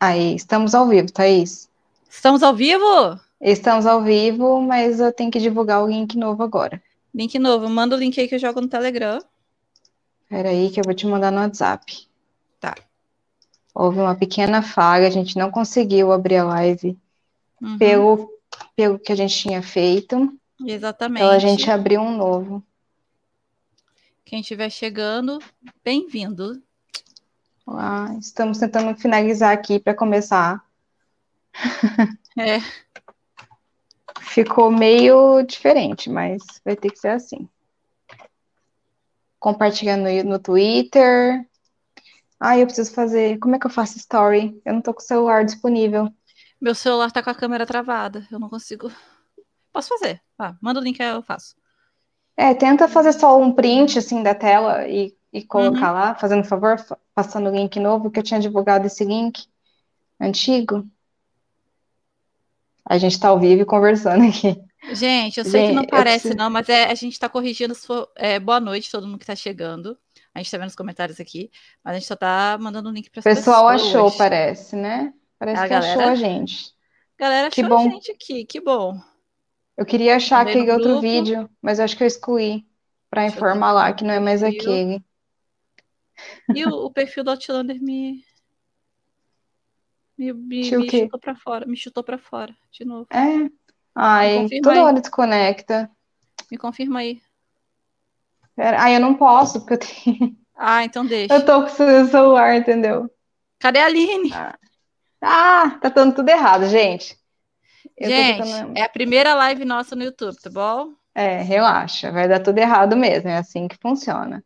Aí, 0.00 0.34
estamos 0.34 0.74
ao 0.74 0.88
vivo, 0.88 1.12
Thaís. 1.12 1.68
Estamos 2.08 2.42
ao 2.42 2.54
vivo? 2.54 3.20
Estamos 3.40 3.84
ao 3.86 4.02
vivo, 4.02 4.60
mas 4.62 4.98
eu 4.98 5.12
tenho 5.12 5.30
que 5.30 5.38
divulgar 5.38 5.82
o 5.82 5.86
link 5.86 6.16
novo 6.16 6.42
agora. 6.42 6.82
Link 7.14 7.38
novo. 7.38 7.68
Manda 7.68 7.94
o 7.94 7.98
link 7.98 8.18
aí 8.18 8.26
que 8.26 8.34
eu 8.34 8.38
jogo 8.38 8.60
no 8.60 8.68
Telegram. 8.68 9.18
Espera 10.22 10.48
aí 10.48 10.70
que 10.70 10.80
eu 10.80 10.84
vou 10.84 10.94
te 10.94 11.06
mandar 11.06 11.30
no 11.30 11.38
WhatsApp. 11.40 12.08
Tá. 12.58 12.74
Houve 13.74 13.98
uma 13.98 14.14
pequena 14.14 14.62
falha, 14.62 15.06
a 15.06 15.10
gente 15.10 15.36
não 15.36 15.50
conseguiu 15.50 16.12
abrir 16.12 16.36
a 16.36 16.44
live 16.44 16.98
Uhum. 17.62 17.76
pelo, 17.76 18.32
pelo 18.74 18.98
que 18.98 19.12
a 19.12 19.14
gente 19.14 19.36
tinha 19.36 19.62
feito. 19.62 20.32
Exatamente. 20.64 21.22
Então 21.22 21.30
a 21.34 21.38
gente 21.38 21.70
abriu 21.70 22.00
um 22.00 22.16
novo. 22.16 22.62
Quem 24.24 24.40
estiver 24.40 24.70
chegando, 24.70 25.38
bem-vindo. 25.84 26.62
Ah, 27.72 28.14
estamos 28.18 28.58
tentando 28.58 28.98
finalizar 28.98 29.52
aqui 29.52 29.78
para 29.78 29.94
começar. 29.94 30.64
É. 32.38 32.60
Ficou 34.20 34.70
meio 34.70 35.42
diferente, 35.42 36.08
mas 36.08 36.42
vai 36.64 36.76
ter 36.76 36.90
que 36.90 36.98
ser 36.98 37.08
assim. 37.08 37.48
Compartilhando 39.38 40.04
no, 40.04 40.30
no 40.30 40.38
Twitter. 40.38 41.46
Ah, 42.38 42.56
eu 42.56 42.66
preciso 42.66 42.92
fazer. 42.92 43.38
Como 43.38 43.56
é 43.56 43.58
que 43.58 43.66
eu 43.66 43.70
faço 43.70 43.98
story? 43.98 44.60
Eu 44.64 44.74
não 44.74 44.80
tô 44.80 44.94
com 44.94 45.00
o 45.00 45.04
celular 45.04 45.44
disponível. 45.44 46.08
Meu 46.60 46.74
celular 46.74 47.10
tá 47.10 47.22
com 47.22 47.30
a 47.30 47.34
câmera 47.34 47.66
travada. 47.66 48.26
Eu 48.30 48.38
não 48.38 48.48
consigo. 48.48 48.90
Posso 49.72 49.88
fazer. 49.88 50.20
Ah, 50.38 50.54
manda 50.60 50.80
o 50.80 50.82
link 50.82 51.00
aí, 51.02 51.08
eu 51.08 51.22
faço. 51.22 51.54
É, 52.36 52.54
tenta 52.54 52.88
fazer 52.88 53.12
só 53.12 53.38
um 53.38 53.52
print 53.52 53.98
assim 53.98 54.22
da 54.22 54.34
tela 54.34 54.88
e, 54.88 55.14
e 55.32 55.42
colocar 55.44 55.92
lá, 55.92 56.14
fazendo 56.14 56.44
favor, 56.44 56.78
fa- 56.78 56.98
passando 57.14 57.48
o 57.50 57.54
link 57.54 57.78
novo, 57.78 58.10
que 58.10 58.18
eu 58.18 58.22
tinha 58.22 58.40
divulgado 58.40 58.86
esse 58.86 59.04
link 59.04 59.46
antigo. 60.20 60.86
A 62.84 62.98
gente 62.98 63.18
tá 63.20 63.28
ao 63.28 63.38
vivo 63.38 63.62
e 63.62 63.64
conversando 63.64 64.24
aqui. 64.28 64.60
Gente, 64.92 65.38
eu 65.38 65.44
sei 65.44 65.60
que 65.60 65.66
Gente, 65.68 65.74
não 65.76 65.82
eu 65.82 65.88
parece, 65.88 66.20
preciso- 66.20 66.36
não, 66.38 66.48
mas 66.50 66.68
é, 66.68 66.84
a 66.90 66.94
gente 66.94 67.18
tá 67.18 67.28
corrigindo. 67.28 67.74
for- 67.74 68.08
é, 68.16 68.40
boa 68.40 68.58
noite, 68.58 68.90
todo 68.90 69.06
mundo 69.06 69.18
que 69.18 69.26
tá 69.26 69.36
chegando. 69.36 69.96
A 70.34 70.38
gente 70.38 70.50
tá 70.50 70.58
vendo 70.58 70.68
os 70.68 70.74
comentários 70.76 71.20
aqui, 71.20 71.50
mas 71.84 71.94
a 71.94 71.98
gente 71.98 72.08
só 72.08 72.16
tá 72.16 72.56
mandando 72.60 72.88
o 72.88 72.92
link 72.92 73.10
para 73.10 73.20
O 73.20 73.22
pessoal 73.22 73.68
achou, 73.68 74.10
parece, 74.12 74.74
né? 74.76 75.12
Parece 75.38 75.62
A 75.62 75.68
que 75.68 75.74
achou 75.74 75.94
galera- 75.94 76.12
a 76.12 76.14
gente. 76.14 76.72
Galera 77.18 77.50
Que 77.50 77.60
achou 77.60 77.76
a 77.76 77.78
bom. 77.82 77.90
gente 77.90 78.10
aqui, 78.12 78.44
que 78.46 78.60
bom. 78.60 78.98
Eu 79.76 79.84
queria 79.84 80.16
achar 80.16 80.44
no 80.44 80.50
aquele 80.50 80.70
outro 80.70 80.84
grupo. 80.88 81.00
vídeo, 81.02 81.48
mas 81.60 81.78
acho 81.78 81.96
que 81.96 82.02
eu 82.02 82.06
excluí 82.06 82.66
para 83.10 83.26
informar 83.26 83.72
lá 83.72 83.92
que 83.92 84.04
não 84.04 84.14
é 84.14 84.20
mais 84.20 84.42
aquele. 84.42 85.02
E 86.54 86.64
o, 86.64 86.70
o 86.86 86.90
perfil 86.92 87.24
do 87.24 87.30
Outlander 87.30 87.80
me. 87.82 88.24
Me, 90.16 90.32
me, 90.32 90.70
me 90.70 90.90
chutou 90.90 91.18
pra 91.18 91.34
fora. 91.34 91.66
Me 91.66 91.76
chutou 91.76 92.04
pra 92.04 92.18
fora, 92.18 92.54
de 92.70 92.84
novo. 92.84 93.06
É. 93.10 93.50
Ai, 93.94 94.46
toda 94.62 94.72
aí. 94.72 94.78
hora 94.78 95.00
desconecta. 95.00 95.90
Me 96.50 96.58
confirma 96.58 97.00
aí. 97.00 97.20
Pera- 98.54 98.82
Ai, 98.82 98.96
eu 98.96 99.00
não 99.00 99.14
posso, 99.14 99.60
porque 99.60 99.74
eu 99.74 99.78
tenho. 99.78 100.36
Ah, 100.62 100.84
então 100.84 101.06
deixa. 101.06 101.32
Eu 101.32 101.42
tô 101.46 101.62
com 101.62 101.68
o 101.68 101.70
seu 101.70 102.06
celular, 102.08 102.54
entendeu? 102.54 103.10
Cadê 103.58 103.78
a 103.78 103.86
Aline? 103.86 104.30
Ah, 105.22 105.70
tá 105.80 105.88
dando 105.88 106.16
tudo 106.16 106.28
errado, 106.28 106.66
gente. 106.66 107.18
Eu 107.96 108.10
Gente, 108.10 108.42
tentando- 108.42 108.76
é 108.78 108.82
a 108.82 108.88
primeira 108.90 109.32
live 109.34 109.64
nossa 109.64 109.96
no 109.96 110.04
YouTube, 110.04 110.36
tá 110.38 110.50
bom? 110.50 110.92
É, 111.14 111.40
relaxa, 111.40 112.12
vai 112.12 112.28
dar 112.28 112.40
tudo 112.40 112.58
errado 112.58 112.94
mesmo, 112.94 113.30
é 113.30 113.38
assim 113.38 113.66
que 113.68 113.76
funciona. 113.78 114.44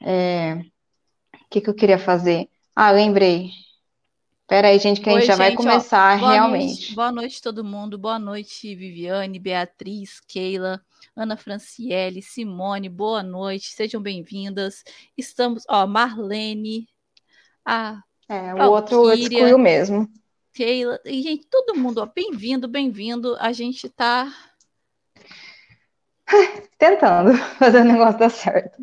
É, 0.00 0.54
O 0.54 1.48
que 1.50 1.60
que 1.62 1.70
eu 1.70 1.74
queria 1.74 1.98
fazer? 1.98 2.48
Ah, 2.76 2.90
lembrei. 2.92 3.50
Pera 4.48 4.68
aí, 4.68 4.78
gente, 4.78 5.00
que 5.00 5.08
a 5.10 5.14
gente 5.14 5.24
Oi, 5.24 5.26
já 5.26 5.36
vai 5.36 5.52
gente, 5.52 5.68
ó, 5.68 5.82
começar 5.82 6.14
Boa 6.14 6.38
realmente. 6.38 6.38
noite, 6.38 6.94
boa 6.94 7.10
noite, 7.12 7.42
todo 7.42 7.64
mundo. 7.64 7.98
Boa 7.98 8.18
noite, 8.18 8.74
Viviane, 8.74 9.38
Beatriz, 9.38 10.20
Keila, 10.20 10.80
Ana 11.16 11.36
Franciele, 11.36 12.22
Simone. 12.22 12.88
Boa 12.88 13.22
noite, 13.22 13.70
sejam 13.70 14.00
bem-vindas. 14.02 14.84
Estamos, 15.16 15.64
ó, 15.68 15.86
Marlene, 15.86 16.88
a 17.66 18.02
É, 18.28 18.54
o 18.54 18.58
Ó, 18.58 18.70
outro 18.76 19.12
excluiu 19.12 19.58
mesmo. 19.58 20.08
Keila, 20.52 21.00
e 21.04 21.22
gente, 21.22 21.46
todo 21.48 21.74
mundo, 21.76 21.98
ó, 22.00 22.06
bem-vindo, 22.06 22.68
bem-vindo. 22.68 23.36
A 23.40 23.52
gente 23.52 23.88
tá 23.88 24.32
Tentando 26.78 27.36
fazer 27.58 27.80
o 27.82 27.84
negócio 27.84 28.18
dar 28.18 28.30
certo. 28.30 28.78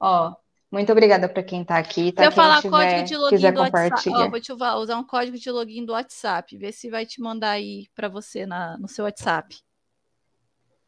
Ó, 0.00 0.34
muito 0.70 0.92
obrigada 0.92 1.28
para 1.28 1.42
quem 1.42 1.64
tá 1.64 1.78
aqui, 1.78 2.12
tá? 2.12 2.22
Se 2.22 2.28
eu 2.28 2.32
falar 2.32 2.60
tiver, 2.60 2.70
código 2.70 3.02
de 3.08 3.16
login 3.16 3.52
do 3.52 3.60
WhatsApp, 3.60 4.10
ó, 4.10 4.28
vou 4.28 4.40
te 4.40 4.52
usar 4.52 4.96
um 4.96 5.04
código 5.04 5.38
de 5.38 5.50
login 5.50 5.84
do 5.84 5.92
WhatsApp, 5.92 6.56
ver 6.56 6.72
se 6.72 6.90
vai 6.90 7.06
te 7.06 7.20
mandar 7.20 7.50
aí 7.52 7.88
para 7.94 8.08
você 8.08 8.46
na, 8.46 8.76
no 8.78 8.88
seu 8.88 9.04
WhatsApp. 9.04 9.56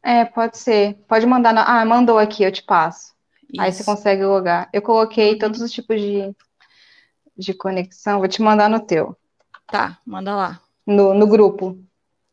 É, 0.03 0.25
pode 0.25 0.57
ser. 0.57 0.95
Pode 1.07 1.25
mandar. 1.25 1.53
na- 1.53 1.63
Ah, 1.81 1.85
mandou 1.85 2.17
aqui, 2.17 2.43
eu 2.43 2.51
te 2.51 2.63
passo. 2.63 3.13
Aí 3.57 3.71
você 3.71 3.83
Isso. 3.83 3.85
consegue 3.85 4.23
logar. 4.25 4.69
Eu 4.73 4.81
coloquei 4.81 5.33
Uhum. 5.33 5.39
todos 5.39 5.61
os 5.61 5.71
tipos 5.71 5.99
de, 6.01 6.35
de 7.37 7.53
conexão. 7.53 8.19
Vou 8.19 8.27
te 8.29 8.41
mandar 8.41 8.69
no 8.69 8.79
teu, 8.79 9.17
Tá, 9.67 9.97
manda 10.05 10.35
lá. 10.35 10.61
no, 10.85 11.13
no 11.13 11.27
grupo. 11.27 11.77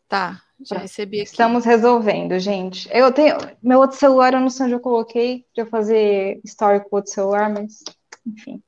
Tá, 0.08 0.42
já 0.60 0.70
Pronto. 0.70 0.82
recebi 0.82 1.20
aqui. 1.20 1.30
Estamos 1.30 1.64
resolvendo, 1.64 2.38
gente. 2.38 2.88
Eu 2.92 3.12
tenho. 3.12 3.36
Meu 3.62 3.78
outro 3.78 3.96
celular, 3.96 4.34
eu 4.34 4.40
não 4.40 4.50
sei 4.50 4.66
onde 4.66 4.74
eu 4.74 4.80
coloquei 4.80 5.44
para 5.54 5.66
fazer 5.66 6.40
story 6.44 6.80
com 6.80 6.96
outro 6.96 7.12
celular, 7.12 7.48
mas 7.48 7.82
enfim, 8.26 8.62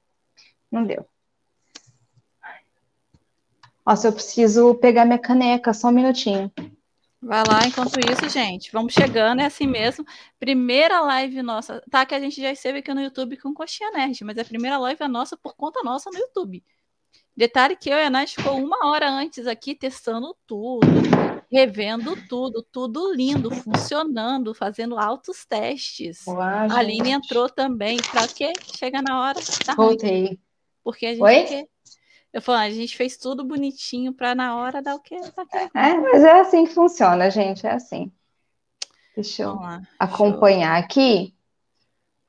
não 0.70 0.84
deu. 0.84 1.04
Nossa, 3.84 4.08
eu 4.08 4.12
preciso 4.12 4.74
pegar 4.76 5.04
minha 5.04 5.18
caneca, 5.18 5.74
só 5.74 5.88
um 5.88 5.92
minutinho. 5.92 6.52
Vai 7.22 7.42
lá, 7.46 7.66
enquanto 7.66 7.98
isso, 8.00 8.28
gente, 8.30 8.72
vamos 8.72 8.94
chegando, 8.94 9.40
é 9.40 9.44
assim 9.44 9.66
mesmo. 9.66 10.06
Primeira 10.38 11.00
live 11.00 11.42
nossa, 11.42 11.82
tá? 11.90 12.06
Que 12.06 12.14
a 12.14 12.20
gente 12.20 12.40
já 12.40 12.50
esteve 12.50 12.78
aqui 12.78 12.94
no 12.94 13.02
YouTube 13.02 13.36
com 13.36 13.52
Coxinha 13.52 13.90
Nerd, 13.90 14.24
mas 14.24 14.38
a 14.38 14.44
primeira 14.44 14.78
live 14.78 15.02
é 15.02 15.08
nossa 15.08 15.36
por 15.36 15.54
conta 15.54 15.82
nossa 15.82 16.08
no 16.10 16.18
YouTube. 16.18 16.64
Detalhe 17.36 17.76
que 17.76 17.90
eu 17.90 17.96
e 17.96 18.04
a 18.04 18.10
Nath 18.10 18.30
ficou 18.30 18.56
uma 18.56 18.86
hora 18.86 19.10
antes 19.10 19.46
aqui 19.46 19.74
testando 19.74 20.34
tudo, 20.46 20.86
revendo 21.50 22.16
tudo, 22.28 22.62
tudo 22.62 23.12
lindo, 23.12 23.50
funcionando, 23.50 24.55
fazendo 24.55 24.97
altos 24.97 25.44
testes. 25.44 26.27
Olá, 26.27 26.66
A 26.71 26.78
Aline 26.78 27.11
entrou 27.11 27.49
também, 27.49 27.99
pra 28.11 28.28
quê? 28.28 28.53
Chega 28.77 29.03
na 29.03 29.21
hora, 29.21 29.41
tá 29.65 29.72
ruim. 29.72 29.88
Voltei. 29.88 30.41
Porque 30.84 31.06
a 31.06 31.11
gente 31.11 31.22
Oi? 31.22 31.69
Eu 32.33 32.41
falo, 32.41 32.59
a 32.59 32.71
gente 32.71 32.97
fez 32.97 33.16
tudo 33.16 33.44
bonitinho 33.44 34.12
pra 34.12 34.37
na 34.37 34.56
hora 34.56 34.81
dar 34.81 34.94
o 34.94 35.00
quê? 35.00 35.21
Tá. 35.34 35.44
É, 35.75 35.94
mas 35.94 36.22
é 36.22 36.41
assim 36.41 36.65
que 36.65 36.72
funciona, 36.72 37.28
gente, 37.28 37.67
é 37.67 37.72
assim. 37.72 38.12
Deixa 39.17 39.43
eu 39.43 39.56
lá. 39.56 39.82
acompanhar 39.99 40.78
aqui. 40.78 41.34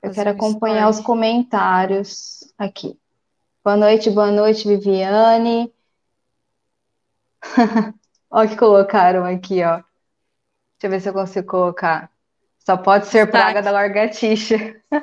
Eu 0.01 0.09
fazer 0.09 0.23
quero 0.23 0.29
acompanhar 0.31 0.89
os 0.89 0.99
comentários 0.99 2.51
aqui. 2.57 2.97
Boa 3.63 3.77
noite, 3.77 4.09
boa 4.09 4.31
noite, 4.31 4.67
Viviane. 4.67 5.71
Olha 8.31 8.47
o 8.47 8.49
que 8.49 8.57
colocaram 8.57 9.25
aqui, 9.25 9.63
ó. 9.63 9.77
Deixa 9.77 9.85
eu 10.83 10.89
ver 10.89 11.01
se 11.01 11.09
eu 11.09 11.13
consigo 11.13 11.47
colocar. 11.47 12.09
Só 12.59 12.77
pode 12.77 13.07
ser 13.07 13.25
Destaque. 13.25 13.31
praga 13.31 13.61
da 13.61 13.71
lagartixa. 13.71 14.55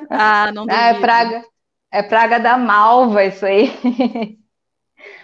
Ah, 0.09 0.51
não 0.51 0.65
Ah, 0.69 0.87
é 0.89 0.93
praga, 0.99 1.45
é 1.91 2.03
praga 2.03 2.39
da 2.39 2.57
malva 2.57 3.23
isso 3.25 3.45
aí. 3.45 3.71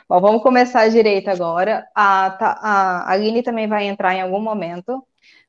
Bom, 0.07 0.21
vamos 0.21 0.43
começar 0.43 0.87
direito 0.89 1.29
agora. 1.29 1.87
A, 1.95 2.29
tá- 2.31 2.59
a 2.61 3.11
Aline 3.11 3.41
também 3.41 3.67
vai 3.67 3.85
entrar 3.85 4.13
em 4.13 4.21
algum 4.21 4.39
momento. 4.39 5.05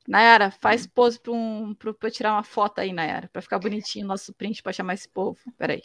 Nayara, 0.07 0.49
faz 0.51 0.87
pose 0.87 1.19
para 1.19 1.31
um, 1.33 1.75
pra 1.75 1.93
pra 1.93 2.07
eu 2.07 2.11
tirar 2.11 2.33
uma 2.33 2.43
foto 2.43 2.79
aí, 2.79 2.91
Nayara, 2.93 3.29
para 3.31 3.41
ficar 3.41 3.59
bonitinho 3.59 4.05
o 4.05 4.07
nosso 4.07 4.33
print 4.33 4.63
para 4.63 4.73
chamar 4.73 4.93
esse 4.95 5.07
povo. 5.07 5.37
Peraí. 5.57 5.83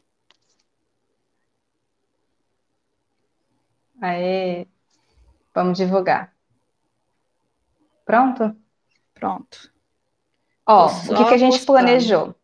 Aí, 4.00 4.66
vamos 5.54 5.78
divulgar. 5.78 6.34
Pronto? 8.12 8.54
Pronto. 9.14 9.72
Ó, 10.66 10.86
o 10.86 11.16
que 11.16 11.24
que 11.24 11.34
a 11.34 11.38
gente 11.38 11.52
postando. 11.52 11.66
planejou? 11.66 12.34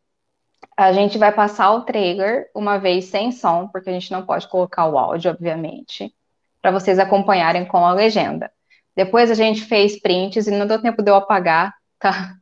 A 0.74 0.94
gente 0.94 1.18
vai 1.18 1.30
passar 1.30 1.72
o 1.72 1.82
trailer 1.82 2.50
uma 2.54 2.78
vez 2.78 3.04
sem 3.04 3.30
som, 3.30 3.68
porque 3.68 3.90
a 3.90 3.92
gente 3.92 4.10
não 4.10 4.24
pode 4.24 4.48
colocar 4.48 4.86
o 4.86 4.98
áudio, 4.98 5.30
obviamente, 5.30 6.10
para 6.62 6.70
vocês 6.70 6.98
acompanharem 6.98 7.66
com 7.66 7.84
a 7.84 7.92
legenda. 7.92 8.50
Depois 8.96 9.30
a 9.30 9.34
gente 9.34 9.60
fez 9.60 10.00
prints 10.00 10.46
e 10.46 10.50
não 10.50 10.66
deu 10.66 10.80
tempo 10.80 11.02
de 11.02 11.10
eu 11.10 11.16
apagar, 11.16 11.74
tá? 11.98 12.32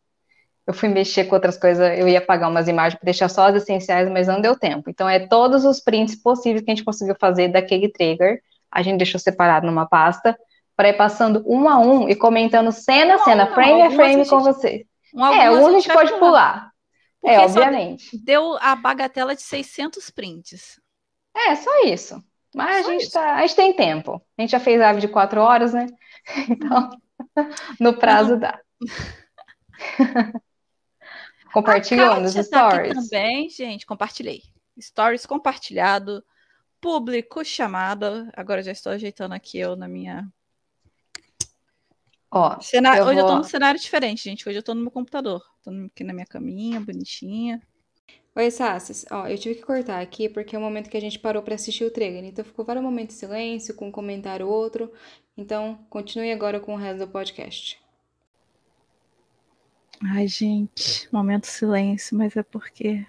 Eu 0.65 0.73
fui 0.73 0.89
mexer 0.89 1.25
com 1.25 1.35
outras 1.35 1.59
coisas, 1.59 1.99
eu 1.99 2.07
ia 2.07 2.19
apagar 2.19 2.49
umas 2.49 2.69
imagens 2.69 2.95
para 2.97 3.07
deixar 3.07 3.29
só 3.29 3.49
as 3.49 3.57
essenciais, 3.57 4.09
mas 4.09 4.29
não 4.29 4.41
deu 4.41 4.57
tempo. 4.57 4.89
Então 4.89 5.09
é 5.09 5.27
todos 5.27 5.65
os 5.65 5.81
prints 5.81 6.15
possíveis 6.15 6.65
que 6.65 6.71
a 6.71 6.75
gente 6.77 6.85
conseguiu 6.85 7.17
fazer 7.19 7.49
daquele 7.49 7.89
trailer. 7.89 8.41
A 8.71 8.83
gente 8.83 8.99
deixou 8.99 9.19
separado 9.19 9.67
numa 9.67 9.87
pasta 9.87 10.39
para 10.77 10.91
ir 10.91 10.97
passando 10.97 11.43
um 11.47 11.69
a 11.69 11.79
um 11.79 12.09
e 12.09 12.15
comentando 12.15 12.71
cena 12.71 13.15
a 13.15 13.17
Um 13.17 13.21
a 13.21 13.25
cena, 13.25 13.51
um, 13.51 13.55
frame 13.55 13.83
a 13.83 13.91
frame 13.91 14.23
a 14.23 14.27
com 14.27 14.41
vocês. 14.41 14.87
Um 15.15 15.25
É, 15.27 15.51
um 15.51 15.67
a 15.67 15.73
gente 15.73 15.93
pode 15.93 16.13
pular. 16.19 16.71
Porque 17.21 17.35
É, 17.35 17.49
só 17.49 17.61
obviamente. 17.61 18.17
Deu 18.23 18.59
a 18.61 18.77
bagatela 18.77 19.35
de 19.35 19.43
600 19.43 20.11
prints. 20.11 20.79
É, 21.35 21.55
só 21.57 21.85
isso. 21.85 22.23
Mas 22.55 22.87
a 22.87 22.91
gente, 22.91 23.11
tá, 23.11 23.35
a 23.35 23.41
gente 23.41 23.57
tem 23.57 23.73
tempo. 23.73 24.23
A 24.39 24.43
gente 24.43 24.51
já 24.51 24.61
fez 24.61 24.79
live 24.79 25.01
de 25.01 25.09
quatro 25.09 25.41
horas, 25.41 25.73
né? 25.73 25.87
Então, 26.49 26.91
no 27.81 27.97
prazo 27.97 28.37
dá. 28.37 28.61
Compartilhou 31.53 32.21
nos 32.21 32.35
stories. 32.35 32.95
Tá 32.95 33.01
também, 33.01 33.49
gente, 33.49 33.87
compartilhei. 33.87 34.43
Stories 34.79 35.25
compartilhado, 35.25 36.23
público 36.81 37.45
chamado. 37.45 38.29
Agora 38.35 38.63
já 38.63 38.73
estou 38.73 38.93
ajeitando 38.93 39.35
aqui 39.35 39.59
eu 39.59 39.77
na 39.77 39.89
minha. 39.89 40.29
Ó, 42.37 42.61
cenário... 42.61 43.03
eu 43.03 43.07
Hoje 43.07 43.15
vou... 43.15 43.23
eu 43.23 43.33
tô 43.33 43.39
num 43.39 43.45
cenário 43.45 43.81
diferente, 43.81 44.23
gente. 44.23 44.47
Hoje 44.47 44.59
eu 44.59 44.63
tô 44.63 44.75
no 44.75 44.83
meu 44.83 44.91
computador. 44.91 45.43
Tô 45.63 45.71
aqui 45.71 46.05
na 46.05 46.13
minha 46.13 46.27
caminha, 46.27 46.79
bonitinha. 46.79 47.63
Oi, 48.35 48.51
Sassis. 48.51 49.07
Ó, 49.11 49.27
eu 49.27 49.39
tive 49.39 49.55
que 49.55 49.63
cortar 49.63 50.03
aqui 50.03 50.29
porque 50.29 50.55
é 50.55 50.59
o 50.59 50.63
momento 50.63 50.91
que 50.91 50.97
a 50.99 51.01
gente 51.01 51.19
parou 51.19 51.43
para 51.43 51.55
assistir 51.55 51.85
o 51.85 51.91
trailer. 51.91 52.25
Então 52.25 52.45
ficou 52.45 52.63
vários 52.63 52.85
momentos 52.85 53.15
de 53.15 53.21
silêncio, 53.21 53.75
com 53.75 53.89
um 53.89 53.91
comentário 53.91 54.47
outro. 54.47 54.93
Então, 55.35 55.79
continue 55.89 56.31
agora 56.31 56.61
com 56.61 56.75
o 56.75 56.77
resto 56.77 57.07
do 57.07 57.09
podcast. 57.09 57.81
Ai, 60.03 60.29
gente, 60.29 61.09
momento 61.11 61.47
silêncio, 61.47 62.19
mas 62.19 62.37
é 62.37 62.43
porque. 62.43 63.07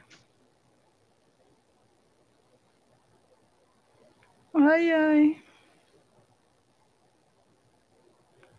Ai, 4.54 4.92
ai. 4.92 5.47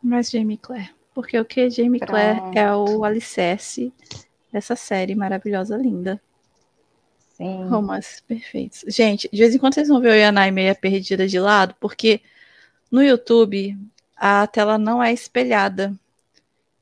Mas 0.02 0.30
Jamie 0.30 0.56
Clare. 0.56 0.90
Porque 1.14 1.38
o 1.38 1.44
que 1.44 1.68
Jamie 1.68 2.00
Clare 2.00 2.40
é 2.54 2.72
o 2.72 3.04
alicerce 3.04 3.92
dessa 4.52 4.76
série 4.76 5.14
maravilhosa, 5.14 5.76
linda. 5.76 6.20
Sim. 7.36 7.68
Romances 7.68 8.20
perfeitos. 8.20 8.84
Gente, 8.88 9.28
de 9.32 9.38
vez 9.38 9.54
em 9.54 9.58
quando 9.58 9.74
vocês 9.74 9.88
vão 9.88 10.00
ver 10.00 10.10
o 10.10 10.14
Yanai 10.14 10.50
meia 10.50 10.74
perdida 10.74 11.26
de 11.26 11.38
lado, 11.38 11.74
porque 11.78 12.20
no 12.90 13.02
YouTube 13.02 13.78
a 14.16 14.46
tela 14.46 14.76
não 14.76 15.02
é 15.02 15.12
espelhada. 15.12 15.94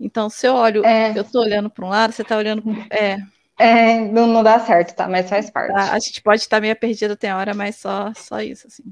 Então, 0.01 0.29
se 0.29 0.47
eu 0.47 0.55
olho, 0.55 0.85
é. 0.85 1.17
eu 1.17 1.25
tô 1.25 1.41
olhando 1.41 1.69
para 1.71 1.85
um 1.85 1.89
lado, 1.89 2.13
você 2.13 2.25
tá 2.25 2.37
olhando 2.37 2.63
é. 2.91 3.19
É, 3.59 4.01
não, 4.01 4.27
não 4.27 4.43
dá 4.43 4.61
certo, 4.61 4.95
tá? 4.95 5.09
Mas 5.09 5.29
faz 5.29 5.49
parte. 5.51 5.73
Tá, 5.73 5.93
a 5.93 5.99
gente 5.99 6.21
pode 6.21 6.43
estar 6.43 6.61
meio 6.61 6.77
perdida 6.77 7.17
tem 7.17 7.33
hora, 7.33 7.55
mas 7.55 7.77
só, 7.77 8.13
só 8.15 8.41
isso, 8.41 8.67
assim. 8.67 8.85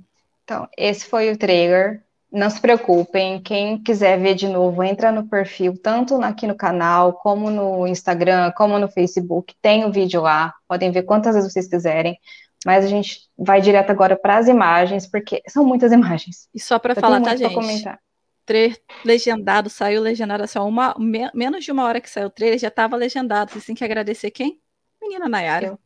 Então, 0.42 0.68
esse 0.76 1.06
foi 1.06 1.30
o 1.30 1.36
trailer. 1.36 2.02
Não 2.34 2.50
se 2.50 2.60
preocupem, 2.60 3.40
quem 3.40 3.80
quiser 3.80 4.18
ver 4.18 4.34
de 4.34 4.48
novo, 4.48 4.82
entra 4.82 5.12
no 5.12 5.28
perfil, 5.28 5.78
tanto 5.80 6.20
aqui 6.22 6.46
no 6.46 6.56
canal, 6.56 7.12
como 7.12 7.48
no 7.48 7.86
Instagram, 7.86 8.52
como 8.56 8.78
no 8.78 8.88
Facebook, 8.88 9.54
tem 9.62 9.84
o 9.84 9.92
vídeo 9.92 10.20
lá, 10.20 10.52
podem 10.66 10.90
ver 10.90 11.04
quantas 11.04 11.34
vezes 11.34 11.52
vocês 11.52 11.68
quiserem, 11.68 12.18
mas 12.66 12.84
a 12.84 12.88
gente 12.88 13.20
vai 13.38 13.60
direto 13.60 13.90
agora 13.90 14.16
para 14.16 14.36
as 14.36 14.48
imagens, 14.48 15.06
porque 15.06 15.42
são 15.48 15.64
muitas 15.64 15.92
imagens. 15.92 16.48
E 16.52 16.60
só 16.60 16.78
para 16.78 16.94
falar, 16.94 17.20
tá, 17.20 17.36
gente? 17.36 17.54
Comentar 17.54 17.98
trailer 18.44 18.78
legendado, 19.04 19.70
saiu 19.70 20.02
legendado 20.02 20.42
assim, 20.42 20.58
uma, 20.58 20.94
me, 20.98 21.30
menos 21.34 21.64
de 21.64 21.72
uma 21.72 21.84
hora 21.84 22.00
que 22.00 22.10
saiu 22.10 22.26
o 22.26 22.30
trailer, 22.30 22.58
já 22.58 22.68
estava 22.68 22.96
legendado. 22.96 23.52
Vocês 23.52 23.64
têm 23.64 23.74
que 23.74 23.84
agradecer 23.84 24.30
quem? 24.30 24.60
Menina 25.00 25.28
Nayara. 25.28 25.66
Eu, 25.68 25.78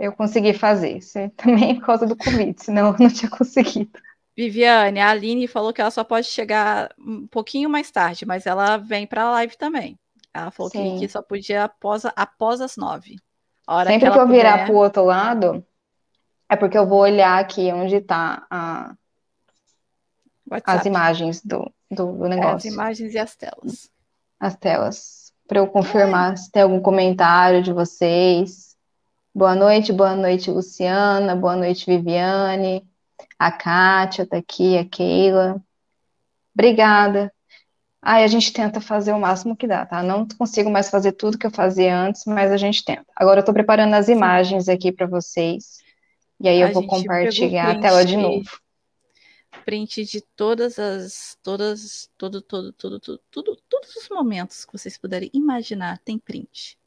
eu 0.00 0.12
consegui 0.12 0.54
fazer, 0.54 0.98
isso 0.98 1.18
é 1.18 1.28
também 1.36 1.76
por 1.76 1.86
causa 1.86 2.06
do 2.06 2.16
Covid, 2.16 2.54
senão 2.62 2.88
eu 2.88 2.96
não 2.98 3.08
tinha 3.08 3.30
conseguido. 3.30 3.90
Viviane, 4.36 5.00
a 5.00 5.10
Aline 5.10 5.46
falou 5.46 5.72
que 5.72 5.80
ela 5.80 5.90
só 5.90 6.02
pode 6.02 6.26
chegar 6.26 6.90
um 6.98 7.26
pouquinho 7.26 7.68
mais 7.68 7.90
tarde, 7.90 8.24
mas 8.24 8.46
ela 8.46 8.78
vem 8.78 9.06
para 9.06 9.24
a 9.24 9.30
live 9.32 9.56
também. 9.56 9.98
Ela 10.32 10.50
falou 10.50 10.70
que, 10.70 10.98
que, 10.98 11.08
só 11.08 11.20
podia 11.20 11.64
após, 11.64 12.04
após 12.16 12.60
as 12.60 12.76
nove. 12.76 13.16
Sempre 13.86 13.98
que, 13.98 13.98
que 14.00 14.06
eu 14.06 14.26
puder... 14.26 14.28
virar 14.28 14.64
para 14.64 14.72
o 14.72 14.78
outro 14.78 15.04
lado, 15.04 15.64
é 16.48 16.56
porque 16.56 16.78
eu 16.78 16.86
vou 16.86 17.00
olhar 17.00 17.38
aqui 17.38 17.70
onde 17.72 17.96
está 17.96 18.46
a, 18.50 18.94
as 20.64 20.86
imagens 20.86 21.42
do, 21.44 21.70
do, 21.90 22.12
do, 22.12 22.28
negócio. 22.28 22.68
As 22.68 22.74
imagens 22.74 23.14
e 23.14 23.18
as 23.18 23.36
telas. 23.36 23.90
As 24.38 24.56
telas. 24.56 25.32
Para 25.46 25.58
eu 25.58 25.66
confirmar 25.66 26.38
se 26.38 26.50
tem 26.50 26.62
algum 26.62 26.80
comentário 26.80 27.62
de 27.62 27.72
vocês. 27.72 28.69
Boa 29.32 29.54
noite, 29.54 29.92
boa 29.92 30.16
noite, 30.16 30.50
Luciana. 30.50 31.36
Boa 31.36 31.54
noite, 31.54 31.86
Viviane. 31.86 32.84
A 33.38 33.52
Kátia 33.52 34.26
tá 34.26 34.36
aqui, 34.38 34.76
a 34.76 34.84
Keila. 34.84 35.62
Obrigada. 36.52 37.32
Aí 38.02 38.24
a 38.24 38.26
gente 38.26 38.52
tenta 38.52 38.80
fazer 38.80 39.12
o 39.12 39.20
máximo 39.20 39.56
que 39.56 39.66
dá, 39.68 39.86
tá? 39.86 40.02
Não 40.02 40.26
consigo 40.26 40.70
mais 40.70 40.90
fazer 40.90 41.12
tudo 41.12 41.38
que 41.38 41.46
eu 41.46 41.50
fazia 41.50 41.96
antes, 41.96 42.24
mas 42.26 42.50
a 42.50 42.56
gente 42.56 42.84
tenta. 42.84 43.06
Agora 43.14 43.40
eu 43.40 43.44
tô 43.44 43.52
preparando 43.52 43.94
as 43.94 44.08
imagens 44.08 44.68
aqui 44.68 44.90
para 44.90 45.06
vocês. 45.06 45.78
E 46.40 46.48
aí 46.48 46.60
eu 46.60 46.68
a 46.68 46.72
vou 46.72 46.86
compartilhar 46.86 47.70
a 47.70 47.80
tela 47.80 48.04
de 48.04 48.16
novo 48.16 48.50
print 49.64 50.04
de 50.04 50.20
todas 50.34 50.78
as 50.78 51.36
todas 51.42 52.10
todo 52.16 52.40
todo 52.40 52.72
todo 52.72 52.98
tudo, 52.98 53.20
tudo 53.30 53.56
todos 53.68 53.94
os 53.96 54.08
momentos 54.08 54.64
que 54.64 54.72
vocês 54.72 54.96
puderem 54.96 55.30
imaginar 55.32 55.98
tem 55.98 56.18
print 56.18 56.79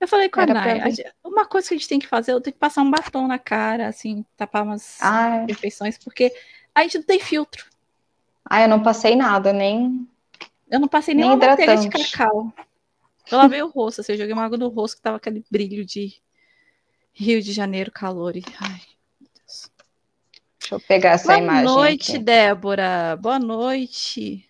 eu 0.00 0.08
falei 0.08 0.28
com 0.28 0.40
Era 0.40 0.52
a 0.52 0.54
Nai, 0.54 0.94
uma 1.24 1.46
coisa 1.46 1.68
que 1.68 1.74
a 1.74 1.76
gente 1.76 1.88
tem 1.88 1.98
que 1.98 2.06
fazer, 2.06 2.32
eu 2.32 2.40
tenho 2.40 2.54
que 2.54 2.60
passar 2.60 2.82
um 2.82 2.90
batom 2.90 3.26
na 3.26 3.38
cara, 3.38 3.88
assim, 3.88 4.24
tapar 4.36 4.62
umas 4.62 4.98
Ai. 5.00 5.44
imperfeições, 5.44 5.98
porque 5.98 6.32
a 6.74 6.82
gente 6.82 6.98
não 6.98 7.04
tem 7.04 7.18
filtro. 7.18 7.66
Ah, 8.44 8.62
eu 8.62 8.68
não 8.68 8.82
passei 8.82 9.14
nada, 9.16 9.52
nem. 9.52 10.08
Eu 10.70 10.80
não 10.80 10.88
passei 10.88 11.14
nem 11.14 11.24
nenhuma 11.24 11.46
manteiga 11.46 11.76
de 11.76 11.88
cacau. 11.88 12.52
Eu 13.30 13.38
lavei 13.38 13.62
o 13.62 13.68
rosto, 13.68 14.00
assim, 14.00 14.12
eu 14.12 14.18
joguei 14.18 14.32
uma 14.32 14.44
água 14.44 14.58
no 14.58 14.68
rosto 14.68 14.96
que 14.96 15.02
tava 15.02 15.16
aquele 15.16 15.44
brilho 15.50 15.84
de 15.84 16.14
Rio 17.12 17.42
de 17.42 17.52
Janeiro, 17.52 17.92
calor. 17.92 18.36
E... 18.36 18.42
Ai. 18.60 18.80
Deixa 20.58 20.74
eu 20.74 20.80
pegar 20.80 21.10
essa 21.10 21.26
Boa 21.28 21.38
imagem. 21.38 21.64
Boa 21.64 21.76
noite, 21.76 22.12
aqui. 22.12 22.18
Débora. 22.24 23.18
Boa 23.20 23.38
noite. 23.38 24.48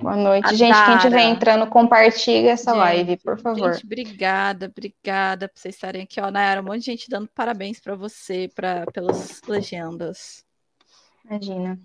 Boa 0.00 0.16
noite, 0.16 0.46
a 0.46 0.54
gente. 0.54 0.84
Quem 0.84 0.96
estiver 0.96 1.22
entrando, 1.24 1.66
compartilha 1.66 2.52
essa 2.52 2.70
gente, 2.70 2.80
live, 2.80 3.16
por 3.18 3.38
favor. 3.38 3.74
Gente, 3.74 3.84
obrigada, 3.84 4.66
obrigada 4.66 5.48
por 5.48 5.58
vocês 5.58 5.74
estarem 5.74 6.02
aqui. 6.02 6.20
Ó, 6.20 6.30
Nayara, 6.30 6.60
um 6.60 6.64
monte 6.64 6.80
de 6.80 6.86
gente 6.86 7.10
dando 7.10 7.28
parabéns 7.28 7.78
para 7.78 7.94
você 7.94 8.50
pra, 8.54 8.86
pelas 8.86 9.42
legendas. 9.46 10.44
Imagina. 11.24 11.78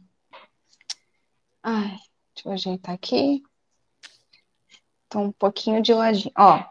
Ai, 1.61 1.97
deixa 2.33 2.47
eu 2.47 2.51
ajeitar 2.53 2.95
aqui. 2.95 3.43
Tô 5.09 5.19
um 5.19 5.31
pouquinho 5.31 5.81
de 5.81 5.93
ladinho. 5.93 6.31
Ó, 6.37 6.63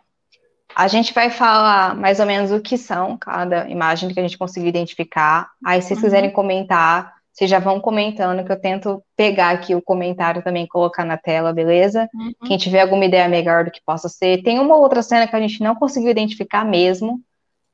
a 0.74 0.88
gente 0.88 1.12
vai 1.12 1.28
falar 1.30 1.94
mais 1.94 2.20
ou 2.20 2.26
menos 2.26 2.50
o 2.50 2.60
que 2.60 2.78
são 2.78 3.16
cada 3.18 3.68
imagem 3.68 4.12
que 4.12 4.18
a 4.18 4.22
gente 4.22 4.38
conseguiu 4.38 4.68
identificar. 4.68 5.50
Aí, 5.64 5.82
se 5.82 5.88
vocês 5.88 5.98
uhum. 5.98 6.04
quiserem 6.04 6.32
comentar, 6.32 7.21
vocês 7.32 7.48
já 7.48 7.58
vão 7.58 7.80
comentando, 7.80 8.44
que 8.44 8.52
eu 8.52 8.60
tento 8.60 9.02
pegar 9.16 9.50
aqui 9.50 9.74
o 9.74 9.80
comentário 9.80 10.42
também 10.42 10.66
colocar 10.66 11.04
na 11.04 11.16
tela, 11.16 11.52
beleza? 11.52 12.08
Uhum. 12.14 12.32
Quem 12.46 12.58
tiver 12.58 12.82
alguma 12.82 13.06
ideia 13.06 13.26
melhor 13.26 13.64
do 13.64 13.70
que 13.70 13.80
possa 13.84 14.08
ser. 14.08 14.42
Tem 14.42 14.60
uma 14.60 14.76
outra 14.76 15.02
cena 15.02 15.26
que 15.26 15.34
a 15.34 15.40
gente 15.40 15.62
não 15.62 15.74
conseguiu 15.74 16.10
identificar 16.10 16.64
mesmo, 16.64 17.22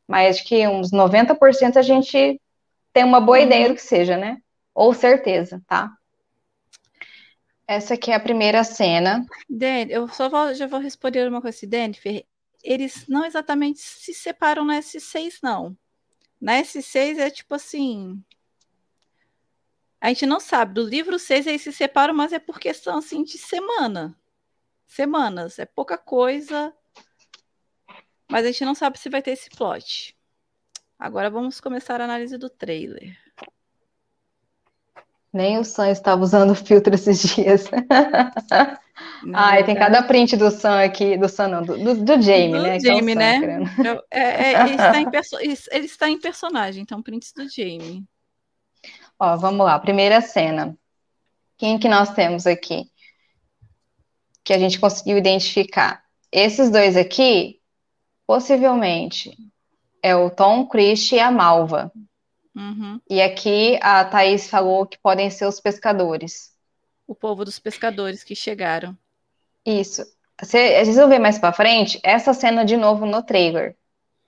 mas 0.07 0.37
acho 0.37 0.47
que 0.47 0.67
uns 0.69 0.93
90% 0.93 1.77
a 1.77 1.83
gente 1.83 2.41
tem 2.93 3.05
uma 3.05 3.21
boa 3.21 3.39
uhum. 3.39 3.45
ideia 3.45 3.69
do 3.69 3.75
que 3.75 3.83
seja, 3.83 4.17
né? 4.17 4.39
Ou 4.73 4.95
certeza, 4.95 5.61
tá? 5.67 5.91
Essa 7.67 7.95
aqui 7.95 8.13
é 8.13 8.15
a 8.15 8.21
primeira 8.21 8.63
cena. 8.63 9.27
Dani, 9.51 9.93
eu 9.93 10.09
só 10.09 10.29
vou, 10.29 10.55
já 10.55 10.67
vou 10.67 10.81
responder 10.81 11.29
uma 11.29 11.43
coisa 11.43 11.57
assim, 11.57 11.69
Dani, 11.69 11.99
eles 12.63 13.07
não 13.09 13.25
exatamente 13.25 13.81
se 13.81 14.15
separam 14.15 14.65
na 14.65 14.79
S6, 14.79 15.35
não. 15.43 15.77
Na 16.41 16.63
S6 16.63 17.19
é 17.19 17.29
tipo 17.29 17.55
assim. 17.55 18.23
A 20.01 20.09
gente 20.09 20.27
não 20.27 20.41
sabe. 20.41 20.75
Do 20.75 20.83
livro 20.83 21.19
6 21.19 21.47
eles 21.47 21.63
se 21.63 21.73
separam, 21.73 22.15
mas 22.15 22.33
é 22.33 22.39
por 22.39 22.59
questão 22.59 22.99
assim 22.99 23.23
de 23.23 23.39
semana. 23.39 24.17
Semanas. 24.87 25.59
É 25.59 25.67
pouca 25.67 25.99
coisa. 25.99 26.73
Mas 28.31 28.45
a 28.45 28.49
gente 28.49 28.65
não 28.65 28.75
sabe 28.75 28.99
se 28.99 29.09
vai 29.09 29.23
ter 29.23 29.33
esse 29.33 29.51
plot. 29.51 30.17
Agora 30.99 31.31
vamos 31.31 31.61
começar 31.61 32.01
a 32.01 32.05
análise 32.05 32.37
do 32.37 32.51
trailer. 32.51 33.17
Nem 35.33 35.59
o 35.59 35.65
Sam 35.65 35.91
estava 35.91 36.23
usando 36.23 36.55
filtro 36.55 36.95
esses 36.95 37.23
dias. 37.23 37.69
Ai, 39.35 39.65
tem 39.65 39.77
cada 39.77 40.03
print 40.03 40.37
do 40.37 40.51
Sam 40.51 40.83
aqui, 40.83 41.17
do 41.17 41.29
Sam 41.29 41.49
não, 41.49 41.63
do, 41.63 41.77
do, 41.77 42.05
do 42.05 42.23
Jamie, 42.23 42.53
do 42.53 42.63
né? 42.63 42.81
Jamie, 42.81 43.15
é 43.17 43.39
Sam, 43.39 43.49
né? 43.59 44.01
É, 44.11 44.21
é, 44.21 44.61
ele, 44.63 44.71
está 44.75 45.11
perso... 45.11 45.39
ele 45.71 45.85
está 45.85 46.09
em 46.09 46.19
personagem, 46.19 46.83
então 46.83 47.03
prints 47.03 47.33
do 47.33 47.49
Jamie. 47.49 48.05
Ó, 49.19 49.37
vamos 49.37 49.67
lá, 49.67 49.79
primeira 49.79 50.21
cena. 50.21 50.77
Quem 51.57 51.79
que 51.79 51.89
nós 51.89 52.15
temos 52.15 52.47
aqui? 52.47 52.91
Que 54.45 54.53
a 54.53 54.59
gente 54.59 54.79
conseguiu 54.79 55.19
identificar. 55.19 56.05
Esses 56.31 56.71
dois 56.71 56.97
aqui, 56.97 57.61
possivelmente, 58.27 59.37
é 60.03 60.15
o 60.15 60.31
Tom 60.31 60.67
Christie 60.67 61.17
e 61.17 61.21
a 61.21 61.31
Malva. 61.31 61.91
Uhum. 62.55 63.01
E 63.09 63.21
aqui 63.21 63.79
a 63.83 64.05
Thaís 64.05 64.49
falou 64.49 64.87
que 64.87 64.99
podem 64.99 65.31
ser 65.31 65.47
os 65.47 65.61
pescadores. 65.61 66.53
O 67.07 67.15
povo 67.15 67.45
dos 67.45 67.59
pescadores 67.59 68.23
que 68.23 68.35
chegaram. 68.35 68.97
Isso. 69.65 70.05
Vocês 70.41 70.95
vão 70.97 71.09
ver 71.09 71.19
mais 71.19 71.39
pra 71.39 71.53
frente 71.53 71.99
essa 72.03 72.33
cena 72.33 72.65
de 72.65 72.77
novo 72.77 73.05
no 73.05 73.23
trailer. 73.23 73.77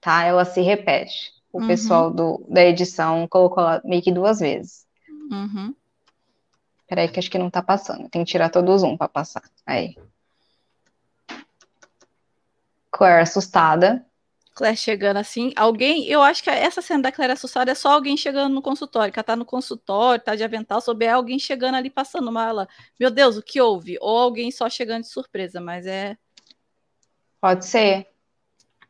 tá? 0.00 0.24
Ela 0.24 0.44
se 0.44 0.60
repete. 0.60 1.32
O 1.52 1.60
Uhum. 1.60 1.66
pessoal 1.66 2.10
do, 2.10 2.44
da 2.48 2.64
edição 2.64 3.26
colocou 3.28 3.62
lá 3.62 3.80
meio 3.84 4.02
que 4.02 4.12
duas 4.12 4.38
vezes. 4.38 4.86
Uhum. 5.30 5.74
Peraí, 6.86 7.08
que 7.08 7.18
acho 7.18 7.30
que 7.30 7.38
não 7.38 7.50
tá 7.50 7.62
passando. 7.62 8.08
Tem 8.08 8.24
que 8.24 8.30
tirar 8.30 8.50
todo 8.50 8.70
o 8.70 8.78
zoom 8.78 8.96
pra 8.96 9.08
passar. 9.08 9.42
Aí. 9.66 9.96
Claire 12.90 13.22
assustada. 13.22 14.04
Claire 14.54 14.76
chegando 14.76 15.16
assim, 15.16 15.52
alguém, 15.56 16.04
eu 16.06 16.20
acho 16.20 16.42
que 16.42 16.50
essa 16.50 16.82
cena 16.82 17.04
da 17.04 17.12
Claire 17.12 17.32
assustada 17.32 17.70
é 17.70 17.74
só 17.74 17.92
alguém 17.92 18.16
chegando 18.16 18.52
no 18.52 18.60
consultório, 18.60 19.12
que 19.12 19.18
ela 19.18 19.24
tá 19.24 19.36
no 19.36 19.44
consultório, 19.44 20.22
tá 20.22 20.34
de 20.34 20.42
avental, 20.44 20.80
souber 20.80 21.14
alguém 21.14 21.38
chegando 21.38 21.76
ali 21.76 21.88
passando 21.88 22.28
uma 22.28 22.46
ela, 22.46 22.68
meu 22.98 23.10
Deus, 23.10 23.36
o 23.36 23.42
que 23.42 23.60
houve? 23.60 23.96
Ou 24.00 24.18
alguém 24.18 24.50
só 24.50 24.68
chegando 24.68 25.02
de 25.02 25.08
surpresa, 25.08 25.60
mas 25.60 25.86
é, 25.86 26.16
Pode 27.40 27.64
ser. 27.64 28.06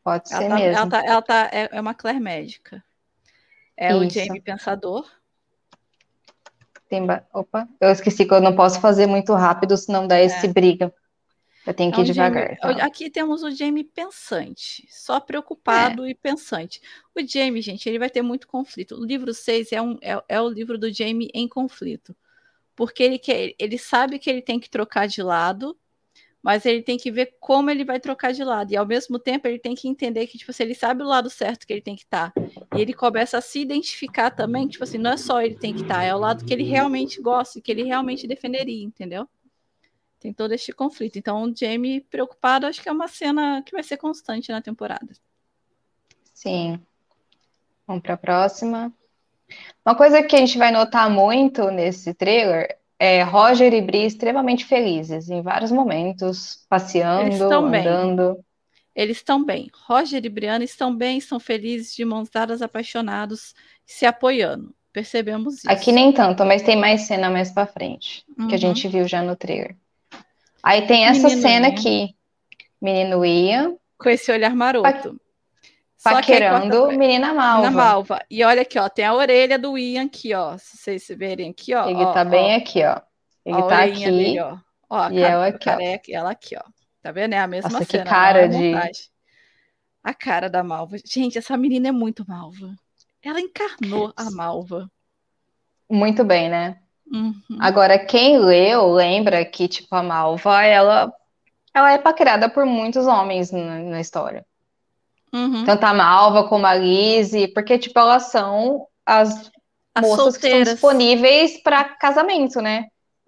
Pode 0.03 0.31
ela 0.31 0.41
ser 0.41 0.49
tá, 0.49 0.55
mesmo. 0.55 0.77
ela 0.77 0.89
tá, 0.89 1.05
ela 1.05 1.21
tá- 1.21 1.49
é, 1.51 1.69
é 1.71 1.81
uma 1.81 1.93
Claire 1.93 2.19
médica. 2.19 2.83
É 3.77 3.95
o 3.95 4.03
Isso. 4.03 4.15
Jamie 4.19 4.41
pensador. 4.41 5.09
Tem 6.89 7.05
ba- 7.05 7.25
Opa, 7.33 7.67
eu 7.79 7.89
esqueci 7.89 8.25
que 8.25 8.33
eu 8.33 8.41
não 8.41 8.55
posso 8.55 8.81
fazer 8.81 9.07
muito 9.07 9.33
rápido, 9.33 9.77
senão 9.77 10.07
dá 10.07 10.19
esse 10.19 10.47
briga. 10.47 10.93
Eu 11.65 11.73
tenho 11.73 11.91
que 11.91 11.97
É 11.97 12.01
ir 12.01 12.03
o 12.03 12.05
devagar. 12.05 12.57
Jamie- 12.57 12.79
tá? 12.79 12.85
aqui 12.85 13.09
temos 13.09 13.43
o 13.43 13.51
Jamie 13.51 13.83
pensante, 13.83 14.87
só 14.89 15.19
preocupado 15.19 16.07
e 16.07 16.15
pensante. 16.15 16.81
O 17.15 17.25
Jamie, 17.25 17.61
gente, 17.61 17.87
ele 17.87 17.99
vai 17.99 18.09
ter 18.09 18.21
muito 18.21 18.47
conflito. 18.47 18.95
O 18.95 19.05
livro 19.05 19.33
6 19.33 19.71
é, 19.71 19.81
um, 19.81 19.97
é, 20.01 20.21
é 20.27 20.41
o 20.41 20.49
livro 20.49 20.77
do 20.77 20.91
Jamie 20.91 21.29
em 21.33 21.47
conflito. 21.47 22.15
Porque 22.75 23.03
ele 23.03 23.19
quer, 23.19 23.53
ele 23.59 23.77
sabe 23.77 24.17
que 24.19 24.29
ele 24.29 24.41
tem 24.41 24.59
que 24.59 24.69
trocar 24.69 25.07
de 25.07 25.21
lado, 25.21 25.77
mas 26.43 26.65
ele 26.65 26.81
tem 26.81 26.97
que 26.97 27.11
ver 27.11 27.35
como 27.39 27.69
ele 27.69 27.85
vai 27.85 27.99
trocar 27.99 28.33
de 28.33 28.43
lado. 28.43 28.71
E 28.71 28.77
ao 28.77 28.85
mesmo 28.85 29.19
tempo 29.19 29.47
ele 29.47 29.59
tem 29.59 29.75
que 29.75 29.87
entender 29.87 30.25
que, 30.27 30.37
tipo 30.37 30.51
assim, 30.51 30.63
ele 30.63 30.73
sabe 30.73 31.03
o 31.03 31.07
lado 31.07 31.29
certo 31.29 31.67
que 31.67 31.73
ele 31.73 31.81
tem 31.81 31.95
que 31.95 32.01
estar. 32.03 32.33
E 32.75 32.81
ele 32.81 32.93
começa 32.93 33.37
a 33.37 33.41
se 33.41 33.59
identificar 33.59 34.31
também, 34.31 34.67
tipo 34.67 34.83
assim, 34.83 34.97
não 34.97 35.11
é 35.11 35.17
só 35.17 35.41
ele 35.41 35.55
tem 35.55 35.73
que 35.73 35.81
estar, 35.81 36.03
é 36.03 36.15
o 36.15 36.19
lado 36.19 36.43
que 36.43 36.53
ele 36.53 36.63
realmente 36.63 37.21
gosta, 37.21 37.61
que 37.61 37.71
ele 37.71 37.83
realmente 37.83 38.27
defenderia, 38.27 38.83
entendeu? 38.83 39.27
Tem 40.19 40.33
todo 40.33 40.51
este 40.53 40.71
conflito. 40.71 41.17
Então, 41.17 41.43
o 41.43 41.55
Jamie 41.55 42.01
preocupado, 42.01 42.65
acho 42.65 42.81
que 42.81 42.89
é 42.89 42.91
uma 42.91 43.07
cena 43.07 43.61
que 43.63 43.71
vai 43.71 43.83
ser 43.83 43.97
constante 43.97 44.51
na 44.51 44.61
temporada. 44.61 45.13
Sim. 46.33 46.79
Vamos 47.87 48.03
para 48.03 48.13
a 48.13 48.17
próxima. 48.17 48.93
Uma 49.85 49.95
coisa 49.95 50.23
que 50.23 50.35
a 50.35 50.39
gente 50.39 50.57
vai 50.57 50.71
notar 50.71 51.09
muito 51.09 51.69
nesse 51.69 52.13
trailer 52.13 52.77
é 53.03 53.23
Roger 53.23 53.73
e 53.73 53.81
Bree 53.81 54.05
extremamente 54.05 54.63
felizes 54.65 55.27
em 55.29 55.41
vários 55.41 55.71
momentos, 55.71 56.27
Eles 56.27 56.65
passeando, 56.69 57.29
estão 57.31 57.69
bem. 57.69 57.79
andando. 57.87 58.39
Eles 58.95 59.17
estão 59.17 59.43
bem. 59.43 59.71
Roger 59.87 60.23
e 60.23 60.29
Brianna 60.29 60.63
estão 60.63 60.95
bem, 60.95 61.17
estão 61.17 61.39
felizes, 61.39 61.95
de 61.95 62.05
mãos 62.05 62.29
dadas, 62.29 62.61
apaixonados, 62.61 63.55
se 63.85 64.05
apoiando. 64.05 64.75
Percebemos 64.93 65.59
isso. 65.59 65.71
Aqui 65.71 65.91
nem 65.91 66.11
tanto, 66.11 66.45
mas 66.45 66.61
tem 66.61 66.75
mais 66.75 67.01
cena 67.01 67.29
mais 67.29 67.49
pra 67.51 67.65
frente, 67.65 68.23
que 68.35 68.41
a 68.41 68.45
Uhum. 68.45 68.57
gente 68.57 68.87
viu 68.87 69.07
já 69.07 69.23
no 69.23 69.35
trailer. 69.35 69.75
Aí 70.61 70.85
tem 70.85 71.05
essa 71.05 71.23
Menino 71.27 71.41
cena 71.41 71.67
Ian. 71.69 71.73
aqui. 71.73 72.15
Menino 72.81 73.25
Ian 73.25 73.75
Com 73.97 74.09
esse 74.09 74.31
olhar 74.31 74.53
maroto. 74.55 75.19
Que 76.03 76.15
paquerando 76.15 76.87
menina 76.93 77.33
malva. 77.33 77.69
Malva. 77.71 78.19
E 78.29 78.43
olha 78.43 78.63
aqui, 78.63 78.79
ó, 78.79 78.89
tem 78.89 79.05
a 79.05 79.13
orelha 79.13 79.59
do 79.59 79.77
Ian 79.77 80.05
aqui, 80.05 80.33
ó. 80.33 80.57
Se 80.57 80.77
vocês 80.77 81.07
verem 81.17 81.51
aqui, 81.51 81.73
ó. 81.75 81.87
Ele 81.87 82.03
ó, 82.03 82.11
tá 82.11 82.21
ó, 82.21 82.25
bem 82.25 82.55
aqui, 82.55 82.83
ó. 82.83 82.99
Ele 83.45 83.57
a 83.57 83.63
tá 83.67 83.83
aqui. 83.83 84.05
dele, 84.05 84.39
ó. 84.39 84.57
Ó, 84.89 85.09
e 85.09 85.15
cara- 85.15 85.27
ela 85.27 85.47
aqui, 85.47 85.69
ó. 85.69 85.71
careca, 85.71 86.11
ela 86.11 86.31
aqui, 86.31 86.55
ó. 86.57 86.63
Tá 87.03 87.11
vendo? 87.11 87.33
É 87.33 87.39
a 87.39 87.47
mesma 87.47 87.69
Nossa, 87.69 87.85
que 87.85 87.91
cena. 87.91 88.03
não 88.03 88.11
cara 88.11 88.41
é 88.41 88.47
de- 88.47 88.57
montagem. 88.57 89.03
A 90.03 90.13
cara 90.13 90.49
da 90.49 90.63
malva. 90.63 90.97
Gente, 91.05 91.37
essa 91.37 91.55
menina 91.55 91.89
é 91.89 91.91
muito 91.91 92.25
malva. 92.27 92.73
Ela 93.23 93.39
encarnou 93.39 94.11
a 94.17 94.31
malva. 94.31 94.89
Muito 95.89 96.23
bem, 96.23 96.49
né? 96.49 96.79
Uhum. 97.13 97.35
Agora, 97.59 97.99
quem 97.99 98.39
leu 98.39 98.87
lembra 98.91 99.43
que, 99.45 99.67
tipo, 99.67 99.93
a 99.93 100.01
Malva, 100.01 100.63
ela, 100.63 101.13
ela 101.73 101.91
é 101.91 101.97
paquerada 101.97 102.49
por 102.49 102.65
muitos 102.65 103.05
homens 103.05 103.51
na, 103.51 103.79
na 103.79 103.99
história. 103.99 104.45
Uhum. 105.33 105.63
Tanto 105.65 105.83
a 105.85 105.93
Malva 105.93 106.47
como 106.47 106.65
a 106.65 106.73
Lizzie, 106.75 107.47
porque, 107.53 107.77
tipo, 107.77 107.97
elas 107.99 108.23
são 108.31 108.85
as 109.05 109.49
As 109.95 110.01
moças 110.03 110.37
que 110.37 110.47
estão 110.47 110.51
solteiras. 110.51 110.69
disponíveis 110.73 111.61
para 111.63 111.83
casamento, 111.85 112.61
né? 112.61 112.87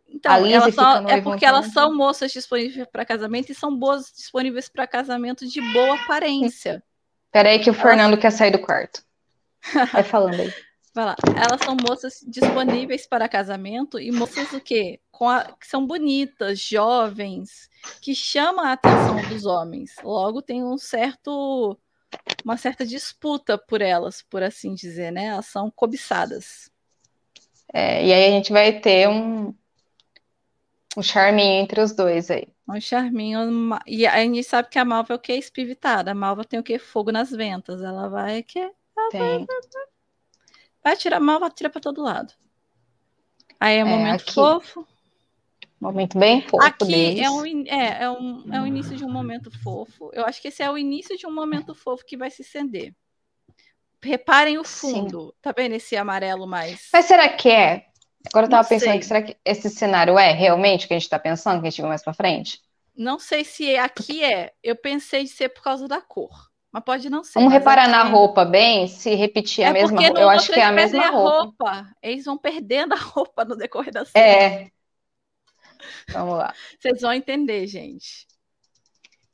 Então, 0.10 0.46
elas 0.46 0.76
são, 0.76 1.10
é 1.10 1.22
porque 1.22 1.46
elas 1.46 1.68
são 1.74 1.96
moças 1.96 2.32
disponíveis 2.32 2.88
para 2.92 3.04
casamento 3.06 3.52
e 3.52 3.56
são 3.56 3.76
boas 3.76 4.12
disponíveis 4.16 4.70
para 4.70 4.86
casamento 4.86 5.48
de 5.48 5.60
boa 5.74 5.96
aparência. 6.04 6.84
Peraí 7.32 7.58
que 7.60 7.70
o 7.70 7.74
Fernando 7.74 8.18
quer 8.18 8.32
sair 8.32 8.52
do 8.52 8.60
quarto. 8.60 9.02
Vai 9.92 10.04
falando 10.04 10.40
aí. 10.40 10.54
Vai 10.94 11.06
lá. 11.06 11.16
Elas 11.36 11.60
são 11.66 11.76
moças 11.76 12.20
disponíveis 12.28 13.08
para 13.08 13.28
casamento 13.28 14.00
e 14.00 14.12
moças 14.12 14.52
o 14.54 14.62
quê? 14.62 15.00
Com 15.12 15.28
a- 15.28 15.46
que 15.60 15.66
são 15.66 15.88
bonitas, 15.88 16.60
jovens, 16.60 17.68
que 18.00 18.14
chamam 18.14 18.64
a 18.64 18.74
atenção 18.74 19.16
dos 19.28 19.44
homens. 19.44 19.96
Logo 20.04 20.40
tem 20.44 20.64
um 20.64 20.78
certo 20.78 21.76
uma 22.44 22.58
certa 22.58 22.86
disputa 22.86 23.58
por 23.58 23.82
elas, 23.82 24.22
por 24.24 24.44
assim 24.44 24.74
dizer, 24.76 25.12
né? 25.12 25.26
Elas 25.28 25.48
são 25.48 25.72
cobiçadas. 25.72 26.72
É, 27.74 28.06
e 28.06 28.14
aí 28.14 28.26
a 28.26 28.30
gente 28.32 28.52
vai 28.52 28.80
ter 28.80 29.08
um, 29.10 29.54
um 30.98 31.04
charminho 31.04 31.62
entre 31.62 31.80
os 31.82 31.94
dois 31.94 32.32
aí. 32.32 32.48
Um 32.68 32.80
charminho. 32.82 33.40
E 33.88 34.06
a 34.08 34.18
gente 34.24 34.44
sabe 34.44 34.70
que 34.70 34.80
a 34.80 34.86
Malva 34.86 35.14
é 35.14 35.16
o 35.16 35.20
que? 35.20 35.34
Espivitada. 35.34 36.12
A 36.12 36.16
Malva 36.16 36.44
tem 36.46 36.60
o 36.60 36.64
que? 36.64 36.78
Fogo 36.80 37.12
nas 37.12 37.32
ventas. 37.32 37.82
Ela 37.82 38.08
vai 38.10 38.44
que 38.44 38.60
Tem. 39.10 39.46
vai 40.84 40.96
tirar 40.96 41.18
a 41.18 41.20
Malva, 41.20 41.50
tira 41.50 41.70
para 41.70 41.82
todo 41.82 42.02
lado. 42.04 42.34
Aí 43.60 43.78
é 43.78 43.84
um 43.84 43.88
É, 43.88 43.90
momento 43.90 44.22
aqui. 44.22 44.34
fofo. 44.34 44.88
Momento 45.84 46.18
bem 46.18 46.42
fofo 46.42 46.64
Aqui 46.64 46.86
deles. 46.86 47.20
é 47.26 47.30
um, 47.30 47.46
é, 47.68 48.04
é, 48.04 48.10
um, 48.10 48.54
é 48.54 48.62
o 48.62 48.66
início 48.68 48.96
de 48.96 49.04
um 49.04 49.12
momento 49.12 49.52
fofo. 49.62 50.10
Eu 50.14 50.26
acho 50.26 50.42
que 50.42 50.48
esse 50.48 50.64
é 50.64 50.72
o 50.72 50.78
início 50.78 51.18
de 51.18 51.28
um 51.28 51.34
momento 51.34 51.76
fofo 51.76 52.06
que 52.06 52.18
vai 52.18 52.32
se 52.32 52.42
estender. 52.42 52.94
Reparem 54.04 54.58
o 54.58 54.64
Sim. 54.64 54.92
fundo. 54.94 55.34
Tá 55.42 55.54
vendo 55.56 55.74
esse 55.76 55.96
amarelo 55.96 56.46
mais? 56.46 56.90
Mas 56.92 57.06
será 57.06 57.30
que 57.30 57.50
é? 57.50 57.86
Agora 58.28 58.46
eu 58.46 58.50
Não 58.50 58.58
tava 58.58 58.68
pensando 58.68 58.92
sei. 58.92 59.00
que 59.00 59.06
será 59.06 59.22
que 59.22 59.38
esse 59.46 59.70
cenário 59.70 60.18
é 60.18 60.32
realmente 60.32 60.86
o 60.86 60.88
que 60.88 60.94
a 60.94 61.00
gente 61.00 61.10
tá 61.10 61.20
pensando, 61.20 61.62
que 61.62 61.68
a 61.68 61.70
gente 61.70 61.82
viu 61.82 61.88
mais 61.90 62.04
pra 62.04 62.14
frente? 62.14 62.60
Não 62.96 63.18
sei 63.20 63.44
se 63.44 63.76
aqui 63.78 64.24
é. 64.24 64.52
Eu 64.64 64.76
pensei 64.76 65.24
de 65.24 65.30
ser 65.30 65.50
por 65.50 65.64
causa 65.64 65.88
da 65.88 66.00
cor. 66.02 66.30
Mas 66.72 66.84
pode 66.84 67.10
não 67.10 67.24
ser. 67.24 67.34
Vamos 67.36 67.54
reparar 67.54 67.88
na 67.88 68.02
aqui- 68.02 68.12
roupa 68.12 68.44
bem, 68.46 68.88
se 68.88 69.14
repetir 69.14 69.64
a 69.64 69.70
É 69.70 69.74
mesma 69.74 70.02
roupa. 70.02 70.20
Eu 70.20 70.30
acho 70.30 70.52
que 70.52 70.60
é 70.60 70.64
a 70.64 70.72
mesma 70.72 71.10
roupa. 71.12 71.86
Eles 72.02 72.26
vão 72.26 72.38
perdendo 72.38 72.94
a 72.94 72.98
roupa 72.98 73.46
no 73.46 73.56
decorrer 73.56 73.94
da 73.94 74.04
cena. 74.06 74.26
É. 74.26 74.70
Vamos 76.10 76.38
lá. 76.38 76.54
Vocês 76.80 77.02
vão 77.02 77.14
entender, 77.14 77.66
gente. 77.68 78.28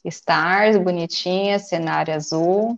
Stars, 0.05 0.77
bonitinha, 0.77 1.59
cenário 1.59 2.13
azul. 2.13 2.77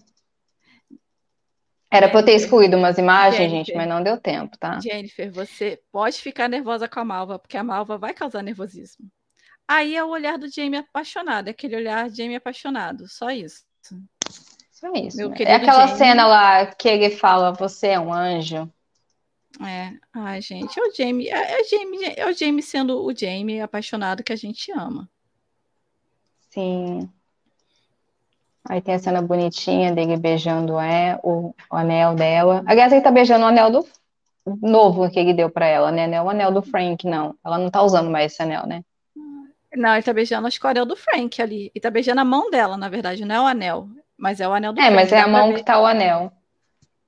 Era 1.93 2.07
pra 2.07 2.21
eu 2.21 2.25
ter 2.25 2.35
excluído 2.35 2.77
umas 2.77 2.97
imagens, 2.97 3.35
Jennifer. 3.35 3.65
gente, 3.65 3.75
mas 3.75 3.87
não 3.87 4.01
deu 4.01 4.17
tempo, 4.17 4.57
tá? 4.57 4.79
Jennifer, 4.79 5.29
você 5.29 5.81
pode 5.91 6.21
ficar 6.21 6.47
nervosa 6.47 6.87
com 6.87 7.01
a 7.01 7.05
Malva, 7.05 7.37
porque 7.37 7.57
a 7.57 7.63
Malva 7.63 7.97
vai 7.97 8.13
causar 8.13 8.41
nervosismo. 8.41 9.11
Aí 9.67 9.95
é 9.95 10.03
o 10.03 10.09
olhar 10.09 10.37
do 10.37 10.49
Jamie 10.49 10.79
apaixonado, 10.79 11.49
é 11.49 11.51
aquele 11.51 11.75
olhar 11.75 12.09
Jamie 12.09 12.35
apaixonado, 12.35 13.07
só 13.09 13.29
isso. 13.29 13.63
Só 14.71 14.91
isso. 14.93 15.17
Meu 15.17 15.29
né? 15.29 15.35
É 15.39 15.55
aquela 15.55 15.85
Jamie. 15.87 15.97
cena 15.97 16.25
lá 16.25 16.65
que 16.65 16.87
ele 16.87 17.09
fala, 17.09 17.51
você 17.51 17.87
é 17.87 17.99
um 17.99 18.11
anjo. 18.11 18.71
É, 19.65 19.93
ai, 20.13 20.41
gente, 20.41 20.79
é 20.79 20.83
o 20.83 20.93
Jamie, 20.93 21.27
é, 21.29 21.59
é 21.59 21.61
o 21.61 21.67
Jamie, 21.69 22.13
é 22.17 22.25
o 22.27 22.33
Jamie 22.33 22.63
sendo 22.63 23.03
o 23.05 23.15
Jamie 23.15 23.61
apaixonado 23.61 24.23
que 24.23 24.33
a 24.33 24.35
gente 24.35 24.71
ama. 24.71 25.09
Sim. 26.49 27.09
Aí 28.69 28.81
tem 28.81 28.93
a 28.95 28.99
cena 28.99 29.21
bonitinha 29.21 29.91
dele 29.91 30.17
beijando 30.17 30.79
é, 30.79 31.19
o, 31.23 31.53
o 31.69 31.75
anel 31.75 32.13
dela. 32.15 32.63
Aliás, 32.65 32.91
ele 32.91 33.01
tá 33.01 33.11
beijando 33.11 33.43
o 33.43 33.47
anel 33.47 33.71
do 33.71 33.87
novo 34.61 35.09
que 35.09 35.19
ele 35.19 35.33
deu 35.33 35.49
pra 35.49 35.65
ela, 35.65 35.91
né? 35.91 36.07
Não 36.07 36.17
é 36.17 36.21
o 36.21 36.29
anel 36.29 36.51
do 36.51 36.61
Frank, 36.61 37.05
não. 37.07 37.35
Ela 37.43 37.57
não 37.57 37.69
tá 37.69 37.81
usando 37.81 38.09
mais 38.09 38.31
esse 38.31 38.41
anel, 38.41 38.67
né? 38.67 38.83
Não, 39.73 39.93
ele 39.93 40.03
tá 40.03 40.13
beijando 40.13 40.47
acho 40.47 40.59
que 40.59 40.65
o 40.65 40.69
anel 40.69 40.85
do 40.85 40.95
Frank 40.95 41.41
ali. 41.41 41.71
Ele 41.73 41.81
tá 41.81 41.89
beijando 41.89 42.21
a 42.21 42.25
mão 42.25 42.49
dela, 42.51 42.77
na 42.77 42.89
verdade, 42.89 43.25
não 43.25 43.35
é 43.35 43.41
o 43.41 43.47
anel, 43.47 43.87
mas 44.17 44.39
é 44.39 44.47
o 44.47 44.53
anel 44.53 44.73
do 44.73 44.79
É, 44.79 44.83
Frank. 44.83 44.95
mas 44.95 45.11
é 45.11 45.19
a 45.19 45.27
mão 45.27 45.53
que 45.53 45.63
tá 45.63 45.79
o 45.79 45.85
anel. 45.85 46.31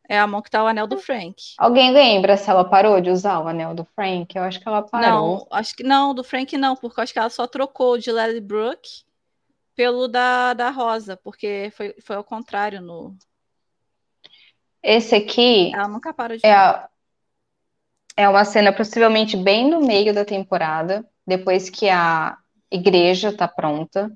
É 0.09 0.19
a 0.19 0.27
mão 0.27 0.41
que 0.41 0.49
tá 0.49 0.63
o 0.63 0.67
anel 0.67 0.87
do 0.87 0.97
Frank. 0.97 1.35
Alguém 1.57 1.91
lembra 1.91 2.35
se 2.37 2.49
ela 2.49 2.63
parou 2.67 2.99
de 2.99 3.09
usar 3.09 3.39
o 3.39 3.47
anel 3.47 3.73
do 3.73 3.85
Frank? 3.95 4.35
Eu 4.35 4.43
acho 4.43 4.59
que 4.59 4.67
ela 4.67 4.81
parou. 4.81 5.39
Não, 5.39 5.47
acho 5.51 5.75
que 5.75 5.83
não, 5.83 6.13
do 6.13 6.23
Frank 6.23 6.57
não, 6.57 6.75
porque 6.75 6.99
eu 6.99 7.03
acho 7.03 7.13
que 7.13 7.19
ela 7.19 7.29
só 7.29 7.47
trocou 7.47 7.97
de 7.97 8.11
Lily 8.11 8.41
Brooke 8.41 9.03
pelo 9.75 10.07
da, 10.07 10.53
da 10.53 10.69
Rosa, 10.69 11.17
porque 11.17 11.71
foi, 11.75 11.95
foi 12.01 12.15
ao 12.15 12.23
contrário 12.23 12.81
no. 12.81 13.15
Esse 14.83 15.15
aqui 15.15 15.71
Ela 15.73 15.87
nunca 15.87 16.13
parou 16.13 16.37
de 16.37 16.43
é, 16.45 16.53
a- 16.53 16.89
é 18.15 18.27
uma 18.29 18.45
cena 18.45 18.71
possivelmente 18.73 19.35
bem 19.37 19.69
no 19.69 19.81
meio 19.81 20.13
da 20.13 20.25
temporada, 20.25 21.05
depois 21.25 21.69
que 21.69 21.89
a 21.89 22.37
igreja 22.71 23.35
tá 23.35 23.47
pronta. 23.47 24.11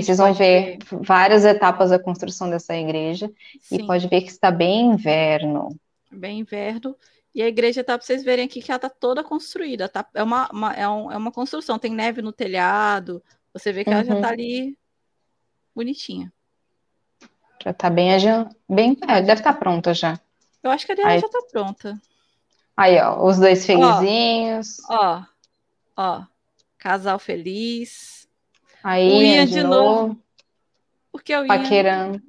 Vocês 0.00 0.18
vão 0.18 0.32
ver, 0.32 0.78
ver, 0.78 0.98
várias 1.00 1.44
etapas 1.44 1.90
da 1.90 1.98
construção 1.98 2.48
dessa 2.48 2.76
igreja 2.76 3.30
Sim. 3.60 3.76
e 3.76 3.86
pode 3.86 4.08
ver 4.08 4.22
que 4.22 4.30
está 4.30 4.50
bem 4.50 4.92
inverno. 4.92 5.76
Bem 6.10 6.40
inverno. 6.40 6.96
E 7.34 7.42
a 7.42 7.48
igreja 7.48 7.82
tá 7.82 7.96
para 7.96 8.06
vocês 8.06 8.22
verem 8.22 8.44
aqui 8.44 8.60
que 8.60 8.70
ela 8.70 8.78
tá 8.78 8.90
toda 8.90 9.24
construída. 9.24 9.88
Tá, 9.88 10.06
é, 10.14 10.22
uma, 10.22 10.48
uma 10.52 10.72
é, 10.74 10.88
um, 10.88 11.10
é, 11.10 11.16
uma 11.16 11.32
construção, 11.32 11.78
tem 11.78 11.92
neve 11.92 12.20
no 12.22 12.32
telhado. 12.32 13.22
Você 13.52 13.72
vê 13.72 13.84
que 13.84 13.90
uhum. 13.90 13.96
ela 13.96 14.04
já 14.04 14.14
tá 14.20 14.28
uhum. 14.28 14.32
ali 14.32 14.78
bonitinha. 15.74 16.32
Já 17.62 17.72
tá 17.72 17.88
bem, 17.88 18.10
bem 18.68 18.96
é, 19.08 19.20
deve 19.22 19.40
estar 19.40 19.52
tá 19.54 19.58
pronta 19.58 19.94
já. 19.94 20.20
Eu 20.62 20.70
acho 20.70 20.84
que 20.84 20.92
a 20.92 20.94
dela 20.94 21.08
Aí... 21.08 21.20
já 21.20 21.28
tá 21.28 21.42
pronta. 21.50 22.00
Aí, 22.76 22.98
ó, 23.00 23.24
os 23.26 23.38
dois 23.38 23.64
felizinhos. 23.66 24.78
Ó, 24.88 25.22
ó, 25.96 26.20
ó 26.20 26.32
casal 26.82 27.18
feliz. 27.18 28.21
Aí, 28.82 29.10
o 29.10 29.22
Ian 29.22 29.46
de, 29.46 29.52
de 29.52 29.62
novo. 29.62 30.06
novo. 30.06 30.22
Por 31.10 31.22
que 31.22 31.36
o 31.36 31.40
Ian? 31.40 31.46
Paquerando. 31.46 32.22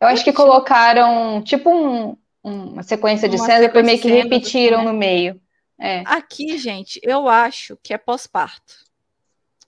Eu 0.00 0.08
acho 0.08 0.24
que 0.24 0.32
colocaram, 0.32 1.42
tipo, 1.42 1.70
um, 1.70 2.16
uma 2.42 2.82
sequência 2.82 3.28
de 3.28 3.36
uma 3.36 3.46
cenas, 3.46 3.60
depois 3.62 3.84
meio 3.84 4.00
que 4.00 4.08
repetiram 4.08 4.84
no 4.84 4.92
meio. 4.92 5.40
É. 5.78 6.02
Aqui, 6.06 6.58
gente, 6.58 7.00
eu 7.02 7.28
acho 7.28 7.76
que 7.82 7.94
é 7.94 7.98
pós-parto. 7.98 8.74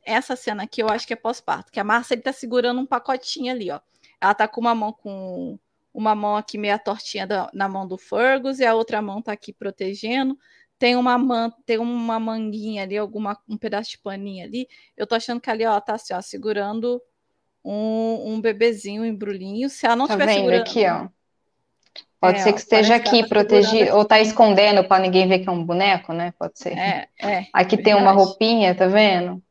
Essa 0.05 0.35
cena 0.35 0.65
aqui 0.65 0.83
eu 0.83 0.89
acho 0.89 1.07
que 1.07 1.13
é 1.13 1.17
pós-parto, 1.17 1.71
que 1.71 1.79
a 1.79 1.85
Márcia 1.85 2.15
ele 2.15 2.23
tá 2.23 2.33
segurando 2.33 2.81
um 2.81 2.87
pacotinho 2.87 3.53
ali, 3.53 3.71
ó. 3.71 3.81
Ela 4.21 4.35
tá 4.35 4.49
com 4.49 4.61
uma 4.61 4.75
mão 4.75 4.93
com 4.93 5.59
uma 5.93 6.15
mão 6.15 6.37
aqui 6.37 6.57
meia 6.57 6.79
tortinha 6.79 7.27
da, 7.27 7.51
na 7.53 7.69
mão 7.69 7.87
do 7.87 7.99
Fergus 7.99 8.61
e 8.61 8.65
a 8.65 8.75
outra 8.75 9.03
mão 9.03 9.21
tá 9.21 9.33
aqui 9.33 9.53
protegendo. 9.53 10.39
Tem 10.81 10.97
uma 10.97 11.19
man, 11.19 11.53
tem 11.67 11.77
uma 11.77 12.19
manguinha 12.19 12.85
ali, 12.85 12.97
alguma 12.97 13.39
um 13.47 13.59
pedaço 13.59 13.91
de 13.91 13.99
paninha 13.99 14.47
ali. 14.47 14.67
Eu 14.97 15.07
tô 15.07 15.15
achando 15.15 15.39
que 15.39 15.51
ali, 15.51 15.67
ó, 15.67 15.79
tá 15.79 15.93
assim, 15.93 16.15
ó, 16.15 16.23
segurando 16.23 17.03
um, 17.63 18.33
um 18.33 18.41
bebezinho, 18.41 19.03
um 19.03 19.05
embrulhinho. 19.05 19.69
Se 19.69 19.85
ela 19.85 19.95
não 19.95 20.09
tá 20.09 20.15
tiver 20.17 20.33
segurando... 20.33 20.61
aqui, 20.63 20.87
ó. 20.87 21.07
Pode 22.19 22.39
é, 22.39 22.43
ser 22.43 22.55
que 22.55 22.61
esteja 22.61 22.95
aqui 22.95 23.21
tá 23.21 23.29
protegido, 23.29 23.95
ou 23.95 24.07
tá 24.07 24.21
escondendo 24.21 24.83
para 24.83 25.03
ninguém 25.03 25.29
ver 25.29 25.41
que 25.41 25.51
é 25.51 25.53
um 25.53 25.63
boneco, 25.63 26.15
né? 26.15 26.33
Pode 26.39 26.59
ser. 26.59 26.73
É, 26.73 27.09
é. 27.21 27.47
Aqui 27.53 27.77
tem 27.77 27.95
uma 27.95 28.13
roupinha, 28.13 28.75
tá 28.75 28.87
vendo? 28.87 29.43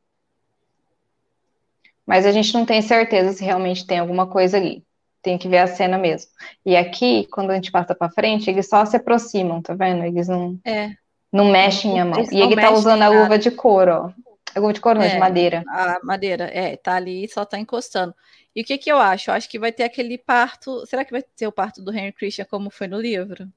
Mas 2.07 2.25
a 2.25 2.31
gente 2.31 2.51
não 2.55 2.65
tem 2.65 2.81
certeza 2.81 3.33
se 3.33 3.45
realmente 3.45 3.85
tem 3.85 3.99
alguma 3.99 4.25
coisa 4.25 4.57
ali. 4.57 4.83
Tem 5.21 5.37
que 5.37 5.47
ver 5.47 5.59
a 5.59 5.67
cena 5.67 5.95
mesmo. 5.95 6.31
E 6.65 6.75
aqui, 6.75 7.27
quando 7.31 7.51
a 7.51 7.53
gente 7.53 7.71
passa 7.71 7.93
para 7.93 8.09
frente, 8.09 8.49
eles 8.49 8.67
só 8.67 8.83
se 8.83 8.97
aproximam, 8.97 9.61
tá 9.61 9.75
vendo? 9.75 10.03
Eles 10.03 10.27
não, 10.27 10.59
é. 10.65 10.95
Não 11.31 11.45
mexem 11.45 11.99
a 11.99 12.05
mão. 12.05 12.25
E 12.31 12.41
ele 12.41 12.55
tá 12.55 12.71
usando 12.71 13.01
a 13.01 13.09
luva 13.09 13.37
de 13.37 13.51
couro, 13.51 13.91
ó. 13.91 14.29
A 14.55 14.59
luva 14.59 14.73
de 14.73 14.81
couro, 14.81 14.99
não, 14.99 15.05
é, 15.05 15.09
de 15.09 15.19
madeira. 15.19 15.63
A 15.67 15.99
madeira, 16.03 16.45
é, 16.45 16.75
tá 16.75 16.95
ali, 16.95 17.27
só 17.27 17.45
tá 17.45 17.59
encostando. 17.59 18.15
E 18.55 18.61
o 18.61 18.65
que, 18.65 18.77
que 18.77 18.91
eu 18.91 18.97
acho? 18.97 19.29
Eu 19.29 19.35
acho 19.35 19.47
que 19.47 19.59
vai 19.59 19.71
ter 19.71 19.83
aquele 19.83 20.17
parto. 20.17 20.85
Será 20.87 21.05
que 21.05 21.11
vai 21.11 21.21
ter 21.21 21.47
o 21.47 21.51
parto 21.51 21.81
do 21.81 21.93
Henry 21.93 22.11
Christian 22.11 22.45
como 22.45 22.71
foi 22.71 22.87
no 22.87 22.99
livro? 22.99 23.47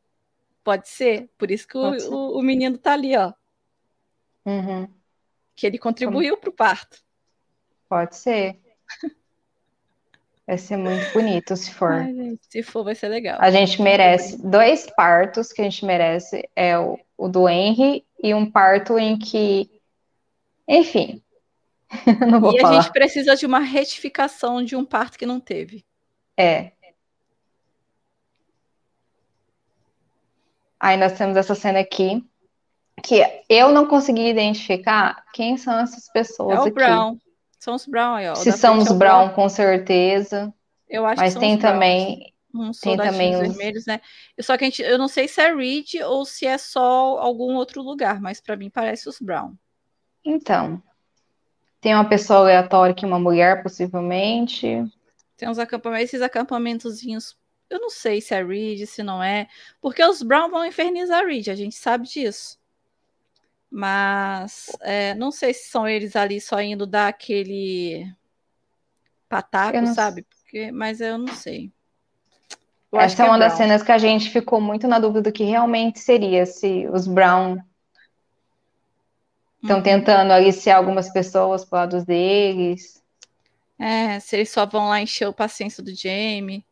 Pode 0.62 0.88
ser. 0.88 1.31
Por 1.38 1.50
isso 1.50 1.67
que 1.67 1.76
o, 1.76 2.12
o, 2.12 2.38
o, 2.38 2.43
menino 2.43 2.76
tá 2.76 2.93
ali, 2.93 3.17
ó. 3.17 3.33
Uhum. 4.45 4.88
Que 5.57 5.67
ele 5.67 5.79
contribuiu 5.79 6.37
para 6.37 6.50
o 6.50 6.52
parto. 6.52 6.99
Pode 7.88 8.17
ser. 8.17 8.61
Vai 10.53 10.59
ser 10.59 10.77
muito 10.77 11.11
bonito 11.15 11.57
se 11.57 11.73
for. 11.73 11.93
Ai, 11.93 12.13
gente, 12.13 12.41
se 12.47 12.63
for, 12.63 12.85
vai 12.85 12.95
ser 12.95 13.09
legal. 13.09 13.39
A 13.41 13.51
gente 13.51 13.81
merece 13.81 14.37
dois 14.37 14.87
partos 14.95 15.51
que 15.51 15.63
a 15.63 15.65
gente 15.65 15.83
merece. 15.83 16.47
É 16.55 16.79
o, 16.79 16.99
o 17.17 17.27
do 17.27 17.49
Henry 17.49 18.05
e 18.23 18.35
um 18.35 18.45
parto 18.45 18.99
em 18.99 19.19
que. 19.19 19.71
Enfim, 20.69 21.23
não 22.29 22.39
vou 22.39 22.55
e 22.55 22.61
falar. 22.61 22.79
a 22.79 22.83
gente 22.83 22.93
precisa 22.93 23.35
de 23.35 23.47
uma 23.47 23.61
retificação 23.61 24.63
de 24.63 24.77
um 24.77 24.85
parto 24.85 25.19
que 25.19 25.25
não 25.25 25.41
teve. 25.41 25.87
É. 26.37 26.73
Aí 30.79 30.99
nós 30.99 31.17
temos 31.17 31.39
essa 31.39 31.55
cena 31.55 31.79
aqui, 31.79 32.23
que 33.03 33.25
eu 33.49 33.71
não 33.71 33.87
consegui 33.87 34.29
identificar 34.29 35.25
quem 35.33 35.57
são 35.57 35.81
essas 35.81 36.12
pessoas. 36.12 36.59
É 36.59 36.61
o 36.61 36.65
aqui. 36.65 36.73
Brown. 36.73 37.17
São 37.62 37.77
os 37.77 37.87
Brown 37.87 38.14
aí, 38.16 38.29
ó. 38.29 38.35
Se 38.35 38.51
são 38.51 38.77
os 38.77 38.90
Brown, 38.90 39.27
Brown, 39.27 39.29
com 39.35 39.48
certeza. 39.48 40.53
Eu 40.88 41.07
acho 41.07 41.22
Mas 41.22 41.35
que 41.35 41.38
tem 41.38 41.57
também. 41.57 42.35
Uns 42.53 42.81
tem 42.81 42.96
também 42.96 43.37
os 43.37 43.40
vermelhos, 43.40 43.87
né? 43.87 44.01
Só 44.40 44.57
que 44.57 44.64
a 44.64 44.66
gente, 44.66 44.83
eu 44.83 44.98
não 44.98 45.07
sei 45.07 45.29
se 45.29 45.40
é 45.40 45.55
Reed 45.55 45.94
ou 46.05 46.25
se 46.25 46.44
é 46.44 46.59
só 46.59 47.20
algum 47.20 47.55
outro 47.55 47.81
lugar, 47.81 48.20
mas 48.20 48.40
para 48.40 48.57
mim 48.57 48.68
parece 48.68 49.09
os 49.09 49.20
Brown. 49.20 49.55
Então, 50.25 50.83
tem 51.81 51.94
uma 51.94 52.09
pessoa 52.09 52.40
aleatória 52.40 52.92
que 52.92 53.05
é 53.05 53.09
uma 53.09 53.20
mulher, 53.20 53.62
possivelmente. 53.62 54.85
Tem 55.37 55.48
uns 55.48 55.61
acampamentos, 55.61 56.07
esses 56.07 56.20
acampamentozinhos. 56.20 57.37
Eu 57.70 57.79
não 57.79 57.90
sei 57.90 58.20
se 58.20 58.35
é 58.35 58.44
Reed, 58.44 58.88
se 58.88 59.05
não 59.05 59.22
é. 59.22 59.46
Porque 59.81 60.05
os 60.05 60.20
Brown 60.20 60.51
vão 60.51 60.66
infernizar 60.66 61.25
Reed, 61.25 61.46
a 61.46 61.55
gente 61.55 61.77
sabe 61.77 62.09
disso. 62.09 62.59
Mas 63.75 64.67
é, 64.83 65.15
não 65.15 65.31
sei 65.31 65.55
se 65.55 65.71
são 65.71 65.89
eles 65.89 66.15
ali 66.15 66.41
só 66.41 66.61
indo 66.61 66.87
dar 66.87 67.09
aquele 67.09 68.07
pataco, 69.29 69.87
sabe? 69.95 70.23
Porque, 70.23 70.71
mas 70.71 71.01
eu 71.01 71.17
não 71.17 71.35
sei. 71.35 71.73
Eu 72.93 73.01
Essa 73.01 73.23
é 73.23 73.25
uma 73.25 73.39
Brown. 73.39 73.49
das 73.49 73.57
cenas 73.57 73.83
que 73.83 73.91
a 73.91 73.97
gente 73.97 74.29
ficou 74.29 74.61
muito 74.61 74.87
na 74.87 74.99
dúvida 74.99 75.23
do 75.23 75.33
que 75.33 75.45
realmente 75.45 76.01
seria 76.01 76.45
se 76.45 76.87
os 76.89 77.07
Brown 77.07 77.59
Estão 79.63 79.77
uhum. 79.77 79.83
tentando 79.83 80.33
aliciar 80.33 80.77
algumas 80.77 81.09
pessoas 81.11 81.65
para 81.65 81.81
lado 81.81 82.05
deles. 82.05 83.01
É, 83.79 84.19
se 84.19 84.37
eles 84.37 84.51
só 84.51 84.67
vão 84.67 84.89
lá 84.89 85.01
encher 85.01 85.29
o 85.29 85.33
paciência 85.33 85.83
do 85.83 85.95
Jamie. 85.95 86.65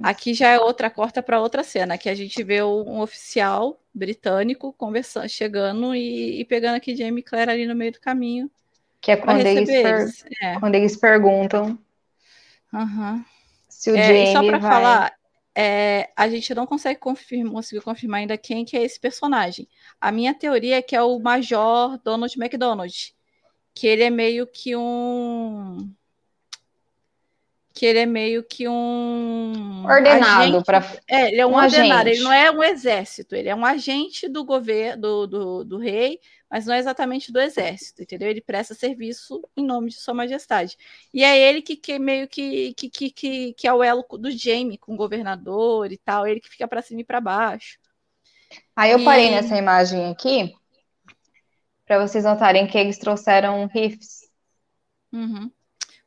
Aqui 0.00 0.32
já 0.32 0.48
é 0.48 0.58
outra, 0.58 0.88
corta 0.88 1.22
para 1.22 1.40
outra 1.40 1.62
cena, 1.62 1.98
que 1.98 2.08
a 2.08 2.14
gente 2.14 2.42
vê 2.42 2.62
um 2.62 3.00
oficial 3.00 3.78
britânico 3.92 4.72
conversando, 4.72 5.28
chegando 5.28 5.94
e, 5.94 6.40
e 6.40 6.44
pegando 6.44 6.76
aqui 6.76 6.96
Jamie 6.96 7.20
e 7.20 7.22
Claire 7.22 7.50
ali 7.50 7.66
no 7.66 7.74
meio 7.74 7.92
do 7.92 8.00
caminho. 8.00 8.50
Que 9.00 9.10
é 9.10 9.16
quando, 9.16 9.44
eles, 9.44 9.68
eles. 9.68 10.24
É. 10.40 10.58
quando 10.60 10.76
eles 10.76 10.96
perguntam 10.96 11.78
uhum. 12.72 13.24
se 13.68 13.90
o 13.90 13.96
é, 13.96 14.06
Jamie 14.06 14.32
Só 14.32 14.46
para 14.46 14.58
vai... 14.58 14.70
falar, 14.70 15.14
é, 15.54 16.10
a 16.16 16.28
gente 16.28 16.54
não 16.54 16.66
consegue 16.66 16.98
confirmar, 16.98 17.52
conseguir 17.52 17.82
confirmar 17.82 18.20
ainda 18.20 18.38
quem 18.38 18.64
que 18.64 18.76
é 18.76 18.82
esse 18.82 18.98
personagem. 18.98 19.68
A 20.00 20.10
minha 20.10 20.32
teoria 20.32 20.76
é 20.76 20.82
que 20.82 20.96
é 20.96 21.02
o 21.02 21.18
Major 21.18 21.98
Donald 22.02 22.34
McDonald, 22.40 23.14
que 23.74 23.86
ele 23.86 24.04
é 24.04 24.10
meio 24.10 24.46
que 24.46 24.74
um 24.74 25.92
que 27.72 27.86
ele 27.86 28.00
é 28.00 28.06
meio 28.06 28.44
que 28.44 28.68
um 28.68 29.84
ordenado 29.84 30.62
para 30.62 30.84
é, 31.08 31.28
ele 31.28 31.40
é 31.40 31.46
um, 31.46 31.52
um 31.52 31.56
ordenado, 31.56 32.08
agente. 32.08 32.16
ele 32.16 32.24
não 32.24 32.32
é 32.32 32.50
um 32.50 32.62
exército, 32.62 33.34
ele 33.34 33.48
é 33.48 33.54
um 33.54 33.64
agente 33.64 34.28
do 34.28 34.44
governo 34.44 35.00
do, 35.00 35.26
do, 35.26 35.64
do 35.64 35.78
rei, 35.78 36.20
mas 36.50 36.66
não 36.66 36.74
é 36.74 36.78
exatamente 36.78 37.32
do 37.32 37.40
exército, 37.40 38.02
entendeu? 38.02 38.28
Ele 38.28 38.42
presta 38.42 38.74
serviço 38.74 39.42
em 39.56 39.64
nome 39.64 39.88
de 39.88 39.96
Sua 39.96 40.12
Majestade. 40.12 40.76
E 41.12 41.24
é 41.24 41.38
ele 41.38 41.62
que, 41.62 41.76
que 41.76 41.98
meio 41.98 42.28
que, 42.28 42.74
que, 42.74 43.10
que, 43.10 43.54
que 43.54 43.66
é 43.66 43.72
o 43.72 43.82
elo 43.82 44.04
do 44.18 44.30
Jamie 44.30 44.76
com 44.76 44.92
o 44.92 44.96
governador 44.96 45.90
e 45.90 45.96
tal, 45.96 46.26
ele 46.26 46.40
que 46.40 46.50
fica 46.50 46.68
para 46.68 46.82
cima 46.82 47.00
e 47.00 47.04
para 47.04 47.20
baixo. 47.20 47.78
Aí 48.76 48.90
eu 48.90 48.98
e... 48.98 49.04
parei 49.04 49.30
nessa 49.30 49.56
imagem 49.56 50.10
aqui 50.10 50.54
para 51.86 52.06
vocês 52.06 52.24
notarem 52.24 52.66
que 52.66 52.76
eles 52.76 52.98
trouxeram 52.98 53.66
riffs. 53.66 54.30
Uhum. 55.10 55.50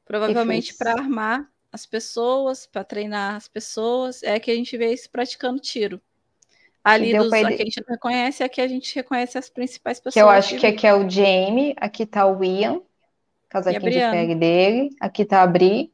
Provavelmente 0.06 0.76
para 0.76 0.94
armar 0.94 1.50
as 1.76 1.86
pessoas, 1.86 2.66
para 2.66 2.86
treinar 2.86 3.36
as 3.36 3.50
pessoas, 3.50 4.24
é 4.24 4.40
que 4.40 4.50
a 4.50 4.56
gente 4.56 4.78
vê 4.78 4.94
isso 4.94 5.10
praticando 5.10 5.60
tiro. 5.60 6.02
Ali 6.82 7.18
dos, 7.18 7.34
aqui 7.34 7.62
a 7.62 7.66
gente 7.66 7.84
não 7.86 7.94
reconhece, 7.94 8.44
aqui 8.44 8.62
a 8.62 8.68
gente 8.68 8.96
reconhece 8.96 9.38
as 9.38 9.50
principais 9.50 10.00
pessoas. 10.00 10.14
Que 10.14 10.22
eu 10.22 10.30
acho 10.30 10.58
que 10.58 10.66
aqui 10.66 10.88
é 10.88 10.94
o 10.94 11.10
Jamie, 11.10 11.76
aqui 11.78 12.06
tá 12.06 12.26
o 12.26 12.42
Ian, 12.44 12.82
casaquinho 13.50 13.92
de 13.92 14.00
pegue 14.00 14.36
dele, 14.36 14.90
aqui 15.02 15.26
tá 15.26 15.42
a 15.42 15.48
Bri. 15.48 15.92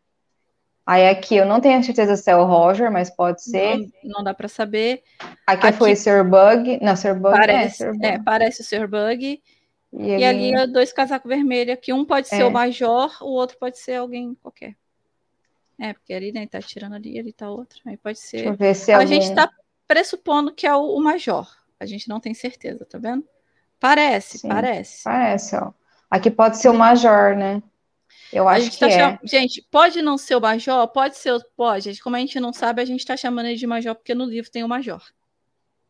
Aí 0.85 1.07
aqui 1.09 1.35
eu 1.35 1.45
não 1.45 1.59
tenho 1.59 1.83
certeza 1.83 2.15
se 2.15 2.29
é 2.29 2.35
o 2.35 2.43
Roger, 2.43 2.91
mas 2.91 3.09
pode 3.09 3.41
ser. 3.41 3.77
Não, 3.77 3.87
não 4.03 4.23
dá 4.23 4.33
para 4.33 4.47
saber. 4.47 5.01
Aqui, 5.47 5.67
aqui, 5.67 5.77
foi 5.77 5.93
o 5.93 5.97
Sr. 5.97 6.23
Bug. 6.23 6.79
Não, 6.81 6.95
Sr. 6.95 7.15
Bug 7.15 7.37
parece, 7.37 7.83
é, 7.83 7.91
Bug. 7.91 8.05
é, 8.05 8.19
parece 8.19 8.61
o 8.61 8.65
Sr. 8.65 8.87
Bug. 8.87 9.41
E, 9.93 10.05
e 10.05 10.23
ali 10.23 10.53
é 10.53 10.67
dois 10.67 10.93
casacos 10.93 11.29
vermelhos, 11.29 11.79
que 11.81 11.91
um 11.91 12.05
pode 12.05 12.27
ser 12.27 12.41
é. 12.41 12.45
o 12.45 12.51
Major, 12.51 13.11
o 13.21 13.31
outro 13.31 13.57
pode 13.57 13.79
ser 13.79 13.95
alguém 13.95 14.35
qualquer. 14.35 14.75
É, 15.81 15.93
porque 15.93 16.13
ali, 16.13 16.31
né, 16.31 16.45
tá 16.45 16.61
tirando 16.61 16.93
ali, 16.93 17.17
ali 17.17 17.33
tá 17.33 17.49
outro. 17.49 17.79
Aí 17.87 17.97
pode 17.97 18.19
ser. 18.19 18.37
Deixa 18.37 18.49
eu 18.51 18.55
ver 18.55 18.75
se 18.75 18.91
a 18.91 18.99
alguém... 18.99 19.19
gente 19.19 19.33
tá 19.33 19.49
pressupondo 19.87 20.53
que 20.53 20.67
é 20.67 20.75
o, 20.75 20.95
o 20.95 21.01
Major. 21.01 21.49
A 21.79 21.87
gente 21.87 22.07
não 22.07 22.19
tem 22.19 22.35
certeza, 22.35 22.85
tá 22.85 22.99
vendo? 22.99 23.27
Parece, 23.79 24.37
Sim, 24.37 24.47
parece. 24.47 25.03
Parece, 25.03 25.55
ó. 25.55 25.73
Aqui 26.07 26.29
pode 26.29 26.57
ser 26.57 26.69
o 26.69 26.73
Major, 26.75 27.35
né? 27.35 27.63
Eu 28.31 28.47
acho 28.47 28.69
que 28.69 28.77
tá 28.77 28.87
é. 28.87 28.91
Cham... 28.91 29.19
Gente, 29.23 29.67
pode 29.71 30.03
não 30.03 30.19
ser 30.19 30.35
o 30.35 30.39
Major? 30.39 30.87
Pode 30.89 31.17
ser, 31.17 31.35
pode. 31.57 31.99
Como 31.99 32.15
a 32.15 32.19
gente 32.19 32.39
não 32.39 32.53
sabe, 32.53 32.79
a 32.79 32.85
gente 32.85 33.03
tá 33.03 33.17
chamando 33.17 33.47
ele 33.47 33.55
de 33.55 33.65
Major 33.65 33.95
porque 33.95 34.13
no 34.13 34.25
livro 34.25 34.51
tem 34.51 34.63
o 34.63 34.69
Major. 34.69 35.03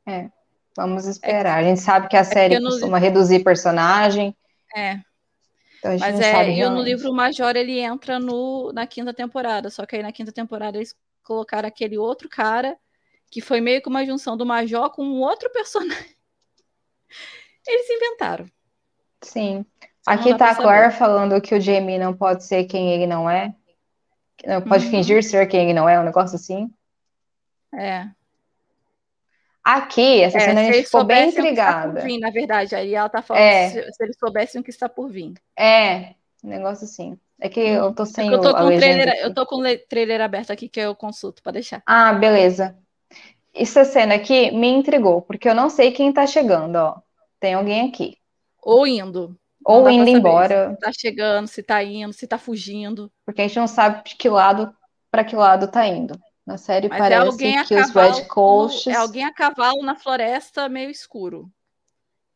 É. 0.08 0.30
Vamos 0.78 1.06
esperar. 1.06 1.62
É, 1.62 1.66
a 1.66 1.68
gente 1.68 1.82
sabe 1.82 2.08
que 2.08 2.16
a 2.16 2.22
é 2.22 2.24
série 2.24 2.62
costuma 2.62 2.98
no... 2.98 3.04
reduzir 3.06 3.44
personagem. 3.44 4.34
É. 4.74 5.02
Então 5.82 5.98
Mas 5.98 6.20
é, 6.20 6.52
e 6.52 6.70
no 6.70 6.80
livro 6.80 7.10
o 7.10 7.14
Major 7.14 7.56
ele 7.56 7.80
entra 7.80 8.20
no, 8.20 8.72
na 8.72 8.86
quinta 8.86 9.12
temporada, 9.12 9.68
só 9.72 9.84
que 9.84 9.96
aí 9.96 10.04
na 10.04 10.12
quinta 10.12 10.32
temporada 10.32 10.78
eles 10.78 10.96
colocaram 11.24 11.68
aquele 11.68 11.98
outro 11.98 12.30
cara 12.30 12.78
que 13.32 13.42
foi 13.42 13.60
meio 13.60 13.82
que 13.82 13.90
uma 13.90 14.06
junção 14.06 14.38
do 14.38 14.46
Major 14.46 14.92
com 14.92 15.04
um 15.04 15.22
outro 15.22 15.50
personagem. 15.50 16.16
Eles 17.66 17.90
inventaram. 17.90 18.46
Sim. 19.24 19.66
Só 20.02 20.12
Aqui 20.12 20.38
tá 20.38 20.52
a. 20.52 20.56
Claire 20.56 20.92
falando 20.94 21.40
que 21.42 21.56
o 21.56 21.62
Jamie 21.62 21.98
não 21.98 22.14
pode 22.14 22.44
ser 22.44 22.66
quem 22.66 22.92
ele 22.92 23.08
não 23.08 23.30
é. 23.30 23.56
Não 24.46 24.62
pode 24.62 24.86
Uhum. 24.86 24.92
fingir 24.92 25.24
ser 25.24 25.48
quem 25.48 25.62
ele 25.66 25.74
não 25.74 25.88
é, 25.88 26.00
um 26.00 26.04
negócio 26.04 26.36
assim. 26.36 26.72
É. 27.74 28.10
Aqui, 29.64 30.22
essa 30.22 30.38
É, 30.38 30.42
cena 30.42 30.62
a 30.62 30.64
gente 30.72 30.86
ficou 30.86 31.04
bem 31.04 31.30
intrigada. 31.30 32.02
vir, 32.02 32.18
na 32.20 32.32
verdade. 32.32 32.76
Aí 32.76 32.96
ela 32.96 33.10
tá 33.10 33.22
falando 33.22 33.44
É. 33.44 33.70
se, 33.70 33.92
se 33.94 34.04
eles 34.04 34.18
soubessem 34.20 34.60
o 34.60 34.64
que 34.64 34.72
está 34.72 34.90
por 34.90 35.10
vir. 35.10 35.34
É, 35.58 36.16
um 36.44 36.50
negócio 36.50 36.86
assim. 36.86 37.18
É 37.40 37.48
que 37.50 37.60
eu 37.60 37.94
tô 37.94 38.06
sem 38.06 38.28
Uhum. 38.30 38.36
eu 38.36 38.42
tô 38.42 38.50
o- 38.50 38.54
com 38.56 38.78
trailer, 38.78 39.10
aqui. 39.10 39.22
eu 39.22 39.34
tô 39.34 39.46
com 39.46 39.56
o 39.58 39.62
le- 39.62 39.78
trailer 39.78 40.22
aberto 40.22 40.52
aqui 40.52 40.68
que 40.70 40.80
eu 40.80 40.96
consulto 40.96 41.42
para 41.44 41.54
deixar. 41.54 41.82
Ah, 41.86 42.14
beleza. 42.14 42.76
Essa 43.54 43.84
cena 43.84 44.16
aqui 44.16 44.52
me 44.52 44.68
intrigou, 44.68 45.22
porque 45.22 45.48
eu 45.50 45.56
não 45.56 45.70
sei 45.70 45.92
quem 45.92 46.12
tá 46.14 46.26
chegando, 46.26 46.76
ó. 46.78 46.96
Tem 47.40 47.54
alguém 47.56 47.90
aqui. 47.90 48.18
Ou 48.62 48.86
indo. 48.88 49.36
Ou 49.64 49.88
indo 49.90 50.10
embora, 50.10 50.72
Se 50.72 50.80
tá 50.80 50.92
chegando, 50.98 51.48
se 51.48 51.62
tá 51.64 51.84
indo, 51.84 52.14
se 52.14 52.26
tá 52.28 52.38
fugindo. 52.38 53.12
porque 53.26 53.42
a 53.42 53.48
gente 53.48 53.60
não 53.60 53.68
sabe 53.68 54.04
de 54.04 54.16
que 54.16 54.28
lado 54.30 54.74
para 55.12 55.24
que 55.24 55.36
lado 55.36 55.68
tá 55.68 55.86
indo. 55.86 56.20
Na 56.46 56.58
série 56.58 56.90
Mas 56.90 56.98
é 56.98 57.00
parece 57.00 57.28
alguém 57.28 57.58
a 57.58 57.66
que 57.66 57.76
os. 57.76 57.92
Red 57.92 58.26
Coasts 58.26 58.88
É 58.88 58.96
alguém 58.96 59.24
a 59.24 59.34
cavalo 59.34 59.84
na 59.84 59.96
floresta 59.96 60.68
meio 60.68 60.90
escuro. 60.90 61.52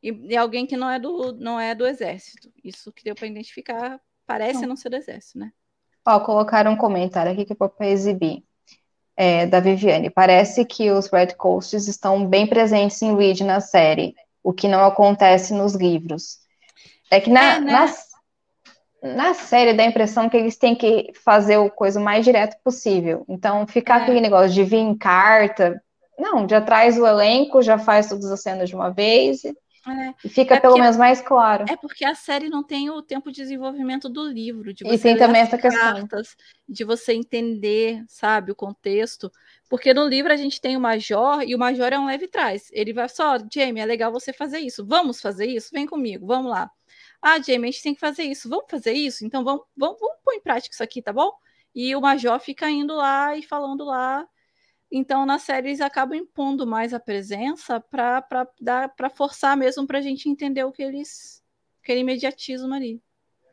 E, 0.02 0.12
e 0.30 0.38
alguém 0.38 0.68
que 0.68 0.78
não 0.78 0.89
é 0.89 1.00
do, 1.00 1.34
não 1.34 1.60
é 1.60 1.74
do 1.74 1.88
exército. 1.88 2.52
Isso 2.63 2.91
que 2.91 3.04
deu 3.04 3.15
para 3.15 3.28
identificar. 3.28 4.00
Parece 4.28 4.62
Não. 4.62 4.70
não 4.70 4.76
ser 4.76 4.89
do 4.89 4.96
exército, 4.96 5.39
né? 5.39 5.52
Ó, 6.06 6.20
colocaram 6.20 6.72
um 6.72 6.78
comentário 6.78 7.32
aqui 7.32 7.46
que 7.46 7.54
é 7.54 7.56
para 7.56 7.88
exibir. 7.88 8.44
É, 9.18 9.46
da 9.46 9.62
Viviane. 9.62 10.10
Parece 10.10 10.65
que 10.65 10.91
os 10.91 11.08
Red 11.08 11.36
Coasts 11.36 11.88
estão 11.88 12.28
bem 12.28 12.46
presentes 12.46 13.02
em 13.02 13.15
Reed 13.15 13.39
na 13.41 13.62
série, 13.62 14.13
o 14.44 14.52
que 14.52 14.68
não 14.68 14.84
acontece 14.84 15.54
nos 15.54 15.74
livros. 15.74 16.39
É 17.10 17.22
que 17.22 17.30
na, 17.30 17.56
É, 17.56 17.60
né? 17.62 17.72
na, 17.72 17.94
na 19.15 19.34
série 19.34 19.74
dá 19.74 19.84
a 19.84 19.88
impressão 19.88 20.28
que 20.30 20.36
eles 20.38 20.56
têm 20.58 20.76
que 20.76 21.12
fazer 21.24 21.58
o 21.58 21.70
coisa 21.70 22.00
o 22.00 22.04
mais 22.04 22.26
direto 22.26 22.56
possível. 22.63 23.24
Então, 23.30 23.65
ficar 23.68 24.00
É. 24.00 24.04
aquele 24.04 24.22
negócio 24.22 24.52
de 24.54 24.63
vir 24.63 24.78
em 24.78 24.98
carta. 24.98 25.82
Não, 26.18 26.48
já 26.48 26.62
traz 26.62 26.98
o 26.98 27.06
elenco, 27.06 27.62
já 27.62 27.78
faz 27.78 28.08
todas 28.10 28.32
as 28.32 28.41
cenas 28.41 28.70
de 28.70 28.76
uma 28.76 28.89
vez 28.89 29.44
e, 29.44 29.50
É. 29.50 30.13
e 30.24 30.30
fica 30.30 30.56
É 30.56 30.60
pelo 30.60 30.74
porque- 30.74 30.82
menos 30.82 30.98
mais 30.98 31.22
claro. 31.22 31.65
É 31.70 31.76
porque 31.76 32.06
a 32.06 32.15
série 32.15 32.50
não 32.50 32.63
tem 32.63 32.89
o 32.89 33.02
tempo 33.02 33.30
de 33.32 33.41
desenvolvimento 33.41 34.08
do 34.10 34.26
livro, 34.26 34.74
de 34.74 34.84
E 34.86 34.89
você 34.98 35.04
tem 35.04 35.13
ler 35.13 35.20
também 35.20 35.41
essa 35.41 35.58
questão. 35.58 35.82
cartas, 35.82 36.36
de 36.68 36.84
você 36.84 37.13
entender, 37.13 38.02
sabe, 38.08 38.52
o 38.52 38.56
contexto. 38.56 39.30
Porque 39.70 39.94
no 39.94 40.08
livro 40.08 40.32
a 40.32 40.38
gente 40.38 40.62
tem 40.62 40.78
o 40.78 40.80
Major 40.80 41.41
e 41.46 41.54
o 41.54 41.60
Major 41.60 41.91
é 41.91 42.00
um 42.00 42.06
leve 42.06 42.28
trás. 42.28 42.70
Ele 42.72 42.94
vai 42.94 43.10
só, 43.10 43.38
Jamie, 43.54 43.82
é 43.82 43.86
legal 43.86 44.12
você 44.12 44.32
fazer 44.32 44.60
isso. 44.60 44.86
Vamos 44.86 45.20
fazer 45.22 45.48
isso? 45.48 45.70
Vem 45.74 45.86
comigo, 45.86 46.26
vamos 46.26 46.50
lá. 46.52 46.70
Ah, 47.28 47.42
Jamie, 47.42 47.70
a 47.70 47.72
gente 47.72 47.82
tem 47.82 47.96
que 47.96 48.00
fazer 48.00 48.22
isso. 48.22 48.48
Vamos 48.48 48.66
fazer 48.70 48.94
isso? 48.94 49.26
Então 49.26 49.44
vamos, 49.44 49.64
vamos, 49.76 50.00
vamos 50.00 50.18
pôr 50.24 50.36
em 50.36 50.42
prática 50.42 50.76
isso 50.76 50.84
aqui, 50.84 51.02
tá 51.02 51.12
bom? 51.12 51.32
E 51.74 51.96
o 51.96 52.00
Major 52.00 52.40
fica 52.40 52.70
indo 52.70 52.94
lá 52.94 53.36
e 53.36 53.42
falando 53.42 53.84
lá. 53.84 54.28
Então, 54.92 55.26
na 55.26 55.40
série, 55.40 55.70
eles 55.70 55.82
acabam 55.82 56.16
impondo 56.16 56.68
mais 56.68 56.94
a 56.94 57.00
presença 57.00 57.80
para 57.82 59.10
forçar 59.12 59.58
mesmo 59.58 59.88
para 59.88 59.98
a 59.98 60.02
gente 60.04 60.30
entender 60.30 60.64
o 60.66 60.72
que 60.72 60.84
eles. 60.84 61.44
aquele 61.82 62.02
imediatismo 62.02 62.72
ali. 62.72 63.02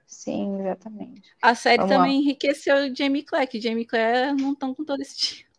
Sim, 0.07 0.61
exatamente. 0.61 1.23
A 1.41 1.55
série 1.55 1.79
Vamos 1.79 1.93
lá. 1.93 2.03
também 2.03 2.21
enriqueceu 2.21 2.77
o 2.77 2.95
Jamie 2.95 3.25
que 3.49 3.59
Jamie 3.59 3.87
Clare 3.87 4.35
não 4.35 4.53
estão 4.53 4.75
com 4.75 4.85
todo 4.85 5.01
esse 5.01 5.17
tipo. 5.17 5.51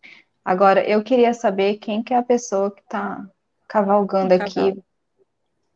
Agora, 0.44 0.88
eu 0.88 1.02
queria 1.02 1.34
saber 1.34 1.78
quem 1.78 2.00
que 2.00 2.14
é 2.14 2.16
a 2.16 2.22
pessoa 2.22 2.70
que 2.70 2.82
tá 2.84 3.28
cavalgando 3.66 4.34
aqui. 4.34 4.80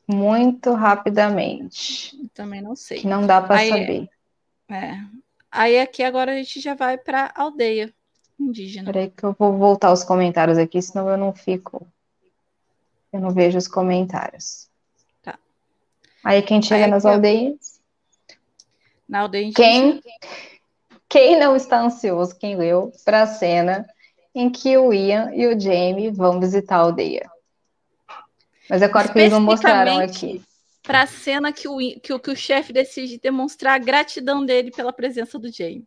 Muito 0.09 0.73
rapidamente, 0.73 2.17
Também 2.33 2.63
não 2.63 2.75
sei. 2.75 3.05
não 3.05 3.27
dá 3.27 3.43
para 3.43 3.57
Aí- 3.59 3.69
saber. 3.69 4.09
É. 4.71 4.95
Aí 5.51 5.79
aqui 5.81 6.03
agora 6.03 6.33
a 6.33 6.37
gente 6.37 6.61
já 6.61 6.75
vai 6.75 6.97
para 6.99 7.33
aldeia 7.35 7.93
indígena. 8.41 8.93
Peraí 8.93 9.11
que 9.11 9.25
eu 9.25 9.35
vou 9.39 9.57
voltar 9.57 9.93
os 9.93 10.03
comentários 10.05 10.59
aqui, 10.59 10.81
senão 10.81 11.09
eu 11.09 11.17
não 11.17 11.33
fico. 11.33 11.87
Eu 13.13 13.21
não 13.21 13.31
vejo 13.31 13.57
os 13.59 13.67
comentários. 13.69 14.69
Tá. 15.23 15.39
Aí 16.23 16.43
quem 16.43 16.61
chega 16.63 16.85
Aí 16.85 16.91
nas 16.91 17.05
ó. 17.05 17.11
aldeias. 17.13 17.81
Na 19.09 19.21
aldeia 19.21 19.45
indígena. 19.47 20.01
Quem, 20.01 20.03
quem 21.09 21.39
não 21.39 21.57
está 21.57 21.81
ansioso, 21.81 22.37
quem 22.37 22.57
leu, 22.57 22.93
para 23.05 23.23
a 23.23 23.27
cena 23.27 23.89
em 24.35 24.51
que 24.51 24.77
o 24.77 24.93
Ian 24.93 25.33
e 25.35 25.47
o 25.47 25.59
Jamie 25.59 26.11
vão 26.11 26.39
visitar 26.39 26.77
a 26.77 26.81
aldeia. 26.81 27.31
Mas 28.69 28.83
é 28.83 28.89
claro 28.89 29.13
que 29.13 29.19
eles 29.19 29.33
não 29.33 29.41
mostraram 29.41 29.99
aqui. 29.99 30.43
Para 30.83 31.03
a 31.03 31.07
cena 31.07 31.53
que 31.53 31.69
o, 31.69 31.79
que, 32.01 32.13
o, 32.13 32.19
que 32.21 32.31
o 32.31 32.37
chefe 32.37 32.73
decide 32.73 33.19
demonstrar 33.19 33.75
a 33.75 33.79
gratidão 33.79 34.45
dele 34.45 34.71
pela 34.71 34.93
presença 34.93 35.39
do 35.39 35.53
Jamie. 35.53 35.87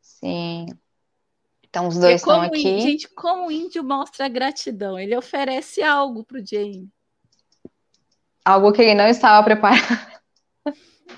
Sim. 0.00 0.66
Então 1.68 1.88
os 1.88 1.98
dois 1.98 2.20
estão 2.20 2.38
o 2.38 2.42
aqui. 2.42 2.66
índio- 2.68 2.80
gente, 2.80 3.08
como 3.08 3.48
o 3.48 3.52
índio 3.52 3.82
mostra 3.84 4.28
gratidão? 4.28 4.98
Ele 4.98 5.16
oferece 5.16 5.82
algo 5.82 6.24
pro 6.24 6.44
Jamie. 6.44 6.88
Algo 8.44 8.72
que 8.72 8.82
ele 8.82 8.94
não 8.94 9.06
estava 9.08 9.44
preparado. 9.44 10.08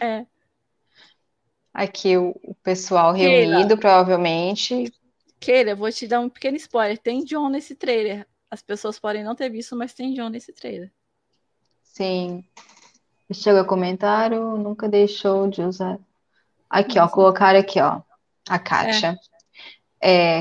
É. 0.01 0.27
Aqui 1.73 2.17
o, 2.17 2.35
o 2.43 2.55
pessoal 2.57 3.13
reunido, 3.13 3.77
provavelmente. 3.79 4.93
Keira, 5.39 5.75
vou 5.75 5.91
te 5.93 6.07
dar 6.09 6.21
um 6.21 6.29
pequeno 6.29 6.57
spoiler. 6.57 6.99
Tem 6.99 7.25
John 7.25 7.49
nesse 7.49 7.75
trailer. 7.75 8.27
As 8.51 8.63
pessoas 8.63 8.99
podem 8.99 9.23
não 9.23 9.35
ter 9.35 9.49
visto, 9.49 9.77
mas 9.77 9.95
tem 9.95 10.13
John 10.13 10.29
nesse 10.29 10.53
trailer. 10.53 10.91
Sim. 11.83 12.45
Chega 13.33 13.65
comentário, 13.65 14.57
nunca 14.57 14.89
deixou 14.89 15.49
de 15.49 15.63
usar. 15.63 15.99
Aqui, 16.69 16.99
ó, 16.99 17.09
colocaram 17.09 17.61
aqui, 17.61 17.81
ó. 17.81 18.01
A 18.49 18.59
Kátia. 18.59 19.09
É, 19.09 19.40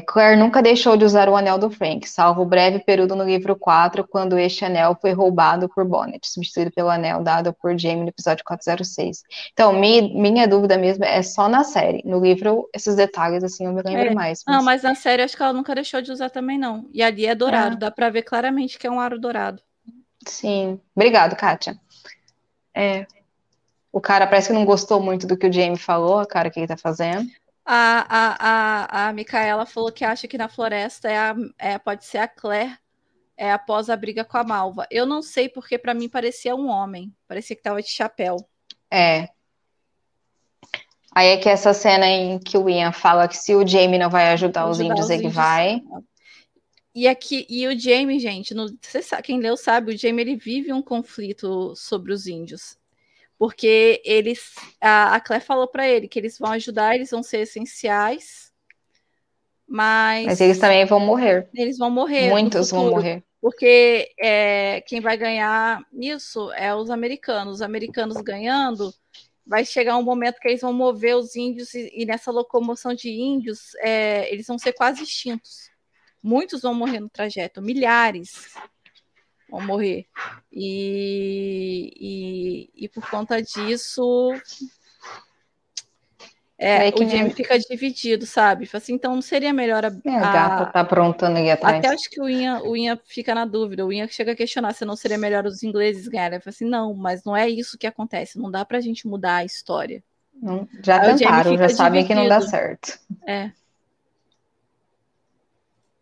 Claire 0.08 0.38
nunca 0.40 0.62
deixou 0.62 0.96
de 0.96 1.04
usar 1.04 1.28
o 1.28 1.36
anel 1.36 1.58
do 1.58 1.70
Frank, 1.70 2.08
salvo 2.08 2.42
o 2.42 2.46
breve 2.46 2.80
período 2.80 3.14
no 3.14 3.26
livro 3.26 3.58
4, 3.58 4.08
quando 4.08 4.40
este 4.40 4.64
anel 4.64 4.98
foi 5.02 5.12
roubado 5.12 5.68
por 5.68 5.84
Bonnet, 5.84 6.26
substituído 6.30 6.72
pelo 6.72 6.90
anel 6.90 7.22
dado 7.24 7.52
por 7.54 7.78
Jamie 7.78 8.04
no 8.04 8.08
episódio 8.10 8.44
406. 8.46 9.22
Então, 9.52 9.74
mi- 9.74 10.14
minha 10.16 10.48
dúvida 10.48 10.78
mesmo 10.78 11.04
é 11.04 11.22
só 11.22 11.50
na 11.50 11.66
série. 11.66 12.02
No 12.06 12.22
livro, 12.22 12.70
esses 12.74 12.96
detalhes, 12.96 13.44
assim, 13.44 13.66
eu 13.66 13.74
me 13.74 13.82
lembro 13.82 14.12
É. 14.12 14.14
mais. 14.14 14.44
Não, 14.48 14.64
mas 14.64 14.84
na 14.84 14.96
série 14.96 15.24
acho 15.24 15.36
que 15.36 15.44
ela 15.44 15.52
nunca 15.54 15.76
deixou 15.76 16.02
de 16.02 16.10
usar 16.12 16.30
também, 16.30 16.58
não. 16.58 16.88
E 16.94 17.04
ali 17.04 17.26
é 17.26 17.36
dourado, 17.36 17.76
É. 17.76 17.80
dá 17.80 17.92
pra 17.92 18.10
ver 18.10 18.22
claramente 18.22 18.80
que 18.80 18.88
é 18.88 18.92
um 18.92 19.00
aro 19.00 19.20
dourado. 19.20 19.62
Sim. 20.26 20.80
Obrigado, 20.96 21.36
Kátia. 21.36 21.78
É. 22.74 23.06
O 23.92 24.00
cara 24.00 24.26
parece 24.28 24.48
que 24.48 24.54
não 24.54 24.64
gostou 24.64 25.02
muito 25.02 25.28
do 25.28 25.36
que 25.36 25.48
o 25.48 25.52
Jamie 25.52 25.78
falou, 25.78 26.20
a 26.20 26.26
cara 26.26 26.50
que 26.50 26.60
ele 26.60 26.68
tá 26.68 26.78
fazendo. 26.78 27.28
A, 27.72 28.06
a, 28.10 29.06
a, 29.06 29.10
a 29.10 29.14
Micaela 29.14 29.64
falou 29.64 29.92
que 29.92 30.04
acha 30.04 30.28
que 30.28 30.40
na 30.40 30.50
floresta 30.50 31.08
é 31.08 31.18
a, 31.20 31.36
é, 31.60 31.78
pode 31.78 32.04
ser 32.04 32.18
a 32.18 32.28
Claire 32.28 32.76
é, 33.38 33.52
após 33.52 33.92
a 33.92 33.96
briga 33.96 34.26
com 34.26 34.38
a 34.38 34.44
Malva. 34.44 34.88
Eu 34.90 35.06
não 35.06 35.22
sei 35.22 35.48
porque 35.48 35.78
pra 35.78 35.94
mim 35.94 36.10
parecia 36.10 36.56
um 36.56 36.68
homem. 36.68 37.14
Parecia 37.28 37.56
que 37.56 37.62
tava 37.62 37.80
de 37.80 37.88
chapéu. 37.88 38.38
É. 38.90 39.30
Aí 41.14 41.28
é 41.28 41.38
que 41.38 41.48
essa 41.48 41.72
cena 41.72 42.08
em 42.08 42.40
que 42.40 42.58
o 42.58 42.68
Ian 42.68 42.92
fala 42.92 43.28
que 43.28 43.38
se 43.38 43.54
o 43.54 43.68
Jamie 43.68 44.00
não 44.00 44.10
vai 44.10 44.30
ajudar 44.30 44.68
os 44.68 44.80
Ajudar 44.80 44.94
índios, 44.94 45.06
os 45.06 45.12
ele 45.12 45.20
índios. 45.26 45.36
vai. 45.36 45.80
E 46.96 47.08
aqui 47.08 47.46
e 47.48 47.68
o 47.68 47.80
Jamie, 47.80 48.20
gente, 48.20 48.56
você 48.82 49.04
sabe, 49.04 49.22
quem 49.22 49.40
leu 49.40 49.56
sabe, 49.56 49.94
o 49.94 49.98
Jamie 49.98 50.22
ele 50.22 50.36
vive 50.36 50.74
um 50.74 50.82
conflito 50.82 51.76
sobre 51.76 52.12
os 52.14 52.26
índios. 52.26 52.79
Porque 53.40 54.02
eles 54.04 54.54
a, 54.82 55.16
a 55.16 55.22
Claire 55.22 55.46
falou 55.46 55.66
pra 55.66 55.88
ele 55.88 56.10
que 56.10 56.20
eles 56.20 56.38
vão 56.38 56.52
ajudar, 56.52 56.94
eles 56.94 57.10
vão 57.10 57.24
ser 57.24 57.40
essenciais, 57.40 58.52
mas, 59.66 60.26
Mas 60.26 60.42
eles 60.42 60.60
também 60.60 60.86
vão 60.86 61.00
morrer. 61.00 61.48
eles 61.56 61.78
vão 61.78 61.90
morrer. 61.90 62.30
Muitos 62.30 62.70
vão 62.70 62.82
futuro. 62.82 62.96
morrer. 62.98 63.24
Porque 63.40 64.12
é, 64.20 64.82
quem 64.82 65.00
vai 65.00 65.16
ganhar 65.16 65.82
nisso 65.94 66.52
é 66.52 66.76
os 66.76 66.90
americanos. 66.90 67.56
Os 67.56 67.62
americanos 67.62 68.18
ganhando, 68.18 68.94
vai 69.48 69.64
chegar 69.64 69.96
um 69.96 70.04
momento 70.04 70.40
que 70.40 70.48
eles 70.50 70.60
vão 70.60 70.74
mover 70.74 71.16
os 71.16 71.36
índios, 71.38 71.74
e, 71.74 71.90
e 71.94 72.06
nessa 72.06 72.32
locomoção 72.32 72.94
de 72.94 73.10
índios, 73.10 73.74
é, 73.78 74.30
eles 74.34 74.48
vão 74.48 74.60
ser 74.60 74.74
quase 74.74 75.04
extintos. 75.04 75.70
Muitos 76.22 76.62
vão 76.62 76.74
morrer 76.74 77.00
no 77.00 77.10
trajeto, 77.10 77.62
milhares 77.62 78.50
vão 79.50 79.62
morrer. 79.66 80.06
E, 80.52 81.94
e, 82.76 82.86
e 82.86 82.90
por 82.90 83.10
conta 83.10 83.42
disso, 83.42 84.34
É, 86.62 86.80
Aí 86.80 86.92
que 86.92 87.06
o 87.06 87.10
Jamie 87.10 87.32
fica 87.32 87.58
dividido, 87.58 88.26
sabe? 88.26 88.66
Fala 88.66 88.82
Assim, 88.82 88.94
então 88.94 89.16
não 89.16 89.22
seria 89.22 89.54
melhor 89.54 89.86
a, 89.86 89.88
É, 90.06 90.18
a 90.18 90.20
gata 90.34 90.66
tá 90.66 90.82
aprontando 90.82 91.38
ali 91.40 91.50
atrás. 91.50 91.78
Até 91.78 91.88
acho 91.88 92.10
que 92.10 92.22
o 92.22 92.28
Ian, 92.28 92.60
o 92.64 92.76
Ian 92.76 93.00
fica 93.06 93.34
na 93.34 93.46
dúvida. 93.46 93.86
O 93.86 93.94
Ian 93.94 94.10
chega 94.10 94.34
a 94.34 94.36
questionar 94.36 94.74
se 94.74 94.84
não 94.84 94.98
seria 94.98 95.18
melhor 95.18 95.46
os 95.46 95.64
ingleses 95.64 96.10
ganharem. 96.10 96.36
Ele 96.36 96.44
fala 96.44 96.54
assim, 96.54 96.66
não, 96.66 96.94
mas 96.94 97.24
não 97.24 97.36
é 97.36 97.48
isso 97.48 97.78
que 97.78 97.88
acontece. 97.88 98.38
Não 98.38 98.52
dá 98.52 98.66
pra 98.66 98.82
gente 98.82 99.08
mudar 99.08 99.38
a 99.38 99.46
história. 99.46 100.04
Não- 100.34 100.68
já 100.84 101.02
Aí 101.02 101.18
tentaram, 101.18 101.58
já 101.58 101.70
sabem 101.70 102.06
que 102.06 102.14
não 102.14 102.28
dá 102.28 102.42
certo. 102.42 103.00
É. 103.26 103.52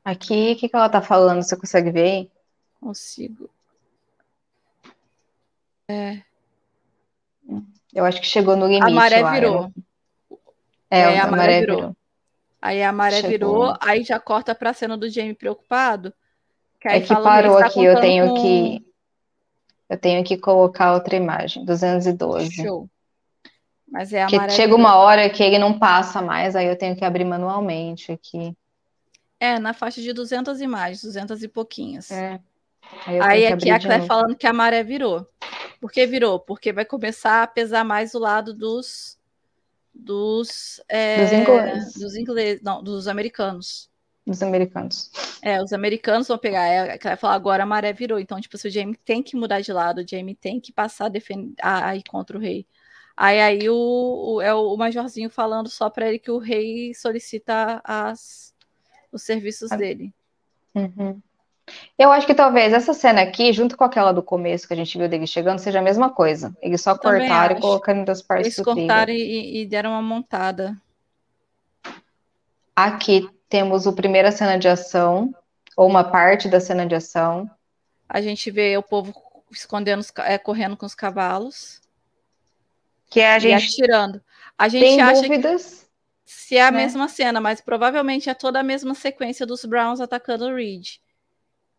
Aqui, 0.03 0.53
o 0.53 0.55
que, 0.55 0.69
que 0.69 0.75
ela 0.75 0.89
tá 0.89 1.01
falando? 1.01 1.43
Você 1.43 1.55
consegue 1.55 1.91
ver 1.91 2.01
aí? 2.01 2.31
Consigo. 2.79 3.49
Eu 7.93 8.05
acho 8.05 8.19
que 8.21 8.27
chegou 8.27 8.55
no 8.55 8.67
limite 8.67 8.83
A 8.85 8.89
maré 8.89 9.21
lá. 9.21 9.31
virou. 9.33 9.71
É, 10.89 10.99
É, 10.99 11.19
a, 11.19 11.27
maré 11.27 11.59
virou. 11.61 11.95
Aí 12.61 12.81
a 12.83 12.91
maré 12.91 13.17
Chegou. 13.21 13.29
virou, 13.29 13.73
aí 13.79 14.03
já 14.03 14.19
corta 14.19 14.53
pra 14.55 14.73
cena 14.73 14.97
do 14.97 15.09
Jamie 15.09 15.33
preocupado. 15.33 16.13
Que 16.79 16.87
É 16.87 16.99
que 17.01 17.07
parou 17.13 17.55
está 17.55 17.67
aqui, 17.67 17.83
eu 17.83 17.99
tenho 17.99 18.27
com- 18.29 18.41
que. 18.41 18.87
Eu 19.89 19.97
tenho 19.97 20.23
que 20.23 20.37
colocar 20.37 20.93
outra 20.93 21.15
imagem, 21.15 21.63
212. 21.65 22.51
Show. 22.51 22.89
Mas 23.89 24.11
é 24.11 24.21
a 24.21 24.25
Porque 24.25 24.37
maré 24.37 24.49
chega 24.51 24.67
virou. 24.67 24.79
uma 24.79 24.95
hora 24.97 25.29
que 25.29 25.41
ele 25.41 25.57
não 25.57 25.77
passa 25.79 26.21
mais, 26.21 26.55
aí 26.55 26.67
eu 26.67 26.77
tenho 26.77 26.95
que 26.95 27.05
abrir 27.05 27.23
manualmente 27.23 28.11
aqui. 28.11 28.55
É, 29.39 29.59
na 29.59 29.73
faixa 29.73 30.01
de 30.01 30.11
200 30.11 30.59
imagens, 30.61 31.01
200 31.01 31.41
e 31.41 31.47
pouquinhos. 31.47 32.11
É. 32.11 32.39
Aí 33.05 33.19
Aí 33.21 33.45
aqui 33.47 33.69
a 33.69 33.79
Claire 33.79 34.05
falando 34.05 34.35
que 34.35 34.47
a 34.47 34.53
maré 34.53 34.83
virou. 34.83 35.27
Por 35.79 35.91
que 35.91 36.05
virou? 36.07 36.39
Porque 36.39 36.73
vai 36.73 36.85
começar 36.85 37.43
a 37.43 37.47
pesar 37.47 37.83
mais 37.83 38.13
o 38.13 38.19
lado 38.19 38.53
dos 38.53 39.17
dos 39.93 40.79
é, 40.87 41.23
Dos 41.23 41.33
ingleses. 41.33 41.93
dos 41.95 42.15
ingleses, 42.15 42.61
não, 42.61 42.83
dos 42.83 43.07
americanos. 43.07 43.89
Dos 44.25 44.43
americanos. 44.43 45.09
É, 45.41 45.61
os 45.63 45.71
americanos 45.73 46.27
vão 46.27 46.37
pegar. 46.37 46.67
É, 46.67 46.91
a 46.93 46.99
Claire 46.99 47.19
fala, 47.19 47.33
agora 47.35 47.63
a 47.63 47.65
maré 47.65 47.93
virou. 47.93 48.19
Então, 48.19 48.39
tipo, 48.39 48.57
se 48.57 48.67
o 48.67 48.71
Jamie 48.71 48.95
tem 49.05 49.23
que 49.23 49.35
mudar 49.35 49.61
de 49.61 49.71
lado, 49.73 50.01
o 50.01 50.07
Jamie 50.07 50.35
tem 50.35 50.59
que 50.59 50.71
passar 50.71 51.05
a 51.05 51.09
defender 51.09 51.53
a, 51.61 51.89
a 51.89 51.95
ir 51.95 52.03
contra 52.07 52.37
o 52.37 52.39
rei. 52.41 52.67
Aí 53.15 53.39
aí 53.41 53.69
o, 53.69 54.35
o- 54.35 54.41
é 54.41 54.53
o, 54.53 54.75
majorzinho 54.77 55.29
falando 55.29 55.69
só 55.69 55.89
para 55.89 56.07
ele 56.09 56.19
que 56.19 56.29
o 56.29 56.37
rei 56.37 56.93
solicita 56.93 57.81
as 57.83 58.53
os 59.11 59.23
serviços 59.23 59.71
Ah. 59.71 59.77
dele. 59.77 60.13
Uhum. 60.75 61.19
Eu 61.97 62.11
acho 62.11 62.25
que 62.25 62.33
talvez 62.33 62.71
essa 62.71 62.93
cena 62.93 63.21
aqui, 63.21 63.51
junto 63.51 63.75
com 63.75 63.83
aquela 63.83 64.11
do 64.11 64.23
começo 64.23 64.67
que 64.67 64.73
a 64.73 64.77
gente 64.77 64.97
viu 64.97 65.09
dele 65.09 65.27
chegando, 65.27 65.59
seja 65.59 65.79
a 65.79 65.81
mesma 65.81 66.09
coisa. 66.09 66.55
Eles 66.61 66.81
só 66.81 66.97
Também 66.97 67.21
cortaram 67.21 67.57
e 67.57 67.61
colocaram 67.61 68.03
das 68.05 68.21
partes 68.21 68.47
Eles 68.47 68.57
do 68.57 68.63
cortaram 68.63 69.11
e, 69.11 69.61
e 69.61 69.65
deram 69.65 69.91
uma 69.91 70.01
montada. 70.01 70.75
Aqui 72.75 73.29
temos 73.49 73.85
o 73.85 73.93
primeira 73.93 74.31
cena 74.31 74.57
de 74.57 74.67
ação, 74.67 75.33
ou 75.75 75.87
uma 75.87 76.03
parte 76.03 76.47
da 76.47 76.59
cena 76.59 76.85
de 76.85 76.95
ação. 76.95 77.49
A 78.07 78.21
gente 78.21 78.49
vê 78.51 78.77
o 78.77 78.83
povo 78.83 79.13
escondendo, 79.51 80.05
é, 80.19 80.37
correndo 80.37 80.77
com 80.77 80.85
os 80.85 80.95
cavalos 80.95 81.81
Que 83.09 83.21
a 83.21 83.37
e 83.37 83.39
gente 83.39 83.81
atirando. 83.81 84.21
A 84.57 84.67
gente 84.67 84.81
tem 84.81 85.01
acha 85.01 85.21
dúvidas. 85.21 85.81
que 86.25 86.31
se 86.31 86.57
é 86.57 86.65
a 86.65 86.71
né? 86.71 86.79
mesma 86.79 87.07
cena, 87.07 87.39
mas 87.39 87.61
provavelmente 87.61 88.29
é 88.29 88.33
toda 88.33 88.59
a 88.59 88.63
mesma 88.63 88.93
sequência 88.93 89.45
dos 89.45 89.63
Browns 89.65 90.01
atacando 90.01 90.45
o 90.45 90.55
Reed. 90.55 90.97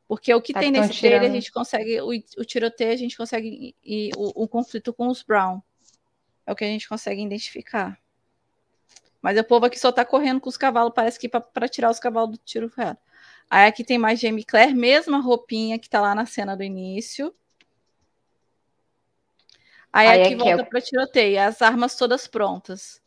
Porque 0.09 0.33
o 0.35 0.41
que 0.41 0.55
Tá, 0.55 0.61
tem 0.61 0.71
nesse 0.71 0.99
trailer, 0.99 1.21
a 1.21 1.23
tirando. 1.25 1.35
gente 1.35 1.53
consegue, 1.53 2.01
o, 2.01 2.09
o 2.09 2.45
tiroteio, 2.45 2.93
a 2.93 2.97
gente 2.97 3.17
consegue, 3.17 3.77
e, 3.85 4.11
o, 4.17 4.45
o 4.45 4.49
conflito 4.49 4.93
com 4.93 5.09
os 5.09 5.23
Brown. 5.23 5.61
É 6.47 6.53
o 6.53 6.57
que 6.57 6.65
a 6.65 6.69
gente 6.69 6.89
consegue 6.89 7.23
identificar. 7.23 8.01
Mas 9.21 9.39
o 9.39 9.45
povo 9.45 9.67
aqui 9.67 9.79
só 9.79 9.93
tá 9.93 10.05
correndo 10.05 10.41
com 10.41 10.49
os 10.49 10.57
cavalos, 10.57 10.93
parece 10.95 11.19
que 11.19 11.29
para 11.29 11.69
tirar 11.69 11.91
os 11.91 12.01
cavalos 12.01 12.31
do 12.31 12.39
tiro 12.39 12.73
real. 12.75 12.97
Aí 13.51 13.67
aqui 13.67 13.85
tem 13.85 13.99
mais 13.99 14.19
Jamie 14.19 14.45
Claire, 14.45 14.75
mesma 14.75 15.21
roupinha 15.21 15.79
que 15.79 15.91
tá 15.91 16.01
lá 16.01 16.15
na 16.15 16.25
cena 16.25 16.57
do 16.57 16.63
início. 16.63 17.35
Aí, 19.93 20.09
Aí 20.09 20.21
aqui 20.23 20.35
aqui 20.35 20.37
volta 20.37 20.63
é- 20.63 20.65
para 20.65 20.81
tiroteio, 20.81 21.41
as 21.41 21.61
armas 21.63 21.97
todas 21.97 22.27
prontas. 22.27 23.01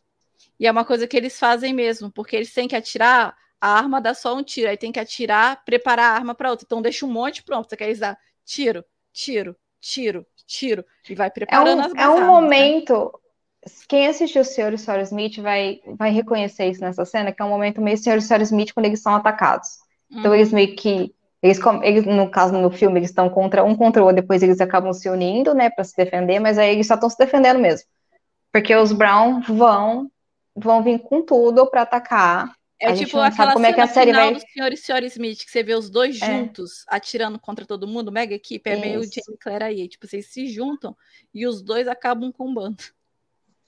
E 0.58 0.66
é 0.66 0.70
uma 0.70 0.84
coisa 0.84 1.06
que 1.08 1.16
eles 1.16 1.38
fazem 1.38 1.72
mesmo, 1.72 2.10
porque 2.12 2.36
eles 2.36 2.52
têm 2.52 2.68
que 2.68 2.76
atirar, 2.76 3.36
a 3.62 3.68
arma 3.78 4.00
dá 4.00 4.14
só 4.14 4.36
um 4.36 4.42
tiro, 4.42 4.68
aí 4.70 4.76
tem 4.76 4.92
que 4.92 5.00
atirar, 5.00 5.64
preparar 5.64 6.12
a 6.12 6.16
arma 6.16 6.34
para 6.34 6.50
outra. 6.50 6.64
Então 6.66 6.82
deixa 6.82 7.06
um 7.06 7.12
monte 7.12 7.42
pronto, 7.44 7.68
você 7.70 7.76
quer 7.76 7.90
usar 7.92 8.18
tiro, 8.44 8.84
tiro, 9.12 9.56
tiro, 9.80 10.26
tiro, 10.46 10.84
e 11.08 11.14
vai 11.14 11.30
É 11.46 11.60
preparando 11.60 11.80
um, 11.80 11.82
as 11.82 11.94
é 11.96 12.08
um 12.08 12.26
armas, 12.26 12.54
né? 12.56 12.74
momento. 12.76 13.12
Quem 13.88 14.06
assistiu 14.08 14.42
o 14.42 14.44
Sr. 14.44 14.72
e 14.72 14.76
Sra. 14.78 15.02
Smith 15.02 15.38
vai, 15.40 15.80
vai 15.96 16.10
reconhecer 16.10 16.66
isso 16.68 16.80
nessa 16.80 17.04
cena, 17.04 17.32
que 17.32 17.40
é 17.42 17.44
um 17.44 17.48
momento 17.50 17.80
meio 17.80 17.96
Sr. 17.98 18.16
e 18.18 18.22
Sra. 18.22 18.42
Smith 18.42 18.72
quando 18.74 18.86
eles 18.86 19.02
são 19.02 19.14
atacados. 19.14 19.68
Então 20.18 20.34
Uhum. 20.34 20.34
eles 20.34 20.52
meio 20.52 20.74
que. 20.76 21.14
Eles, 21.42 21.58
eles, 21.82 22.04
no 22.06 22.30
caso, 22.30 22.52
no 22.54 22.70
filme, 22.70 23.00
eles 23.00 23.10
estão 23.10 23.28
contra 23.28 23.64
um 23.64 23.74
contra 23.76 24.00
o 24.02 24.06
outro, 24.06 24.22
depois 24.22 24.42
eles 24.44 24.60
acabam 24.60 24.92
se 24.92 25.08
unindo, 25.10 25.52
né, 25.54 25.70
para 25.70 25.82
se 25.84 25.96
defender, 25.96 26.38
mas 26.38 26.56
aí 26.56 26.70
eles 26.70 26.86
só 26.86 26.94
estão 26.94 27.10
se 27.10 27.18
defendendo 27.18 27.58
mesmo. 27.58 27.84
Porque 28.52 28.74
os 28.76 28.92
Brown 28.92 29.40
vão, 29.42 30.10
vão 30.56 30.82
vir 30.82 31.00
com 31.00 31.22
tudo 31.24 31.68
para 31.70 31.82
atacar. 31.82 32.52
É 32.84 32.94
tipo 32.94 33.16
aquela 33.18 33.52
como 33.52 33.64
é 33.64 33.72
que 33.72 33.80
a 33.80 33.86
cena 33.86 33.94
série 33.94 34.10
final 34.10 34.24
vai- 34.24 34.34
do 34.34 34.50
Senhor 34.50 34.72
e 34.72 34.76
Senhora 34.76 35.06
Smith, 35.06 35.44
que 35.44 35.50
você 35.50 35.62
vê 35.62 35.74
os 35.74 35.88
dois 35.88 36.20
É. 36.20 36.26
juntos 36.26 36.84
atirando 36.88 37.38
contra 37.38 37.64
todo 37.64 37.86
mundo, 37.86 38.10
mega 38.10 38.34
equipe, 38.34 38.68
é 38.68 38.76
meio 38.76 39.00
Isso. 39.00 39.12
Jamie 39.14 39.38
Claire 39.38 39.64
aí. 39.64 39.88
Tipo, 39.88 40.06
vocês 40.06 40.26
se 40.26 40.48
juntam 40.48 40.96
e 41.32 41.46
os 41.46 41.62
dois 41.62 41.86
acabam 41.86 42.32
com 42.32 42.48
um 42.48 42.54
bando. 42.54 42.82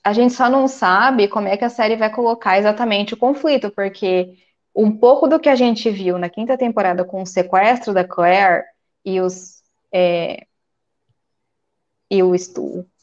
A 0.03 0.11
gente 0.11 0.33
só 0.33 0.49
não 0.49 0.67
sabe 0.67 1.27
como 1.27 1.47
é 1.47 1.55
que 1.57 1.63
a 1.65 1.69
série 1.69 1.95
vai 1.95 2.11
colocar 2.11 2.57
exatamente 2.59 3.13
o 3.13 3.17
conflito, 3.17 3.71
porque 3.71 4.37
um 4.75 4.91
pouco 4.91 5.27
do 5.27 5.39
que 5.39 5.49
a 5.49 5.55
gente 5.55 5.89
viu 5.89 6.17
na 6.17 6.29
quinta 6.29 6.57
temporada 6.57 7.05
com 7.05 7.21
o 7.21 7.25
sequestro 7.25 7.93
da 7.93 8.03
Claire 8.03 8.65
e 9.03 9.21
os 9.21 9.63
é, 9.91 10.45
e 12.11 12.21
o, 12.21 12.33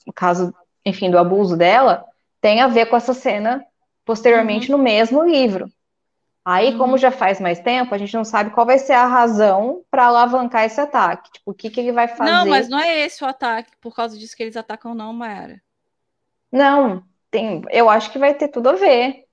o 0.07 0.12
caso, 0.12 0.55
enfim, 0.85 1.11
do 1.11 1.18
abuso 1.18 1.57
dela, 1.57 2.05
tem 2.40 2.61
a 2.61 2.68
ver 2.68 2.87
com 2.87 2.96
essa 2.96 3.14
cena 3.14 3.64
posteriormente 4.05 4.70
no 4.70 4.79
mesmo 4.79 5.25
livro. 5.25 5.70
Aí, 6.44 6.72
Uhum. 6.72 6.78
como 6.78 6.98
já 6.98 7.11
faz 7.11 7.40
mais 7.40 7.61
tempo, 7.61 7.94
a 7.94 7.98
gente 7.98 8.14
não 8.14 8.24
sabe 8.24 8.50
qual 8.50 8.66
vai 8.66 8.78
ser 8.78 8.94
a 8.94 9.07
razão 9.07 9.85
para 9.90 10.07
alavancar 10.07 10.64
esse 10.64 10.81
ataque. 10.81 11.31
Tipo, 11.33 11.52
o 11.52 11.55
que 11.55 11.70
que 11.70 11.81
ele 11.81 11.92
vai 11.92 12.09
fazer? 12.09 12.22
Não, 12.22 12.46
mas 12.46 12.68
não 12.70 12.78
é 12.78 13.00
esse 13.00 13.22
o 13.22 13.26
ataque, 13.26 13.76
por 13.78 13.94
causa 13.94 14.16
disso 14.18 14.35
que 14.37 14.42
eles 14.42 14.57
atacam, 14.57 14.94
não, 14.94 15.12
Mayara. 15.12 15.62
Não, 16.52 17.05
tem, 17.31 17.62
eu 17.70 17.88
acho 17.90 18.11
que 18.12 18.18
vai 18.18 18.33
ter 18.35 18.48
tudo 18.48 18.68
a 18.70 18.74
ver. 18.74 19.26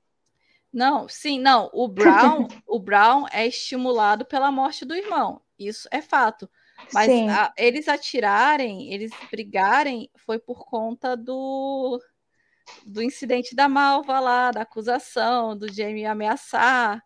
Não, 0.71 1.07
sim, 1.09 1.39
não. 1.39 1.69
O 1.73 1.87
Brown, 1.87 2.49
o 2.67 2.79
Brown 2.79 3.25
é 3.31 3.47
estimulado 3.47 4.25
pela 4.25 4.51
morte 4.51 4.85
do 4.85 4.95
irmão. 4.95 5.41
Isso 5.57 5.87
é 5.91 6.01
fato. 6.01 6.49
Mas 6.91 7.21
a- 7.27 7.53
eles 7.57 7.87
atirarem, 7.87 8.91
eles 8.93 9.17
brigarem, 9.31 10.09
foi 10.17 10.39
por 10.39 10.65
conta 10.65 11.15
do, 11.17 11.99
do 12.85 13.01
incidente 13.01 13.55
da 13.55 13.67
Malva 13.67 14.19
lá, 14.19 14.51
da 14.51 14.61
acusação, 14.61 15.57
do 15.57 15.71
Jamie 15.71 16.05
ameaçar. 16.05 17.03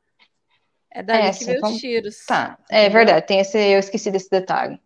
É 0.89 1.01
dali 1.01 1.27
É, 1.27 1.33
que 1.33 1.45
veio 1.45 1.65
os 1.65 1.77
tiros. 1.77 2.25
Tá, 2.25 2.57
é 2.69 2.87
verdade, 2.89 3.25
tem 3.25 3.39
esse, 3.39 3.57
eu 3.57 3.79
esqueci 3.79 4.11
desse 4.11 4.29
detalhe. 4.29 4.79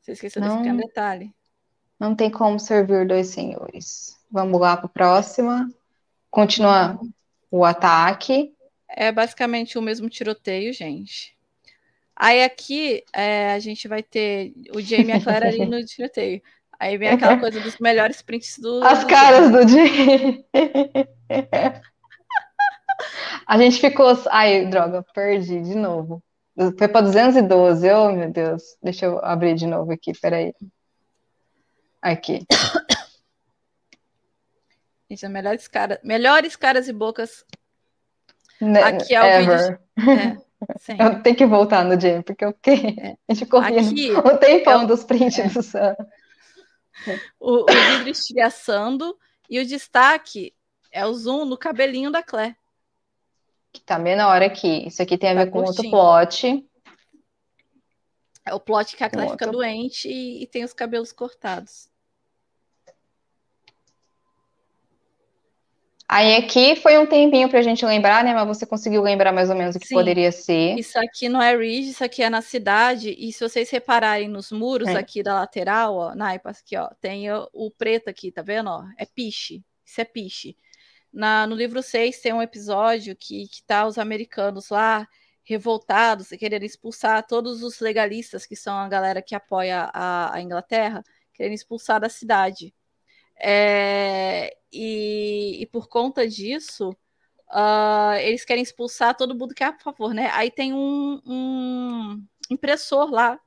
Você 0.00 0.12
esqueceu 0.12 0.42
Não. 0.42 0.62
desse 0.62 0.76
detalhe. 0.76 1.34
Não 1.98 2.14
tem 2.14 2.30
como 2.30 2.60
servir 2.60 3.06
dois 3.06 3.28
senhores. 3.28 4.16
Vamos 4.30 4.60
lá 4.60 4.76
para 4.76 4.86
a 4.86 4.90
próxima. 4.90 5.68
Continua 6.30 7.00
o 7.50 7.64
ataque. 7.64 8.54
É 8.88 9.10
basicamente 9.10 9.78
o 9.78 9.82
mesmo 9.82 10.08
tiroteio, 10.08 10.72
gente. 10.72 11.36
Aí 12.14 12.42
aqui 12.42 13.04
é, 13.12 13.52
a 13.52 13.58
gente 13.58 13.88
vai 13.88 14.02
ter 14.02 14.52
o 14.74 14.80
Jamie 14.80 15.08
e 15.08 15.12
a 15.12 15.20
Claire 15.20 15.46
ali 15.46 15.66
no 15.66 15.82
tiroteio. 15.84 16.42
Aí 16.78 16.96
vem 16.98 17.08
aquela 17.08 17.38
coisa 17.40 17.60
dos 17.60 17.78
melhores 17.78 18.20
prints 18.22 18.58
do. 18.58 18.84
As 18.84 19.00
do 19.00 19.06
caras 19.06 19.50
do 19.50 19.64
dia. 19.64 20.44
A 23.46 23.56
gente 23.58 23.80
ficou. 23.80 24.06
Ai, 24.30 24.66
droga, 24.66 25.04
perdi 25.14 25.60
de 25.60 25.74
novo. 25.74 26.22
Foi 26.78 26.88
para 26.88 27.02
212. 27.02 27.90
Oh, 27.92 28.12
meu 28.12 28.30
Deus. 28.30 28.62
Deixa 28.82 29.06
eu 29.06 29.24
abrir 29.24 29.54
de 29.54 29.66
novo 29.66 29.92
aqui, 29.92 30.12
peraí. 30.20 30.52
Aqui. 32.02 32.44
Gente, 35.08 35.24
as 35.24 35.30
melhores 35.32 35.68
caras, 35.68 35.98
melhores 36.02 36.56
caras 36.56 36.88
e 36.88 36.92
bocas. 36.92 37.44
Ne- 38.60 38.82
Aqui 38.82 39.14
é 39.14 39.20
o 39.22 39.24
Ever. 39.24 39.80
É. 39.98 40.46
Eu 40.98 41.22
tenho 41.22 41.36
que 41.36 41.44
voltar 41.46 41.84
no 41.84 42.00
Jam, 42.00 42.22
porque 42.22 42.42
eu 42.42 42.50
fiquei. 42.54 42.96
A 43.28 43.34
gente 43.34 43.44
rindo 43.44 43.58
Aqui 43.58 44.10
um 44.10 44.36
tempão 44.38 44.80
é 44.80 44.84
o- 44.84 44.86
dos 44.86 45.04
prints 45.04 45.52
do 45.52 45.62
Sam. 45.62 45.94
O, 47.38 47.62
o 47.62 47.66
vidro 47.66 48.08
estilhaçando 48.08 49.18
e 49.48 49.60
o 49.60 49.66
destaque 49.66 50.54
é 50.90 51.04
o 51.06 51.12
zoom 51.14 51.44
no 51.44 51.56
cabelinho 51.58 52.10
da 52.10 52.22
Claire. 52.22 52.56
Que 53.72 53.80
tá 53.80 53.98
menor 53.98 54.42
aqui. 54.42 54.86
Isso 54.86 55.02
aqui 55.02 55.18
tem 55.18 55.30
a 55.30 55.34
Tá 55.34 55.44
ver 55.44 55.50
com 55.50 55.58
outro 55.58 55.74
curtinho. 55.74 55.90
plot. 55.90 56.68
É 58.44 58.54
o 58.54 58.60
plot 58.60 58.96
que 58.96 59.04
a 59.04 59.10
Claire 59.10 59.28
Um 59.28 59.32
fica 59.32 59.44
outro- 59.46 59.58
doente 59.58 60.08
e, 60.08 60.42
e 60.42 60.46
tem 60.46 60.64
os 60.64 60.72
cabelos 60.72 61.12
cortados. 61.12 61.88
Aí 66.08 66.36
aqui 66.36 66.76
foi 66.76 66.96
um 66.98 67.06
tempinho 67.06 67.48
pra 67.48 67.62
gente 67.62 67.84
lembrar, 67.84 68.22
né? 68.22 68.32
Mas 68.32 68.46
você 68.46 68.64
conseguiu 68.64 69.02
lembrar 69.02 69.32
mais 69.32 69.50
ou 69.50 69.56
menos 69.56 69.74
o 69.74 69.80
que 69.80 69.88
Sim. 69.88 69.94
poderia 69.96 70.30
ser. 70.30 70.78
Isso 70.78 70.96
aqui 70.98 71.28
não 71.28 71.42
é 71.42 71.56
Ridge, 71.56 71.90
isso 71.90 72.04
aqui 72.04 72.22
é 72.22 72.30
na 72.30 72.42
cidade. 72.42 73.14
E 73.18 73.32
se 73.32 73.40
vocês 73.40 73.68
repararem 73.70 74.28
nos 74.28 74.52
muros 74.52 74.88
É. 74.88 74.96
aqui 74.96 75.22
da 75.22 75.34
lateral, 75.34 75.96
ó, 75.96 76.14
naipas 76.14 76.60
aqui, 76.60 76.76
ó, 76.76 76.88
tem 77.00 77.26
o, 77.32 77.70
preto 77.76 78.08
aqui, 78.08 78.30
tá 78.30 78.40
vendo? 78.40 78.70
Ó, 78.70 78.84
é 78.96 79.04
piche. 79.04 79.64
Isso 79.84 80.00
é 80.00 80.04
piche. 80.04 80.56
Na, 81.12 81.46
no 81.46 81.56
livro 81.56 81.82
6 81.82 82.20
tem 82.20 82.32
um 82.32 82.42
episódio 82.42 83.16
que, 83.16 83.48
que 83.48 83.62
tá 83.64 83.84
os 83.86 83.98
americanos 83.98 84.68
lá 84.68 85.08
revoltados 85.42 86.30
e 86.30 86.38
querendo 86.38 86.64
expulsar 86.64 87.26
todos 87.26 87.62
os 87.62 87.80
legalistas, 87.80 88.46
que 88.46 88.54
são 88.54 88.76
a 88.76 88.88
galera 88.88 89.22
que 89.22 89.34
apoia 89.34 89.90
a, 89.92 90.34
a 90.34 90.40
Inglaterra, 90.40 91.02
querendo 91.32 91.54
expulsar 91.54 92.00
da 92.00 92.08
cidade. 92.08 92.74
É, 93.38 94.56
e, 94.72 95.62
e 95.62 95.66
por 95.66 95.88
conta 95.88 96.26
disso, 96.26 96.96
ah, 97.48 98.14
eles 98.20 98.44
querem 98.44 98.62
expulsar 98.62 99.16
todo 99.16 99.34
mundo 99.34 99.54
que 99.54 99.62
é 99.62 99.66
a 99.66 99.78
favor, 99.78 100.12
né? 100.14 100.30
Aí 100.32 100.50
tem 100.50 100.72
um, 100.72 101.20
um 101.26 102.26
impressor 102.50 103.10
lá 103.10 103.40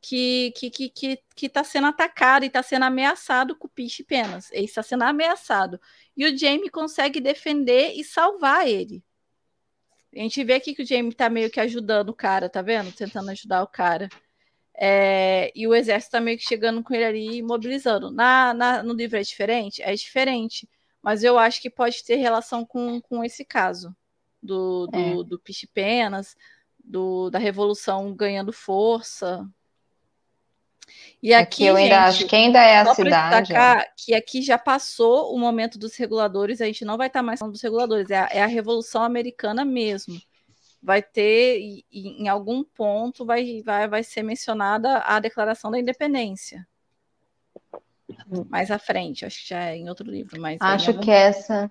que, 0.00 0.52
que, 0.56 0.70
que, 0.70 0.88
que, 0.90 1.22
que 1.34 1.48
tá 1.48 1.64
sendo 1.64 1.86
atacado 1.86 2.44
e 2.44 2.50
tá 2.50 2.62
sendo 2.62 2.84
ameaçado 2.84 3.56
com 3.56 3.68
piche 3.68 4.02
e 4.02 4.04
penas. 4.04 4.50
Ele 4.52 4.64
está 4.64 4.82
sendo 4.82 5.04
ameaçado. 5.04 5.80
E 6.16 6.26
o 6.26 6.36
Jamie 6.36 6.70
consegue 6.70 7.20
defender 7.20 7.92
e 7.94 8.04
salvar 8.04 8.66
ele. 8.66 9.02
A 10.14 10.18
gente 10.18 10.44
vê 10.44 10.54
aqui 10.54 10.74
que 10.74 10.82
o 10.82 10.86
Jamie 10.86 11.14
tá 11.14 11.30
meio 11.30 11.50
que 11.50 11.60
ajudando 11.60 12.10
o 12.10 12.14
cara, 12.14 12.48
tá 12.48 12.60
vendo? 12.60 12.92
Tentando 12.92 13.30
ajudar 13.30 13.62
o 13.62 13.66
cara. 13.66 14.08
É, 14.74 15.52
e 15.54 15.66
o 15.66 15.74
exército 15.74 16.12
tá 16.12 16.20
meio 16.20 16.38
que 16.38 16.44
chegando 16.44 16.82
com 16.82 16.94
ele 16.94 17.04
ali 17.04 17.36
e 17.38 17.42
mobilizando. 17.42 18.10
Na, 18.10 18.54
na- 18.54 18.82
no 18.82 18.94
livro 18.94 19.18
é 19.18 19.22
diferente? 19.22 19.82
É 19.82 19.94
diferente. 19.94 20.68
Mas 21.02 21.22
eu 21.24 21.38
acho 21.38 21.60
que 21.60 21.70
pode 21.70 22.02
ter 22.04 22.16
relação 22.16 22.64
com, 22.64 23.00
com 23.00 23.24
esse 23.24 23.44
caso. 23.44 23.94
Do, 24.42 24.86
do, 24.88 24.98
É. 24.98 25.24
do 25.24 25.38
Piche 25.38 25.66
Penas, 25.68 26.36
do, 26.84 27.30
da 27.30 27.38
Revolução 27.38 28.14
ganhando 28.14 28.52
força. 28.52 29.48
E 31.22 31.32
Aqui, 31.32 31.64
aqui, 31.64 31.64
eu 31.66 31.76
ainda 31.76 31.94
gente, 31.96 32.08
acho 32.08 32.26
que 32.26 32.36
ainda 32.36 32.58
é 32.60 32.78
a 32.78 32.86
cidade. 32.94 33.48
destacar 33.48 33.94
que 33.96 34.14
aqui 34.14 34.42
já 34.42 34.58
passou 34.58 35.32
o 35.34 35.38
momento 35.38 35.78
dos 35.78 35.96
reguladores, 35.96 36.60
a 36.60 36.66
gente 36.66 36.84
não 36.84 36.96
vai 36.96 37.06
estar 37.06 37.22
mais 37.22 37.38
falando 37.38 37.52
dos 37.54 37.62
reguladores, 37.62 38.10
é 38.10 38.16
a, 38.18 38.28
é 38.32 38.42
a 38.42 38.46
Revolução 38.46 39.02
Americana 39.02 39.64
mesmo. 39.64 40.20
Vai 40.82 41.02
ter, 41.02 41.60
e- 41.60 41.84
em 41.92 42.28
algum 42.28 42.64
ponto, 42.64 43.24
vai, 43.24 43.62
vai, 43.62 43.88
vai 43.88 44.02
ser 44.04 44.22
mencionada 44.22 44.98
a 45.00 45.20
Declaração 45.20 45.70
da 45.70 45.78
Independência. 45.78 46.66
Mais 48.50 48.70
à 48.70 48.78
frente, 48.78 49.24
acho 49.24 49.42
que 49.42 49.48
já 49.50 49.60
é 49.66 49.76
em 49.76 49.88
outro 49.88 50.10
livro, 50.10 50.40
mas 50.40 50.66
em 50.66 50.74
Acho 50.74 50.94
que 50.98 51.10
essa. 51.10 51.70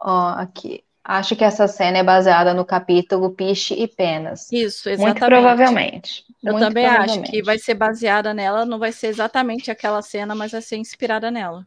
Ó, 0.00 0.28
aqui. 0.30 0.84
Acho 1.04 1.36
que 1.36 1.44
essa 1.44 1.68
cena 1.68 1.98
é 1.98 2.04
baseada 2.04 2.54
no 2.54 2.64
capítulo 2.66 3.30
Piche 3.34 3.74
e 3.74 3.88
Penas. 3.88 4.50
Isso, 4.50 4.88
Muito 4.96 5.22
exatamente. 5.22 5.24
provavelmente. 5.24 6.24
Eu 6.44 6.52
Muito 6.52 6.54
também 6.54 6.86
acho 6.86 7.20
que 7.22 7.42
provavelmente. 7.42 7.44
vai 7.44 7.58
ser 7.58 7.74
baseada 7.74 8.34
nela, 8.34 8.66
não 8.66 8.78
vai 8.78 8.92
ser 8.92 9.08
exatamente 9.08 9.70
aquela 9.70 10.02
cena, 10.02 10.34
mas 10.34 10.52
vai 10.52 10.62
ser 10.62 10.76
inspirada 10.76 11.30
nela. 11.30 11.66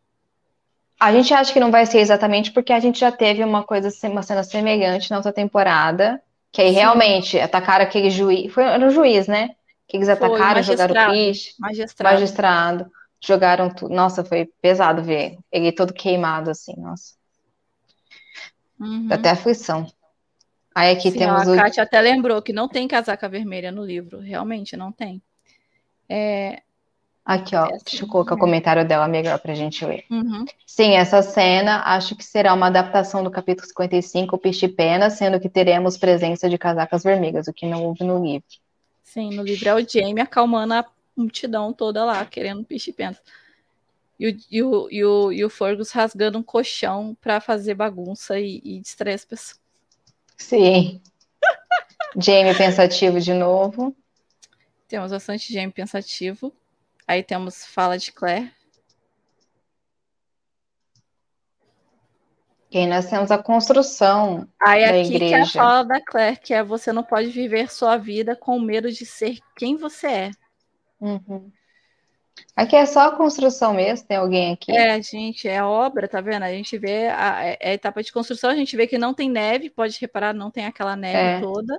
A 1.00 1.12
gente 1.12 1.34
acha 1.34 1.52
que 1.52 1.60
não 1.60 1.70
vai 1.70 1.86
ser 1.86 2.00
exatamente 2.00 2.50
porque 2.54 2.72
a 2.72 2.80
gente 2.80 3.00
já 3.00 3.12
teve 3.12 3.44
uma 3.44 3.62
coisa, 3.62 3.90
uma 4.08 4.22
cena 4.24 4.42
semelhante 4.42 5.10
na 5.12 5.18
outra 5.18 5.34
temporada, 5.34 6.22
que 6.52 6.62
aí 6.62 6.74
Sim. 6.74 6.76
realmente 6.76 7.40
atacaram 7.40 7.86
aquele 7.86 8.10
juiz, 8.10 8.52
foi 8.54 8.64
era 8.64 8.86
o 8.88 8.90
juiz, 8.92 9.28
né? 9.28 9.50
Que 9.88 9.98
eles 9.98 10.10
Foi, 10.16 10.16
atacaram, 10.30 10.62
jogaram 10.64 10.96
magistrado. 10.96 11.14
piche, 11.14 11.56
Magistrado. 11.60 12.16
magistrado, 12.16 12.92
jogaram 13.22 13.70
tudo. 13.74 13.94
Nossa, 13.94 14.24
foi 14.26 14.46
pesado 14.62 15.04
ver 15.04 15.38
ele 15.52 15.72
todo 15.72 15.94
queimado 15.94 16.50
assim, 16.52 16.76
nossa, 16.78 17.16
Uhum. 18.80 19.08
dá 19.08 19.16
até 19.16 19.30
aflição. 19.32 19.86
Aí 20.74 20.92
aqui 20.96 21.12
Sim, 21.12 21.20
temos 21.20 21.48
ó, 21.48 21.52
o 21.52 21.54
a 21.54 21.64
Kátia 21.64 21.84
até 21.84 22.00
lembrou 22.02 22.42
que 22.42 22.54
não 22.54 22.68
tem 22.68 22.88
casaca 22.88 23.28
vermelha 23.30 23.72
no 23.72 23.84
livro. 23.84 24.20
Realmente 24.20 24.76
não 24.78 24.92
tem. 24.92 25.22
É, 26.10 26.62
aqui, 27.34 27.56
ó, 27.56 27.68
deixa 27.68 28.04
eu 28.04 28.08
colocar 28.08 28.36
o 28.36 28.40
comentário 28.40 28.88
dela 28.88 29.08
melhor 29.08 29.40
pra 29.40 29.54
gente 29.54 29.86
ler. 29.86 30.06
uhum. 30.10 30.46
Sim, 30.66 30.94
essa 30.94 31.22
cena 31.22 31.84
acho 31.86 32.16
que 32.16 32.24
será 32.24 32.54
uma 32.54 32.68
adaptação 32.68 33.24
do 33.24 33.32
capítulo 33.32 33.68
55, 33.68 34.36
o 34.36 34.40
Piche 34.40 34.66
e 34.66 34.70
Pena, 34.70 35.10
sendo 35.10 35.40
que 35.40 35.50
teremos 35.50 35.98
presença 35.98 36.50
de 36.50 36.58
casacas 36.58 37.04
vermelhas, 37.04 37.48
o 37.48 37.54
que 37.54 37.66
não 37.66 37.84
houve 37.84 38.04
no 38.04 38.24
livro. 38.24 38.48
Sim, 39.04 39.36
no 39.36 39.44
livro 39.44 39.68
é 39.68 39.76
o 39.76 39.88
Jamie 39.88 40.22
acalmando 40.22 40.74
a 40.74 40.86
multidão 41.16 41.74
toda 41.74 42.06
lá, 42.06 42.26
querendo 42.26 42.64
piche 42.64 42.94
penta. 42.94 43.20
E 44.20 44.28
o, 44.28 44.38
e, 44.50 44.64
o, 44.64 44.88
e, 44.92 45.04
o, 45.04 45.32
e 45.32 45.46
o 45.46 45.50
Fergus 45.50 45.92
rasgando 45.92 46.38
um 46.38 46.44
colchão 46.44 47.18
para 47.20 47.42
fazer 47.42 47.74
bagunça 47.74 48.40
e, 48.40 48.62
e 48.64 48.80
distrair 48.80 49.16
as 49.16 49.26
pessoas. 49.26 49.60
Sim. 50.38 51.02
Jamie 52.16 52.56
pensativo 52.56 53.20
de 53.20 53.34
novo. 53.34 53.96
Temos 54.88 55.12
bastante 55.12 55.52
Jamie 55.52 55.72
pensativo. 55.72 56.54
Aí 57.08 57.24
temos 57.24 57.66
fala 57.66 57.98
de 57.98 58.12
Claire. 58.12 58.52
E 62.72 62.78
aí 62.78 62.88
nós 62.88 63.10
temos 63.10 63.32
a 63.32 63.38
construção. 63.38 64.48
Aí 64.62 64.82
Da 64.86 64.90
aqui 65.02 65.10
que 65.10 65.16
é 65.16 65.26
a 65.26 65.28
igreja. 65.40 65.52
fala 65.60 65.84
da 65.84 66.00
Claire, 66.02 66.40
que 66.40 66.54
é 66.54 66.64
você 66.64 66.94
não 66.94 67.04
pode 67.04 67.28
viver 67.30 67.70
sua 67.70 67.98
vida 67.98 68.34
com 68.36 68.58
medo 68.60 68.90
de 68.90 69.06
ser 69.06 69.40
quem 69.58 69.76
você 69.76 70.08
é. 70.08 70.32
Uhum. 71.00 71.52
Aqui 72.56 72.76
é 72.78 72.86
só 72.86 73.08
a 73.10 73.16
construção 73.18 73.74
mesmo, 73.74 74.08
tem 74.08 74.18
alguém 74.18 74.54
aqui? 74.54 74.72
É, 74.72 75.02
gente, 75.02 75.48
é 75.50 75.62
obra, 75.62 76.08
tá 76.08 76.22
vendo? 76.22 76.44
A 76.44 76.52
gente 76.52 76.78
vê 76.78 77.08
a, 77.08 77.46
é- 77.46 77.58
é 77.60 77.70
a 77.72 77.74
etapa 77.74 78.02
de 78.02 78.12
construção, 78.12 78.50
a 78.50 78.56
gente 78.56 78.76
vê 78.78 78.88
que 78.88 78.98
não 78.98 79.14
tem 79.14 79.30
neve, 79.30 79.70
pode 79.70 79.98
reparar, 80.00 80.34
não 80.34 80.50
tem 80.50 80.66
aquela 80.66 80.96
neve 80.96 81.18
É. 81.18 81.42
toda. 81.42 81.78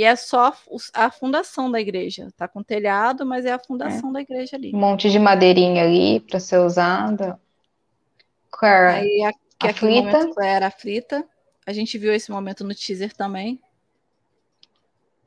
E 0.00 0.02
é 0.02 0.16
só 0.16 0.50
a 0.94 1.10
fundação 1.10 1.70
da 1.70 1.78
igreja. 1.78 2.28
Tá 2.34 2.48
com 2.48 2.62
telhado, 2.62 3.26
mas 3.26 3.44
é 3.44 3.52
a 3.52 3.58
fundação 3.58 4.10
da 4.10 4.22
igreja 4.22 4.56
ali. 4.56 4.74
Um 4.74 4.78
monte 4.78 5.10
de 5.10 5.18
madeirinha 5.18 5.82
ali 5.84 6.20
para 6.20 6.40
ser 6.40 6.56
usada. 6.56 7.38
Claire, 8.50 9.00
Aí 9.02 9.24
a- 9.24 9.32
que 9.58 9.66
é 9.66 9.70
aquele 9.70 9.98
Aflita. 9.98 10.16
momento 10.18 10.34
Claire 10.34 10.64
aflita. 10.64 11.24
A 11.66 11.72
gente 11.74 11.98
viu 11.98 12.14
esse 12.14 12.30
momento 12.30 12.64
no 12.64 12.74
teaser 12.74 13.14
também. 13.14 13.60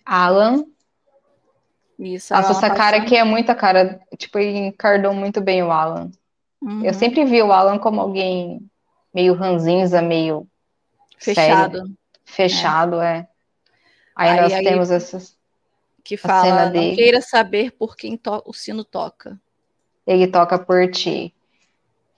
Alan. 0.03 0.65
Isso, 1.99 2.33
Nossa, 2.33 2.51
essa 2.53 2.73
cara 2.73 2.97
aqui 2.97 3.15
é 3.15 3.23
muita 3.23 3.53
cara. 3.53 4.01
Tipo, 4.17 4.39
ele 4.39 4.57
encarnou 4.57 5.13
muito 5.13 5.39
bem 5.39 5.61
o 5.61 5.71
Alan. 5.71 6.09
Uhum. 6.59 6.83
Eu 6.83 6.95
sempre 6.95 7.23
vi 7.25 7.43
o 7.43 7.53
Alan 7.53 7.77
como 7.77 8.01
alguém 8.01 8.59
meio 9.13 9.35
ranzinza, 9.35 10.01
meio 10.01 10.47
Fechado. 11.19 11.77
sério, 11.77 11.97
fechado, 12.25 13.01
é. 13.03 13.27
Aí, 14.15 14.29
Aí- 14.29 14.41
nós 14.41 14.53
aí- 14.53 14.63
temos 14.63 14.91
essas. 14.91 15.35
Que 16.03 16.17
cena 16.17 16.33
fala, 16.33 16.65
não 16.65 16.71
dele. 16.73 16.95
queira 16.97 17.21
saber 17.21 17.71
por 17.71 17.95
quem 17.95 18.19
o 18.45 18.53
sino 18.53 18.83
toca. 18.83 19.39
Ele 20.05 20.27
toca 20.27 20.59
por 20.59 20.91
ti. 20.91 21.33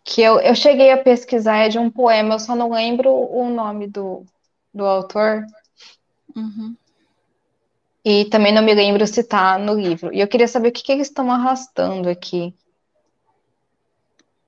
Que 0.03 0.21
eu, 0.21 0.39
eu 0.39 0.55
cheguei 0.55 0.91
a 0.91 0.97
pesquisar, 0.97 1.57
é 1.57 1.69
de 1.69 1.77
um 1.77 1.89
poema, 1.89 2.35
eu 2.35 2.39
só 2.39 2.55
não 2.55 2.71
lembro 2.71 3.11
o 3.11 3.47
nome 3.49 3.85
do, 3.87 4.25
do 4.73 4.85
autor. 4.85 5.45
Uhum. 6.35 6.75
E 8.03 8.25
também 8.25 8.51
não 8.51 8.61
me 8.63 8.73
lembro 8.73 9.05
se 9.05 9.23
tá 9.23 9.57
no 9.57 9.73
livro. 9.73 10.13
E 10.13 10.19
eu 10.19 10.27
queria 10.27 10.47
saber 10.47 10.69
o 10.69 10.71
que, 10.71 10.83
que 10.83 10.91
eles 10.91 11.07
estão 11.07 11.31
arrastando 11.31 12.09
aqui. 12.09 12.53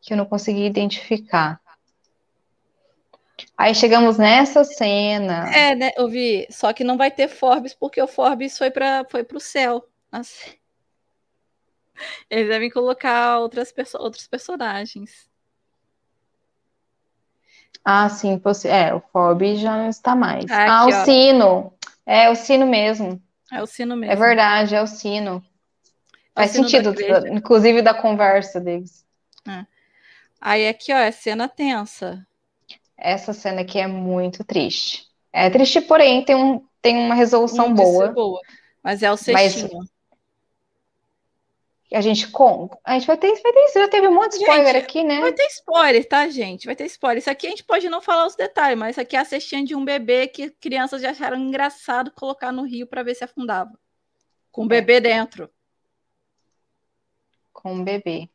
Que 0.02 0.14
eu 0.14 0.18
não 0.18 0.26
consegui 0.26 0.66
identificar. 0.66 1.60
Aí 3.58 3.74
chegamos 3.74 4.18
nessa 4.18 4.64
cena. 4.64 5.50
É, 5.56 5.76
né, 5.76 5.92
eu 5.98 6.08
vi. 6.08 6.48
Só 6.50 6.74
que 6.74 6.84
não 6.84 6.98
vai 6.98 7.12
ter 7.12 7.28
Forbes, 7.28 7.74
porque 7.74 8.02
o 8.02 8.08
Forbes 8.08 8.58
foi 8.58 8.72
para 8.72 9.06
foi 9.10 9.24
pro 9.24 9.40
céu. 9.40 9.88
Nossa. 10.12 10.46
Eles 12.30 12.48
devem 12.48 12.70
colocar 12.70 13.40
outras 13.40 13.72
perso 13.72 13.98
outros 13.98 14.28
personagens. 14.28 15.28
Ah, 17.84 18.10
sim, 18.10 18.42
é, 18.66 18.94
o 18.94 19.00
Fob 19.00 19.56
já 19.56 19.78
não 19.78 19.88
está 19.90 20.14
mais. 20.16 20.46
Ah, 20.52 20.82
Ah, 20.82 20.84
aqui, 20.84 20.94
o 20.94 20.98
ó. 21.00 21.06
sino. 21.06 21.74
É 22.06 22.30
o 22.30 22.36
sino 22.36 22.66
mesmo. 22.68 23.22
É 23.52 23.64
o 23.64 23.66
sino 23.66 23.96
mesmo. 23.96 24.12
É 24.14 24.16
verdade, 24.16 24.76
é 24.76 24.82
o 24.82 24.88
sino. 24.88 25.44
É 26.36 26.42
o 26.42 26.44
Faz 26.44 26.52
sino 26.52 26.64
da 26.66 26.70
sentido, 26.70 26.90
igreja. 26.92 27.30
inclusive 27.30 27.82
da 27.82 27.94
conversa 27.94 28.60
deles. 28.60 29.06
Aí 30.42 30.68
aqui, 30.68 30.94
ó, 30.94 30.98
é 30.98 31.12
cena 31.12 31.48
tensa. 31.48 32.27
Essa 32.98 33.32
cena 33.34 33.62
aqui 33.62 33.80
é 33.80 33.88
muito 33.88 34.44
triste. 34.44 35.08
É 35.32 35.50
triste, 35.50 35.82
porém 35.82 36.24
tem, 36.26 36.36
um, 36.36 36.66
tem 36.82 36.98
uma 36.98 37.14
resolução 37.16 37.74
boa. 37.74 38.08
boa. 38.12 38.42
Mas 38.82 39.04
é 39.04 39.08
o 39.08 39.12
Mas- 39.12 39.54
cestinho. 39.54 39.84
A 41.94 42.02
gente 42.02 42.28
com, 42.32 42.70
a 42.84 42.96
gente 42.96 43.08
vai 43.08 43.16
ter, 43.16 43.32
vai 43.42 43.54
ter, 43.54 43.72
já 43.74 43.88
teve 43.88 44.10
um 44.10 44.14
monte 44.14 44.32
de 44.34 44.40
spoiler 44.40 44.74
Gente, 44.74 44.84
aqui, 44.84 45.04
né? 45.06 45.22
Vai 45.22 45.32
ter 45.32 45.46
spoiler, 45.48 46.06
tá, 46.06 46.28
gente? 46.28 46.66
Vai 46.66 46.76
ter 46.76 46.86
spoiler. 46.88 47.20
Isso 47.20 47.30
aqui 47.30 47.48
a 47.48 47.50
gente 47.50 47.64
pode 47.64 47.88
não 47.88 48.02
falar 48.02 48.28
os 48.28 48.36
detalhes, 48.36 48.78
mas 48.78 48.92
isso 48.92 49.00
aqui 49.02 49.16
é 49.16 49.20
a 49.20 49.24
cestinha 49.26 49.64
de 49.64 49.74
um 49.74 49.86
bebê 49.86 50.28
que 50.28 50.50
crianças 50.50 51.02
já 51.02 51.12
acharam 51.12 51.38
engraçado 51.38 52.12
colocar 52.12 52.52
no 52.52 52.64
rio 52.64 52.88
para 52.88 53.04
ver 53.04 53.16
se 53.16 53.24
afundava. 53.24 53.72
Com 54.52 54.64
o 54.64 54.66
É. 54.66 54.68
bebê 54.68 55.00
dentro. 55.00 55.50
Com 57.54 57.80
o 57.80 57.84
bebê. 57.86 58.28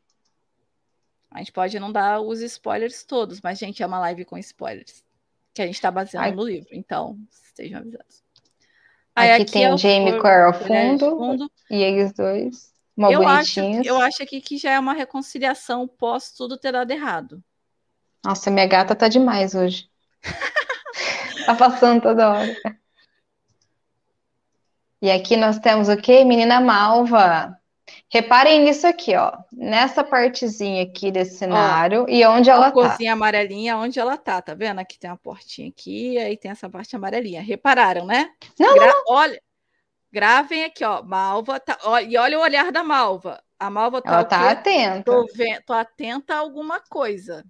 A 1.33 1.39
gente 1.39 1.51
pode 1.51 1.79
não 1.79 1.91
dar 1.91 2.21
os 2.21 2.41
spoilers 2.41 3.03
todos, 3.03 3.41
mas, 3.41 3.57
gente, 3.57 3.81
é 3.81 3.85
uma 3.85 3.99
live 3.99 4.23
com 4.23 4.37
spoilers. 4.37 5.03
Que 5.53 5.61
a 5.61 5.65
gente 5.65 5.75
está 5.75 5.89
baseando 5.91 6.25
Ai. 6.27 6.31
no 6.31 6.43
livro. 6.43 6.69
Então, 6.71 7.17
estejam 7.29 7.79
avisados. 7.79 8.23
Aqui, 9.15 9.45
tem 9.45 9.65
é 9.65 9.73
o 9.73 9.77
Jamie 9.77 10.13
for- 10.13 10.21
Quer 10.21 10.43
ao 10.43 10.59
Mulheres 10.59 10.99
de 10.99 11.05
fundo, 11.05 11.51
e 11.69 11.75
eles 11.75 12.13
dois. 12.13 12.73
Mó 12.95 13.11
Eu 13.11 13.27
acho, 13.27 13.59
eu 13.59 13.99
acho 13.99 14.21
aqui 14.23 14.41
que 14.41 14.57
já 14.57 14.71
é 14.71 14.79
uma 14.79 14.93
reconciliação 14.93 15.87
pós 15.87 16.31
tudo 16.31 16.57
ter 16.57 16.71
dado 16.71 16.89
errado. 16.91 17.43
Nossa, 18.23 18.49
minha 18.49 18.65
gata 18.67 18.95
tá 18.95 19.07
demais 19.07 19.55
hoje. 19.55 19.89
Tá 21.45 21.53
passando 21.55 22.01
toda 22.01 22.31
hora. 22.31 22.55
E 25.01 25.11
aqui 25.11 25.35
nós 25.35 25.59
temos 25.59 25.89
o 25.89 25.97
quê? 25.97 26.23
Menina 26.23 26.61
Malva. 26.61 27.59
Reparem 28.13 28.63
nisso 28.63 28.85
aqui, 28.85 29.15
ó. 29.15 29.35
Nessa 29.51 30.03
partezinha 30.03 30.83
aqui 30.83 31.09
desse 31.09 31.35
cenário 31.35 32.05
e 32.07 32.23
onde 32.27 32.47
ela 32.47 32.67
a 32.67 32.71
tá. 32.71 32.91
cozinha 32.91 33.13
amarelinha, 33.13 33.75
onde 33.75 33.99
ela 33.99 34.15
tá, 34.17 34.39
tá 34.39 34.53
vendo? 34.53 34.77
Aqui 34.77 34.99
tem 34.99 35.09
uma 35.09 35.17
portinha 35.17 35.67
aqui, 35.67 36.19
aí 36.19 36.37
tem 36.37 36.51
essa 36.51 36.69
parte 36.69 36.95
amarelinha. 36.95 37.41
Repararam, 37.41 38.05
né? 38.05 38.31
Não, 38.59 38.75
Gra- 38.75 38.93
Olha, 39.07 39.41
gravem 40.11 40.63
aqui, 40.63 40.85
ó. 40.85 41.01
Malva 41.01 41.59
tá, 41.59 41.75
ó, 41.81 41.97
e 41.99 42.15
olha 42.15 42.37
o 42.37 42.43
olhar 42.43 42.71
da 42.71 42.83
Malva. 42.83 43.43
A 43.57 43.67
Malva 43.71 43.99
tá 43.99 44.11
Ela 44.13 44.23
tá 44.25 44.51
atenta. 44.51 45.03
Tô, 45.11 45.25
ve- 45.33 45.59
tô 45.65 45.73
atenta 45.73 46.35
a 46.35 46.37
alguma 46.37 46.79
coisa. 46.81 47.43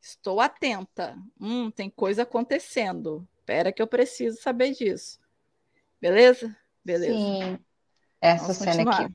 Estou 0.00 0.40
atenta. 0.40 1.16
Hum, 1.40 1.72
tem 1.72 1.90
coisa 1.90 2.22
acontecendo. 2.22 3.26
Espera 3.40 3.72
que 3.72 3.82
eu 3.82 3.86
preciso 3.88 4.40
saber 4.40 4.70
disso. 4.74 5.18
Beleza? 6.00 6.56
Beleza. 6.84 7.14
Sim. 7.18 7.58
Essa 8.20 8.42
Vamos 8.42 8.58
cena 8.58 8.76
continuar. 8.84 9.00
aqui. 9.00 9.14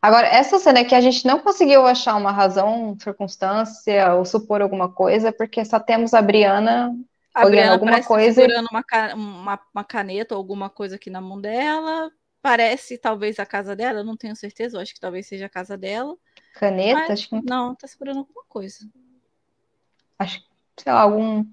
Agora, 0.00 0.26
essa 0.26 0.58
cena 0.58 0.80
aqui 0.80 0.94
a 0.94 1.00
gente 1.00 1.26
não 1.26 1.38
conseguiu 1.40 1.86
achar 1.86 2.14
uma 2.16 2.30
razão, 2.30 2.94
circunstância 3.00 4.14
ou 4.14 4.24
supor 4.24 4.60
alguma 4.60 4.92
coisa, 4.92 5.32
porque 5.32 5.64
só 5.64 5.80
temos 5.80 6.12
a 6.12 6.20
Briana 6.20 6.94
A 7.34 7.46
olhando 7.46 7.72
alguma 7.72 8.02
coisa 8.02 8.42
segurando 8.42 8.68
uma, 8.70 8.84
uma, 9.14 9.60
uma 9.74 9.84
caneta 9.84 10.34
ou 10.34 10.38
alguma 10.38 10.68
coisa 10.68 10.96
aqui 10.96 11.08
na 11.08 11.20
mão 11.22 11.40
dela. 11.40 12.10
Parece 12.42 12.98
talvez 12.98 13.38
a 13.38 13.46
casa 13.46 13.74
dela, 13.74 14.00
eu 14.00 14.04
não 14.04 14.16
tenho 14.16 14.36
certeza, 14.36 14.76
eu 14.76 14.82
acho 14.82 14.92
que 14.92 15.00
talvez 15.00 15.26
seja 15.26 15.46
a 15.46 15.48
casa 15.48 15.74
dela. 15.78 16.14
caneta, 16.54 17.00
Mas- 17.00 17.10
acho 17.10 17.28
que 17.30 17.40
Não, 17.42 17.74
tá 17.74 17.86
segurando 17.88 18.18
alguma 18.18 18.44
coisa. 18.46 18.86
acho, 20.18 20.42
sei 20.78 20.92
lá, 20.92 21.00
algum. 21.00 21.46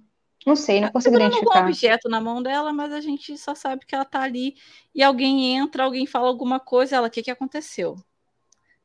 Não 0.45 0.55
sei, 0.55 0.79
não 0.81 0.87
Tá 0.87 0.93
consigo 0.93 1.15
segurando 1.15 1.35
algum 1.35 1.51
identificar. 1.51 1.67
objeto 1.67 2.09
na 2.09 2.19
mão 2.19 2.41
dela, 2.41 2.73
mas 2.73 2.91
a 2.91 2.99
gente 3.01 3.37
só 3.37 3.53
sabe 3.53 3.85
que 3.85 3.93
ela 3.93 4.05
tá 4.05 4.21
ali 4.21 4.55
e 4.93 5.03
alguém 5.03 5.55
entra, 5.55 5.83
alguém 5.83 6.07
fala 6.07 6.27
alguma 6.27 6.59
coisa, 6.59 6.95
ela, 6.95 7.07
o 7.07 7.11
que 7.11 7.21
que 7.21 7.29
aconteceu? 7.31 7.95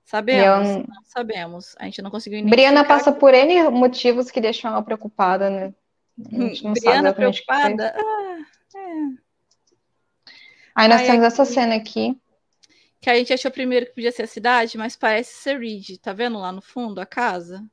Sabemos? 0.04 0.68
Eu- 0.68 0.78
Não 0.86 1.02
sabemos. 1.04 1.74
A 1.78 1.84
gente 1.86 2.02
não 2.02 2.10
conseguiu 2.10 2.44
Briana 2.44 2.80
identificar 2.80 2.98
passa 2.98 3.12
por 3.12 3.32
N 3.34 3.70
motivos 3.70 4.30
que 4.30 4.40
deixam 4.40 4.70
ela 4.70 4.82
preocupada, 4.82 5.48
né? 5.50 5.74
A 6.18 6.40
gente 6.48 6.62
não 6.62 6.74
sabe 6.74 6.80
Briana 6.80 7.12
preocupada? 7.14 7.94
Ah, 7.96 8.38
Aí 10.74 10.88
nós 10.88 11.00
Aí 11.00 11.06
temos 11.06 11.24
essa 11.24 11.44
cena 11.44 11.74
aqui. 11.74 12.16
que 13.00 13.08
a 13.10 13.14
gente 13.14 13.32
achou 13.32 13.50
primeiro 13.50 13.86
que 13.86 13.92
podia 13.94 14.12
ser 14.12 14.24
a 14.24 14.26
cidade, 14.26 14.76
mas 14.76 14.94
parece 14.94 15.32
ser 15.34 15.58
Reed. 15.58 15.96
Tá 16.02 16.12
vendo 16.12 16.38
lá 16.38 16.52
no 16.52 16.60
fundo 16.60 17.00
a 17.00 17.06
casa? 17.06 17.64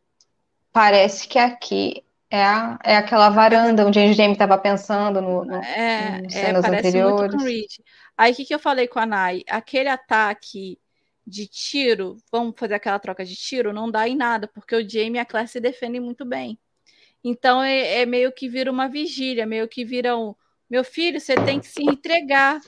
Parece 0.71 1.27
que 1.27 1.38
aqui 1.38 2.03
é, 2.34 2.43
a, 2.43 2.79
é 2.84 2.95
aquela 2.97 3.29
varanda 3.29 3.86
onde 3.86 3.99
a 3.99 4.11
Jamie 4.13 4.34
estava 4.34 4.57
pensando 4.57 5.21
no, 5.21 5.45
no- 5.45 5.67
É, 5.77 6.21
Em 6.25 6.29
é, 6.31 6.53
cenas 6.53 6.55
parece 6.55 6.97
muito 6.97 7.23
anteriores. 7.23 7.38
Reed. 7.38 7.69
Aí 8.17 8.31
o 8.34 8.36
que, 8.36 8.45
que 8.45 8.53
eu 8.53 8.59
falei 8.59 8.88
com 8.88 8.99
a 8.99 9.05
Nai? 9.05 9.43
Aquele 9.47 9.89
ataque 9.89 10.79
de 11.25 11.47
tiro, 11.47 12.17
vamos 12.31 12.53
fazer 12.57 12.73
aquela 12.73 12.99
troca 12.99 13.23
de 13.23 13.36
tiro, 13.36 13.71
não 13.71 13.89
dá 13.89 14.07
em 14.07 14.15
nada, 14.15 14.47
porque 14.47 14.75
o 14.75 14.88
Jamie 14.88 15.15
e 15.15 15.19
a 15.19 15.25
Claire 15.25 15.47
se 15.47 15.59
defendem 15.59 16.01
muito 16.01 16.25
bem. 16.25 16.59
Então 17.23 17.63
é, 17.63 18.01
é 18.01 18.05
meio 18.07 18.31
que 18.34 18.49
vira 18.49 18.71
uma 18.71 18.88
vigília, 18.89 19.45
meio 19.45 19.67
que 19.69 19.86
vira 19.86 20.17
um 20.17 20.36
meu 20.69 20.84
filho, 20.84 21.19
você 21.21 21.36
tem 21.36 21.59
que 21.59 21.67
se 21.67 21.84
entregar. 21.84 22.61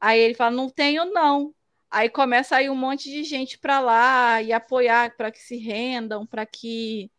Aí 0.00 0.20
ele 0.20 0.34
fala, 0.34 0.50
não 0.52 0.68
tenho, 0.70 1.04
não. 1.06 1.54
Aí 1.90 2.08
começa 2.08 2.56
a 2.56 2.62
ir 2.62 2.70
um 2.70 2.76
monte 2.76 3.10
de 3.10 3.24
gente 3.24 3.58
para 3.58 3.80
lá 3.80 4.42
e 4.42 4.52
apoiar 4.52 5.16
para 5.16 5.30
que 5.32 5.40
se 5.40 5.56
rendam, 5.58 6.26
para 6.26 6.46
que 6.46 7.10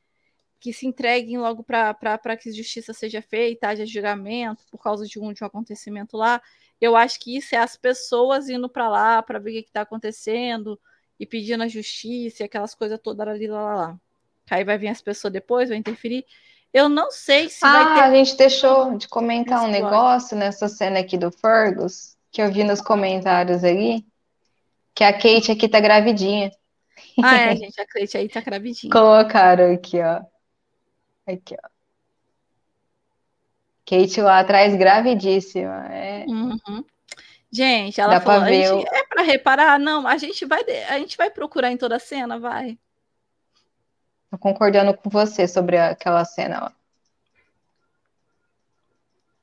que 0.61 0.71
se 0.71 0.85
entreguem 0.85 1.39
logo 1.39 1.63
para 1.63 2.37
que 2.37 2.51
justiça 2.53 2.93
seja 2.93 3.19
feita, 3.21 3.67
haja 3.67 3.83
julgamento 3.85 4.63
por 4.69 4.77
causa 4.77 5.05
de 5.07 5.19
um, 5.19 5.33
de 5.33 5.43
um 5.43 5.47
acontecimento 5.47 6.15
lá. 6.15 6.39
Eu 6.79 6.95
acho 6.95 7.19
que 7.19 7.35
isso 7.35 7.55
é 7.55 7.57
as 7.57 7.75
pessoas 7.75 8.47
indo 8.47 8.69
para 8.69 8.87
lá 8.87 9.23
para 9.23 9.39
ver 9.39 9.49
o 9.49 9.63
que 9.63 9.69
está 9.69 9.81
acontecendo 9.81 10.79
e 11.19 11.25
pedindo 11.25 11.63
a 11.63 11.67
justiça 11.67 12.43
e 12.43 12.45
aquelas 12.45 12.75
coisas 12.75 12.99
todas 13.01 13.27
ali, 13.27 13.47
lá, 13.47 13.61
lá, 13.61 13.75
lá. 13.75 13.99
Aí 14.51 14.63
vai 14.63 14.77
vir 14.77 14.89
as 14.89 15.01
pessoas 15.01 15.33
depois, 15.33 15.69
vai 15.69 15.79
interferir. 15.79 16.25
Eu 16.71 16.87
não 16.87 17.09
sei 17.09 17.49
se 17.49 17.65
Ah, 17.65 17.71
vai 17.83 17.93
ter. 17.95 17.99
a 18.01 18.11
gente 18.15 18.37
deixou 18.37 18.95
de 18.97 19.07
comentar 19.07 19.63
um 19.63 19.67
negócio 19.67 20.37
nessa 20.37 20.67
cena 20.69 20.99
aqui 20.99 21.17
do 21.17 21.31
Fergus, 21.31 22.15
que 22.31 22.41
eu 22.41 22.51
vi 22.51 22.63
nos 22.63 22.81
comentários 22.81 23.63
ali, 23.63 24.05
que 24.93 25.03
a 25.03 25.11
Kate 25.11 25.51
aqui 25.51 25.67
tá 25.67 25.79
gravidinha. 25.79 26.51
Ah, 27.21 27.37
é, 27.37 27.55
gente, 27.57 27.81
a 27.81 27.87
Cleite 27.87 28.17
aí 28.17 28.29
tá 28.29 28.41
gravidinha. 28.41 28.91
Colocaram 28.91 29.73
aqui, 29.73 29.99
ó. 29.99 30.21
Aqui, 31.33 31.55
ó. 31.63 31.69
Kate 33.85 34.21
lá 34.21 34.39
atrás 34.39 34.75
gravidíssima. 34.75 35.87
É, 35.93 36.25
Uhum. 36.27 36.83
Gente, 37.53 37.99
ela 37.99 38.13
Dá 38.13 38.21
pra 38.21 38.33
falou, 38.35 38.47
a 38.47 38.49
ver 38.49 38.65
gente- 38.65 38.87
é 38.95 39.03
para 39.07 39.21
reparar? 39.23 39.77
Não, 39.77 40.07
a 40.07 40.17
gente 40.17 40.45
vai, 40.45 40.61
a 40.87 40.97
gente 40.99 41.17
vai 41.17 41.29
procurar 41.29 41.69
em 41.71 41.75
toda 41.77 41.97
a 41.97 41.99
cena, 41.99 42.39
vai. 42.39 42.77
tô 44.29 44.37
concordando 44.37 44.95
com 44.95 45.09
você 45.09 45.45
sobre 45.45 45.77
aquela 45.77 46.23
cena 46.23 46.59
lá. 46.61 46.73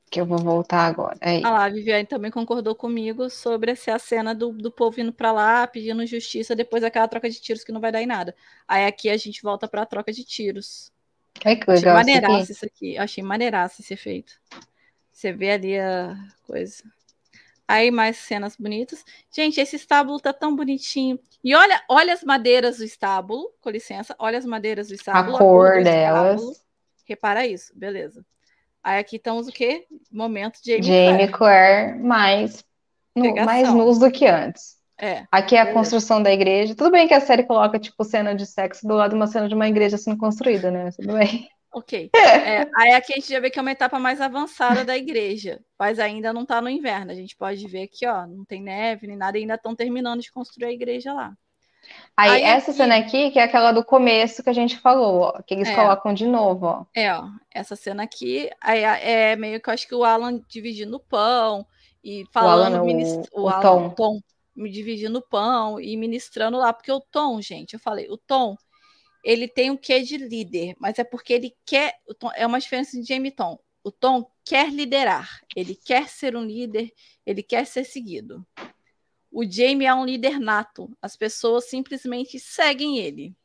Que 0.09 0.19
eu 0.19 0.25
vou 0.25 0.39
voltar 0.39 0.87
agora. 0.87 1.15
Aí. 1.21 1.43
Ah 1.45 1.51
lá, 1.51 1.65
a 1.65 1.69
Viviane 1.69 2.07
também 2.07 2.31
concordou 2.31 2.73
comigo 2.73 3.29
sobre 3.29 3.69
essa 3.73 3.93
a 3.93 3.99
cena 3.99 4.33
do, 4.33 4.51
do 4.51 4.71
povo 4.71 4.99
indo 4.99 5.13
pra 5.13 5.31
lá 5.31 5.67
pedindo 5.67 6.03
justiça 6.07 6.55
depois 6.55 6.81
daquela 6.81 7.07
troca 7.07 7.29
de 7.29 7.39
tiros 7.39 7.63
que 7.63 7.71
não 7.71 7.79
vai 7.79 7.91
dar 7.91 8.01
em 8.01 8.07
nada. 8.07 8.35
Aí 8.67 8.87
aqui 8.87 9.07
a 9.07 9.17
gente 9.17 9.43
volta 9.43 9.67
pra 9.67 9.85
troca 9.85 10.11
de 10.11 10.23
tiros. 10.23 10.91
Que 11.33 11.47
Achei 11.47 11.65
legal 11.67 11.75
isso 11.75 11.85
aqui. 11.87 11.93
maneiraço 11.93 12.51
isso 12.51 12.65
aqui. 12.65 12.97
Achei 12.97 13.23
maneiraço 13.23 13.81
esse 13.81 13.93
efeito. 13.93 14.33
Você 15.11 15.31
vê 15.31 15.51
ali 15.51 15.79
a 15.79 16.15
coisa. 16.43 16.83
Aí 17.67 17.91
mais 17.91 18.17
cenas 18.17 18.55
bonitas. 18.55 19.05
Gente, 19.31 19.59
esse 19.61 19.75
estábulo 19.75 20.19
tá 20.19 20.33
tão 20.33 20.55
bonitinho. 20.55 21.19
E 21.43 21.53
olha, 21.55 21.81
olha 21.87 22.13
as 22.13 22.23
madeiras 22.23 22.77
do 22.77 22.83
estábulo. 22.83 23.53
Com 23.61 23.69
licença, 23.69 24.15
olha 24.17 24.37
as 24.37 24.45
madeiras 24.45 24.87
do 24.87 24.93
A 24.93 24.95
estábulo. 24.95 25.37
cor 25.37 25.77
do 25.77 25.83
delas. 25.83 26.41
estábulo. 26.41 26.57
Repara 27.05 27.45
isso, 27.45 27.71
beleza. 27.75 28.25
Aí 28.83 28.99
aqui 28.99 29.17
estamos 29.17 29.47
o 29.47 29.51
quê? 29.51 29.85
Momento 30.11 30.59
de 30.63 30.81
Jamie 30.81 30.83
Jamie 30.83 31.27
Claire. 31.27 31.99
Mais, 31.99 32.63
mais 33.45 33.71
nus 33.73 33.99
do 33.99 34.11
que 34.11 34.25
antes. 34.25 34.78
É. 34.99 35.23
Aqui 35.31 35.55
é 35.55 35.59
a 35.59 35.63
Beleza. 35.65 35.79
construção 35.79 36.21
da 36.21 36.31
igreja. 36.31 36.75
Tudo 36.75 36.91
bem 36.91 37.07
que 37.07 37.13
a 37.13 37.21
série 37.21 37.43
coloca, 37.43 37.79
tipo, 37.79 38.03
cena 38.03 38.35
de 38.35 38.45
sexo 38.45 38.85
do 38.87 38.95
lado 38.95 39.11
de 39.11 39.15
uma 39.15 39.27
cena 39.27 39.47
de 39.47 39.55
uma 39.55 39.67
igreja 39.67 39.97
sendo 39.97 40.17
construída, 40.17 40.69
né? 40.69 40.89
Tudo 40.91 41.13
bem. 41.13 41.47
Ok. 41.73 42.09
É, 42.15 42.67
aí 42.75 42.91
aqui 42.93 43.13
a 43.13 43.15
gente 43.15 43.29
já 43.29 43.39
vê 43.39 43.49
que 43.49 43.59
é 43.59 43.61
uma 43.61 43.71
etapa 43.71 43.97
mais 43.99 44.19
avançada 44.19 44.83
da 44.83 44.97
igreja, 44.97 45.59
mas 45.77 45.99
ainda 45.99 46.33
não 46.33 46.41
está 46.41 46.59
no 46.61 46.69
inverno. 46.69 47.11
A 47.11 47.15
gente 47.15 47.35
pode 47.37 47.65
ver 47.67 47.83
aqui, 47.83 48.05
ó, 48.07 48.25
não 48.27 48.43
tem 48.43 48.61
neve 48.61 49.07
nem 49.07 49.15
nada, 49.15 49.37
e 49.37 49.41
ainda 49.41 49.53
estão 49.55 49.75
terminando 49.75 50.19
de 50.21 50.31
construir 50.31 50.65
a 50.67 50.71
igreja 50.71 51.13
lá. 51.13 51.31
Aí, 52.17 52.29
Aí 52.31 52.43
essa 52.43 52.71
aqui- 52.71 52.77
cena 52.77 52.97
aqui, 52.97 53.31
que 53.31 53.39
é 53.39 53.43
aquela 53.43 53.71
do 53.71 53.83
começo 53.85 54.43
que 54.43 54.49
a 54.49 54.53
gente 54.53 54.77
falou, 54.77 55.21
ó, 55.21 55.41
que 55.41 55.53
eles 55.53 55.69
É. 55.69 55.75
colocam 55.75 56.13
de 56.13 56.27
novo, 56.27 56.65
ó. 56.65 56.85
É, 56.93 57.13
ó, 57.13 57.23
essa 57.53 57.75
cena 57.75 58.03
aqui 58.03 58.49
aí 58.61 58.83
é 58.83 59.35
meio 59.35 59.61
que 59.61 59.69
eu 59.69 59.73
acho 59.73 59.87
que 59.87 59.95
o 59.95 60.03
Alan 60.03 60.41
dividindo 60.47 60.97
o 60.97 60.99
pão 60.99 61.65
e 62.03 62.25
falando, 62.33 62.65
Alan 62.65 62.77
não, 62.79 62.85
minis- 62.85 63.15
o- 63.31 63.43
o 63.43 63.49
Alan, 63.49 63.61
Tom. 63.61 63.87
o 63.87 63.89
Tom 63.91 64.19
me 64.59 64.69
dividindo 64.69 65.19
o 65.19 65.21
pão 65.21 65.79
e 65.79 65.95
ministrando 65.95 66.57
lá, 66.57 66.73
porque 66.73 66.91
o 66.91 66.99
Tom, 66.99 67.41
gente, 67.41 67.73
eu 67.73 67.79
falei, 67.79 68.09
o 68.09 68.17
Tom, 68.17 68.57
ele 69.23 69.47
tem 69.47 69.71
um 69.71 69.77
quê 69.77 70.01
de 70.01 70.17
líder, 70.17 70.75
mas 70.79 70.99
é 70.99 71.03
porque 71.03 71.33
ele 71.33 71.55
quer, 71.65 71.99
Tom, 72.17 72.29
é 72.35 72.45
uma 72.45 72.59
diferença 72.59 72.99
de 72.99 73.07
Jamie 73.07 73.31
Tom. 73.31 73.57
O 73.83 73.91
Tom 73.91 74.29
quer 74.43 74.69
liderar, 74.71 75.41
ele 75.55 75.75
quer 75.75 76.09
ser 76.09 76.35
um 76.35 76.43
líder, 76.43 76.91
ele 77.25 77.41
quer 77.41 77.65
ser 77.65 77.85
seguido. 77.85 78.45
O 79.31 79.49
Jamie 79.49 79.87
é 79.87 79.93
um 79.93 80.05
líder 80.05 80.39
nato, 80.39 80.95
as 81.01 81.15
pessoas 81.15 81.69
simplesmente 81.69 82.39
seguem 82.39 82.97
ele. 82.99 83.35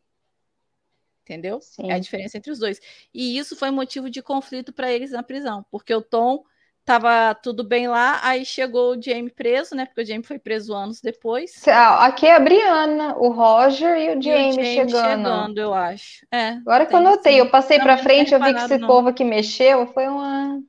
Entendeu? 1.22 1.60
Sim. 1.60 1.90
É 1.90 1.94
a 1.94 1.98
diferença 1.98 2.36
entre 2.36 2.50
os 2.50 2.58
dois. 2.58 2.80
E 3.12 3.38
isso 3.38 3.56
foi 3.56 3.70
motivo 3.70 4.10
de 4.10 4.20
conflito 4.20 4.72
para 4.72 4.92
eles 4.92 5.12
na 5.12 5.22
prisão, 5.22 5.64
porque 5.70 5.94
o 5.94 6.02
Tom 6.02 6.44
tava 6.84 7.34
tudo 7.36 7.64
bem 7.64 7.88
lá, 7.88 8.20
aí 8.26 8.44
chegou 8.44 8.96
o 8.96 9.02
Jamie 9.02 9.30
preso, 9.32 9.74
né? 9.74 9.86
Porque 9.86 10.02
o 10.02 10.06
Jamie 10.06 10.24
foi 10.26 10.38
preso 10.38 10.74
anos 10.74 11.00
depois. 11.00 11.66
Ah, 11.66 12.06
Aqui 12.06 12.26
é 12.26 12.34
a 12.36 12.40
Brianna, 12.40 13.16
o 13.18 13.30
Roger 13.30 13.96
e 13.98 14.16
o 14.16 14.22
E 14.26 14.34
o 14.34 14.48
Jamie 14.48 14.64
chegando. 14.64 14.92
chegando, 14.92 15.58
eu 15.60 15.72
acho. 15.74 16.26
É, 16.32 16.60
Agora 16.66 16.86
que 16.86 16.94
eu 16.94 17.00
notei, 17.00 17.40
eu 17.40 17.50
passei 17.50 17.78
não 17.78 17.86
frente, 17.98 18.32
eu 18.34 18.40
vi 18.40 18.52
que 18.54 18.60
esse 18.60 18.78
não. 18.78 18.88
povo 18.88 19.08
aqui 19.08 19.24
mexeu, 19.24 19.86
foi 19.88 20.06
uma... 20.08 20.60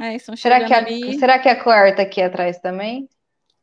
É, 0.00 0.14
estão 0.16 0.36
Será 0.42 0.60
que 0.64 0.72
a, 0.74 0.78
ali. 0.78 1.18
será 1.18 1.38
que 1.38 1.48
a 1.48 1.56
Claire 1.62 1.96
tá 1.96 2.02
aqui 2.02 2.22
atrás 2.22 2.58
também? 2.60 3.08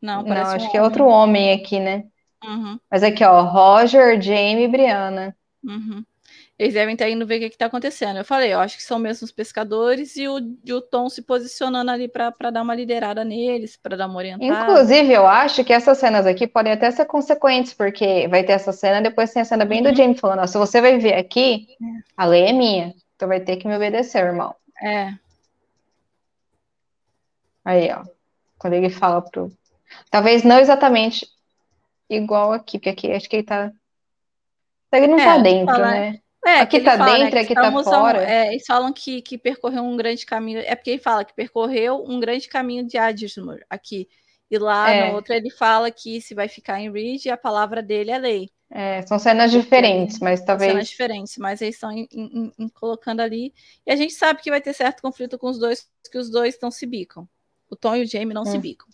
Não, 0.01 0.23
Não, 0.23 0.49
acho 0.51 0.67
um 0.67 0.71
que 0.71 0.77
é 0.77 0.81
outro 0.83 1.05
homem 1.07 1.53
aqui, 1.53 1.79
né? 1.79 2.05
Uhum, 2.43 2.79
Mas 2.91 3.03
aqui, 3.03 3.23
ó, 3.25 3.43
Roger, 3.43 4.21
Jamie 4.21 4.65
e 4.65 4.67
Brianna. 4.67 5.35
uhum. 5.63 6.05
Eles 6.61 6.75
devem 6.75 6.93
estar 6.93 7.09
indo 7.09 7.25
ver 7.25 7.37
o 7.37 7.39
que 7.39 7.47
está 7.47 7.65
acontecendo. 7.65 8.17
Eu 8.17 8.23
falei, 8.23 8.53
eu 8.53 8.59
acho 8.59 8.77
que 8.77 8.83
são 8.83 8.99
mesmo 8.99 9.25
os 9.25 9.31
pescadores 9.31 10.15
e 10.15 10.27
o, 10.27 10.37
e 10.63 10.71
o 10.71 10.79
Tom 10.79 11.09
se 11.09 11.23
posicionando 11.23 11.89
ali 11.89 12.07
para 12.07 12.51
dar 12.51 12.61
uma 12.61 12.75
liderada 12.75 13.25
neles, 13.25 13.75
para 13.75 13.97
dar 13.97 14.05
uma 14.05 14.17
orientada. 14.17 14.71
Inclusive, 14.71 15.11
eu 15.11 15.25
acho 15.25 15.63
que 15.63 15.73
essas 15.73 15.97
cenas 15.97 16.27
aqui 16.27 16.45
podem 16.45 16.71
até 16.71 16.91
ser 16.91 17.05
consequentes, 17.05 17.73
porque 17.73 18.27
vai 18.27 18.43
ter 18.43 18.51
essa 18.51 18.71
cena, 18.71 19.01
depois 19.01 19.33
tem 19.33 19.41
a 19.41 19.45
cena 19.45 19.65
bem 19.65 19.81
do 19.81 19.89
Uhum. 19.89 19.95
Jamie 19.95 20.15
falando, 20.15 20.43
ó, 20.43 20.45
se 20.45 20.55
você 20.55 20.79
vai 20.79 20.99
ver 20.99 21.15
aqui, 21.15 21.67
a 22.15 22.27
lei 22.27 22.43
é 22.45 22.53
minha, 22.53 22.93
então 23.15 23.27
vai 23.27 23.39
ter 23.39 23.57
que 23.57 23.67
me 23.67 23.75
obedecer, 23.75 24.23
irmão. 24.23 24.53
É, 24.83 25.15
Aí, 27.65 27.91
ó, 27.91 28.03
quando 28.59 28.73
ele 28.73 28.91
fala 28.91 29.19
pro... 29.19 29.51
Talvez 30.11 30.43
não 30.43 30.59
exatamente 30.59 31.27
igual 32.07 32.53
aqui, 32.53 32.77
porque 32.77 32.89
aqui 32.89 33.11
acho 33.11 33.27
que 33.27 33.37
ele 33.37 33.43
tá... 33.43 33.71
Ele 34.91 35.07
não 35.07 35.17
É, 35.19 35.25
tá 35.25 35.37
dentro, 35.39 35.73
fala- 35.73 35.91
né? 35.91 36.20
É, 36.45 36.59
Aqui 36.61 36.79
que 36.79 36.85
tá 36.85 36.97
fala, 36.97 37.17
dentro, 37.17 37.31
que 37.31 37.37
aqui 37.37 37.53
tá 37.53 37.69
um- 37.69 37.83
fora. 37.83 38.23
é, 38.23 38.47
eles 38.53 38.65
falam 38.65 38.91
que, 38.91 39.21
que 39.21 39.37
percorreu 39.37 39.83
um 39.83 39.95
grande 39.95 40.25
caminho. 40.25 40.59
É 40.59 40.75
porque 40.75 40.89
ele 40.91 41.01
fala 41.01 41.23
que 41.23 41.33
percorreu 41.35 42.03
um 42.03 42.19
grande 42.19 42.47
caminho 42.47 42.85
de 42.85 42.97
Adismur 42.97 43.59
aqui. 43.69 44.09
E 44.49 44.57
lá 44.57 44.89
É. 44.91 45.09
no 45.09 45.15
outro 45.15 45.33
ele 45.33 45.49
fala 45.51 45.91
que 45.91 46.19
se 46.19 46.33
vai 46.33 46.47
ficar 46.47 46.79
em 46.81 46.91
Reed, 46.91 47.27
a 47.27 47.37
palavra 47.37 47.81
dele 47.81 48.09
é 48.11 48.17
lei. 48.17 48.49
É, 48.73 49.01
são 49.03 49.19
cenas 49.19 49.51
diferentes, 49.51 50.17
mas 50.19 50.39
São 50.39 50.47
talvez... 50.47 50.71
cenas 50.71 50.87
diferentes, 50.87 51.37
mas 51.37 51.61
eles 51.61 51.75
estão 51.75 51.93
colocando 52.73 53.19
ali. 53.19 53.53
E 53.85 53.91
a 53.91 53.95
gente 53.95 54.13
sabe 54.13 54.41
que 54.41 54.49
vai 54.49 54.61
ter 54.61 54.73
certo 54.73 55.01
conflito 55.01 55.37
com 55.37 55.47
os 55.47 55.59
dois, 55.59 55.87
que 56.11 56.17
os 56.17 56.29
dois 56.29 56.57
não 56.61 56.71
se 56.71 56.85
bicam. 56.85 57.27
O 57.69 57.75
Tom 57.75 57.95
e 57.97 58.01
o 58.03 58.07
Jamie 58.07 58.33
não 58.33 58.45
se 58.45 58.57
Hum. 58.57 58.61
bicam. 58.61 58.87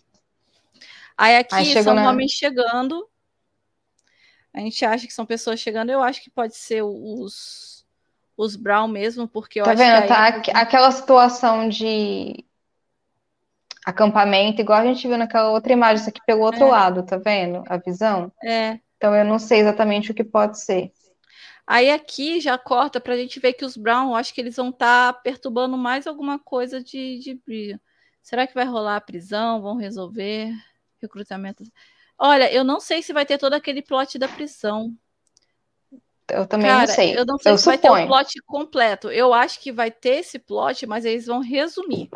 Aí 1.16 1.36
aqui 1.36 1.54
Aí 1.54 1.82
são 1.82 1.94
na- 1.94 2.08
homens 2.10 2.32
chegando. 2.32 3.08
A 4.52 4.60
gente 4.60 4.84
acha 4.84 5.06
que 5.06 5.12
são 5.12 5.26
pessoas 5.26 5.60
chegando. 5.60 5.90
Eu 5.90 6.02
acho 6.02 6.22
que 6.22 6.30
pode 6.30 6.56
ser 6.56 6.82
os, 6.82 7.86
os 8.36 8.56
Brown 8.56 8.88
mesmo, 8.88 9.28
porque 9.28 9.60
eu 9.60 9.64
Tá 9.64 9.72
acho 9.72 9.82
vendo? 9.82 10.02
que 10.02 10.08
Tá 10.08 10.22
aí- 10.24 10.30
aqu- 10.30 10.50
aquela 10.54 10.90
situação 10.90 11.68
de 11.68 12.44
acampamento, 13.84 14.60
igual 14.60 14.80
a 14.80 14.84
gente 14.84 15.06
viu 15.08 15.16
naquela 15.16 15.50
outra 15.50 15.72
imagem, 15.72 16.00
isso 16.00 16.08
aqui 16.10 16.20
pelo 16.26 16.42
outro 16.42 16.64
É. 16.64 16.68
lado, 16.70 17.02
tá 17.04 17.16
vendo? 17.16 17.62
A 17.68 17.76
visão. 17.78 18.30
É. 18.42 18.78
Então 18.96 19.14
eu 19.14 19.24
não 19.24 19.38
sei 19.38 19.60
exatamente 19.60 20.10
o 20.10 20.14
que 20.14 20.24
pode 20.24 20.58
ser. 20.60 20.92
Aí 21.66 21.90
aqui 21.90 22.40
já 22.40 22.56
corta 22.58 23.00
pra 23.00 23.16
gente 23.16 23.38
ver 23.38 23.52
que 23.52 23.64
os 23.64 23.76
Brown, 23.76 24.08
eu 24.10 24.14
acho 24.14 24.32
que 24.34 24.40
eles 24.40 24.56
vão 24.56 24.70
estar 24.70 25.12
perturbando 25.22 25.76
mais 25.76 26.06
alguma 26.06 26.38
coisa 26.38 26.82
de, 26.82 27.18
de 27.18 27.34
brilho. 27.34 27.78
Será 28.22 28.46
que 28.46 28.54
vai 28.54 28.64
rolar 28.64 28.96
a 28.96 29.00
prisão? 29.00 29.60
Vão 29.62 29.76
resolver 29.76 30.50
recrutamento? 31.00 31.62
Olha, 32.18 32.52
eu 32.52 32.64
não 32.64 32.80
sei 32.80 33.02
se 33.02 33.12
vai 33.12 33.24
ter 33.24 33.38
todo 33.38 33.54
aquele 33.54 33.80
plot 33.82 34.18
da 34.18 34.26
prisão. 34.28 34.92
Eu 36.30 36.46
também 36.46 36.66
Cara, 36.68 36.86
não 36.86 36.94
sei. 36.94 37.16
eu 37.18 37.24
não 37.24 37.38
sei 37.38 37.52
Eu 37.52 37.58
se 37.58 37.64
vai 37.66 37.78
ter 37.78 37.88
o 37.88 37.92
suponho. 37.92 38.06
plot 38.08 38.42
completo. 38.46 39.08
Eu 39.10 39.32
acho 39.32 39.60
que 39.60 39.72
vai 39.72 39.90
ter 39.90 40.16
esse 40.16 40.38
plot, 40.38 40.86
mas 40.86 41.04
eles 41.04 41.26
vão 41.26 41.40
resumir. 41.40 42.10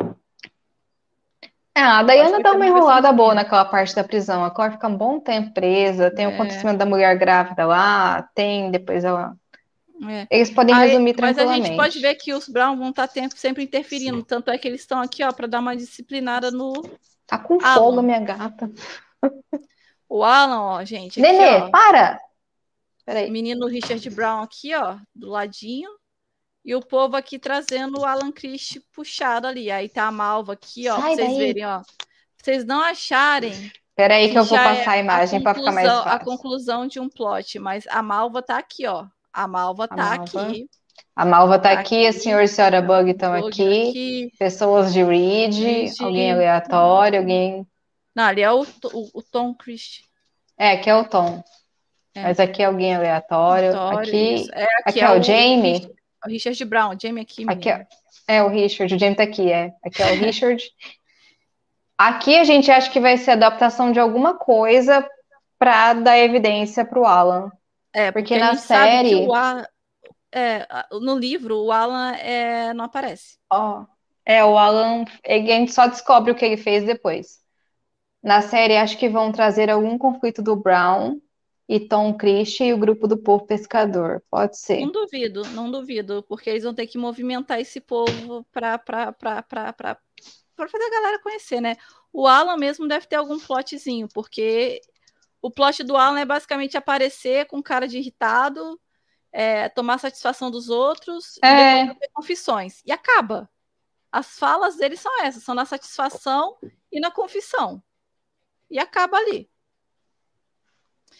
É, 1.75 1.81
a 1.81 2.03
que 2.05 2.43
dá 2.43 2.51
uma 2.51 2.67
enrolada 2.67 3.11
boa 3.11 3.33
naquela 3.33 3.65
parte 3.65 3.95
da 3.95 4.03
prisão. 4.03 4.45
A 4.45 4.51
Cor 4.51 4.71
fica 4.71 4.87
um 4.87 4.95
bom 4.95 5.19
tempo 5.19 5.51
presa, 5.53 6.11
tem 6.11 6.27
o 6.27 6.29
É. 6.29 6.33
acontecimento 6.35 6.77
da 6.77 6.85
mulher 6.85 7.17
grávida 7.17 7.65
lá, 7.65 8.21
tem 8.35 8.69
depois 8.69 9.03
ela. 9.03 9.35
É. 10.07 10.27
Eles 10.29 10.51
podem 10.51 10.75
Aí- 10.75 10.89
resumir 10.89 11.15
mas 11.19 11.31
a 11.31 11.33
tranquilamente. 11.33 11.67
gente 11.69 11.77
pode 11.77 11.99
ver 11.99 12.13
que 12.15 12.31
os 12.33 12.47
Brown 12.47 12.77
vão 12.77 12.89
estar 12.89 13.07
tempo- 13.07 13.35
sempre 13.37 13.63
interferindo. 13.63 14.21
Tanto 14.23 14.51
é 14.51 14.57
que 14.59 14.67
eles 14.67 14.81
estão 14.81 15.01
aqui, 15.01 15.23
ó, 15.23 15.31
para 15.31 15.47
dar 15.47 15.59
uma 15.61 15.75
disciplinada 15.75 16.51
no. 16.51 16.73
Tá 17.25 17.39
com 17.39 17.57
Alan. 17.63 17.73
folga, 17.79 18.01
minha 18.03 18.19
gata. 18.19 18.69
O 20.09 20.23
Alan, 20.23 20.61
ó, 20.61 20.83
gente. 20.83 21.21
Aqui, 21.21 21.31
Nenê, 21.31 21.55
ó. 21.63 21.69
para! 21.69 22.19
Peraí. 23.05 23.29
menino 23.31 23.67
Richard 23.67 24.07
Brown 24.11 24.41
aqui, 24.43 24.73
ó, 24.75 24.95
do 25.13 25.29
ladinho. 25.29 25.89
E 26.63 26.73
o 26.75 26.79
povo 26.81 27.17
aqui 27.17 27.37
trazendo 27.37 27.99
o 27.99 28.05
Alan 28.05 28.31
Christie 28.31 28.81
puxado 28.95 29.47
ali. 29.47 29.69
Aí 29.69 29.89
tá 29.89 30.05
a 30.07 30.11
Malva 30.11 30.53
aqui, 30.53 30.87
ó, 30.87 30.93
pra 30.95 31.03
Sai 31.03 31.15
vocês 31.15 31.27
daí. 31.27 31.37
verem, 31.37 31.65
ó. 31.65 31.79
Pra 31.79 31.85
vocês 32.43 32.65
não 32.65 32.81
acharem 32.81 33.71
Peraí 33.95 34.31
que 34.31 34.37
eu 34.39 34.43
vou 34.43 34.57
é 34.57 34.63
passar 34.63 34.91
a 34.91 34.97
imagem 34.97 35.41
pra 35.43 35.53
ficar 35.53 35.71
mais 35.71 35.87
conclusão- 35.87 36.01
a 36.07 36.11
fácil. 36.11 36.25
conclusão 36.25 36.87
de 36.87 36.99
um 36.99 37.09
plot, 37.09 37.59
mas 37.59 37.85
a 37.87 38.01
Malva 38.01 38.41
tá 38.41 38.57
aqui, 38.57 38.87
ó. 38.87 39.05
A 39.31 39.47
Malva 39.47 39.83
A 39.83 39.87
tá 39.87 39.95
Malva. 39.95 40.47
aqui. 40.47 40.69
A 41.15 41.25
Malva 41.25 41.59
tá 41.59 41.73
Tá 41.75 41.79
aqui, 41.81 42.05
a 42.07 42.09
aqui. 42.09 42.19
senhor 42.19 42.41
e 42.41 42.45
a 42.45 42.47
senhora 42.47 42.81
Bug 42.81 43.11
estão 43.11 43.33
aqui, 43.33 43.89
aqui. 43.89 44.31
pessoas 44.39 44.91
de 44.93 45.03
Reed, 45.03 45.53
Reed. 45.53 45.91
alguém 46.01 46.31
aleatório, 46.31 47.19
alguém. 47.19 47.67
Não, 48.15 48.25
ali 48.25 48.41
é 48.41 48.51
o, 48.51 48.61
o, 48.61 49.09
o 49.13 49.23
Tom 49.23 49.53
Christie. 49.55 50.03
É, 50.57 50.71
aqui 50.73 50.89
é 50.89 50.95
o 50.95 51.05
Tom. 51.05 51.43
É. 52.15 52.23
Mas 52.23 52.39
aqui 52.39 52.61
é 52.61 52.65
alguém 52.65 52.95
aleatório. 52.95 53.77
Aqui. 53.97 54.47
É, 54.53 54.67
aqui 54.85 54.99
é 55.01 55.11
o 55.11 55.21
Jamie. 55.21 55.73
Richard, 55.73 55.95
o 56.25 56.29
Richard 56.29 56.65
Brown, 56.65 56.97
Jamie 57.01 57.23
aqui, 57.23 57.45
aqui 57.47 57.69
é, 57.69 57.87
é 58.27 58.43
o 58.43 58.49
Richard, 58.49 58.93
o 58.93 58.99
Jamie 58.99 59.15
tá 59.15 59.23
aqui, 59.23 59.51
é. 59.51 59.73
Aqui 59.83 60.01
é 60.03 60.11
o 60.11 60.15
Richard. 60.15 60.63
Aqui 61.97 62.37
a 62.37 62.43
gente 62.43 62.71
acha 62.71 62.89
que 62.89 62.99
vai 62.99 63.17
ser 63.17 63.31
adaptação 63.31 63.91
de 63.91 63.99
alguma 63.99 64.35
coisa 64.35 65.07
pra 65.57 65.93
dar 65.93 66.19
evidência 66.19 66.85
pro 66.85 67.05
Alan. 67.05 67.51
É, 67.91 68.11
porque 68.11 68.35
porque, 68.35 68.43
na 68.43 68.51
que 68.51 68.57
série- 68.57 69.15
o 69.25 69.33
Alan, 69.33 69.65
é, 70.31 70.67
no 70.91 71.17
livro 71.17 71.63
o 71.63 71.71
Alan 71.71 72.13
é, 72.15 72.73
não 72.73 72.85
aparece. 72.85 73.37
Ó, 73.51 73.85
é, 74.25 74.43
o 74.43 74.57
Alan, 74.57 75.05
a 75.25 75.33
gente 75.33 75.71
só 75.73 75.87
descobre 75.87 76.31
o 76.31 76.35
que 76.35 76.45
ele 76.45 76.57
fez 76.57 76.83
depois. 76.83 77.42
Na 78.23 78.41
série, 78.41 78.77
acho 78.77 78.97
que 78.97 79.09
vão 79.09 79.33
trazer 79.33 79.69
algum 79.69 79.97
conflito 79.97 80.41
do 80.41 80.55
Brown 80.55 81.19
e 81.67 81.79
Tom 81.79 82.13
Christie 82.13 82.67
e 82.67 82.73
o 82.73 82.77
grupo 82.77 83.05
do 83.05 83.17
povo 83.17 83.45
pescador. 83.45 84.23
Pode 84.31 84.57
ser. 84.57 84.79
Não 84.79 84.91
duvido, 84.91 85.43
não 85.49 85.69
duvido, 85.69 86.23
porque 86.23 86.49
eles 86.49 86.63
vão 86.63 86.73
ter 86.73 86.87
que 86.87 86.97
movimentar 86.97 87.59
esse 87.59 87.81
povo 87.81 88.45
para 88.51 88.77
para 88.77 90.69
fazer 90.69 90.85
a 90.85 90.89
galera 90.89 91.19
conhecer, 91.21 91.59
né? 91.59 91.75
O 92.13 92.25
Alan 92.25 92.55
mesmo 92.55 92.87
deve 92.87 93.07
ter 93.07 93.17
algum 93.17 93.37
plotzinho, 93.37 94.07
porque 94.13 94.79
o 95.41 95.51
plot 95.51 95.83
do 95.83 95.97
Alan 95.97 96.19
é 96.19 96.25
basicamente 96.25 96.77
aparecer 96.77 97.45
com 97.47 97.61
cara 97.61 97.87
de 97.87 97.97
irritado, 97.97 98.79
é, 99.31 99.67
tomar 99.67 99.97
satisfação 99.97 100.49
dos 100.49 100.69
outros 100.69 101.35
e 101.37 101.45
É. 101.45 101.75
depois 101.83 101.97
fazer 101.97 102.11
confissões. 102.13 102.81
E 102.85 102.91
acaba. 102.91 103.49
As 104.09 104.37
falas 104.37 104.77
dele 104.77 104.95
são 104.95 105.11
essas, 105.23 105.43
são 105.43 105.55
na 105.55 105.65
satisfação 105.65 106.55
e 106.91 106.99
na 106.99 107.11
confissão. 107.11 107.83
E 108.73 108.79
acaba 108.79 109.17
ali. 109.17 109.47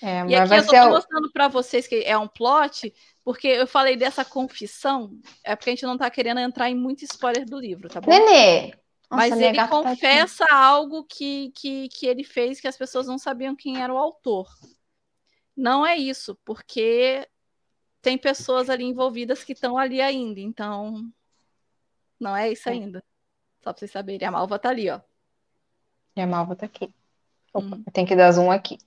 É, 0.01 0.25
E 0.27 0.35
aqui 0.35 0.55
eu 0.55 0.65
tô 0.65 0.89
mostrando 0.89 1.31
para 1.31 1.47
vocês 1.47 1.85
que 1.85 2.03
é 2.03 2.17
um 2.17 2.27
plot, 2.27 2.91
porque 3.23 3.47
eu 3.47 3.67
falei 3.67 3.95
dessa 3.95 4.25
confissão, 4.25 5.15
é 5.43 5.55
porque 5.55 5.69
a 5.69 5.73
gente 5.73 5.85
não 5.85 5.95
tá 5.95 6.09
querendo 6.09 6.39
entrar 6.39 6.67
em 6.71 6.75
muito 6.75 7.05
spoiler 7.05 7.45
do 7.45 7.59
livro, 7.59 7.87
tá 7.87 8.01
bom? 8.01 8.09
Nenê! 8.09 8.71
Nossa, 9.07 9.29
Mas 9.29 9.35
minha 9.35 9.49
ele 9.49 9.57
tá 9.57 9.67
confessa 9.67 10.45
algo 10.51 11.03
que, 11.03 11.51
que, 11.51 11.87
que 11.89 12.07
ele 12.07 12.23
fez 12.23 12.59
que 12.59 12.67
as 12.67 12.75
pessoas 12.75 13.05
não 13.05 13.19
sabiam 13.19 13.55
quem 13.55 13.79
era 13.79 13.93
o 13.93 13.97
autor. 13.97 14.49
Não 15.55 15.85
é 15.85 15.95
isso, 15.95 16.35
porque 16.43 17.29
tem 18.01 18.17
pessoas 18.17 18.67
ali 18.67 18.83
envolvidas 18.83 19.43
que 19.43 19.53
estão 19.53 19.77
ali 19.77 20.01
ainda, 20.01 20.39
então 20.39 21.07
não 22.19 22.35
é 22.35 22.51
isso 22.51 22.67
É. 22.67 22.71
ainda. 22.71 23.03
Só 23.63 23.71
pra 23.71 23.79
vocês 23.79 23.91
saberem, 23.91 24.27
a 24.27 24.31
Malva 24.31 24.57
tá 24.57 24.69
ali, 24.69 24.89
ó. 24.89 24.99
E 26.15 26.21
a 26.21 26.25
Malva 26.25 26.55
tá 26.55 26.65
aqui. 26.65 26.91
Opa, 27.53 27.75
Uhum. 27.75 27.83
tem 27.93 28.05
que 28.05 28.15
dar 28.15 28.31
zoom 28.31 28.51
aqui. 28.51 28.77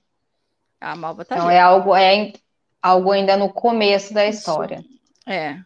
A 0.79 0.95
Malva 0.95 1.23
tá 1.25 1.35
Então 1.35 1.47
ali. 1.47 1.55
é 1.57 1.61
algo, 1.61 1.95
é 1.95 2.33
algo 2.81 3.11
ainda 3.11 3.35
no 3.37 3.51
começo 3.51 4.13
da 4.13 4.25
história. 4.27 4.83
É. 5.25 5.59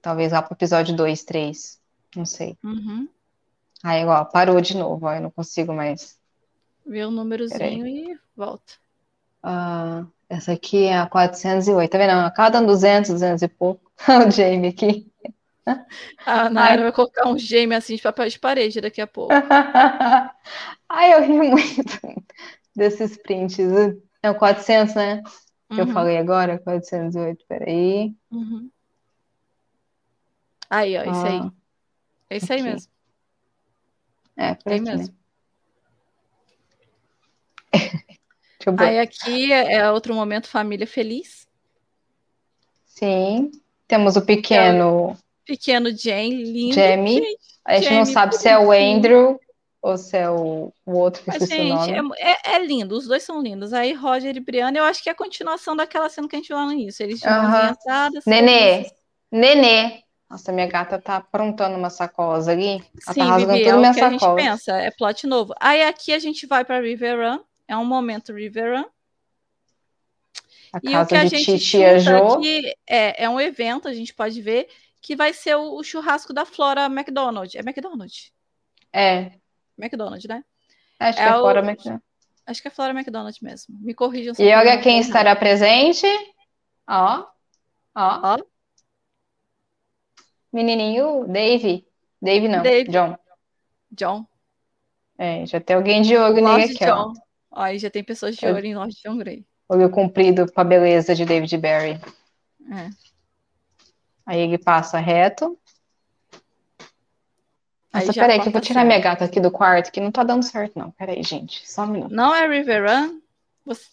Talvez 0.00 0.32
lá 0.32 0.42
pro 0.42 0.54
episódio 0.54 0.96
2, 0.96 1.22
3. 1.24 1.80
Não 2.16 2.24
sei. 2.26 2.56
Uhum. 2.64 3.08
Aí, 3.82 4.04
ó, 4.04 4.24
parou 4.24 4.60
de 4.60 4.76
novo. 4.76 5.06
ó, 5.06 5.14
eu 5.14 5.20
não 5.20 5.30
consigo 5.30 5.72
mais. 5.72 6.18
Vê 6.84 7.04
o 7.04 7.10
númerozinho 7.10 7.86
e 7.86 8.18
volta. 8.36 8.74
Ah, 9.42 10.04
essa 10.28 10.52
aqui 10.52 10.84
é 10.84 10.98
a 10.98 11.06
408. 11.06 11.90
Tá 11.90 11.98
vendo? 11.98 12.50
Dando 12.52 12.66
200, 12.66 13.10
200 13.12 13.42
e 13.42 13.48
pouco. 13.48 13.90
o 14.26 14.30
Jamie 14.30 14.68
aqui. 14.70 15.11
A 16.26 16.50
Nayara 16.50 16.82
vai 16.82 16.92
colocar 16.92 17.28
um 17.28 17.38
gêmeo 17.38 17.76
assim 17.76 17.96
de 17.96 18.02
papel 18.02 18.28
de 18.28 18.38
parede 18.38 18.80
daqui 18.80 19.00
a 19.00 19.06
pouco. 19.06 19.32
Ai, 20.88 21.14
eu 21.14 21.22
ri 21.22 21.32
muito 21.32 22.00
desses 22.74 23.16
prints. 23.16 23.58
É 24.22 24.30
o 24.30 24.34
400, 24.34 24.94
né? 24.94 25.22
Que 25.68 25.80
eu 25.80 25.86
Uhum, 25.86 25.92
falei 25.94 26.18
agora, 26.18 26.58
408. 26.58 27.44
Peraí. 27.48 28.14
uhum. 28.30 28.70
Aí, 30.68 30.96
ó, 30.96 31.02
isso 31.02 31.26
aí. 31.26 31.38
Ah, 31.38 31.52
É 32.30 32.36
isso 32.36 32.52
aí 32.52 32.62
mesmo. 32.62 32.92
É, 34.36 34.54
por 34.54 34.72
É 34.72 34.76
aqui, 34.76 34.84
né? 34.84 34.96
mesmo. 34.96 35.14
Eu. 38.66 38.74
Aí 38.78 38.98
aqui 38.98 39.52
é 39.52 39.74
é 39.74 39.90
outro 39.90 40.14
momento 40.14 40.46
família 40.48 40.86
feliz. 40.86 41.46
Sim. 42.86 43.50
Temos 43.88 44.16
o 44.16 44.24
pequeno 44.24 45.16
Pequeno 45.44 45.90
Jane, 45.96 46.44
lindo. 46.44 46.74
Jamie. 46.74 47.14
Gente, 47.20 47.38
A 47.64 47.74
gente 47.76 47.92
não 47.92 48.04
Jamie, 48.04 48.12
sabe 48.12 48.36
se 48.36 48.48
é 48.48 48.58
o. 48.58 48.70
Andrew 48.72 49.40
ou 49.80 49.96
se 49.98 50.16
é 50.16 50.30
o, 50.30 50.72
o 50.86 50.92
outro 50.92 51.22
que 51.22 51.30
Mas, 51.30 51.42
o 51.42 51.46
gente, 51.46 51.90
é, 52.18 52.32
é- 52.32 52.54
é 52.56 52.58
lindo, 52.64 52.96
os 52.96 53.06
dois 53.08 53.22
são 53.22 53.42
lindos. 53.42 53.72
Aí, 53.72 53.92
Roger 53.92 54.36
e 54.36 54.40
Brianna, 54.40 54.78
eu 54.78 54.84
acho 54.84 55.02
que 55.02 55.08
é 55.08 55.12
a 55.12 55.14
continuação 55.16 55.74
daquela 55.74 56.08
cena 56.08 56.28
que 56.28 56.36
a 56.36 56.38
gente 56.38 56.48
viu 56.48 56.56
lá 56.56 56.66
no 56.66 56.72
início. 56.72 57.02
Eles 57.02 57.20
de 57.20 57.26
Aham. 57.26 57.40
mãozinha 57.42 57.70
assada, 57.72 58.20
Nenê. 58.26 58.90
Nenê. 59.30 60.02
Nossa, 60.30 60.50
minha 60.52 60.66
gata 60.66 60.98
tá 61.00 61.16
aprontando 61.16 61.76
uma 61.76 61.90
sacola 61.90 62.38
ali. 62.50 62.76
Ela 62.76 62.82
tá 63.04 63.12
Sim, 63.12 63.24
rasgando 63.24 63.52
Vivi, 63.52 63.64
toda 63.64 63.70
é 63.70 63.76
o 63.76 63.80
minha 63.80 63.92
que 63.92 64.00
a 64.00 64.10
gente 64.10 64.34
pensa, 64.34 64.72
é 64.78 64.90
plot 64.90 65.26
novo. 65.26 65.52
Aí 65.60 65.82
aqui 65.82 66.12
a 66.12 66.18
gente 66.18 66.46
vai 66.46 66.64
pra 66.64 66.80
River 66.80 67.18
Run, 67.18 67.40
é 67.68 67.76
um 67.76 67.84
momento 67.84 68.32
River 68.32 68.78
Run. 68.78 68.84
A 70.72 70.80
E 70.82 70.88
o 70.88 70.92
casa 70.92 71.08
que 71.08 71.14
a 71.16 71.24
de 71.24 71.30
gente 71.30 71.44
Titia 71.44 71.98
chuta 71.98 72.18
Jo. 72.18 72.34
aqui 72.34 72.74
é, 72.88 73.24
é 73.24 73.28
um 73.28 73.38
evento, 73.38 73.88
a 73.88 73.92
gente 73.92 74.14
pode 74.14 74.40
ver, 74.40 74.68
que 75.02 75.14
vai 75.16 75.32
ser 75.34 75.56
o, 75.56 75.74
o 75.74 75.82
churrasco 75.84 76.32
da 76.32 76.46
Flora 76.46 76.86
McDonald. 76.86 77.54
É 77.56 77.60
McDonald? 77.60 78.32
É, 78.92 79.32
McDonald, 79.78 80.26
né? 80.28 80.42
acho 80.98 81.18
que 81.18 81.24
É 81.24 81.28
é 81.28 81.36
o- 81.36 81.40
fora. 81.40 81.60
mas- 81.62 81.84
Acho 82.46 82.62
que 82.62 82.68
é 82.68 82.70
Flora 82.70 82.92
McDonald 82.92 83.36
mesmo. 83.42 83.76
Me 83.80 83.94
corrijam 83.94 84.34
E 84.38 84.52
olha 84.54 84.80
quem 84.80 84.98
estará 84.98 85.34
presente. 85.36 86.06
Ó, 86.88 87.24
ó. 87.94 88.20
Ó. 88.34 88.38
Menininho 90.52 91.26
Dave. 91.28 91.86
Dave 92.20 92.48
não, 92.48 92.62
Dave. 92.62 92.90
John. 92.90 93.16
John. 93.90 94.26
É, 95.18 95.46
já 95.46 95.60
tem 95.60 95.76
alguém 95.76 96.02
de 96.02 96.16
olho 96.16 96.34
nele 96.42 96.64
aqui. 96.64 96.84
John. 96.84 97.12
Ó, 97.50 97.60
aí 97.62 97.78
já 97.78 97.90
tem 97.90 98.02
pessoas 98.02 98.36
de 98.36 98.44
É. 98.44 98.52
olho 98.52 98.66
em 98.66 98.74
Lord 98.74 98.94
John 99.04 99.16
Grey. 99.18 99.46
Olho 99.68 99.88
comprido 99.90 100.50
com 100.50 100.60
a 100.60 100.64
beleza 100.64 101.14
de 101.14 101.24
David 101.24 101.56
Barry. 101.58 101.92
É. 102.70 102.90
Aí 104.24 104.40
ele 104.40 104.58
passa 104.58 104.98
reto. 104.98 105.58
Aí 107.92 108.06
Nossa, 108.06 108.20
peraí, 108.20 108.40
que 108.40 108.48
eu 108.48 108.52
vou 108.52 108.60
tirar 108.60 108.80
cena. 108.80 108.86
minha 108.86 108.98
gata 109.00 109.24
aqui 109.24 109.38
do 109.38 109.50
quarto, 109.50 109.92
que 109.92 110.00
não 110.00 110.10
tá 110.10 110.22
dando 110.24 110.42
certo, 110.42 110.78
não. 110.78 110.90
Peraí, 110.92 111.22
gente, 111.22 111.68
só 111.70 111.82
um 111.82 111.88
minuto. 111.88 112.12
Não 112.14 112.34
é 112.34 112.46
River 112.48 112.88
Run? 112.88 113.20
Você- 113.66 113.90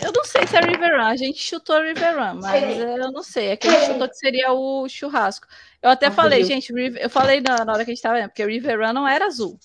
Eu 0.00 0.12
não 0.12 0.24
sei 0.24 0.46
se 0.46 0.56
é 0.56 0.60
River 0.60 0.92
Run. 0.98 1.06
A 1.06 1.16
gente 1.16 1.38
chutou 1.38 1.80
River 1.80 2.16
Run, 2.18 2.40
mas 2.40 2.78
eu 2.78 3.12
não 3.12 3.22
sei. 3.22 3.48
É 3.48 3.56
que 3.56 3.68
a 3.68 3.70
gente 3.70 3.92
chutou 3.92 4.08
que 4.08 4.16
seria 4.16 4.52
o 4.52 4.88
churrasco. 4.88 5.46
Eu 5.82 5.90
até 5.90 6.06
Ah, 6.06 6.10
falei, 6.10 6.38
viu? 6.40 6.48
gente, 6.48 6.72
River- 6.72 7.02
eu 7.02 7.10
falei 7.10 7.40
na, 7.40 7.54
hora 7.72 7.84
que 7.84 7.90
a 7.90 7.94
gente 7.94 8.00
tava 8.02 8.16
vendo, 8.16 8.28
porque 8.28 8.44
River 8.44 8.80
Run 8.80 8.92
não 8.94 9.06
era 9.06 9.26
azul. 9.26 9.58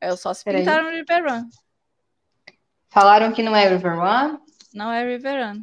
Eu 0.00 0.16
só 0.16 0.32
se 0.32 0.42
pintaram 0.44 0.84
no 0.84 0.90
River 0.90 1.24
Run. 1.24 1.48
Falaram 2.88 3.32
que 3.32 3.42
não 3.42 3.54
é 3.54 3.68
River 3.68 3.98
One? 3.98 4.38
Não 4.74 4.90
é 4.90 5.04
River 5.06 5.46
Run. 5.46 5.62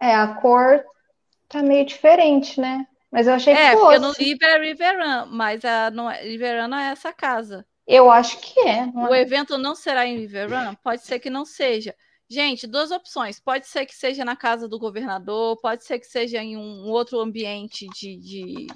É, 0.00 0.14
a 0.14 0.28
cor 0.34 0.84
tá 1.52 1.62
meio 1.62 1.84
diferente, 1.86 2.60
né? 2.60 2.86
Mas 3.10 3.26
eu 3.26 3.34
achei 3.34 3.54
É, 3.54 3.70
que 3.70 3.76
porque 3.76 3.98
fosse. 3.98 4.00
no 4.00 4.12
livro 4.18 4.46
é 4.46 4.58
River 4.58 4.98
Run, 4.98 5.26
mas 5.26 5.64
a, 5.64 5.90
não 5.90 6.10
é, 6.10 6.22
River 6.22 6.62
Run 6.62 6.68
não 6.68 6.78
é 6.78 6.90
essa 6.92 7.12
casa. 7.12 7.66
Eu 7.86 8.10
acho 8.10 8.38
que 8.40 8.58
é. 8.60 8.86
não 8.86 9.08
O 9.08 9.14
é? 9.14 9.20
evento 9.20 9.58
não 9.58 9.74
será 9.74 10.06
em 10.06 10.16
River 10.18 10.50
Run? 10.50 10.74
Pode 10.76 11.02
ser 11.02 11.18
que 11.18 11.30
não 11.30 11.44
seja. 11.44 11.94
Gente, 12.28 12.66
duas 12.66 12.90
opções. 12.90 13.38
Pode 13.40 13.66
ser 13.66 13.84
que 13.86 13.94
seja 13.94 14.24
na 14.24 14.36
casa 14.36 14.68
do 14.68 14.78
governador, 14.78 15.60
pode 15.60 15.84
ser 15.84 15.98
que 15.98 16.06
seja 16.06 16.38
em 16.42 16.56
um 16.56 16.88
outro 16.90 17.20
ambiente 17.20 17.86
de, 17.90 18.16
de 18.16 18.66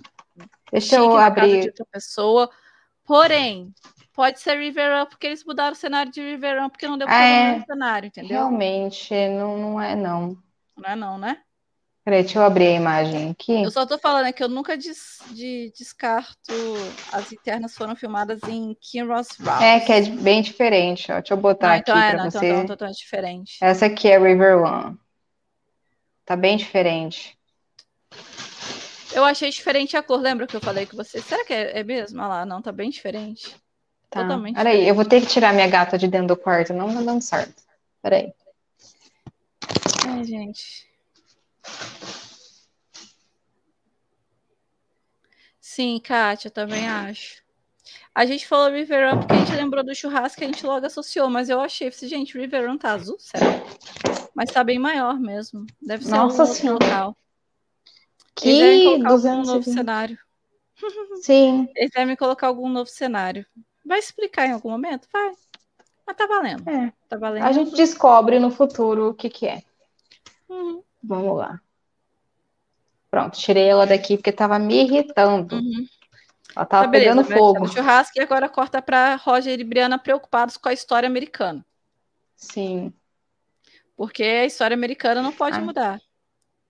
Deixa 0.71 0.97
eu 0.97 1.09
casa 1.11 1.41
de 1.41 1.41
abrir. 1.41 1.67
outra 1.69 1.87
pessoa. 1.91 2.51
Porém, 3.05 3.73
pode 4.13 4.41
ser 4.41 4.59
River 4.59 4.99
Run 5.01 5.07
porque 5.07 5.27
eles 5.29 5.45
mudaram 5.45 5.73
o 5.73 5.77
cenário 5.77 6.13
de 6.13 6.21
River 6.21 6.61
Run 6.63 6.69
porque 6.71 6.89
não 6.89 6.99
deu 6.99 7.09
pra 7.09 7.17
Ah, 7.17 7.25
é. 7.25 7.61
cenário, 7.65 8.09
entendeu? 8.09 8.39
Realmente, 8.39 9.15
não, 9.31 9.57
não 9.57 9.81
é, 9.81 9.95
não. 9.95 10.37
Não 10.77 10.91
é 10.91 10.97
não, 10.97 11.19
né? 11.19 11.43
Peraí, 12.07 12.23
deixa 12.23 12.39
eu 12.39 12.45
abrir 12.45 12.69
a 12.69 12.71
imagem 12.71 13.31
aqui. 13.33 13.65
Eu 13.65 13.71
só 13.73 13.85
tô 13.85 13.99
falando 13.99 14.27
é 14.27 14.33
que 14.33 14.41
eu 14.41 14.49
nunca 14.49 14.77
des- 14.77 15.19
de- 15.33 15.73
descarto 15.77 16.53
as 17.11 17.33
internas 17.33 17.75
foram 17.75 17.97
filmadas 17.97 18.39
em 18.47 18.77
Kinross 18.81 19.31
Rock. 19.41 19.65
É, 19.65 19.81
que 19.81 19.91
é 19.91 20.03
bem 20.03 20.41
diferente, 20.41 21.11
ó. 21.11 21.17
Deixa 21.17 21.35
eu 21.35 21.37
botar 21.37 21.67
Não, 21.67 21.75
aqui 21.75 21.91
então 21.91 21.99
é, 22.01 22.11
pra 22.11 22.19
não, 22.19 22.29
então, 22.29 22.41
você. 22.41 22.47
então, 22.47 22.63
então, 22.63 22.75
então 22.77 22.87
é 22.87 22.91
diferente. 22.93 23.59
Essa 23.61 23.87
aqui 23.87 24.07
é 24.07 24.21
River 24.21 24.59
One. 24.59 24.97
Tá 26.25 26.37
bem 26.37 26.57
diferente. 26.57 27.37
Eu 29.13 29.25
achei 29.25 29.51
diferente 29.51 29.97
a 29.97 30.03
cor, 30.03 30.21
lembra 30.21 30.47
que 30.47 30.55
eu 30.55 30.61
falei 30.61 30.87
com 30.87 30.97
você? 30.97 31.21
Será 31.21 31.45
que 31.45 31.53
é, 31.53 31.81
é 31.81 31.83
mesmo? 31.83 32.21
Olha 32.21 32.29
lá, 32.29 32.47
não, 32.47 32.63
tá 32.63 32.71
bem 32.71 32.89
diferente. 32.89 33.51
Tá. 34.09 34.23
Totalmente 34.23 34.55
Peraí, 34.55 34.87
eu 34.87 34.95
vou 34.95 35.05
ter 35.05 35.23
que 35.23 35.27
tirar 35.27 35.53
minha 35.53 35.67
gata 35.67 35.99
de 35.99 36.07
dentro 36.07 36.29
do 36.29 36.37
quarto, 36.37 36.73
não 36.73 36.95
tá 36.95 37.01
dando 37.03 37.21
certo. 37.21 37.65
Peraí. 38.01 38.33
Ai, 40.07 40.23
gente. 40.23 40.87
Sim, 45.61 46.01
Kátia, 46.01 46.51
também 46.51 46.89
acho. 46.89 47.43
A 48.15 48.25
gente 48.25 48.47
falou 48.47 48.71
River 48.73 49.11
Run 49.11 49.21
porque 49.21 49.35
a 49.35 49.39
gente 49.39 49.53
lembrou 49.55 49.85
do 49.85 49.95
churrasco 49.95 50.39
que 50.39 50.45
a 50.45 50.47
gente 50.47 50.65
logo 50.65 50.87
associou, 50.87 51.29
mas 51.29 51.49
eu 51.49 51.61
achei, 51.61 51.91
falei, 51.91 52.09
gente, 52.09 52.39
River 52.39 52.69
Run 52.69 52.79
tá 52.79 52.93
azul, 52.93 53.17
sério? 53.19 53.63
Mas 54.35 54.51
tá 54.51 54.65
bem 54.65 54.79
maior 54.79 55.19
mesmo. 55.19 55.67
Deve 55.83 56.05
ser 56.05 56.11
Nossa 56.13 56.45
um 56.45 56.47
Senhora. 56.47 56.85
local. 56.85 57.17
Que 58.35 58.85
colocar 58.85 59.11
algum 59.11 59.37
novo 59.43 59.61
220. 59.61 59.75
cenário. 59.75 60.19
Sim, 61.23 61.69
Eles 61.75 61.91
devem 61.91 62.17
colocar 62.17 62.47
algum 62.49 62.69
novo 62.69 62.89
cenário. 62.89 63.47
Vai 63.85 63.99
explicar 63.99 64.47
em 64.47 64.53
algum 64.53 64.71
momento? 64.71 65.09
Vai. 65.13 65.33
Mas 66.07 66.17
tá 66.17 66.27
valendo. 66.27 66.69
é. 66.69 66.93
Tá 67.09 67.17
valendo. 67.17 67.45
A 67.45 67.53
gente 67.53 67.75
descobre 67.75 68.39
no 68.39 68.51
futuro 68.51 69.09
o 69.11 69.15
que 69.15 69.29
que 69.31 69.47
é. 69.47 69.63
Uhum, 70.49 70.83
Vamos 71.07 71.37
lá. 71.39 71.61
Pronto, 73.11 73.39
tirei 73.39 73.65
ela 73.69 73.87
daqui 73.87 74.17
porque 74.17 74.33
tava 74.33 74.59
me 74.59 74.83
irritando. 74.85 75.57
uhum. 75.57 75.87
Ela 76.55 76.65
tava 76.67 76.85
Tá, 76.87 76.91
pegando 76.91 77.25
fogo. 77.25 77.69
churrasco 77.69 78.19
e 78.19 78.23
agora 78.23 78.49
corta 78.49 78.81
para 78.81 79.17
Roger 79.17 79.59
e 79.61 79.65
Brianna 79.65 79.99
preocupados 79.99 80.57
com 80.57 80.69
a 80.69 80.73
história 80.73 81.07
americana. 81.07 81.65
Sim. 82.35 82.93
Porque 83.97 84.23
a 84.23 84.45
história 84.47 84.75
americana 84.75 85.23
não 85.23 85.33
pode 85.33 85.57
Ah. 85.59 85.61
mudar. 85.61 86.01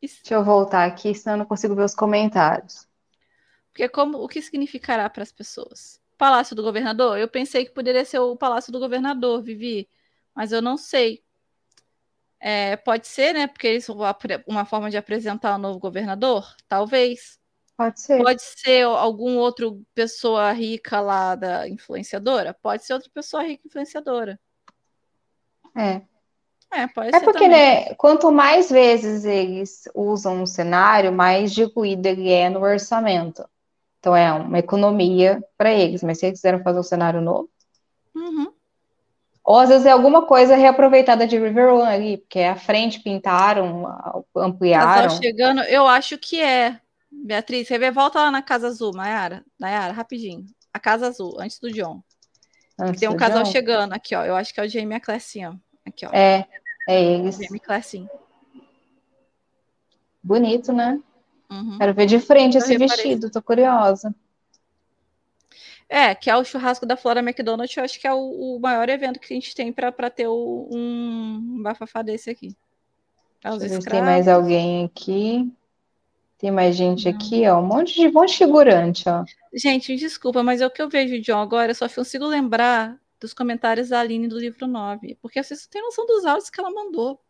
Isso- 0.03 0.23
Deixa 0.23 0.35
eu 0.35 0.45
voltar 0.45 0.85
aqui, 0.87 1.15
senão 1.15 1.35
eu 1.35 1.39
não 1.39 1.47
consigo 1.47 1.75
ver 1.75 1.85
os 1.85 1.95
comentários. 1.95 2.87
Porque 3.73 3.89
como 3.89 4.19
o 4.19 4.29
que 4.29 4.41
significará 4.43 5.09
para 5.09 5.23
as 5.23 5.33
pessoas? 5.33 6.01
Palácio 6.19 6.55
do 6.57 6.63
Governador? 6.63 7.19
Eu 7.19 7.29
pensei 7.29 7.65
que 7.65 7.73
poderia 7.73 8.05
ser 8.05 8.19
o 8.19 8.37
Palácio 8.37 8.73
do 8.73 8.79
Governador, 8.79 9.43
Vivi, 9.43 9.89
mas 10.35 10.51
eu 10.53 10.63
não 10.63 10.77
sei. 10.77 11.23
É, 12.49 12.77
pode 12.77 13.09
ser, 13.09 13.33
né? 13.33 13.49
Porque 13.49 13.67
eles 13.67 13.89
uma 14.47 14.65
forma 14.65 14.89
de 14.89 14.97
apresentar 14.97 15.57
o 15.57 15.59
novo 15.59 15.81
governador? 15.81 16.47
Talvez. 16.69 17.41
Pode 17.77 18.01
ser. 18.01 18.23
Pode 18.23 18.41
ser 18.41 18.85
algum 18.85 19.37
outro 19.37 19.83
pessoa 19.93 20.53
rica 20.53 21.01
lá 21.01 21.35
da 21.35 21.69
influenciadora? 21.69 22.55
Pode 22.63 22.85
ser 22.85 22.95
outra 22.95 23.11
pessoa 23.13 23.43
rica 23.43 23.67
influenciadora. 23.67 24.39
É. 25.77 26.03
É, 26.73 26.87
pode 26.87 27.09
É 27.09 27.19
ser 27.19 27.25
porque, 27.25 27.41
também. 27.41 27.51
né, 27.51 27.95
quanto 27.97 28.31
mais 28.31 28.71
vezes 28.71 29.25
eles 29.25 29.83
usam 29.93 30.43
um 30.43 30.47
cenário, 30.47 31.13
mais 31.13 31.53
diluído 31.53 32.07
ele 32.07 32.31
é 32.31 32.49
no 32.49 32.61
orçamento. 32.61 33.45
Então 33.99 34.15
é 34.15 34.33
uma 34.33 34.61
economia 34.61 35.43
para 35.59 35.73
eles, 35.73 36.01
mas 36.05 36.19
se 36.19 36.27
eles 36.27 36.39
quiserem 36.39 36.63
fazer 36.63 36.79
um 36.79 36.85
cenário 36.85 37.21
novo, 37.21 37.51
Uhum. 38.15 38.53
Ou 39.47 39.59
às 39.61 39.69
vezes 39.69 39.87
é 39.87 39.91
alguma 39.93 40.27
coisa 40.27 40.57
reaproveitada 40.57 41.27
de 41.27 41.39
River 41.39 41.73
One 41.75 41.87
ali, 41.89 42.17
porque 42.19 42.41
a 42.41 42.57
frente 42.57 42.99
pintaram, 43.01 43.87
a- 43.87 44.21
Casal 44.35 44.45
ampliaram. 44.45 45.11
chegando, 45.11 45.63
eu 45.63 45.87
acho 45.87 46.19
que 46.19 46.41
é. 46.43 46.81
Beatriz, 47.11 47.67
você 47.69 47.79
vê, 47.79 47.91
volta 47.91 48.19
lá 48.19 48.31
na 48.31 48.43
Casa 48.43 48.67
Azul, 48.67 48.93
Nayara. 48.93 49.43
Nayara, 49.59 49.93
rapidinho. 49.93 50.45
A 50.75 50.79
Casa 50.81 51.07
Azul, 51.07 51.37
antes 51.41 51.59
do 51.59 51.71
John. 51.73 52.03
antes 52.79 53.01
Tem 53.01 53.09
um 53.09 53.17
casal 53.17 53.45
John. 53.45 53.51
chegando 53.53 53.93
aqui, 53.95 54.15
ó. 54.15 54.25
Eu 54.25 54.37
acho 54.37 54.53
que 54.53 54.61
é 54.61 54.65
o 54.65 54.69
Jamie 54.69 54.93
e 54.93 54.97
a 54.97 55.01
Classinha. 55.01 55.59
Aqui, 55.87 56.05
ó. 56.05 56.11
É, 56.13 56.45
é 56.89 57.03
eles. 57.03 57.37
Jamie 57.39 57.61
Classinha. 57.61 58.11
Bonito, 60.23 60.73
né? 60.73 61.01
Uhum. 61.51 61.79
Quero 61.79 61.95
ver 61.95 62.07
de 62.07 62.19
frente 62.19 62.57
Eu 62.57 62.63
esse 62.63 62.73
reparei. 62.77 62.89
vestido, 63.05 63.31
tô 63.31 63.41
curiosa. 63.41 64.15
É, 65.89 66.15
que 66.15 66.29
é 66.29 66.37
o 66.37 66.45
churrasco 66.45 66.85
da 66.85 66.97
Flora 66.97 67.21
McDonald, 67.21 67.73
eu 67.77 67.85
acho 67.85 68.01
que 68.01 68.07
é 68.07 68.13
o, 68.13 68.57
o 68.57 68.61
maior 68.61 68.89
evento 68.89 69.21
que 69.21 69.33
a 69.33 69.37
gente 69.37 69.55
tem 69.55 69.73
pra 69.73 70.11
ter 70.11 70.27
o- 70.27 70.69
um 70.71 71.63
bafafá 71.63 72.03
desse 72.03 72.29
aqui. 72.29 72.57
É 73.45 73.79
tem 73.89 74.03
mais 74.03 74.27
alguém 74.27 74.85
aqui. 74.85 75.53
Tem 76.39 76.51
mais 76.51 76.75
gente 76.77 77.09
aqui, 77.09 77.47
ó. 77.49 77.61
Um 77.61 77.67
monte 77.67 77.95
de, 77.95 78.11
de 78.11 78.37
figurante, 78.37 79.09
ó. 79.09 79.25
Gente, 79.55 79.95
desculpa, 79.97 80.43
mas 80.43 80.61
é 80.61 80.67
o 80.67 80.71
que 80.71 80.83
eu 80.83 80.89
vejo, 80.89 81.21
John, 81.23 81.41
agora, 81.41 81.71
eu 81.71 81.75
só 81.75 81.89
consigo 81.89 82.27
lembrar 82.27 83.01
dos 83.21 83.33
comentários 83.33 83.89
da 83.89 84.01
Aline 84.01 84.29
do 84.29 84.39
livro 84.39 84.67
9. 84.67 85.17
Porque 85.23 85.43
vocês 85.43 85.67
têm 85.67 85.81
noção 85.83 86.05
dos 86.07 86.27
áudios 86.27 86.51
que 86.51 86.61
ela 86.61 86.71
mandou. 86.71 87.21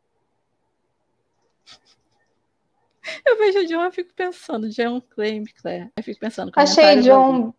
Eu 3.25 3.39
vejo 3.39 3.61
o 3.61 3.67
John 3.67 3.87
e 3.87 3.93
fico 3.93 4.13
pensando, 4.15 4.69
John 4.69 5.01
Claim, 5.01 5.45
Claire. 5.63 5.93
Eu 5.97 6.03
fico 6.03 6.19
pensando. 6.19 6.51
Achei. 6.57 7.01
John 7.03 7.55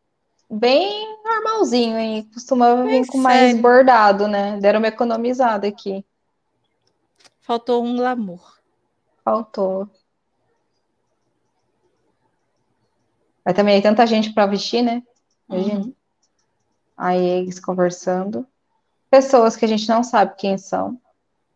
bem 0.49 1.21
normalzinho, 1.23 1.97
hein? 1.97 2.29
Costumava 2.33 2.83
vir 2.85 3.05
com 3.07 3.17
mais 3.17 3.51
sério. 3.51 3.61
bordado, 3.61 4.27
né? 4.27 4.57
Deram 4.59 4.79
uma 4.79 4.87
economizada 4.87 5.67
aqui. 5.67 6.05
Faltou 7.41 7.83
um 7.83 7.95
glamour. 7.95 8.57
Faltou. 9.23 9.89
Mas 13.43 13.55
também 13.55 13.81
tem 13.81 13.89
tanta 13.89 14.05
gente 14.05 14.33
para 14.33 14.45
vestir, 14.45 14.81
né? 14.81 15.01
Imagina. 15.49 15.79
Uhum. 15.79 15.93
Aí 16.97 17.23
eles 17.23 17.59
conversando. 17.59 18.45
Pessoas 19.09 19.55
que 19.55 19.63
a 19.63 19.67
gente 19.67 19.87
não 19.87 20.03
sabe 20.03 20.35
quem 20.35 20.57
são. 20.57 20.99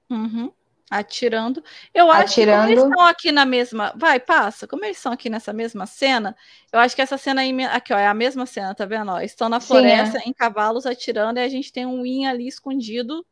Uhum. 0.09 0.51
Atirando. 0.91 1.63
Eu 1.93 2.11
acho 2.11 2.41
Atirando. 2.41 2.43
que 2.43 2.57
como 2.57 2.69
eles 2.69 2.83
estão 2.83 3.05
aqui 3.07 3.31
na 3.31 3.45
mesma. 3.45 3.93
Vai, 3.97 4.19
passa. 4.19 4.67
Como 4.67 4.83
eles 4.85 4.97
estão 4.97 5.13
aqui 5.13 5.29
nessa 5.29 5.53
mesma 5.53 5.85
cena, 5.87 6.35
eu 6.71 6.79
acho 6.79 6.95
que 6.95 7.01
essa 7.01 7.17
cena 7.17 7.41
aí. 7.41 7.53
Aqui, 7.65 7.93
ó, 7.93 7.97
é 7.97 8.07
a 8.07 8.13
mesma 8.13 8.45
cena, 8.45 8.75
tá 8.75 8.85
vendo? 8.85 9.11
Ó, 9.11 9.21
estão 9.21 9.49
na 9.49 9.61
Sim, 9.61 9.67
floresta, 9.67 10.19
é. 10.19 10.21
em 10.25 10.33
cavalos, 10.33 10.85
atirando, 10.85 11.39
e 11.39 11.43
a 11.43 11.49
gente 11.49 11.71
tem 11.73 11.85
um 11.85 12.03
Win 12.03 12.25
ali 12.27 12.47
escondido, 12.47 13.25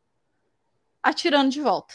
atirando 1.02 1.50
de 1.50 1.60
volta. 1.60 1.94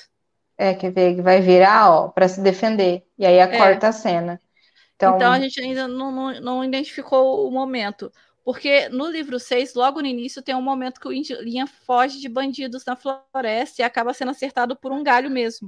É, 0.58 0.74
quer 0.74 0.92
ver, 0.92 1.16
que 1.16 1.22
vai 1.22 1.42
virar, 1.42 1.90
ó, 1.92 2.08
pra 2.10 2.28
se 2.28 2.42
defender. 2.42 3.06
E 3.18 3.26
aí 3.26 3.38
É. 3.38 3.58
corta 3.58 3.90
a 3.90 3.92
cena. 3.92 4.40
Então, 4.96 5.16
Então 5.16 5.32
a 5.32 5.40
gente 5.40 5.60
ainda 5.62 5.88
não, 5.88 6.12
não, 6.12 6.42
não 6.42 6.64
identificou 6.64 7.48
o 7.48 7.52
momento. 7.52 8.12
Porque 8.46 8.88
no 8.90 9.08
livro 9.08 9.40
6, 9.40 9.74
logo 9.74 10.00
no 10.02 10.08
início, 10.08 10.42
tem 10.42 10.54
um 10.56 10.62
momento 10.62 11.02
que 11.02 11.08
o 11.08 11.12
Linha 11.12 11.66
foge 11.66 12.20
de 12.22 12.30
bandidos 12.30 12.86
na 12.86 12.96
floresta 12.96 13.82
e 13.82 13.84
acaba 13.84 14.14
sendo 14.14 14.30
acertado 14.30 14.76
por 14.76 14.92
um 14.92 15.04
galho 15.04 15.32
mesmo. 15.32 15.68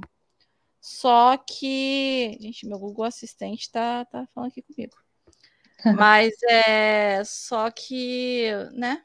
Só 0.80 1.36
que. 1.36 2.38
Gente, 2.40 2.66
meu 2.68 2.78
Google 2.78 3.04
Assistente 3.04 3.68
tá, 3.70 4.04
tá 4.04 4.28
falando 4.32 4.50
aqui 4.52 4.62
comigo. 4.62 4.96
Mas 6.00 6.32
é. 6.48 7.24
Só 7.24 7.68
que. 7.68 8.52
Né? 8.72 9.02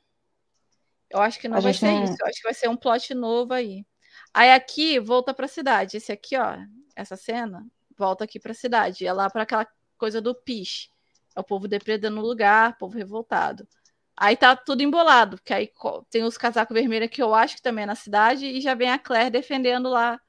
Eu 1.09 1.19
acho 1.19 1.39
que 1.39 1.47
não 1.47 1.57
A 1.57 1.59
vai 1.59 1.73
ser 1.73 1.87
não- 1.87 2.03
isso. 2.03 2.15
Eu 2.19 2.27
acho 2.27 2.37
que 2.37 2.43
vai 2.43 2.53
ser 2.53 2.69
um 2.69 2.77
plot 2.77 3.11
novo 3.15 3.53
aí. 3.55 3.83
Aí 4.31 4.51
aqui 4.51 4.99
volta 4.99 5.33
pra 5.33 5.47
cidade. 5.47 5.97
Esse 5.97 6.11
aqui, 6.11 6.37
ó. 6.37 6.57
Essa 6.95 7.15
cena 7.15 7.65
volta 7.97 8.23
aqui 8.23 8.39
pra 8.39 8.53
cidade. 8.53 9.05
É 9.07 9.11
lá 9.11 9.31
pra 9.31 9.41
aquela 9.41 9.67
coisa 9.97 10.21
do 10.21 10.35
piche. 10.35 10.89
É 11.35 11.39
o 11.39 11.43
povo 11.43 11.67
depredando 11.67 12.19
o 12.19 12.25
lugar, 12.25 12.77
povo 12.77 12.97
revoltado. 12.97 13.67
Aí 14.15 14.37
tá 14.37 14.55
tudo 14.55 14.83
embolado, 14.83 15.37
porque 15.37 15.53
aí 15.53 15.71
tem 16.09 16.23
os 16.23 16.37
casacos 16.37 16.73
vermelhos 16.73 17.09
que 17.09 17.21
eu 17.21 17.33
acho 17.33 17.55
que 17.55 17.61
também 17.61 17.83
é 17.83 17.87
na 17.87 17.95
cidade, 17.95 18.45
e 18.45 18.61
já 18.61 18.75
vem 18.75 18.89
a 18.91 18.99
Claire 18.99 19.31
defendendo 19.31 19.89
lá 19.89 20.19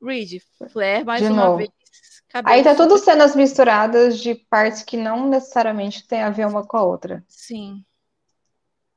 Reed. 0.00 0.40
Claire, 0.72 1.04
mais 1.04 1.22
De 1.22 1.28
uma 1.28 1.44
novo. 1.46 1.56
vez. 1.58 1.70
aí 2.44 2.62
tá 2.62 2.74
tudo 2.74 2.98
cenas 2.98 3.34
misturadas 3.34 4.18
de 4.18 4.34
partes 4.34 4.82
que 4.82 4.96
não 4.96 5.28
necessariamente 5.28 6.06
tem 6.06 6.22
a 6.22 6.30
ver 6.30 6.46
uma 6.46 6.64
com 6.64 6.76
a 6.76 6.82
outra. 6.82 7.24
Sim. 7.28 7.84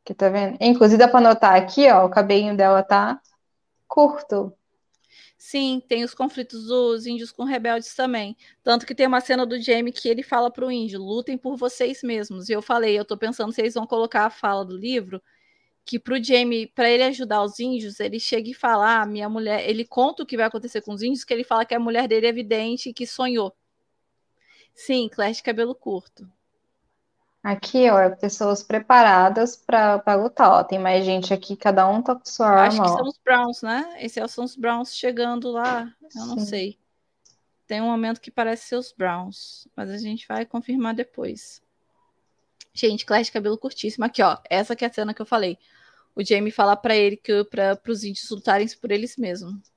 Que 0.03 0.13
tá 0.13 0.29
vendo? 0.29 0.57
Inclusive, 0.61 0.99
dá 0.99 1.07
pra 1.07 1.19
notar 1.19 1.55
aqui, 1.55 1.89
ó, 1.89 2.05
o 2.05 2.09
cabelinho 2.09 2.55
dela 2.55 2.83
tá 2.83 3.19
curto. 3.87 4.53
Sim, 5.47 5.79
tem 5.87 6.03
os 6.03 6.15
conflitos 6.15 6.65
dos 6.65 7.05
índios 7.05 7.31
com 7.31 7.43
rebeldes 7.43 7.93
também. 7.93 8.35
Tanto 8.63 8.83
que 8.83 8.95
tem 8.95 9.05
uma 9.05 9.21
cena 9.21 9.45
do 9.45 9.61
Jamie 9.61 9.93
que 9.93 10.09
ele 10.09 10.23
fala 10.23 10.49
pro 10.49 10.71
índio: 10.71 10.99
lutem 10.99 11.37
por 11.37 11.55
vocês 11.55 12.01
mesmos. 12.01 12.49
E 12.49 12.53
eu 12.53 12.63
falei, 12.63 12.97
eu 12.97 13.05
tô 13.05 13.15
pensando 13.15 13.51
se 13.51 13.61
eles 13.61 13.75
vão 13.75 13.85
colocar 13.85 14.25
a 14.25 14.31
fala 14.31 14.65
do 14.65 14.75
livro 14.75 15.21
que 15.85 15.99
pro 15.99 16.21
Jamie, 16.23 16.65
para 16.65 16.89
ele 16.89 17.03
ajudar 17.03 17.43
os 17.43 17.59
índios, 17.59 17.99
ele 17.99 18.19
chega 18.19 18.49
e 18.49 18.55
fala: 18.55 19.01
ah, 19.01 19.05
minha 19.05 19.29
mulher, 19.29 19.69
ele 19.69 19.85
conta 19.85 20.23
o 20.23 20.25
que 20.25 20.35
vai 20.35 20.47
acontecer 20.47 20.81
com 20.81 20.93
os 20.93 21.03
índios, 21.03 21.23
que 21.23 21.31
ele 21.31 21.43
fala 21.43 21.63
que 21.63 21.75
a 21.75 21.79
mulher 21.79 22.07
dele 22.07 22.25
é 22.25 22.31
vidente 22.31 22.89
e 22.89 22.93
que 22.93 23.05
sonhou. 23.05 23.55
Sim, 24.73 25.07
Claire 25.09 25.35
de 25.35 25.43
cabelo 25.43 25.75
curto. 25.75 26.27
Aqui, 27.47 27.87
ó, 27.91 27.99
é 27.99 28.09
pessoas 28.09 28.63
preparadas 28.63 29.55
pra 29.55 30.15
lutar, 30.15 30.49
ó. 30.49 30.63
Tem 30.63 30.79
mais 30.79 31.05
gente 31.05 31.31
aqui, 31.31 31.55
cada 31.55 31.87
um 31.87 32.01
tá 32.01 32.15
com 32.15 32.25
sua 32.25 32.47
Acho 32.65 32.81
arma, 32.81 32.85
que 32.85 32.89
ó. 32.89 32.97
são 32.97 33.07
os 33.07 33.19
Browns, 33.23 33.61
né? 33.61 33.97
Esses 33.99 34.17
é- 34.17 34.27
são 34.27 34.43
os 34.45 34.55
Browns 34.55 34.95
chegando 34.95 35.51
lá. 35.51 35.93
Eu 36.15 36.25
não 36.25 36.39
Sim. 36.39 36.45
sei. 36.47 36.79
Tem 37.67 37.79
um 37.81 37.85
momento 37.85 38.19
que 38.19 38.31
parece 38.31 38.69
ser 38.69 38.77
os 38.77 38.91
Browns, 38.91 39.67
mas 39.75 39.91
a 39.91 39.97
gente 39.99 40.27
vai 40.27 40.43
confirmar 40.43 40.95
depois. 40.95 41.61
Gente, 42.73 43.05
Claire 43.05 43.25
de 43.25 43.31
cabelo 43.31 43.59
curtíssimo. 43.59 44.03
Aqui, 44.05 44.23
ó. 44.23 44.39
Essa 44.49 44.75
que 44.75 44.83
é 44.83 44.87
a 44.87 44.93
cena 44.93 45.13
que 45.13 45.21
eu 45.21 45.25
falei. 45.27 45.59
O 46.15 46.23
Jamie 46.25 46.51
fala 46.51 46.75
pra 46.75 46.95
ele 46.95 47.15
que 47.15 47.43
para 47.43 47.79
os 47.87 48.03
índios 48.03 48.27
lutarem 48.31 48.67
por 48.81 48.89
eles 48.91 49.17
mesmos. 49.17 49.71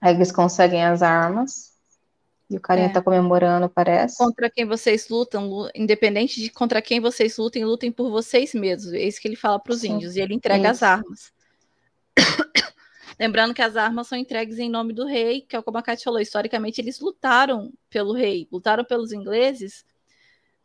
Aí 0.00 0.16
eles 0.16 0.32
conseguem 0.32 0.84
as 0.84 1.00
armas. 1.00 1.77
E 2.50 2.56
o 2.56 2.60
carinha 2.60 2.86
É. 2.86 2.92
tá 2.92 3.02
comemorando, 3.02 3.68
parece. 3.68 4.16
Contra 4.16 4.48
quem 4.48 4.64
vocês 4.64 5.08
lutam, 5.08 5.48
lu- 5.48 5.70
independente 5.74 6.40
de 6.40 6.48
contra 6.50 6.80
quem 6.80 6.98
vocês 6.98 7.36
lutem, 7.36 7.64
lutem 7.64 7.92
por 7.92 8.10
vocês 8.10 8.54
mesmos. 8.54 8.92
É 8.94 9.00
isso 9.02 9.20
que 9.20 9.28
ele 9.28 9.36
fala 9.36 9.58
para 9.58 9.72
os 9.72 9.84
índios. 9.84 10.16
E 10.16 10.20
ele 10.20 10.34
entrega 10.34 10.70
as 10.70 10.76
isso. 10.78 10.84
armas. 10.86 11.32
Lembrando 13.18 13.52
que 13.52 13.60
as 13.62 13.76
armas 13.76 14.06
são 14.06 14.16
entregues 14.16 14.58
em 14.58 14.70
nome 14.70 14.92
do 14.92 15.04
rei, 15.04 15.40
que 15.42 15.56
é 15.56 15.62
como 15.62 15.76
a 15.78 15.82
Kátia 15.82 16.04
falou, 16.04 16.20
historicamente 16.20 16.80
eles 16.80 17.00
lutaram 17.00 17.72
pelo 17.90 18.12
rei, 18.12 18.46
lutaram 18.50 18.84
pelos 18.84 19.12
ingleses, 19.12 19.84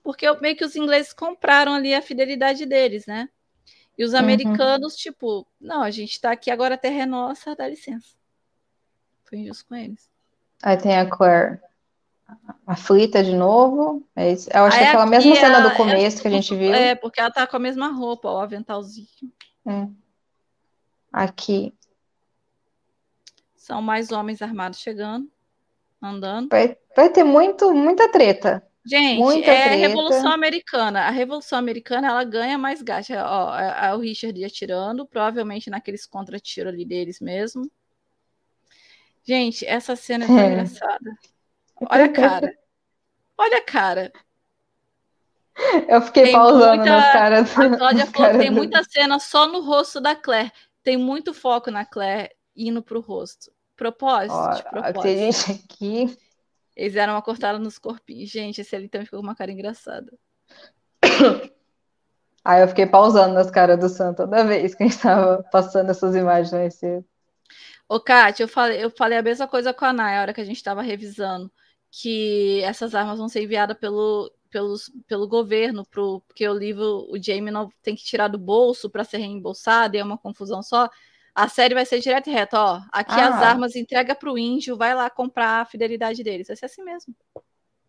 porque 0.04 0.32
meio 0.40 0.56
que 0.56 0.64
os 0.64 0.76
ingleses 0.76 1.14
compraram 1.14 1.74
ali 1.74 1.94
a 1.96 2.02
fidelidade 2.02 2.66
deles, 2.66 3.06
né? 3.08 3.28
E 3.98 4.04
os 4.04 4.14
Uhum. 4.14 4.20
americanos, 4.20 4.96
tipo, 4.96 5.48
não, 5.60 5.82
a 5.82 5.90
gente 5.92 6.20
tá 6.22 6.32
aqui 6.32 6.50
agora, 6.52 6.76
a 6.76 6.78
terra 6.78 7.02
é 7.04 7.06
nossa, 7.06 7.56
dá 7.56 7.68
licença. 7.68 8.10
Foi 9.26 9.40
injusto 9.40 9.66
com 9.68 9.76
eles. 9.76 10.10
Aí 10.62 10.78
tem 10.78 10.96
a 10.96 11.06
Claire 11.10 11.60
aflita 12.65 13.24
de 13.24 13.36
novo. 13.36 14.07
É 14.15 14.32
isso. 14.32 14.49
Eu 14.53 14.63
acho 14.65 14.78
que 14.78 14.84
Aí 14.84 14.88
é 14.88 14.89
aquela 14.89 15.05
mesma 15.05 15.36
cena 15.36 15.57
a- 15.57 15.69
do 15.69 15.76
começo 15.76 16.21
que 16.21 16.28
a 16.28 16.32
gente 16.32 16.55
viu. 16.55 16.74
É, 16.74 16.95
porque 16.95 17.19
ela 17.19 17.32
tá 17.32 17.45
com 17.45 17.55
a 17.55 17.59
mesma 17.59 17.89
roupa, 17.89 18.30
o 18.32 18.38
aventalzinho. 18.39 19.07
É. 19.65 19.88
Aqui. 21.11 21.74
São 23.55 23.82
mais 23.82 24.11
homens 24.11 24.41
armados 24.41 24.80
chegando, 24.80 25.30
andando. 26.01 26.49
Vai, 26.49 26.78
vai 26.95 27.09
ter 27.09 27.24
muito, 27.24 27.74
muita 27.74 28.11
treta. 28.11 28.65
Gente, 28.86 29.19
Muita 29.19 29.49
é 29.49 29.57
a 29.61 29.63
treta. 29.69 29.88
Revolução 29.88 30.32
Americana. 30.34 31.01
A 31.03 31.09
Revolução 31.09 31.57
Americana, 31.57 32.07
ela 32.09 32.24
ganha 32.26 32.57
mais 32.57 32.82
gás. 32.82 33.07
Ó, 33.09 33.57
é, 33.57 33.88
é 33.88 33.93
o 33.95 33.99
Richard 33.99 34.43
atirando, 34.43 35.05
provavelmente 35.07 35.69
naqueles 35.69 36.05
contra-tiro 36.05 36.67
ali 36.67 36.84
deles 36.84 37.21
mesmo. 37.21 37.63
Gente, 39.26 39.65
essa 39.65 39.95
cena 39.95 40.26
é 40.26 40.28
tão 40.28 40.38
É. 40.39 40.47
engraçada. 40.51 41.17
Olha 41.90 42.06
a 42.06 42.10
cara. 42.10 42.54
Olha 43.38 43.58
a 43.58 43.62
cara. 43.62 44.12
Eu 45.88 46.02
fiquei 46.02 46.24
Tem 46.26 46.34
pausando 46.34 46.78
muita- 46.78 46.92
nas 46.98 47.12
caras. 47.14 47.58
A 47.58 47.70
Cláudia 47.78 48.06
falou 48.08 48.32
que 48.32 48.38
tem 48.40 48.50
do- 48.50 48.56
muita 48.56 48.84
cena 48.84 49.20
só 49.20 49.48
no 49.48 49.62
rosto 49.62 50.02
da 50.02 50.16
Claire. 50.16 50.52
Tem 50.84 50.98
muito 50.98 51.34
foco 51.34 51.70
na 51.72 51.86
Claire 51.86 52.32
indo 52.56 52.82
pro 52.82 53.00
rosto. 53.00 53.52
Propósito, 53.76 54.34
Ó, 54.34 54.50
de 54.54 54.64
propósito. 54.64 55.02
tem 55.02 55.32
gente 55.32 55.52
aqui. 55.66 56.18
Eles 56.76 56.94
deram 56.94 57.14
uma 57.14 57.22
cortada 57.22 57.60
nos 57.60 57.78
corpinhos. 57.78 58.30
Gente, 58.30 58.62
esse 58.62 58.76
ali 58.76 58.88
também 58.90 59.06
ficou 59.06 59.20
com 59.20 59.26
uma 59.28 59.36
cara 59.36 59.52
engraçada. 59.52 60.12
Aí 62.46 62.62
eu 62.62 62.68
fiquei 62.68 62.86
pausando 62.86 63.34
nas 63.34 63.50
caras 63.50 63.80
do 63.80 63.88
Sam 63.88 64.14
toda 64.14 64.44
vez 64.44 64.76
que 64.76 64.84
a 64.84 64.88
gente 64.88 65.00
tava 65.02 65.44
passando 65.52 65.90
essas 65.92 66.14
imagens 66.16 66.52
mais 66.52 66.74
cedo. 66.76 67.06
Ô, 67.88 68.00
Kátia, 68.00 68.44
eu 68.44 68.48
falei, 68.48 68.84
eu 68.84 68.90
falei 68.90 69.18
a 69.18 69.22
mesma 69.22 69.48
coisa 69.48 69.74
com 69.74 69.86
a 69.86 69.94
Nay, 69.94 70.18
a 70.18 70.22
hora 70.22 70.34
que 70.34 70.42
a 70.42 70.46
gente 70.46 70.58
estava 70.58 70.82
revisando, 70.82 71.50
que 72.02 72.62
essas 72.64 72.96
armas 72.96 73.20
vão 73.20 73.30
ser 73.30 73.44
enviadas 73.44 73.78
pelo, 73.78 74.32
pelos, 74.50 74.91
pelo 75.08 75.28
governo, 75.28 75.86
pro, 75.86 76.22
porque 76.28 76.48
o 76.48 76.54
livro, 76.54 77.06
o 77.12 77.22
Jamie 77.22 77.52
não 77.52 77.70
tem 77.84 77.96
que 77.96 78.04
tirar 78.04 78.28
do 78.30 78.38
bolso 78.39 78.89
para 78.89 79.04
ser 79.04 79.18
reembolsado, 79.18 79.96
e 79.96 80.00
é 80.00 80.04
uma 80.04 80.18
confusão 80.18 80.64
só. 80.64 80.89
A 81.36 81.48
série 81.48 81.76
vai 81.76 81.86
ser 81.86 82.00
direto 82.00 82.30
e 82.30 82.34
reto, 82.34 82.56
ó. 82.56 82.82
Aqui 82.91 83.12
Ah. 83.14 83.28
as 83.28 83.41
armas 83.44 83.76
entrega 83.76 84.16
pro 84.16 84.38
índio, 84.38 84.76
vai 84.76 84.96
lá 84.96 85.08
comprar 85.10 85.62
a 85.62 85.66
fidelidade 85.66 86.24
deles. 86.24 86.48
Vai 86.48 86.56
ser 86.56 86.66
assim 86.66 86.84
mesmo. 86.84 87.16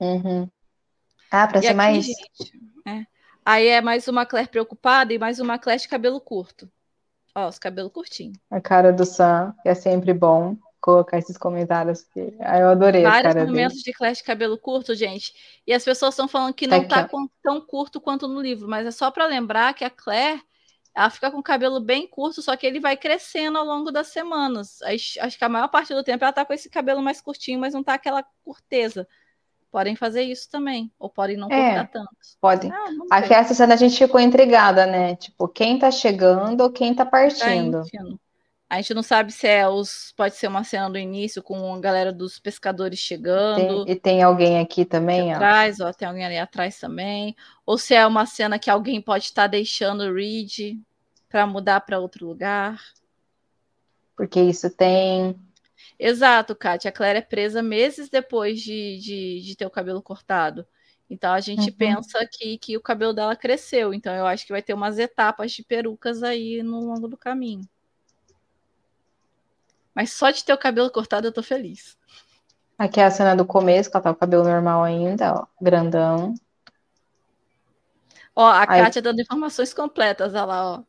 Uhum. 0.01 0.49
Ah, 1.31 1.47
pra 1.47 1.59
E 1.59 1.63
ser 1.63 1.69
aqui, 1.69 1.77
mais. 1.77 2.05
gente, 2.05 2.61
é. 2.87 3.07
Aí 3.45 3.67
é 3.69 3.81
mais 3.81 4.07
uma 4.09 4.25
Claire 4.27 4.49
preocupada 4.49 5.13
e 5.15 5.19
mais 5.19 5.39
uma 5.41 5.59
Claire 5.59 5.81
de 5.83 5.89
cabelo 5.89 6.21
curto. 6.21 6.71
Ó, 7.35 7.49
os 7.49 7.59
cabelos 7.59 7.93
curtinhos. 7.93 8.39
A 8.51 8.61
cara 8.61 8.93
do 8.93 9.05
Sam, 9.05 9.55
que 9.63 9.69
é 9.69 9.75
sempre 9.75 10.13
bom 10.15 10.57
colocar 10.85 11.17
esses 11.17 11.39
comentários 11.39 12.05
aqui. 12.11 12.37
Aí 12.41 12.61
eu 12.61 12.69
adorei 12.69 13.03
Vários 13.03 13.35
momentos 13.35 13.77
dele. 13.77 13.85
de 13.85 13.93
Clash 13.95 14.19
de 14.19 14.25
cabelo 14.25 14.59
curto, 14.59 14.95
gente. 14.95 15.33
E 15.67 15.73
as 15.73 15.83
pessoas 15.83 16.13
estão 16.13 16.29
falando 16.29 16.53
que 16.53 16.69
Tá 16.69 16.77
não 16.77 16.87
tá 16.87 17.09
com- 17.09 17.27
tão 17.43 17.59
curto 17.59 17.99
quanto 18.03 18.29
no 18.29 18.39
livro, 18.39 18.69
mas 18.69 18.87
é 18.87 18.91
só 18.91 19.11
para 19.11 19.25
lembrar 19.27 19.73
que 19.73 19.83
a 19.83 19.89
Claire, 19.89 20.43
ela 20.95 21.09
fica 21.09 21.31
com 21.31 21.39
o 21.39 21.43
cabelo 21.43 21.81
bem 21.81 22.07
curto, 22.07 22.43
só 22.43 22.55
que 22.55 22.67
ele 22.67 22.81
vai 22.81 22.99
crescendo 22.99 23.57
ao 23.57 23.65
longo 23.65 23.91
das 23.91 24.09
semanas. 24.09 24.83
Acho 24.83 25.39
que 25.39 25.45
a 25.45 25.49
maior 25.49 25.69
parte 25.69 25.95
do 25.95 26.05
tempo 26.05 26.23
ela 26.23 26.35
tá 26.35 26.45
com 26.45 26.53
esse 26.53 26.69
cabelo 26.69 27.01
mais 27.01 27.19
curtinho, 27.19 27.59
mas 27.59 27.73
não 27.73 27.83
tá 27.83 27.95
aquela 27.95 28.23
curteza. 28.45 29.09
Podem 29.73 29.97
fazer 29.97 30.23
isso 30.23 30.51
também, 30.51 30.93
ou 30.99 31.09
podem 31.09 31.37
não 31.39 31.51
É. 31.51 31.77
cortar 31.77 31.89
tanto. 31.91 32.11
Pode. 32.41 32.71
Ah, 32.71 33.17
Aqui 33.19 33.33
essa 33.33 33.55
cena 33.55 33.73
a 33.73 33.77
gente 33.79 33.97
ficou 33.97 34.21
intrigada, 34.21 34.85
né? 34.85 35.17
Tipo, 35.17 35.49
quem 35.49 35.79
tá 35.79 35.91
chegando 35.91 36.61
ou 36.61 36.71
quem 36.71 36.95
tá 36.95 37.05
Tá 37.07 37.11
partindo. 37.11 37.81
ínfimo. 37.81 38.21
A 38.69 38.77
gente 38.81 38.95
não 38.95 39.03
sabe 39.03 39.31
se 39.31 39.47
é 39.47 39.69
os. 39.69 40.13
Pode 40.17 40.35
ser 40.35 40.49
uma 40.49 40.65
cena 40.65 40.91
do 40.91 40.99
início 40.99 41.43
com 41.43 41.75
a 41.75 41.81
galera 41.81 42.13
dos 42.13 42.39
pescadores 42.41 42.99
chegando. 42.99 43.85
Tem- 43.85 43.95
e 43.95 44.01
tem 44.01 44.23
alguém 44.23 44.59
aqui 44.59 44.85
também, 44.85 45.33
ó. 45.33 45.35
atrás, 45.37 45.81
ó, 45.81 45.93
tem 45.93 46.09
alguém 46.09 46.25
ali 46.25 46.39
atrás 46.39 46.79
também. 46.81 47.37
Ou 47.65 47.79
se 47.79 47.95
é 47.95 48.07
uma 48.07 48.27
cena 48.27 48.59
que 48.59 48.71
alguém 48.71 49.01
pode 49.01 49.25
estar 49.27 49.47
deixando 49.47 50.03
o 50.05 50.15
Reed 50.15 50.79
para 51.29 51.47
mudar 51.47 51.81
para 51.83 52.01
outro 52.01 52.27
lugar. 52.27 52.81
Porque 54.17 54.41
isso 54.41 54.71
tem. 54.71 55.37
Exato, 55.99 56.55
Kátia. 56.57 56.89
A 56.89 56.93
Claire 56.93 57.19
é 57.19 57.23
presa 57.23 57.63
meses 57.63 58.09
depois 58.09 58.61
de, 58.61 58.99
de, 58.99 59.41
de 59.43 59.57
ter 59.57 59.67
o 59.67 59.71
cabelo 59.71 60.03
cortado. 60.03 60.67
Então 61.09 61.33
a 61.33 61.41
gente 61.41 61.71
Uhum. 61.71 61.77
pensa 61.77 62.27
que, 62.31 62.59
que 62.59 62.77
o 62.77 62.81
cabelo 62.81 63.13
dela 63.13 63.37
cresceu. 63.37 63.93
Então 63.93 64.15
eu 64.15 64.27
acho 64.27 64.47
que 64.47 64.53
vai 64.53 64.63
ter 64.63 64.75
umas 64.75 64.99
etapas 64.99 65.53
de 65.53 65.63
perucas 65.63 66.23
aí 66.23 66.63
no 66.63 66.81
longo 66.81 67.07
do 67.09 67.17
caminho. 67.17 67.69
Mas 69.95 70.13
só 70.13 70.31
de 70.31 70.45
ter 70.45 70.53
o 70.53 70.59
cabelo 70.59 70.91
cortado 70.91 71.27
eu 71.29 71.33
tô 71.33 71.43
feliz. 71.43 71.97
Aqui 72.77 73.01
é 73.01 73.05
a 73.05 73.11
cena 73.11 73.37
do 73.37 73.47
começo, 73.47 73.89
que 73.91 73.97
ela 73.97 74.03
tá 74.03 74.11
com 74.11 74.17
o 74.17 74.21
cabelo 74.21 74.43
normal 74.45 74.83
ainda, 74.83 75.35
ó, 75.35 75.47
grandão. 75.61 76.35
Ó, 78.35 78.45
a 78.45 78.61
Aí- 78.69 78.83
Kátia 78.83 79.01
dando 79.01 79.21
informações 79.21 79.73
completas, 79.73 80.35
olha 80.35 80.45
lá, 80.45 80.73
ó. 80.73 80.83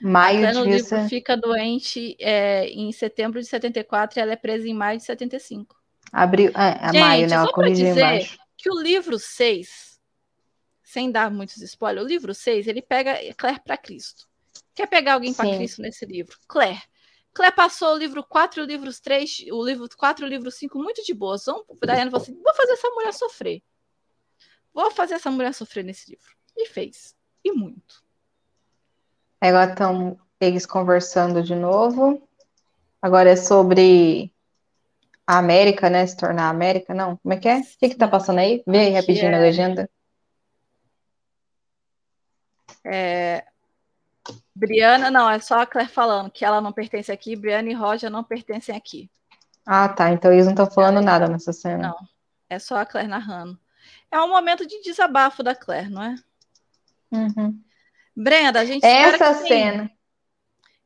Maio 0.00 0.46
devia 0.46 0.62
livro 0.64 0.86
ser... 0.86 1.08
fica 1.08 1.36
doente 1.36 2.16
é, 2.20 2.66
em 2.68 2.90
setembro 2.92 3.40
de 3.40 3.46
74 3.46 4.18
e 4.18 4.22
ela 4.22 4.32
é 4.32 4.36
presa 4.36 4.66
em 4.68 4.74
maio 4.74 4.98
de 4.98 5.04
75. 5.04 5.76
Abril, 6.12 6.50
é, 6.54 6.78
é 6.88 6.92
Gente, 6.92 7.00
maio, 7.00 7.28
né? 7.28 7.42
só 7.44 7.52
pra 7.52 7.68
dizer- 7.68 7.90
embaixo. 7.96 8.38
Que 8.56 8.70
o 8.70 8.80
livro 8.80 9.18
6, 9.18 10.00
sem 10.82 11.10
dar 11.10 11.30
muitos 11.30 11.58
spoilers, 11.58 12.04
o 12.04 12.08
livro 12.08 12.34
6, 12.34 12.66
ele 12.66 12.80
pega 12.80 13.18
Claire 13.36 13.60
para 13.62 13.76
Cristo. 13.76 14.26
Quer 14.74 14.86
pegar 14.88 15.14
alguém 15.14 15.34
para. 15.34 15.54
Cristo 15.56 15.82
nesse 15.82 16.06
livro? 16.06 16.36
Claire. 16.48 16.82
Claire 17.34 17.54
passou 17.54 17.94
o 17.94 17.98
livro 17.98 18.22
4 18.22 18.60
e 18.60 18.62
o 18.62 18.66
livro 18.66 18.90
3, 19.02 19.44
o 19.50 19.64
livro 19.64 19.88
4 19.96 20.24
e 20.24 20.26
o 20.26 20.30
livro 20.30 20.50
5 20.52 20.78
muito 20.78 21.02
de 21.02 21.12
boa. 21.12 21.36
Vamos, 21.44 21.64
Diana 21.82 22.10
falou 22.10 22.22
assim: 22.22 22.40
vou 22.40 22.54
fazer 22.54 22.72
essa 22.72 22.88
mulher 22.90 23.12
sofrer. 23.12 23.62
Vou 24.72 24.90
fazer 24.92 25.14
essa 25.14 25.30
mulher 25.30 25.52
sofrer 25.52 25.84
nesse 25.84 26.10
livro. 26.10 26.32
E 26.56 26.66
fez. 26.66 27.16
E 27.42 27.50
muito. 27.50 28.02
Agora 29.40 29.72
estão 29.72 30.18
eles 30.40 30.64
conversando 30.64 31.42
de 31.42 31.54
novo. 31.54 32.26
Agora 33.02 33.30
é 33.30 33.36
sobre 33.36 34.32
a 35.26 35.38
América, 35.38 35.90
né? 35.90 36.06
Se 36.06 36.16
tornar 36.16 36.48
América, 36.48 36.94
não? 36.94 37.16
Como 37.16 37.34
é 37.34 37.36
que 37.36 37.48
é? 37.48 37.58
O 37.58 37.64
que 37.78 37.88
que 37.90 37.96
tá 37.96 38.06
passando 38.06 38.38
aí? 38.38 38.62
Vê 38.66 38.78
aí 38.78 38.92
rapidinho 38.92 39.30
na 39.30 39.38
é- 39.38 39.40
legenda. 39.40 39.90
É, 42.84 43.44
Briana, 44.54 45.10
não, 45.10 45.28
é 45.28 45.38
só 45.40 45.60
a 45.60 45.66
Claire 45.66 45.90
falando 45.90 46.30
que 46.30 46.44
ela 46.44 46.60
não 46.60 46.72
pertence 46.72 47.10
aqui, 47.10 47.34
Briana 47.34 47.70
e 47.70 47.74
Roger 47.74 48.10
não 48.10 48.22
pertencem 48.22 48.74
aqui. 48.76 49.10
Ah, 49.66 49.88
tá. 49.88 50.10
Então 50.10 50.32
eles 50.32 50.44
não 50.44 50.52
estão 50.52 50.70
falando 50.70 51.00
nada 51.00 51.26
nessa 51.26 51.52
cena. 51.52 51.88
Não. 51.88 51.96
É 52.48 52.58
só 52.58 52.76
a 52.76 52.86
Claire 52.86 53.08
narrando. 53.08 53.58
É 54.10 54.20
um 54.20 54.28
momento 54.28 54.66
de 54.66 54.80
desabafo 54.82 55.42
da 55.42 55.54
Claire, 55.54 55.90
não 55.90 56.02
é? 56.02 56.14
Uhum. 57.10 57.58
Brenda, 58.14 58.60
a 58.60 58.64
gente 58.64 58.84
espera 58.84 59.16
Essa 59.16 59.34
que 59.34 59.40
sim. 59.42 59.48
cena. 59.48 59.90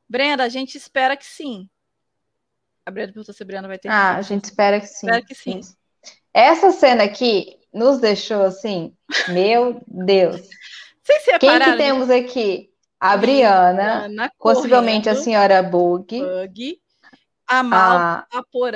Brenda, 0.08 0.44
a 0.44 0.48
gente 0.48 0.76
espera 0.78 1.16
que 1.16 1.26
sim. 1.26 1.68
A 2.86 2.90
Brenda 2.90 3.12
perguntou 3.12 3.34
se 3.34 3.42
a 3.42 3.46
Brenda 3.46 3.68
vai 3.68 3.78
ter 3.78 3.88
Ah, 3.88 4.10
a 4.10 4.12
filhos. 4.14 4.26
gente 4.28 4.44
espera 4.44 4.80
que 4.80 4.86
sim. 4.86 5.06
Espero 5.06 5.26
que 5.26 5.34
sim. 5.34 5.60
Essa 6.32 6.72
cena 6.72 7.04
aqui 7.04 7.58
nos 7.72 7.98
deixou 7.98 8.42
assim, 8.44 8.96
meu 9.28 9.82
Deus. 9.86 10.40
Vocês 11.02 11.24
Quem 11.24 11.38
que 11.38 11.46
separaram? 11.46 11.76
temos 11.76 12.08
aqui? 12.08 12.70
A 13.00 13.16
Briana, 13.16 14.04
Ana 14.04 14.32
possivelmente 14.38 15.08
a 15.08 15.12
correndo, 15.12 15.24
senhora 15.24 15.62
Bug, 15.62 16.20
Bug, 16.20 16.82
a 17.46 17.62
Mal 17.62 17.98
a, 17.98 18.24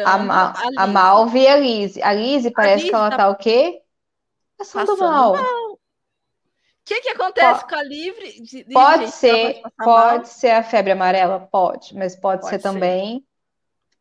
a, 0.04 0.18
Ma- 0.18 0.52
a 0.52 0.70
a 0.82 0.86
Liz 0.86 0.92
Malve 0.92 1.38
e 1.40 1.48
a 1.48 1.56
Liz. 1.56 1.98
A 1.98 2.12
Liz 2.12 2.50
parece 2.52 2.82
Liz 2.84 2.90
que 2.90 2.94
ela 2.94 3.10
tá 3.10 3.16
tá 3.18 3.28
o 3.28 3.36
quê? 3.36 3.82
Passando 4.56 4.86
passando 4.86 5.00
mal. 5.10 5.34
O 5.34 5.78
que, 6.84 7.00
que 7.00 7.08
acontece 7.10 7.66
com 7.66 7.74
a 7.74 7.82
Livre? 7.82 8.40
de- 8.42 8.64
Livre, 8.64 8.72
Pode 8.72 9.04
gente? 9.04 9.14
ser, 9.14 9.54
passar 9.62 9.86
mal? 9.86 10.10
pode 10.12 10.28
ser 10.28 10.50
a 10.50 10.62
febre 10.62 10.92
amarela? 10.92 11.40
Pode, 11.40 11.94
mas 11.96 12.16
pode, 12.16 12.42
Pode 12.42 12.50
ser 12.50 12.60
ser. 12.60 12.62
também 12.62 13.26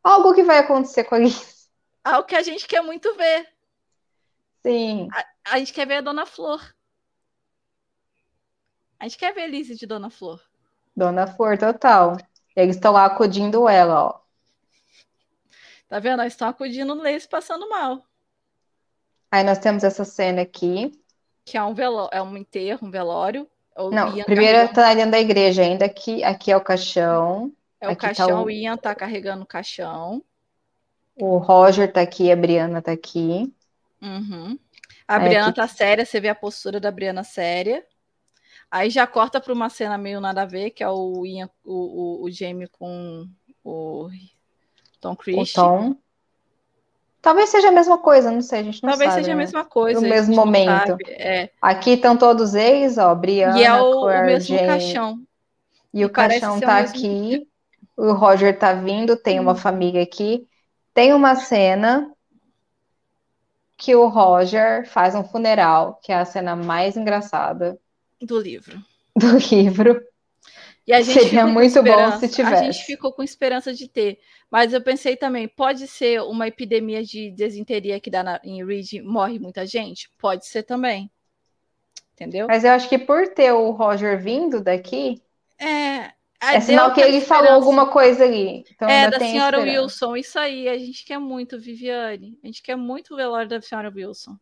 algo 0.03 0.33
que 0.33 0.43
vai 0.43 0.59
acontecer 0.59 1.03
com 1.03 1.15
a 1.15 1.19
Liz. 1.19 1.69
Algo 2.03 2.27
que 2.27 2.35
a 2.35 2.41
gente 2.43 2.67
quer 2.67 2.81
muito 2.81 3.13
ver. 3.15 3.47
Sim. 4.63 5.07
A 5.45 5.59
gente 5.59 5.73
quer 5.73 5.85
ver 5.87 5.95
a 5.95 6.01
Dona 6.01 6.25
Flor. 6.25 6.61
A 9.01 9.05
gente 9.05 9.17
quer 9.17 9.33
ver 9.33 9.41
a 9.41 9.47
Lizzie 9.47 9.75
de 9.75 9.87
Dona 9.87 10.11
Flor. 10.11 10.39
Dona 10.95 11.25
Flor, 11.25 11.57
total. 11.57 12.17
Eles 12.55 12.75
estão 12.75 12.93
lá 12.93 13.05
acudindo 13.05 13.67
ela, 13.67 14.03
ó. 14.05 14.19
Tá 15.89 15.97
vendo? 15.97 16.21
Eles 16.21 16.33
estão 16.33 16.47
acudindo 16.47 16.93
no 16.93 17.01
Lace 17.01 17.27
passando 17.27 17.67
mal. 17.67 18.05
Aí 19.31 19.43
nós 19.43 19.57
temos 19.57 19.83
essa 19.83 20.05
cena 20.05 20.43
aqui. 20.43 20.91
Que 21.43 21.57
é 21.57 21.63
um 21.63 21.73
veló 21.73 22.09
é 22.11 22.21
um 22.21 22.37
enterro, 22.37 22.87
um 22.87 22.91
velório. 22.91 23.49
O 23.75 23.89
Não, 23.89 24.21
primeiro 24.23 24.71
tá 24.71 24.93
dentro 24.93 25.09
da 25.11 25.19
igreja 25.19 25.63
ainda. 25.63 25.85
Aqui, 25.85 26.23
aqui 26.23 26.51
é 26.51 26.57
o 26.57 26.61
caixão. 26.61 27.51
é 27.79 27.87
o 27.87 27.91
aqui 27.93 28.01
tá 28.01 28.07
caixão, 28.13 28.43
o- 28.43 28.45
o 28.45 28.51
Ian 28.51 28.77
tá 28.77 28.93
carregando 28.93 29.41
o 29.43 29.47
caixão. 29.47 30.23
O 31.15 31.37
Roger 31.37 31.91
tá 31.91 32.01
aqui, 32.01 32.31
a 32.31 32.35
Briana 32.35 32.81
tá 32.81 32.91
aqui. 32.91 33.51
Uhum. 33.99 34.59
A 35.07 35.17
Briana 35.19 35.47
aqui- 35.47 35.55
tá 35.55 35.67
séria, 35.67 36.05
você 36.05 36.19
vê 36.19 36.29
a 36.29 36.35
postura 36.35 36.79
da 36.79 36.91
Briana 36.91 37.23
séria. 37.23 37.83
Aí 38.71 38.89
já 38.89 39.05
corta 39.05 39.41
para 39.41 39.51
uma 39.53 39.69
cena 39.69 39.97
meio 39.97 40.21
nada 40.21 40.43
a 40.43 40.45
ver, 40.45 40.69
que 40.71 40.81
é 40.81 40.89
o 40.89 41.25
Ian, 41.25 41.49
o, 41.65 42.21
o, 42.21 42.23
o 42.25 42.31
Jamie 42.31 42.67
com 42.69 43.27
o 43.65 44.09
Tom 45.01 45.11
O 45.11 45.15
Christie. 45.17 45.55
Tom. 45.55 45.95
Talvez 47.21 47.49
seja 47.49 47.67
a 47.67 47.71
mesma 47.71 47.97
coisa, 47.99 48.31
não 48.31 48.41
sei, 48.41 48.61
a 48.61 48.63
gente 48.63 48.81
não 48.81 48.89
Talvez 48.91 49.11
sabe, 49.11 49.23
seja 49.23 49.33
a 49.33 49.35
né? 49.35 49.41
mesma 49.43 49.65
coisa. 49.65 49.99
No 49.99 50.07
a 50.07 50.09
mesmo 50.09 50.35
momento. 50.35 50.97
É. 51.07 51.51
Aqui 51.61 51.91
estão 51.91 52.17
todos 52.17 52.55
eles, 52.55 52.97
ó, 52.97 53.13
Briana, 53.13 53.59
E 53.59 53.63
é 53.63 53.73
o, 53.73 53.89
o 53.89 54.01
Claire, 54.03 54.25
mesmo 54.25 54.55
Jane. 54.55 54.67
caixão. 54.67 55.19
E 55.93 56.03
o 56.05 56.07
E 56.07 56.11
parece 56.11 56.39
caixão 56.39 56.57
o 56.57 56.61
tá 56.61 56.81
mesmo- 56.81 56.97
aqui. 56.97 57.47
O 57.97 58.13
Roger 58.13 58.57
tá 58.57 58.73
vindo, 58.73 59.15
tem 59.17 59.39
uma 59.39 59.51
Uhum. 59.51 59.57
família 59.57 60.01
aqui. 60.01 60.47
Tem 60.93 61.13
uma 61.13 61.35
cena 61.35 62.09
que 63.77 63.95
o 63.95 64.07
Roger 64.07 64.87
faz 64.89 65.13
um 65.13 65.23
funeral, 65.23 65.99
que 66.01 66.11
é 66.11 66.15
a 66.15 66.25
cena 66.25 66.55
mais 66.55 66.95
engraçada 66.97 67.77
do 68.21 68.39
livro. 68.39 68.81
do 69.15 69.37
livro. 69.37 70.01
E 70.87 70.93
a 70.93 71.01
gente 71.01 71.19
Seria 71.19 71.45
muito 71.45 71.81
bom 71.83 72.17
se 72.19 72.25
A 72.25 72.29
tivesse. 72.29 72.63
gente 72.73 72.85
ficou 72.85 73.13
com 73.13 73.21
esperança 73.21 73.73
de 73.73 73.87
ter. 73.87 74.19
Mas 74.49 74.73
eu 74.73 74.81
pensei 74.81 75.15
também, 75.15 75.47
pode 75.47 75.87
ser 75.87 76.21
uma 76.21 76.47
epidemia 76.47 77.03
de 77.03 77.31
desinteria 77.31 77.99
que 77.99 78.09
dá 78.09 78.23
na, 78.23 78.41
em 78.43 78.65
Reed 78.65 78.93
morre 79.03 79.39
muita 79.39 79.65
gente? 79.65 80.09
Pode 80.17 80.45
ser 80.47 80.63
também. 80.63 81.09
Entendeu? 82.13 82.47
Mas 82.47 82.63
eu 82.63 82.71
acho 82.71 82.89
que 82.89 82.97
por 82.97 83.27
ter 83.29 83.51
o 83.51 83.71
Roger 83.71 84.19
vindo 84.21 84.61
daqui, 84.61 85.21
É. 85.59 86.11
é 86.41 86.59
sinal 86.59 86.93
que 86.93 87.01
ele 87.01 87.21
falou 87.21 87.51
alguma 87.51 87.89
coisa 87.89 88.23
ali. 88.25 88.63
Então 88.71 88.89
É, 88.89 89.09
da 89.09 89.19
senhora 89.19 89.57
esperança. 89.57 89.81
Wilson, 89.83 90.15
isso 90.17 90.39
aí. 90.39 90.67
A 90.67 90.77
gente 90.77 91.05
quer 91.05 91.19
muito, 91.19 91.59
Viviane. 91.59 92.37
A 92.43 92.47
gente 92.47 92.61
quer 92.61 92.75
muito 92.75 93.13
o 93.13 93.17
velório 93.17 93.47
da 93.49 93.61
senhora 93.61 93.91
Wilson. 93.95 94.35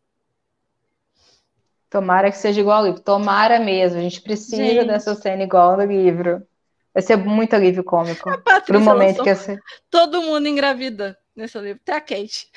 Tomara 1.90 2.30
que 2.30 2.38
seja 2.38 2.60
igual 2.60 2.78
ao 2.78 2.86
livro. 2.86 3.00
Tomara 3.00 3.58
mesmo. 3.58 3.98
A 3.98 4.02
gente 4.02 4.22
precisa 4.22 4.56
Gente. 4.56 4.86
dessa 4.86 5.14
cena 5.14 5.42
igual 5.42 5.76
no 5.76 5.84
livro. 5.84 6.46
Vai 6.94 7.02
ser 7.02 7.16
muito 7.16 7.54
alívio 7.54 7.82
cômico. 7.84 8.22
Pro 8.30 8.42
Patrícia 8.42 8.78
momento 8.80 9.18
lançou 9.18 9.24
que 9.24 9.30
essa... 9.30 9.58
todo 9.90 10.22
mundo 10.22 10.46
engravida 10.46 11.18
nesse 11.34 11.58
livro. 11.58 11.80
Até 11.82 11.92
a 11.96 12.00
Kate. 12.00 12.48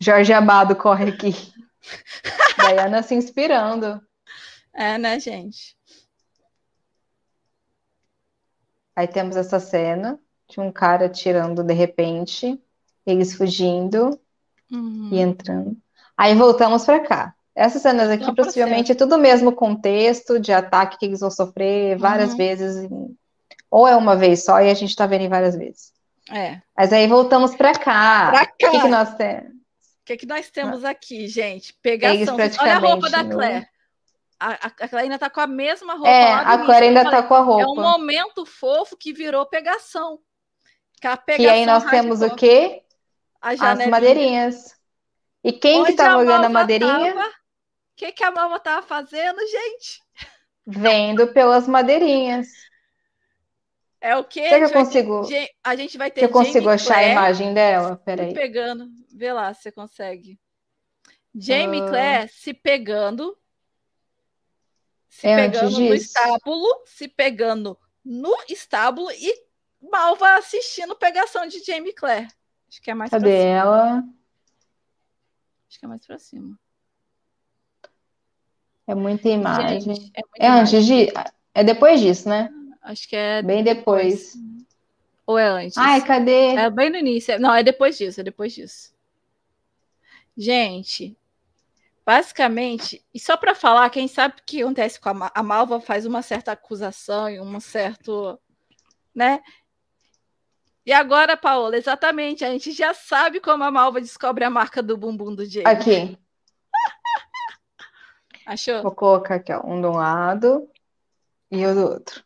Jorge 0.00 0.32
Amado 0.32 0.74
corre 0.76 1.10
aqui. 1.10 1.32
Diana 2.58 3.02
se 3.02 3.14
inspirando. 3.14 4.00
É, 4.74 4.98
né, 4.98 5.18
gente? 5.20 5.76
Aí 8.94 9.06
temos 9.06 9.36
essa 9.36 9.60
cena 9.60 10.18
de 10.48 10.60
um 10.60 10.72
cara 10.72 11.08
tirando 11.08 11.62
de 11.62 11.74
repente, 11.74 12.60
eles 13.06 13.34
fugindo 13.34 14.18
Uhum. 14.70 15.10
e 15.12 15.18
entrando. 15.20 15.76
Aí 16.16 16.34
voltamos 16.34 16.84
pra 16.84 16.98
cá. 17.00 17.34
Essas 17.56 17.80
cenas 17.80 18.10
aqui 18.10 18.34
possivelmente 18.34 18.92
é 18.92 18.94
tudo 18.94 19.14
o 19.16 19.18
mesmo 19.18 19.50
contexto 19.50 20.38
de 20.38 20.52
ataque 20.52 20.98
que 20.98 21.06
eles 21.06 21.20
vão 21.20 21.30
sofrer 21.30 21.96
várias 21.96 22.32
Uhum. 22.32 22.36
vezes, 22.36 22.88
ou 23.70 23.88
é 23.88 23.96
uma 23.96 24.14
vez 24.14 24.44
só 24.44 24.60
e 24.60 24.70
a 24.70 24.74
gente 24.74 24.94
tá 24.94 25.06
vendo 25.06 25.22
em 25.22 25.28
várias 25.28 25.56
vezes. 25.56 25.90
É. 26.30 26.60
Mas 26.76 26.92
aí 26.92 27.06
voltamos 27.06 27.54
pra 27.56 27.72
cá. 27.72 28.30
Pra 28.30 28.42
O 28.42 28.46
que 28.58 28.70
que 28.70 28.78
cá. 28.80 28.88
nós 28.88 29.14
temos? 29.14 29.50
O 29.52 30.04
que, 30.04 30.16
que 30.18 30.26
nós 30.26 30.50
temos 30.50 30.84
aqui, 30.84 31.26
gente? 31.28 31.72
Pegação. 31.82 32.36
Olha 32.60 32.74
a 32.76 32.78
roupa 32.78 33.08
da 33.08 33.24
praticamente 33.24 33.28
no- 33.28 33.34
Claire. 33.36 33.66
A, 34.38 34.48
a, 34.50 34.66
a 34.66 34.70
Claire 34.88 34.96
ainda 35.04 35.18
tá 35.18 35.30
com 35.30 35.40
a 35.40 35.46
mesma 35.46 35.94
roupa 35.94 36.08
É, 36.10 36.32
a. 36.34 36.58
Claire 36.58 36.86
ainda 36.88 37.00
Eu 37.00 37.04
falei, 37.04 37.22
tá 37.22 37.26
com 37.26 37.34
a 37.34 37.38
É 37.38 37.40
um 37.42 37.44
roupa. 37.44 37.80
momento 37.80 38.44
fofo 38.44 38.96
que 38.98 39.12
virou 39.14 39.46
pegação. 39.46 40.18
Que 41.00 41.06
a 41.06 41.14
E 41.14 41.16
pegação 41.16 41.54
aí 41.54 41.64
nós 41.66 41.84
temos 41.86 42.20
o 42.20 42.34
quê? 42.34 42.82
As 43.40 43.58
madeirinhas. 43.88 44.76
E 45.42 45.52
quem 45.52 45.82
que 45.84 45.90
Onde 45.90 45.96
tava 45.96 46.14
a 46.14 46.18
olhando 46.18 46.44
a 46.44 46.48
madeirinha? 46.50 47.14
tava? 47.14 47.30
O 47.96 47.98
que, 47.98 48.12
que 48.12 48.22
a 48.22 48.30
Malva 48.30 48.60
tava 48.60 48.86
fazendo, 48.86 49.38
gente? 49.40 50.02
Vendo 50.66 51.32
pelas 51.32 51.66
madeirinhas. 51.66 52.48
É 54.00 54.14
o 54.16 54.22
quê? 54.22 54.48
Será 54.50 54.58
que 54.58 54.64
eu 54.64 54.64
A 54.64 54.66
gente 54.66 54.74
vai 54.74 54.84
consigo- 54.84 55.26
ter- 55.26 55.50
A 55.64 55.76
gente 55.76 55.98
vai 55.98 56.10
ter 56.10 56.20
Que 56.20 56.26
eu 56.26 56.30
consigo 56.30 56.58
Jamie 56.60 56.74
achar 56.74 56.98
a 56.98 57.02
imagem 57.08 57.54
dela? 57.54 57.96
se 57.96 58.04
Peraí. 58.04 58.34
pegando. 58.34 58.86
Vê 59.14 59.32
lá 59.32 59.52
se 59.54 59.62
você 59.62 59.72
consegue. 59.72 60.38
Jamie. 61.34 61.80
Claire 61.88 62.28
se 62.28 62.52
pegando. 62.52 63.36
Se 65.08 65.26
É 65.26 65.36
pegando 65.48 65.80
no 65.80 65.94
estábulo. 65.94 66.82
Se 66.84 67.08
pegando 67.08 67.78
no 68.04 68.36
estábulo 68.48 69.10
e 69.12 69.46
Malva 69.80 70.36
assistindo 70.36 70.94
pegação 70.96 71.46
de 71.46 71.60
Jamie 71.64 71.94
Claire. 71.94 72.28
Acho 72.68 72.82
que 72.82 72.90
é 72.90 72.94
mais 72.94 73.08
pra 73.08 73.18
Cadê 73.20 73.38
cima. 73.40 73.50
ela? 73.50 74.04
Acho 75.68 75.78
que 75.78 75.84
é 75.84 75.88
mais 75.88 76.06
pra 76.06 76.18
cima. 76.18 76.58
É 78.86 78.94
muita 78.94 79.28
imagem. 79.28 79.80
Gente, 79.80 80.12
é 80.14 80.20
muita 80.22 80.36
É 80.38 80.46
imagem. 80.46 80.78
antes 80.78 80.86
de. 80.86 81.12
É 81.54 81.64
depois 81.64 82.00
disso, 82.00 82.28
né? 82.28 82.50
Acho 82.82 83.08
que 83.08 83.16
é 83.16 83.42
Bem 83.42 83.64
depois. 83.64 84.34
Ou 85.26 85.36
é 85.38 85.46
antes? 85.48 85.76
Ai, 85.76 86.04
cadê? 86.04 86.54
É 86.54 86.70
bem 86.70 86.88
no 86.90 86.96
início. 86.96 87.32
É- 87.32 87.38
Não, 87.38 87.52
é 87.52 87.62
depois 87.62 87.98
disso, 87.98 88.20
é 88.20 88.24
depois 88.24 88.52
disso. 88.54 88.94
Gente, 90.36 91.16
basicamente, 92.04 93.02
e 93.12 93.18
só 93.18 93.36
para 93.36 93.54
falar, 93.54 93.88
quem 93.90 94.06
sabe 94.06 94.34
o 94.38 94.42
que 94.44 94.62
acontece 94.62 95.00
com 95.00 95.08
a, 95.08 95.14
Ma- 95.14 95.32
a 95.34 95.42
Malva 95.42 95.80
faz 95.80 96.04
uma 96.04 96.20
certa 96.22 96.52
acusação 96.52 97.28
e 97.30 97.40
um 97.40 97.58
certo, 97.58 98.38
né? 99.14 99.40
E 100.84 100.92
agora, 100.92 101.36
Paola, 101.36 101.76
exatamente, 101.76 102.44
a 102.44 102.50
gente 102.50 102.70
já 102.70 102.94
sabe 102.94 103.40
como 103.40 103.64
a 103.64 103.70
Malva 103.70 104.00
descobre 104.00 104.44
a 104.44 104.50
marca 104.50 104.82
do 104.82 104.96
bumbum 104.96 105.34
do 105.34 105.44
Jay. 105.44 105.64
Aqui. 105.66 106.16
Achou? 108.46 108.80
Vou 108.82 108.94
colocar 108.94 109.34
aqui, 109.34 109.52
ó. 109.52 109.60
Um 109.66 109.80
de 109.80 109.88
um 109.88 109.96
lado 109.96 110.70
e 111.50 111.66
o 111.66 111.74
do 111.74 111.82
outro. 111.82 112.24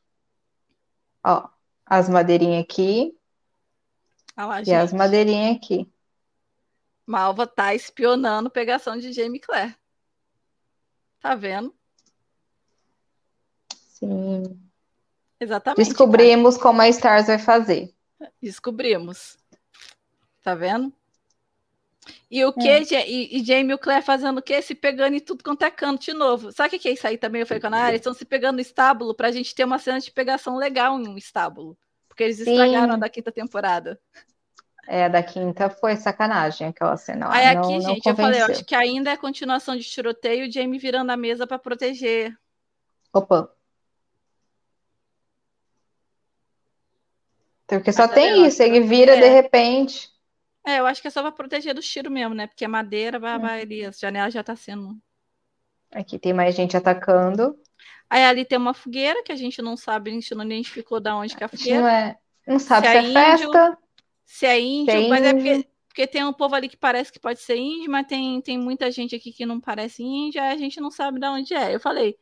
Ó, 1.25 1.49
as 1.85 2.09
madeirinhas 2.09 2.63
aqui 2.63 3.17
Olha 4.37 4.47
lá, 4.47 4.63
e 4.63 4.75
as 4.75 4.91
gente. 4.91 4.99
madeirinhas 4.99 5.57
aqui. 5.57 5.91
Malva 7.07 7.47
tá 7.47 7.75
espionando 7.75 8.51
pegação 8.51 8.99
de 8.99 9.13
Jamie 9.13 9.41
Claire. 9.41 9.75
Tá 11.21 11.35
vendo? 11.35 11.75
Sim. 13.75 14.43
Exatamente. 15.41 15.79
Descobrimos 15.79 16.57
como 16.57 16.81
a 16.81 16.89
Stars 16.89 17.27
vai 17.27 17.39
fazer. 17.39 17.95
Descobrimos. 18.41 19.39
Tá 20.43 20.55
vendo? 20.55 20.93
E 22.31 22.45
o 22.45 22.53
que? 22.53 22.69
É. 22.69 23.09
E, 23.09 23.39
e 23.39 23.45
Jamie 23.45 23.71
e 23.71 23.75
o 23.75 23.79
Claire 23.79 24.05
fazendo 24.05 24.39
o 24.39 24.43
quê? 24.43 24.61
Se 24.63 24.75
pegando 24.75 25.15
em 25.15 25.21
tudo 25.21 25.43
quanto 25.43 25.63
é 25.65 25.71
canto 25.71 26.05
de 26.05 26.13
novo. 26.13 26.53
Sabe 26.53 26.69
o 26.69 26.71
que 26.71 26.79
que 26.79 26.89
é 26.89 26.93
isso 26.93 27.07
aí 27.07 27.19
também? 27.19 27.41
Eu 27.41 27.47
falei 27.47 27.61
com 27.61 27.67
a 27.67 27.71
Nara? 27.71 27.89
Eles 27.91 28.01
estão 28.01 28.15
se 28.15 28.25
pegando 28.25 28.57
no 28.57 28.61
estábulo 28.61 29.15
pra 29.15 29.31
gente 29.31 29.55
ter 29.55 29.65
uma 29.65 29.79
cena 29.79 30.01
de 30.01 30.11
pegação 30.11 30.57
legal 30.57 30.99
em 30.99 31.09
um 31.09 31.17
estábulo. 31.17 31.77
Porque 32.09 32.25
eles 32.25 32.37
Sim. 32.37 32.51
estragaram 32.51 32.95
a 32.95 32.97
da 32.97 33.09
quinta 33.09 33.33
temporada. 33.33 34.01
É, 34.87 35.05
a 35.05 35.09
da 35.09 35.23
quinta 35.23 35.71
foi 35.71 35.97
sacanagem 35.97 36.67
aquela 36.67 36.97
cena 36.97 37.29
lá. 37.29 37.35
aí 37.35 37.55
não, 37.55 37.63
aqui, 37.63 37.73
não 37.75 37.81
gente, 37.95 38.09
eu 38.09 38.17
falei, 38.17 38.41
eu 38.41 38.47
acho 38.47 38.65
que 38.65 38.75
ainda 38.75 39.11
é 39.11 39.17
continuação 39.17 39.77
de 39.77 39.85
tiroteio 39.85 40.45
e 40.45 40.51
Jamie 40.51 40.79
virando 40.79 41.11
a 41.11 41.17
mesa 41.17 41.47
pra 41.47 41.59
proteger. 41.59 42.37
Opa. 43.13 43.51
Porque 47.67 47.93
só 47.93 48.09
tem 48.09 48.47
isso, 48.47 48.63
ele 48.63 48.81
vira 48.81 49.15
É. 49.15 49.21
de 49.21 49.29
repente. 49.29 50.10
É, 50.67 50.79
eu 50.79 50.87
acho 50.87 51.01
que 51.03 51.09
é 51.09 51.11
só 51.11 51.23
pra 51.23 51.33
proteger 51.33 51.75
do 51.75 51.81
tiro 51.83 52.11
mesmo, 52.11 52.35
né? 52.35 52.47
Porque 52.47 52.65
a 52.65 52.69
madeira 52.69 53.19
vai, 53.19 53.39
Uhum. 53.39 53.41
vai 53.41 53.61
ali, 53.63 53.85
a 53.85 53.91
janela 53.91 54.31
já 54.31 54.43
tá 54.45 54.57
sendo 54.57 54.99
Aqui 55.93 56.19
tem 56.19 56.33
mais 56.33 56.57
gente 56.57 56.77
atacando. 56.77 57.57
Aí 58.09 58.25
ali 58.25 58.45
tem 58.45 58.59
uma 58.59 58.75
fogueira 58.75 59.23
que 59.23 59.33
a 59.33 59.37
gente 59.37 59.63
não 59.63 59.77
sabe, 59.77 60.11
a 60.11 60.15
gente 60.15 60.35
não 60.35 60.45
identificou 60.45 61.01
da 61.01 61.17
onde 61.17 61.37
que 61.37 61.43
é 61.43 61.47
a 61.47 61.49
fogueira. 61.49 61.83
não, 61.83 61.87
é, 61.87 62.19
não 62.47 62.59
sabe 62.59 62.87
Se 62.87 62.87
se 62.87 62.97
é 62.97 62.99
é 62.99 63.03
índio, 63.03 63.49
festa. 63.53 63.79
Se 64.27 64.47
é 64.47 64.61
índio, 64.61 65.03
Tem- 65.03 65.09
mas 65.09 65.25
é 65.25 65.33
porque, 65.35 65.65
porque 65.89 66.07
tem 66.09 66.25
um 66.25 66.33
povo 66.35 66.55
ali 66.57 66.69
que 66.69 66.77
parece 66.79 67.13
que 67.13 67.21
pode 67.21 67.41
ser 67.41 67.57
índio, 67.59 67.91
mas 67.91 68.07
tem, 68.09 68.41
tem 68.43 68.59
muita 68.59 68.91
gente 68.93 69.17
aqui 69.17 69.33
que 69.33 69.47
não 69.47 69.61
parece 69.61 70.03
índio, 70.05 70.43
aí 70.43 70.51
a 70.55 70.59
gente 70.59 70.81
não 70.81 70.91
sabe 70.91 71.21
de 71.21 71.27
onde 71.29 71.55
é. 71.55 71.75
Eu 71.75 71.81
falei, 71.81 72.19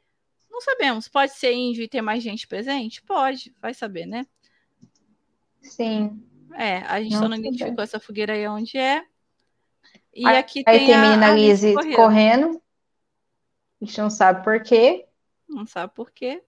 não 0.51 0.61
sabemos, 0.62 1.09
pode 1.09 1.32
ser 1.34 1.53
índio 1.55 1.82
e 1.84 1.89
ter 1.89 2.03
mais 2.03 2.22
gente 2.24 2.47
presente? 2.49 3.03
Pode, 3.03 3.55
vai 3.61 3.74
saber, 3.74 4.07
né? 4.07 4.26
Sim. 5.62 6.24
É, 6.55 6.78
a 6.78 7.01
gente 7.03 7.12
Não 7.12 7.20
só 7.22 7.28
não 7.28 7.36
identificou 7.36 7.82
essa 7.84 8.01
fogueira 8.01 8.32
aí 8.32 8.46
onde 8.49 8.76
é. 8.78 9.03
E 10.14 10.26
Aí- 10.26 10.36
aqui 10.38 10.62
Aí 10.66 10.78
tem, 10.78 10.86
tem 10.88 10.94
a, 10.94 11.03
menina 11.03 11.30
Lizzie 11.34 11.74
correndo. 11.74 11.96
correndo. 11.96 12.62
A 13.80 13.84
gente 13.84 14.01
não 14.01 14.11
sabe 14.11 14.42
por 14.42 14.61
quê. 14.62 15.07
Não 15.49 15.66
sabe 15.66 15.92
por 15.94 16.11
quê. 16.11 16.42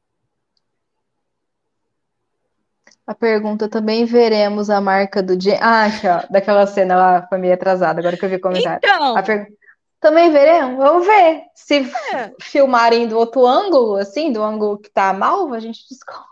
A 3.06 3.14
pergunta 3.14 3.68
também 3.68 4.04
veremos 4.04 4.70
a 4.70 4.80
marca 4.80 5.22
do 5.22 5.40
James. 5.40 5.60
Ah, 5.62 5.86
aqui, 5.86 6.06
ó, 6.06 6.22
daquela 6.32 6.66
cena 6.66 6.96
lá 6.96 7.26
foi 7.28 7.38
meio 7.38 7.54
atrasada, 7.54 7.98
agora 8.00 8.16
que 8.16 8.24
eu 8.24 8.28
vi 8.28 8.36
o 8.36 8.40
comentário. 8.40 8.80
Então, 8.82 9.22
per- 9.24 9.52
Também 9.98 10.30
veremos? 10.30 10.76
Vamos 10.78 11.06
ver. 11.06 11.42
Se 11.54 11.78
É. 12.14 12.32
filmarem 12.40 13.06
do 13.08 13.18
outro 13.18 13.44
ângulo, 13.46 13.96
assim, 13.96 14.32
do 14.32 14.42
ângulo 14.42 14.78
que 14.78 14.88
tá 14.90 15.10
a 15.10 15.12
malva, 15.12 15.56
a 15.56 15.60
gente 15.60 15.80
descobre. 15.90 16.24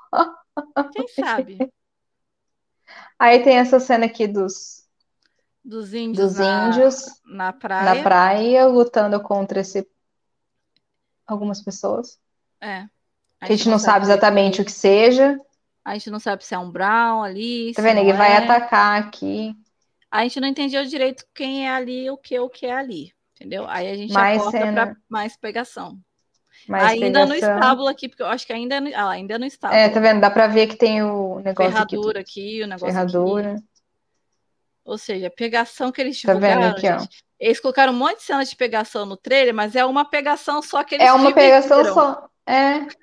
quem 0.95 1.09
sabe? 1.09 1.73
Aí 3.19 3.43
tem 3.43 3.57
essa 3.57 3.81
cena 3.81 4.07
aqui 4.07 4.27
dos, 4.27 4.87
Dos 5.65 5.93
índios, 5.93 6.35
dos 6.35 6.39
na, 6.39 6.69
índios 6.69 7.05
na 7.27 7.53
praia. 7.53 7.95
na 7.95 8.03
praia 8.03 8.67
lutando 8.67 9.21
contra 9.21 9.61
esse 9.61 9.87
algumas 11.27 11.61
pessoas. 11.61 12.19
É. 12.61 12.85
Que 13.45 13.53
a 13.53 13.57
gente 13.57 13.69
não 13.69 13.79
sabe 13.79 14.07
exatamente 14.07 14.63
o 14.63 14.65
que 14.65 14.73
seja. 14.73 15.39
A 15.85 15.95
gente 15.95 16.11
não 16.11 16.19
sabe 16.19 16.45
se 16.45 16.55
é 16.55 16.59
um 16.59 16.71
Brown 16.71 17.23
ali. 17.23 17.73
Tá 17.75 17.83
vendo? 17.83 18.01
Ele 18.01 18.13
vai 18.13 18.33
é. 18.33 18.37
atacar 18.39 19.03
aqui. 19.03 19.55
A 20.11 20.23
gente 20.23 20.41
não 20.41 20.49
entendeu 20.49 20.85
direito 20.85 21.25
quem 21.35 21.67
é 21.67 21.71
ali, 21.71 22.11
o 22.11 22.17
que, 22.17 22.39
o 22.39 22.49
que 22.49 22.67
é 22.67 22.75
ali. 22.75 23.13
Entendeu? 23.35 23.67
Aí 23.69 23.89
a 23.89 23.95
gente 23.95 24.13
Mais 24.13 24.41
acorda 24.41 24.59
cena. 24.59 24.87
para 24.87 24.97
mais 25.09 25.37
pegação. 25.37 25.99
Ainda 26.71 27.25
no 27.27 27.33
pegação. 27.35 27.57
estábulo 27.57 27.89
aqui, 27.89 28.09
porque 28.09 28.23
eu 28.23 28.27
acho 28.27 28.47
que 28.47 28.53
ainda 28.53 28.77
é 28.77 28.81
no, 28.81 28.91
ah, 28.95 29.11
ainda 29.11 29.35
é 29.35 29.39
no 29.39 29.47
estábulo. 29.47 29.81
É, 29.81 29.89
tá 29.89 30.01
vendo? 30.01 30.21
Dá 30.21 30.31
pra 30.31 30.47
ver 30.47 30.67
que 30.67 30.77
tem 30.77 31.03
o 31.03 31.41
negócio 31.41 31.73
Ferradura 31.73 32.21
aqui. 32.21 32.41
aqui, 32.41 32.63
o 32.63 32.67
negócio 32.67 32.87
Ferradura. 32.87 33.53
aqui. 33.55 33.65
Ou 34.85 34.99
seja, 34.99 35.31
pegação 35.31 35.93
que 35.93 36.01
eles 36.01 36.21
Tá 36.23 36.35
vendo 36.35 36.65
aqui, 36.65 36.89
ó? 36.89 36.99
Eles 37.39 37.61
colocaram 37.61 37.93
um 37.93 37.97
monte 37.97 38.17
de 38.19 38.23
cenas 38.25 38.51
de 38.51 38.57
pegação 38.57 39.07
no 39.07 39.17
trailer, 39.17 39.55
mas 39.55 39.77
é 39.77 39.85
uma 39.85 40.05
pegação 40.05 40.61
só 40.61 40.83
que 40.83 40.97
eles 40.97 41.07
É 41.07 41.13
uma 41.13 41.33
pegação 41.33 41.85
só. 41.85 42.29
É. 42.47 42.81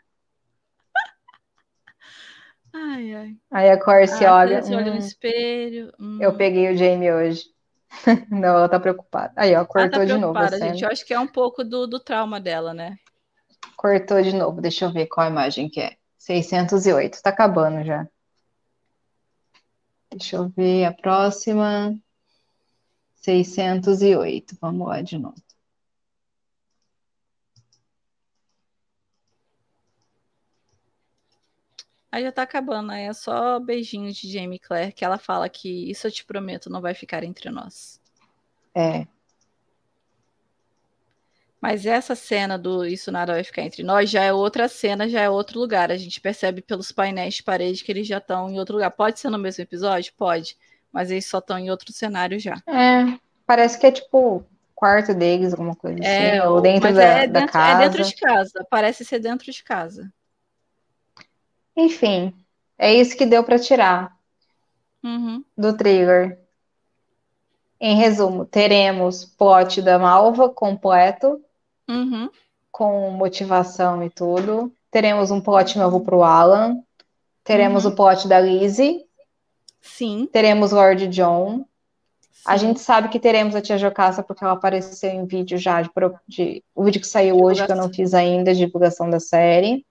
Ai, 2.73 3.13
ai. 3.13 3.35
Aí 3.49 3.69
a 3.69 3.79
Corse 3.79 4.25
Ah, 4.25 4.35
olha. 4.35 4.61
olha 4.65 4.85
no 4.85 4.91
hum, 4.91 4.97
espelho. 4.97 5.93
hum. 5.97 6.17
eu 6.19 6.35
peguei 6.35 6.73
o 6.73 6.75
Jamie 6.75 7.09
hoje. 7.09 7.45
Não, 8.29 8.49
ela 8.49 8.67
tá 8.67 8.77
preocupada. 8.79 9.31
Aí, 9.37 9.51
ó, 9.51 9.59
Ela 9.59 9.65
cortou 9.65 9.99
tá 9.99 10.05
de 10.05 10.17
novo 10.17 10.37
a 10.37 10.49
gente. 10.57 10.83
Eu 10.83 10.89
acho 10.89 11.05
que 11.05 11.13
é 11.13 11.19
um 11.19 11.27
pouco 11.27 11.63
do, 11.63 11.87
do 11.87 11.99
trauma 12.01 12.37
dela, 12.37 12.73
né? 12.73 12.97
Cortou 13.85 14.19
de 14.19 14.33
novo. 14.33 14.61
Deixa 14.61 14.85
eu 14.85 14.91
ver 14.91 15.05
qual 15.05 15.29
imagem 15.29 15.69
que 15.69 15.79
é. 15.79 15.95
608. 16.17 17.21
Tá 17.21 17.29
acabando 17.29 17.85
já. 17.85 18.09
Deixa 20.09 20.37
eu 20.37 20.49
ver 20.49 20.85
a 20.85 20.91
próxima. 20.91 21.95
608. 23.17 24.57
Vamos 24.59 24.87
lá 24.87 25.03
de 25.03 25.19
novo. 25.19 25.35
Aí 32.11 32.23
já 32.23 32.31
tá 32.31 32.41
acabando, 32.41 32.91
aí 32.91 33.03
é 33.03 33.13
só 33.13 33.59
beijinhos 33.59 34.15
de 34.15 34.33
Jamie 34.33 34.57
Claire, 34.57 34.93
que 34.93 35.05
ela 35.05 35.19
fala 35.19 35.47
que 35.47 35.91
isso 35.91 36.07
eu 36.07 36.11
te 36.11 36.25
prometo, 36.25 36.71
não 36.71 36.81
vai 36.81 36.95
ficar 36.95 37.23
entre 37.23 37.51
nós. 37.51 38.01
É. 38.73 39.05
Mas 41.65 41.83
essa 41.83 42.13
cena 42.13 42.59
do 42.59 42.85
Isso 42.85 43.11
Nada 43.11 43.33
Vai 43.33 43.43
Ficar 43.43 43.63
Entre 43.63 43.81
Nós 43.81 44.07
já 44.07 44.23
é 44.23 44.31
outra 44.31 44.67
cena, 44.67 45.09
já 45.09 45.21
é 45.21 45.29
outro 45.29 45.59
lugar. 45.59 45.89
A 45.89 45.97
gente 45.97 46.21
percebe 46.21 46.61
pelos 46.61 46.91
painéis 46.91 47.33
de 47.33 47.43
parede 47.43 47.83
que 47.83 47.91
eles 47.91 48.05
já 48.05 48.19
estão 48.19 48.47
em 48.51 48.59
outro 48.59 48.75
lugar. 48.75 48.91
Pode 48.91 49.19
ser 49.19 49.31
no 49.31 49.39
mesmo 49.39 49.63
episódio? 49.63 50.13
Pode. 50.15 50.55
Mas 50.93 51.09
eles 51.09 51.25
só 51.25 51.39
estão 51.39 51.57
em 51.57 51.71
outro 51.71 51.91
cenário 51.91 52.39
já. 52.39 52.61
É. 52.67 53.17
Parece 53.47 53.79
que 53.79 53.87
é 53.87 53.91
tipo 53.91 54.45
quarto 54.75 55.15
deles, 55.15 55.53
alguma 55.53 55.75
coisa 55.75 56.03
É, 56.03 56.37
assim. 56.37 56.47
Ou 56.47 56.61
dentro 56.61 56.83
mas 56.83 56.95
da, 56.95 57.03
é 57.03 57.27
da 57.27 57.39
dentro, 57.39 57.57
é 57.59 57.77
dentro 57.79 57.97
casa. 57.97 58.09
de 58.09 58.15
casa. 58.15 58.67
Parece 58.69 59.03
ser 59.03 59.17
dentro 59.17 59.51
de 59.51 59.63
casa. 59.63 60.13
Enfim, 61.75 62.31
é 62.77 62.93
isso 62.93 63.17
que 63.17 63.25
deu 63.25 63.43
pra 63.43 63.57
tirar 63.57 64.15
Uhum. 65.03 65.43
do 65.57 65.75
trailer. 65.75 66.39
Em 67.79 67.95
resumo, 67.95 68.45
teremos 68.45 69.25
plot 69.25 69.81
da 69.81 69.97
Malva 69.97 70.47
completo, 70.47 71.41
Uhum. 71.87 72.29
com 72.71 73.09
motivação 73.11 74.03
e 74.03 74.09
tudo. 74.09 74.71
Teremos 74.91 75.31
um 75.31 75.39
plot 75.39 75.77
novo 75.77 76.01
pro 76.01 76.23
Alan. 76.23 76.77
Teremos 77.43 77.85
Uhum. 77.85 77.91
o 77.91 77.95
plot 77.95 78.27
da 78.27 78.39
Lizzie. 78.39 79.05
Sim. 79.81 80.27
Teremos 80.31 80.71
Lord 80.71 81.07
John. 81.07 81.65
A 82.45 82.57
sim. 82.57 82.67
gente 82.67 82.79
sabe 82.79 83.09
que 83.09 83.19
teremos 83.19 83.55
a 83.55 83.61
Tia 83.61 83.77
Jocasta 83.77 84.21
porque 84.23 84.43
ela 84.43 84.53
apareceu 84.53 85.09
em 85.09 85.25
vídeo 85.25 85.57
já 85.57 85.81
de, 85.81 85.89
de- 86.27 86.63
o 86.75 86.83
vídeo 86.83 86.99
que 87.01 87.07
saiu 87.07 87.41
hoje 87.41 87.65
que 87.65 87.71
eu 87.71 87.75
não 87.75 87.91
fiz 87.91 88.13
ainda, 88.13 88.53
de 88.53 88.65
divulgação 88.65 89.09
da 89.09 89.19
série. 89.19 89.85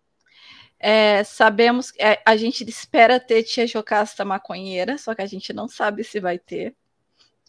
É, 0.78 1.24
sabemos, 1.24 1.92
é, 1.99 2.20
a 2.26 2.36
gente 2.36 2.68
espera 2.68 3.18
ter 3.18 3.42
tia 3.45 3.66
Jocasta 3.66 4.24
maconheira, 4.24 4.99
só 4.99 5.14
que 5.14 5.22
a 5.22 5.26
gente 5.26 5.53
não 5.53 5.66
sabe 5.68 6.05
se 6.05 6.20
vai 6.20 6.38
ter. 6.38 6.74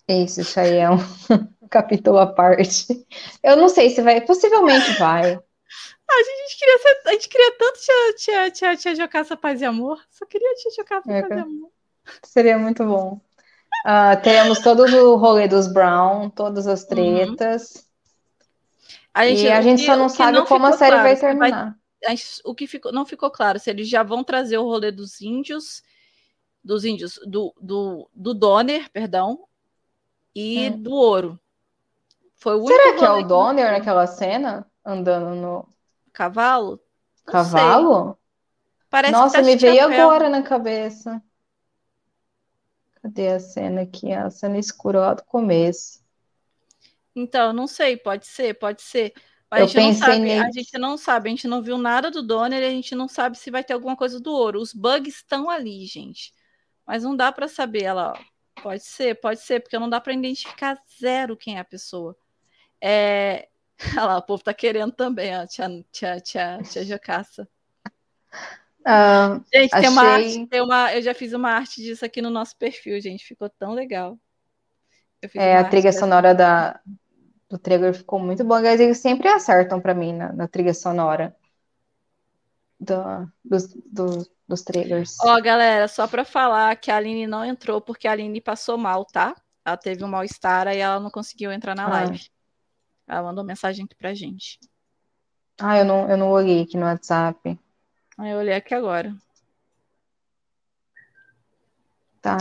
Isso, 0.07 0.41
isso 0.41 0.59
aí 0.59 0.77
é 0.77 0.89
um 0.89 0.97
capítulo 1.69 2.19
à 2.19 2.27
parte. 2.27 3.05
Eu 3.43 3.55
não 3.55 3.67
sei 3.69 3.89
se 3.89 4.01
vai, 4.01 4.21
possivelmente 4.21 4.91
vai. 4.99 5.35
A 6.07 6.23
gente 6.23 6.59
queria, 6.59 6.77
ser- 6.77 7.09
a 7.09 7.11
gente 7.13 7.29
queria 7.29 7.57
tanto 7.57 7.79
tia, 7.79 8.13
tia, 8.15 8.51
tia, 8.51 8.75
tia 8.77 8.95
Jocasta 8.95 9.35
Paz 9.35 9.61
e 9.61 9.65
Amor. 9.65 9.99
Só 10.09 10.25
queria 10.25 10.53
tia 10.55 10.71
Jocasta 10.71 11.11
É, 11.11 11.21
Paz 11.21 11.25
e 11.25 11.29
cara. 11.29 11.41
Amor. 11.41 11.71
Seria 12.23 12.59
muito 12.59 12.85
bom. 12.85 13.19
Ah, 13.83 14.15
teremos 14.15 14.59
todo 14.59 14.83
o 14.83 15.15
rolê 15.15 15.47
dos 15.47 15.67
Brown, 15.67 16.29
todas 16.29 16.67
as 16.67 16.83
Uhum. 16.83 16.89
tretas. 16.89 17.87
A 19.13 19.25
gente, 19.27 19.43
e 19.43 19.51
a 19.51 19.61
gente 19.61 19.79
que, 19.79 19.85
só 19.85 19.95
não 19.95 20.09
sabe 20.09 20.37
não 20.37 20.45
como 20.45 20.65
a 20.67 20.73
série 20.73 20.91
claro, 20.91 21.07
vai 21.07 21.17
terminar. 21.19 21.77
Vai, 22.03 22.15
o 22.43 22.53
que 22.53 22.67
ficou, 22.67 22.91
não 22.91 23.05
ficou 23.05 23.31
claro 23.31 23.57
se 23.59 23.69
eles 23.69 23.89
já 23.89 24.03
vão 24.03 24.23
trazer 24.23 24.57
o 24.57 24.63
rolê 24.65 24.91
dos 24.91 25.21
índios, 25.21 25.81
dos 26.63 26.83
índios, 26.85 27.19
do, 27.25 27.53
do, 27.59 28.09
do 28.13 28.33
Donner, 28.33 28.89
perdão, 28.91 29.47
e 30.35 30.69
hum. 30.69 30.81
do 30.81 30.91
ouro. 30.91 31.39
Foi 32.35 32.55
o 32.55 32.67
Será 32.67 32.93
que 32.93 33.05
é 33.05 33.09
o 33.09 33.23
Donner 33.23 33.71
naquela 33.71 34.05
cena? 34.05 34.69
Andando 34.83 35.33
no. 35.35 35.67
Cavalo? 36.11 36.79
Não 37.25 37.33
Cavalo? 37.33 38.05
Sei. 38.05 38.25
Parece 38.89 39.13
Nossa, 39.13 39.37
tá 39.37 39.43
me 39.43 39.55
veio 39.55 39.75
chapéu. 39.75 40.07
agora 40.07 40.29
na 40.29 40.43
cabeça. 40.43 41.21
Cadê 43.01 43.29
a 43.29 43.39
cena 43.39 43.81
aqui? 43.81 44.11
A 44.11 44.29
cena 44.29 44.57
escura 44.57 44.99
lá 44.99 45.13
do 45.13 45.23
começo. 45.23 46.03
Então, 47.15 47.53
não 47.53 47.65
sei, 47.65 47.97
pode 47.97 48.25
ser, 48.27 48.53
pode 48.55 48.81
ser. 48.81 49.13
Mas 49.49 49.59
eu 49.59 49.65
a 49.65 49.67
gente 49.67 49.99
pensei 49.99 50.19
não 50.19 50.27
sabe, 50.27 50.31
a 50.31 50.51
gente 50.51 50.77
não 50.77 50.97
sabe, 50.97 51.29
a 51.29 51.31
gente 51.31 51.47
não 51.47 51.61
viu 51.61 51.77
nada 51.77 52.11
do 52.11 52.21
Donner 52.21 52.61
e 52.61 52.65
a 52.65 52.71
gente 52.71 52.93
não 52.93 53.07
sabe 53.07 53.37
se 53.37 53.51
vai 53.51 53.63
ter 53.63 53.73
alguma 53.73 53.95
coisa 53.95 54.19
do 54.19 54.31
ouro. 54.31 54.59
Os 54.59 54.73
bugs 54.73 55.15
estão 55.15 55.49
ali, 55.49 55.85
gente. 55.85 56.33
Mas 56.85 57.03
não 57.03 57.15
dá 57.15 57.31
para 57.31 57.47
saber, 57.47 57.83
ela, 57.83 58.13
ó. 58.13 58.34
Pode 58.61 58.83
ser, 58.83 59.19
pode 59.19 59.41
ser, 59.41 59.61
porque 59.61 59.77
não 59.77 59.89
dá 59.89 59.99
para 59.99 60.13
identificar 60.13 60.81
zero 60.99 61.37
quem 61.37 61.57
é 61.57 61.59
a 61.59 61.65
pessoa. 61.65 62.15
É... 62.81 63.49
Olha 63.97 64.05
lá, 64.05 64.17
o 64.17 64.21
povo 64.21 64.43
tá 64.43 64.53
querendo 64.53 64.91
também, 64.91 65.35
ó, 65.37 65.45
tia, 65.45 65.67
tia, 65.91 66.19
tia, 66.19 66.59
tia 66.63 66.85
Jocaça. 66.85 67.47
Uh, 68.81 69.43
gente, 69.53 69.73
achei... 69.73 69.81
tem 69.81 69.89
uma 69.89 70.03
arte, 70.03 70.47
tem 70.47 70.61
uma, 70.61 70.93
eu 70.93 71.01
já 71.01 71.13
fiz 71.13 71.33
uma 71.33 71.51
arte 71.51 71.81
disso 71.81 72.05
aqui 72.05 72.21
no 72.21 72.29
nosso 72.29 72.57
perfil, 72.57 72.99
gente, 73.01 73.25
ficou 73.25 73.49
tão 73.49 73.73
legal. 73.73 74.17
É, 75.33 75.57
a 75.57 75.63
trilha 75.67 75.91
sonora 75.91 76.33
da, 76.33 76.79
do 77.49 77.57
trailer 77.57 77.93
ficou 77.93 78.19
muito 78.19 78.43
boa, 78.43 78.61
eles 78.67 78.99
sempre 78.99 79.27
acertam 79.27 79.81
para 79.81 79.93
mim 79.93 80.13
na, 80.13 80.31
na, 80.33 80.47
trilha 80.47 80.73
sonora 80.73 81.35
do, 82.79 82.95
dos, 83.43 83.73
do, 83.85 84.27
dos 84.47 84.61
trailers. 84.61 85.17
Ó, 85.21 85.39
galera, 85.41 85.87
só 85.87 86.07
para 86.07 86.23
falar 86.23 86.75
que 86.75 86.91
a 86.91 86.97
Aline 86.97 87.27
não 87.27 87.43
entrou 87.43 87.81
porque 87.81 88.07
a 88.07 88.11
Aline 88.11 88.39
passou 88.39 88.77
mal, 88.77 89.05
tá? 89.05 89.35
Ela 89.63 89.77
teve 89.77 90.03
um 90.03 90.07
mal-estar 90.07 90.67
e 90.67 90.77
ela 90.77 90.99
não 90.99 91.09
conseguiu 91.09 91.51
entrar 91.51 91.75
na 91.75 91.85
ah. 91.85 91.89
live. 91.89 92.29
Ela 93.07 93.23
mandou 93.23 93.43
mensagem 93.43 93.85
aqui 93.85 93.95
pra 93.95 94.13
gente. 94.13 94.59
Ah, 95.59 95.77
eu 95.77 95.85
não, 95.85 96.09
eu 96.09 96.17
não 96.17 96.31
olhei 96.31 96.61
aqui 96.61 96.77
no 96.77 96.85
WhatsApp. 96.85 97.57
Eu 98.19 98.37
olhei 98.37 98.53
aqui 98.53 98.73
agora. 98.73 99.15
Tá. 102.21 102.37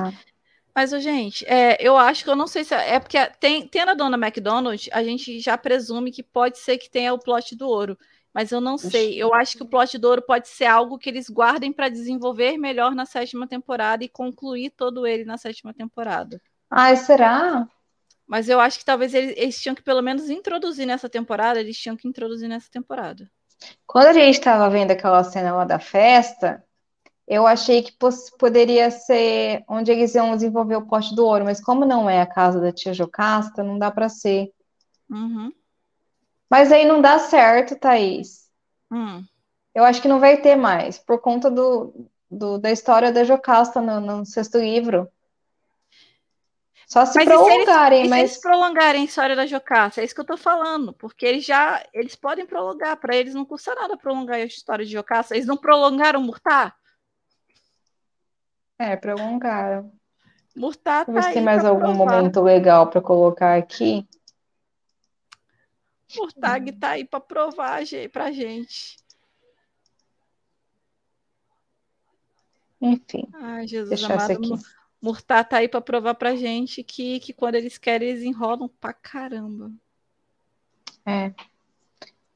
Mas, 0.75 0.91
gente, 0.91 1.45
é, 1.47 1.77
eu 1.79 1.97
acho 1.97 2.25
que 2.25 2.31
eu 2.31 2.35
não 2.35 2.49
sei 2.49 2.65
se. 2.65 2.75
É, 2.75 2.95
é 2.95 3.01
porque 3.01 3.19
tem, 3.39 3.69
tem 3.69 3.85
na 3.85 3.95
dona 3.95 4.17
McDonald's, 4.17 4.89
a 4.93 5.05
gente 5.05 5.39
já 5.39 5.57
presume 5.57 6.11
que 6.11 6.23
pode 6.23 6.59
ser 6.59 6.79
que 6.79 6.91
tenha 6.91 7.15
o 7.15 7.19
plot 7.19 7.55
do 7.55 7.69
ouro. 7.69 7.97
Mas 8.35 8.51
eu 8.51 8.61
não 8.61 8.77
sei. 8.77 9.15
Eu 9.23 9.33
acho 9.33 9.57
que 9.57 9.63
o 9.63 9.67
plot 9.67 9.97
do 9.97 10.09
ouro 10.09 10.23
pode 10.23 10.49
ser 10.49 10.65
algo 10.65 10.99
que 10.99 11.09
eles 11.09 11.31
guardem 11.31 11.73
para 11.73 11.89
desenvolver 11.89 12.59
melhor 12.59 12.93
na 12.93 13.07
sétima 13.07 13.47
temporada 13.47 14.03
e 14.03 14.09
concluir 14.09 14.71
todo 14.71 15.07
ele 15.07 15.25
na 15.25 15.39
sétima 15.39 15.73
temporada. 15.73 16.43
Ai, 16.69 16.97
será? 16.97 17.69
Mas 18.27 18.49
eu 18.49 18.59
acho 18.59 18.81
que 18.81 18.85
talvez 18.85 19.15
eles, 19.15 19.35
eles 19.37 19.63
tinham 19.63 19.75
que 19.75 19.83
pelo 19.83 20.03
menos 20.03 20.29
introduzir 20.29 20.85
nessa 20.85 21.09
temporada, 21.09 21.61
eles 21.61 21.79
tinham 21.79 21.97
que 21.97 22.09
introduzir 22.09 22.49
nessa 22.49 22.69
temporada. 22.69 23.31
Quando 23.87 24.07
a 24.07 24.13
gente 24.13 24.39
estava 24.39 24.69
vendo 24.69 24.91
aquela 24.91 25.23
cena 25.23 25.55
lá 25.55 25.65
da 25.65 25.79
festa, 25.79 26.65
eu 27.27 27.47
achei 27.47 27.83
que 27.83 27.93
poderia 28.39 28.91
ser 28.91 29.63
onde 29.69 29.93
eles 29.93 30.15
iam 30.15 30.35
desenvolver 30.35 30.77
o 30.77 30.87
poste 30.87 31.15
do 31.15 31.25
ouro, 31.25 31.45
mas 31.45 31.63
como 31.63 31.85
não 31.85 32.11
é 32.11 32.21
a 32.21 32.27
casa 32.27 32.61
da 32.61 32.73
tia 32.73 32.93
Jocasta, 32.93 33.63
não 33.63 33.79
dá 33.79 33.91
para 33.91 34.09
ser. 34.09 34.51
Uhum. 35.09 35.53
Mas 36.55 36.71
aí 36.71 36.85
não 36.85 37.03
dá 37.03 37.19
certo, 37.19 37.75
Thaís. 37.75 38.49
Hum. 38.89 39.25
Eu 39.75 39.83
acho 39.83 40.01
que 40.01 40.07
não 40.07 40.21
vai 40.21 40.37
ter 40.37 40.55
mais, 40.55 40.97
por 40.97 41.21
conta 41.21 41.51
do, 41.51 42.09
do 42.31 42.59
da 42.59 42.71
história 42.71 43.11
da 43.11 43.25
Jocasta 43.25 43.81
no, 43.81 43.99
no 44.01 44.25
sexto 44.25 44.59
livro. 44.59 45.09
Só 46.87 47.05
se 47.07 47.17
mas 47.17 47.25
prolongarem, 47.25 47.99
eles, 47.99 48.11
mas. 48.11 48.21
Se 48.21 48.35
eles 48.37 48.41
prolongarem 48.41 49.03
a 49.03 49.05
história 49.05 49.35
da 49.35 49.47
Jocasta, 49.47 50.01
é 50.01 50.05
isso 50.05 50.15
que 50.15 50.21
eu 50.21 50.25
tô 50.25 50.37
falando, 50.37 50.93
porque 50.93 51.27
eles 51.27 51.45
já. 51.45 51.85
Eles 51.93 52.15
podem 52.15 52.47
prolongar, 52.47 52.99
para 52.99 53.17
eles 53.17 53.35
não 53.35 53.45
custa 53.45 53.75
nada 53.75 53.97
prolongar 53.97 54.37
a 54.37 54.45
história 54.45 54.85
de 54.85 54.93
Jocasta. 54.93 55.35
Eles 55.35 55.49
não 55.49 55.57
prolongaram 55.57 56.23
Murtar? 56.23 56.77
É, 58.79 58.95
prolongaram. 58.95 59.91
Murtar 60.55 61.05
tá 61.05 61.11
Vamos 61.11 61.27
aí 61.27 61.35
tem 61.35 61.43
mais 61.43 61.65
algum 61.65 61.97
provar. 61.97 62.17
momento 62.17 62.41
legal 62.41 62.87
para 62.87 63.01
colocar 63.01 63.59
aqui. 63.59 64.07
Murtag 66.17 66.73
tá 66.73 66.91
aí 66.91 67.05
para 67.05 67.21
provar 67.21 67.83
pra 68.13 68.33
gente. 68.33 68.97
Enfim. 72.81 73.27
Ai, 73.35 73.67
Jesus 73.67 74.05
amado. 74.05 74.33
Aqui. 74.33 74.53
Murtar 75.01 75.45
tá 75.45 75.59
aí 75.59 75.69
para 75.69 75.81
provar 75.81 76.15
pra 76.15 76.35
gente 76.35 76.83
que, 76.83 77.21
que 77.21 77.33
quando 77.33 77.57
eles 77.57 77.77
querem, 77.77 78.09
eles 78.09 78.23
enrolam 78.23 78.69
pra 78.81 78.93
caramba. 78.93 79.71
É. 81.05 81.35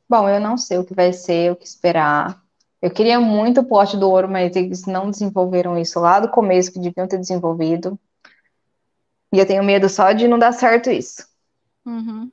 Bom, 0.08 0.28
eu 0.28 0.40
não 0.40 0.56
sei 0.56 0.78
o 0.78 0.84
que 0.84 0.94
vai 0.94 1.12
ser, 1.12 1.52
o 1.52 1.56
que 1.56 1.64
esperar. 1.64 2.42
Eu 2.80 2.90
queria 2.90 3.18
muito 3.18 3.60
o 3.60 3.64
pote 3.64 3.96
do 3.96 4.08
ouro, 4.08 4.28
mas 4.28 4.54
eles 4.54 4.86
não 4.86 5.10
desenvolveram 5.10 5.78
isso 5.78 5.98
lá 5.98 6.20
do 6.20 6.30
começo, 6.30 6.72
que 6.72 6.78
deviam 6.78 7.08
ter 7.08 7.18
desenvolvido. 7.18 7.98
E 9.32 9.38
eu 9.38 9.46
tenho 9.46 9.64
medo 9.64 9.88
só 9.88 10.12
de 10.12 10.28
não 10.28 10.38
dar 10.38 10.52
certo 10.52 10.90
isso. 10.90 11.26
Uhum. 11.84 12.30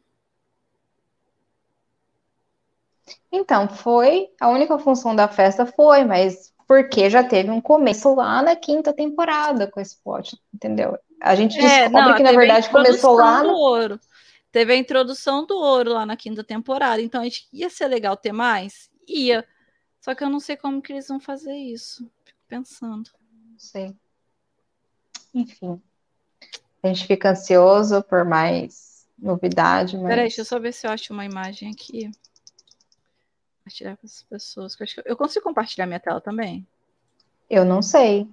Então, 3.32 3.68
foi. 3.68 4.30
A 4.40 4.50
única 4.50 4.78
função 4.80 5.16
da 5.16 5.28
festa 5.28 5.66
foi, 5.66 6.04
mas 6.04 6.54
porque 6.68 7.10
já 7.10 7.24
teve 7.24 7.52
um 7.52 7.62
começo 7.62 8.16
lá 8.16 8.42
na 8.42 8.56
quinta 8.56 8.92
temporada 8.92 9.68
com 9.68 9.80
esse 9.80 9.98
plot, 9.98 10.40
entendeu? 10.54 10.98
A 11.22 11.36
gente 11.36 11.58
é, 11.60 11.84
descobre 11.84 12.10
não, 12.10 12.16
que, 12.16 12.24
na 12.24 12.32
verdade, 12.32 12.70
começou 12.70 13.16
lá 13.16 13.44
no... 13.44 13.54
ouro. 13.54 14.00
Teve 14.52 14.74
a 14.74 14.78
introdução 14.78 15.46
do 15.46 15.56
ouro 15.56 15.94
lá 15.94 16.06
na 16.06 16.16
quinta 16.16 16.44
temporada, 16.44 17.02
então 17.02 17.22
a 17.22 17.24
gente 17.26 17.48
ia 17.52 17.70
ser 17.70 17.88
legal 17.88 18.16
ter 18.16 18.32
mais? 18.32 18.90
Ia. 19.08 19.46
Só 20.00 20.16
que 20.16 20.24
eu 20.24 20.30
não 20.30 20.40
sei 20.40 20.56
como 20.56 20.82
que 20.82 20.94
eles 20.94 21.08
vão 21.08 21.20
fazer 21.20 21.56
isso. 21.56 22.10
Fico 22.24 22.40
pensando. 22.48 23.10
Não 23.52 23.60
sei. 23.60 23.96
Enfim. 25.34 25.82
A 26.82 26.88
gente 26.88 27.06
fica 27.06 27.32
ansioso 27.32 28.02
por 28.04 28.24
mais 28.24 29.06
novidade, 29.18 29.98
mas... 29.98 30.08
Peraí, 30.08 30.26
deixa 30.26 30.42
eu 30.42 30.46
só 30.46 30.60
ver 30.60 30.72
se 30.72 30.88
eu 30.88 30.92
acho 30.92 31.12
uma 31.12 31.26
imagem 31.26 31.72
aqui 31.72 32.12
compartilhar 33.66 33.98
com 33.98 34.06
as 34.06 34.22
pessoas. 34.24 34.78
Eu 35.04 35.18
consigo 35.18 35.44
compartilhar 35.44 35.88
minha 35.88 36.00
tela 36.00 36.22
também? 36.22 36.66
Eu 37.50 37.66
não 37.66 37.82
sei. 37.82 38.30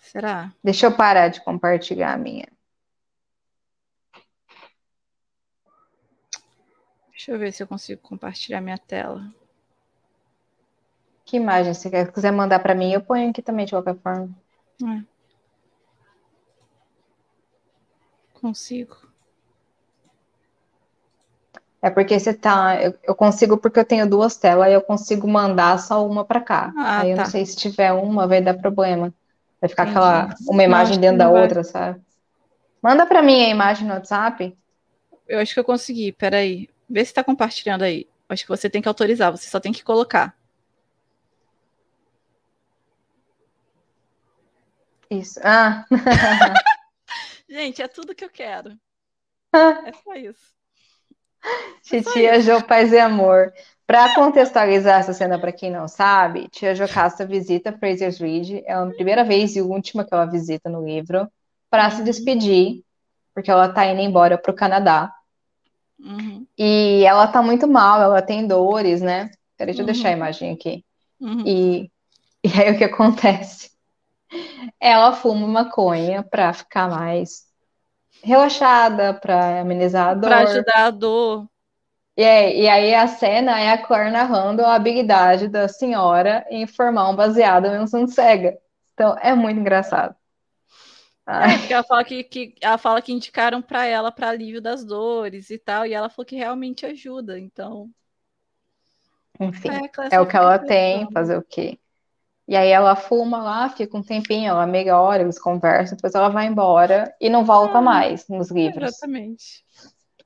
Será? 0.00 0.54
Deixa 0.62 0.86
eu 0.86 0.96
parar 0.96 1.28
de 1.28 1.42
compartilhar 1.42 2.14
a 2.14 2.16
minha. 2.16 2.46
Deixa 7.10 7.32
eu 7.32 7.38
ver 7.38 7.52
se 7.52 7.62
eu 7.62 7.66
consigo 7.66 8.00
compartilhar 8.00 8.60
minha 8.60 8.78
tela. 8.78 9.34
Que 11.24 11.36
imagem 11.36 11.74
você 11.74 11.90
quer? 11.90 12.06
Se 12.06 12.12
quiser 12.12 12.32
mandar 12.32 12.60
para 12.60 12.76
mim, 12.76 12.92
eu 12.92 13.02
ponho 13.02 13.28
aqui 13.28 13.42
também 13.42 13.66
de 13.66 13.72
qualquer 13.72 13.96
forma. 13.96 14.30
É. 14.82 15.04
Consigo. 18.34 19.07
É 21.80 21.90
porque 21.90 22.18
você 22.18 22.34
tá. 22.34 22.82
Eu, 22.82 22.94
eu, 23.04 23.14
consigo 23.14 23.56
porque 23.56 23.78
eu 23.78 23.84
tenho 23.84 24.08
duas 24.08 24.36
telas 24.36 24.68
e 24.68 24.72
eu 24.72 24.80
consigo 24.80 25.28
mandar 25.28 25.78
só 25.78 26.04
uma 26.04 26.24
para 26.24 26.40
cá. 26.40 26.72
Ah, 26.76 27.00
Aí 27.00 27.10
eu 27.10 27.16
tá. 27.16 27.22
não 27.22 27.30
sei 27.30 27.46
se 27.46 27.56
tiver 27.56 27.92
uma, 27.92 28.26
vai 28.26 28.42
dar 28.42 28.54
problema. 28.54 29.14
Vai 29.60 29.68
ficar 29.68 29.84
Entendi. 29.84 29.98
aquela 29.98 30.34
uma 30.48 30.64
imagem 30.64 30.94
não, 30.94 31.00
dentro 31.00 31.18
da 31.18 31.30
vai. 31.30 31.42
outra, 31.42 31.62
sabe? 31.62 32.00
Manda 32.82 33.06
para 33.06 33.22
mim 33.22 33.44
a 33.44 33.48
imagem 33.48 33.86
no 33.86 33.94
WhatsApp. 33.94 34.56
Eu 35.28 35.38
acho 35.38 35.54
que 35.54 35.60
eu 35.60 35.64
consegui. 35.64 36.10
Peraí. 36.12 36.68
Vê 36.90 37.04
se 37.04 37.10
está 37.10 37.22
compartilhando 37.22 37.82
aí. 37.82 38.08
Acho 38.28 38.44
que 38.44 38.50
você 38.50 38.68
tem 38.68 38.82
que 38.82 38.88
autorizar, 38.88 39.30
você 39.30 39.48
só 39.48 39.60
tem 39.60 39.72
que 39.72 39.84
colocar. 39.84 40.36
Isso. 45.10 45.40
Ah. 45.42 45.84
Gente, 47.48 47.80
é 47.80 47.88
tudo 47.88 48.14
que 48.14 48.24
eu 48.24 48.30
quero. 48.30 48.78
É 49.52 49.92
só 49.92 50.14
isso. 50.14 50.57
Titia 51.82 52.40
Jo 52.40 52.62
Paz 52.62 52.92
e 52.92 52.98
Amor. 52.98 53.52
Para 53.86 54.14
contextualizar 54.14 55.00
essa 55.00 55.14
cena 55.14 55.38
para 55.38 55.50
quem 55.50 55.70
não 55.70 55.88
sabe, 55.88 56.46
Tia 56.50 56.74
Jocasta 56.74 57.24
visita 57.24 57.72
Fraser's 57.72 58.18
Ridge, 58.18 58.62
é 58.66 58.74
a 58.74 58.84
primeira 58.84 59.24
vez 59.24 59.56
e 59.56 59.62
última 59.62 60.04
que 60.04 60.12
ela 60.12 60.26
visita 60.26 60.68
no 60.68 60.84
livro, 60.84 61.26
para 61.70 61.90
se 61.90 62.02
despedir, 62.02 62.82
porque 63.34 63.50
ela 63.50 63.66
está 63.66 63.86
indo 63.86 64.02
embora 64.02 64.36
para 64.36 64.52
o 64.52 64.54
Canadá. 64.54 65.10
Uhum. 65.98 66.46
E 66.58 67.02
ela 67.06 67.24
está 67.24 67.42
muito 67.42 67.66
mal, 67.66 68.02
ela 68.02 68.20
tem 68.20 68.46
dores, 68.46 69.00
né? 69.00 69.30
Peraí, 69.56 69.74
deixa 69.74 69.80
eu 69.80 69.86
deixar 69.86 70.08
a 70.08 70.10
uhum. 70.10 70.16
imagem 70.18 70.52
aqui. 70.52 70.84
Uhum. 71.18 71.44
E, 71.46 71.90
e 72.44 72.60
aí 72.60 72.70
o 72.74 72.76
que 72.76 72.84
acontece? 72.84 73.70
Ela 74.78 75.14
fuma 75.14 75.46
maconha 75.46 76.22
para 76.22 76.52
ficar 76.52 76.90
mais 76.90 77.47
relaxada, 78.22 79.14
para 79.14 79.60
amenizar 79.60 80.08
a 80.08 80.14
dor. 80.14 80.28
Para 80.28 80.40
ajudar 80.40 80.84
a 80.86 80.90
dor. 80.90 81.46
E, 82.16 82.24
aí, 82.24 82.62
e 82.62 82.68
aí 82.68 82.94
a 82.94 83.06
cena 83.06 83.60
é 83.60 83.70
a 83.70 83.78
Claire 83.78 84.10
narrando 84.10 84.64
a 84.64 84.74
habilidade 84.74 85.46
da 85.46 85.68
senhora 85.68 86.44
em 86.50 86.66
formar 86.66 87.08
um 87.08 87.14
baseado 87.14 87.66
em 87.66 87.78
um 87.78 88.08
cega. 88.08 88.58
Então 88.92 89.16
é 89.20 89.34
muito 89.34 89.60
engraçado. 89.60 90.16
É, 91.24 91.58
porque 91.58 91.74
ela 91.74 91.84
fala 91.84 92.04
que, 92.04 92.24
que, 92.24 92.54
ela 92.60 92.78
fala 92.78 93.02
que 93.02 93.12
indicaram 93.12 93.60
para 93.60 93.84
ela 93.84 94.10
para 94.10 94.30
alívio 94.30 94.62
das 94.62 94.82
dores 94.82 95.50
e 95.50 95.58
tal, 95.58 95.84
e 95.84 95.92
ela 95.92 96.08
falou 96.08 96.24
que 96.24 96.34
realmente 96.34 96.86
ajuda, 96.86 97.38
então. 97.38 97.90
Enfim, 99.38 99.68
é, 99.68 100.16
é 100.16 100.20
o 100.20 100.26
que 100.26 100.36
ela 100.36 100.58
tem, 100.58 101.06
fazer 101.12 101.36
o 101.36 101.42
quê? 101.42 101.78
E 102.48 102.56
aí 102.56 102.70
ela 102.70 102.96
fuma 102.96 103.42
lá, 103.42 103.68
fica 103.68 103.94
um 103.94 104.02
tempinho, 104.02 104.48
ela 104.48 104.66
meia 104.66 104.98
hora, 104.98 105.22
eles 105.22 105.38
conversam, 105.38 105.96
depois 105.96 106.14
ela 106.14 106.30
vai 106.30 106.46
embora 106.46 107.14
e 107.20 107.28
não 107.28 107.44
volta 107.44 107.76
ah, 107.76 107.82
mais 107.82 108.26
nos 108.26 108.50
livros. 108.50 108.88
Exatamente. 108.88 109.62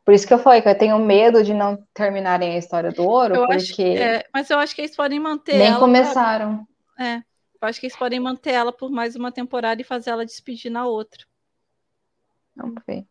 Por 0.04 0.14
isso 0.14 0.24
que 0.24 0.32
eu 0.32 0.38
falei 0.38 0.62
que 0.62 0.68
eu 0.68 0.78
tenho 0.78 0.96
medo 1.00 1.42
de 1.42 1.52
não 1.52 1.84
terminarem 1.92 2.54
a 2.54 2.58
história 2.58 2.92
do 2.92 3.02
ouro, 3.02 3.34
eu 3.34 3.46
porque. 3.48 3.82
É, 3.82 4.24
mas 4.32 4.48
eu 4.50 4.58
acho 4.60 4.72
que 4.72 4.82
eles 4.82 4.94
podem 4.94 5.18
manter. 5.18 5.58
Nem 5.58 5.74
começaram. 5.74 6.64
Pra... 6.94 7.06
É. 7.06 7.16
Eu 7.60 7.68
acho 7.68 7.80
que 7.80 7.86
eles 7.86 7.96
podem 7.96 8.20
manter 8.20 8.52
ela 8.52 8.72
por 8.72 8.88
mais 8.88 9.16
uma 9.16 9.32
temporada 9.32 9.80
e 9.80 9.84
fazer 9.84 10.10
ela 10.10 10.24
despedir 10.24 10.70
na 10.70 10.86
outra. 10.86 11.24
Vamos 12.54 12.82
ver. 12.86 13.04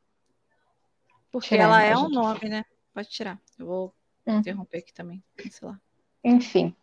Porque 1.32 1.50
tirar, 1.50 1.64
ela 1.64 1.84
é 1.84 1.98
um 1.98 2.10
nome, 2.10 2.48
né? 2.48 2.64
Pode 2.94 3.10
tirar. 3.10 3.40
Eu 3.60 3.66
vou 3.66 3.96
hum. 4.26 4.38
interromper 4.38 4.78
aqui 4.78 4.94
também. 4.94 5.22
Sei 5.50 5.70
Enfim. 6.24 6.76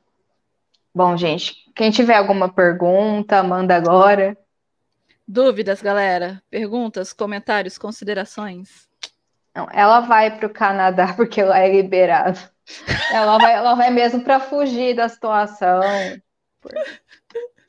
Bom, 0.99 1.16
gente, 1.16 1.55
quem 1.77 1.93
tiver 1.93 2.16
alguma 2.16 2.53
pergunta, 2.53 3.41
manda 3.41 3.77
agora. 3.77 4.37
Dúvidas, 5.29 5.81
galera? 5.81 6.43
Perguntas, 6.51 7.12
comentários, 7.12 7.79
considerações? 7.79 8.89
Não, 9.55 9.69
ela 9.73 10.01
vai 10.01 10.37
para 10.37 10.49
o 10.49 10.53
Canadá 10.53 11.12
porque 11.15 11.41
ela 11.41 11.57
é 11.57 11.70
liberada. 11.70 12.37
Ela 13.12 13.39
vai, 13.39 13.55
ela 13.55 13.77
vai 13.77 13.91
mesmo 13.91 14.25
para 14.25 14.41
fugir 14.41 14.97
da 14.97 15.09
situação 15.09 15.81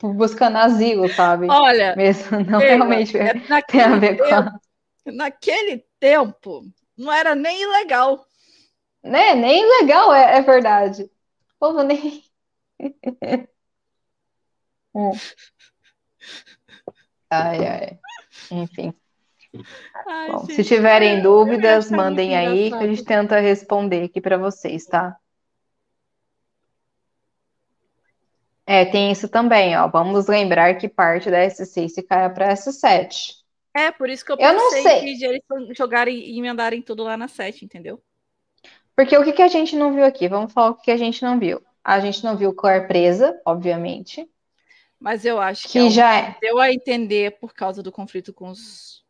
buscando 0.02 0.58
asilo, 0.58 1.08
sabe? 1.08 1.46
Olha, 1.48 1.94
mesmo 1.94 2.40
não 2.40 2.58
realmente 2.58 3.16
é, 3.16 3.34
tem 3.68 3.80
a 3.80 3.94
ver 3.94 4.16
tempo, 4.16 4.50
com. 5.04 5.12
Naquele 5.12 5.84
tempo, 6.00 6.64
não 6.98 7.12
era 7.12 7.36
nem 7.36 7.62
ilegal. 7.62 8.26
Né? 9.04 9.36
Nem 9.36 9.62
ilegal, 9.62 10.12
é, 10.12 10.38
é 10.38 10.42
verdade. 10.42 11.04
O 11.04 11.08
povo 11.60 11.84
nem. 11.84 12.28
Hum. 14.94 15.12
Ai, 17.30 17.66
ai. 17.66 17.98
Enfim. 18.50 18.94
Ai, 20.06 20.30
Bom, 20.30 20.40
gente, 20.40 20.54
se 20.54 20.64
tiverem 20.64 21.22
dúvidas, 21.22 21.90
mandem 21.90 22.36
aí 22.36 22.70
que 22.70 22.76
a 22.76 22.86
gente 22.86 23.04
tenta 23.04 23.40
responder 23.40 24.04
aqui 24.04 24.20
para 24.20 24.38
vocês, 24.38 24.84
tá? 24.86 25.16
É, 28.66 28.84
tem 28.84 29.10
isso 29.10 29.28
também, 29.28 29.76
ó. 29.76 29.88
Vamos 29.88 30.28
lembrar 30.28 30.76
que 30.76 30.88
parte 30.88 31.30
da 31.30 31.38
S6 31.38 31.88
se 31.88 32.02
cai 32.02 32.32
para 32.32 32.52
S7. 32.52 33.40
É, 33.74 33.90
por 33.90 34.08
isso 34.08 34.24
que 34.24 34.32
eu 34.32 34.36
pensei 34.36 34.50
eu 34.50 34.56
não 34.56 34.70
sei. 34.70 35.00
que 35.00 35.24
eles 35.24 35.76
jogarem 35.76 36.16
e 36.16 36.38
emendarem 36.38 36.82
tudo 36.82 37.02
lá 37.02 37.16
na 37.16 37.28
7, 37.28 37.64
entendeu? 37.64 38.00
Porque 38.94 39.16
o 39.16 39.24
que, 39.24 39.32
que 39.32 39.42
a 39.42 39.48
gente 39.48 39.76
não 39.76 39.92
viu 39.94 40.04
aqui? 40.04 40.28
Vamos 40.28 40.52
falar 40.52 40.70
o 40.70 40.74
que 40.74 40.90
a 40.90 40.96
gente 40.96 41.22
não 41.22 41.38
viu. 41.38 41.60
A 41.82 42.00
gente 42.00 42.22
não 42.22 42.36
viu 42.36 42.54
Claire 42.54 42.86
presa, 42.86 43.40
obviamente. 43.44 44.28
Mas 44.98 45.24
eu 45.24 45.40
acho 45.40 45.66
que, 45.66 45.80
que 45.80 45.90
já 45.90 46.14
é. 46.14 46.36
deu 46.40 46.58
a 46.58 46.70
entender 46.70 47.38
por 47.38 47.54
causa 47.54 47.82
do 47.82 47.90
conflito 47.90 48.32
com 48.34 48.50
os. 48.50 49.02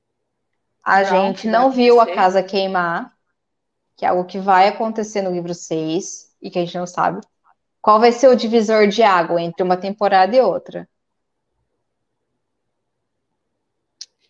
A 0.85 1.03
gente 1.03 1.47
não 1.49 1.71
viu 1.71 2.01
a 2.01 2.15
casa 2.15 2.43
queimar, 2.43 3.13
que 3.97 4.05
é 4.05 4.09
algo 4.09 4.25
que 4.25 4.39
vai 4.39 4.69
acontecer 4.69 5.21
no 5.21 5.33
livro 5.33 5.53
6 5.53 6.35
e 6.41 6.49
que 6.49 6.59
a 6.59 6.65
gente 6.65 6.79
não 6.79 6.87
sabe. 6.87 7.21
Qual 7.83 7.99
vai 7.99 8.13
ser 8.13 8.29
o 8.29 8.37
divisor 8.37 8.87
de 8.87 9.03
água 9.03 9.43
entre 9.43 9.63
uma 9.63 9.77
temporada 9.77 10.35
e 10.35 10.41
outra? 10.41 10.89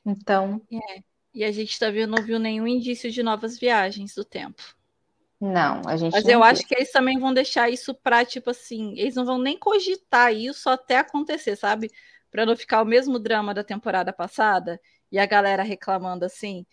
Então. 0.05 0.61
É. 0.73 1.03
E 1.33 1.45
a 1.45 1.53
gente 1.53 1.79
também 1.79 2.03
tá 2.03 2.07
não 2.09 2.25
viu 2.25 2.39
nenhum 2.39 2.67
indício 2.67 3.11
de 3.11 3.23
novas 3.23 3.59
viagens 3.59 4.15
do 4.15 4.25
tempo. 4.25 4.63
Não, 5.41 5.81
a 5.87 5.97
gente 5.97 6.13
Mas 6.13 6.27
eu 6.27 6.45
acho 6.45 6.67
que 6.67 6.75
eles 6.75 6.93
também 6.93 7.19
vão 7.19 7.33
deixar 7.33 7.71
isso 7.71 7.95
para, 7.95 8.25
tipo 8.27 8.51
assim, 8.51 8.93
eles 8.99 9.15
não 9.15 9.25
vão 9.25 9.39
nem 9.39 9.59
cogitar 9.59 10.35
isso 10.35 10.69
até 10.69 10.99
acontecer, 10.99 11.57
sabe? 11.57 11.91
Para 12.31 12.45
não 12.45 12.55
ficar 12.55 12.83
o 12.83 12.85
mesmo 12.85 13.19
drama 13.19 13.55
da 13.55 13.65
temporada 13.65 14.13
passada 14.13 14.79
e 15.11 15.19
a 15.19 15.25
galera 15.25 15.63
reclamando 15.63 16.27
assim: 16.27 16.67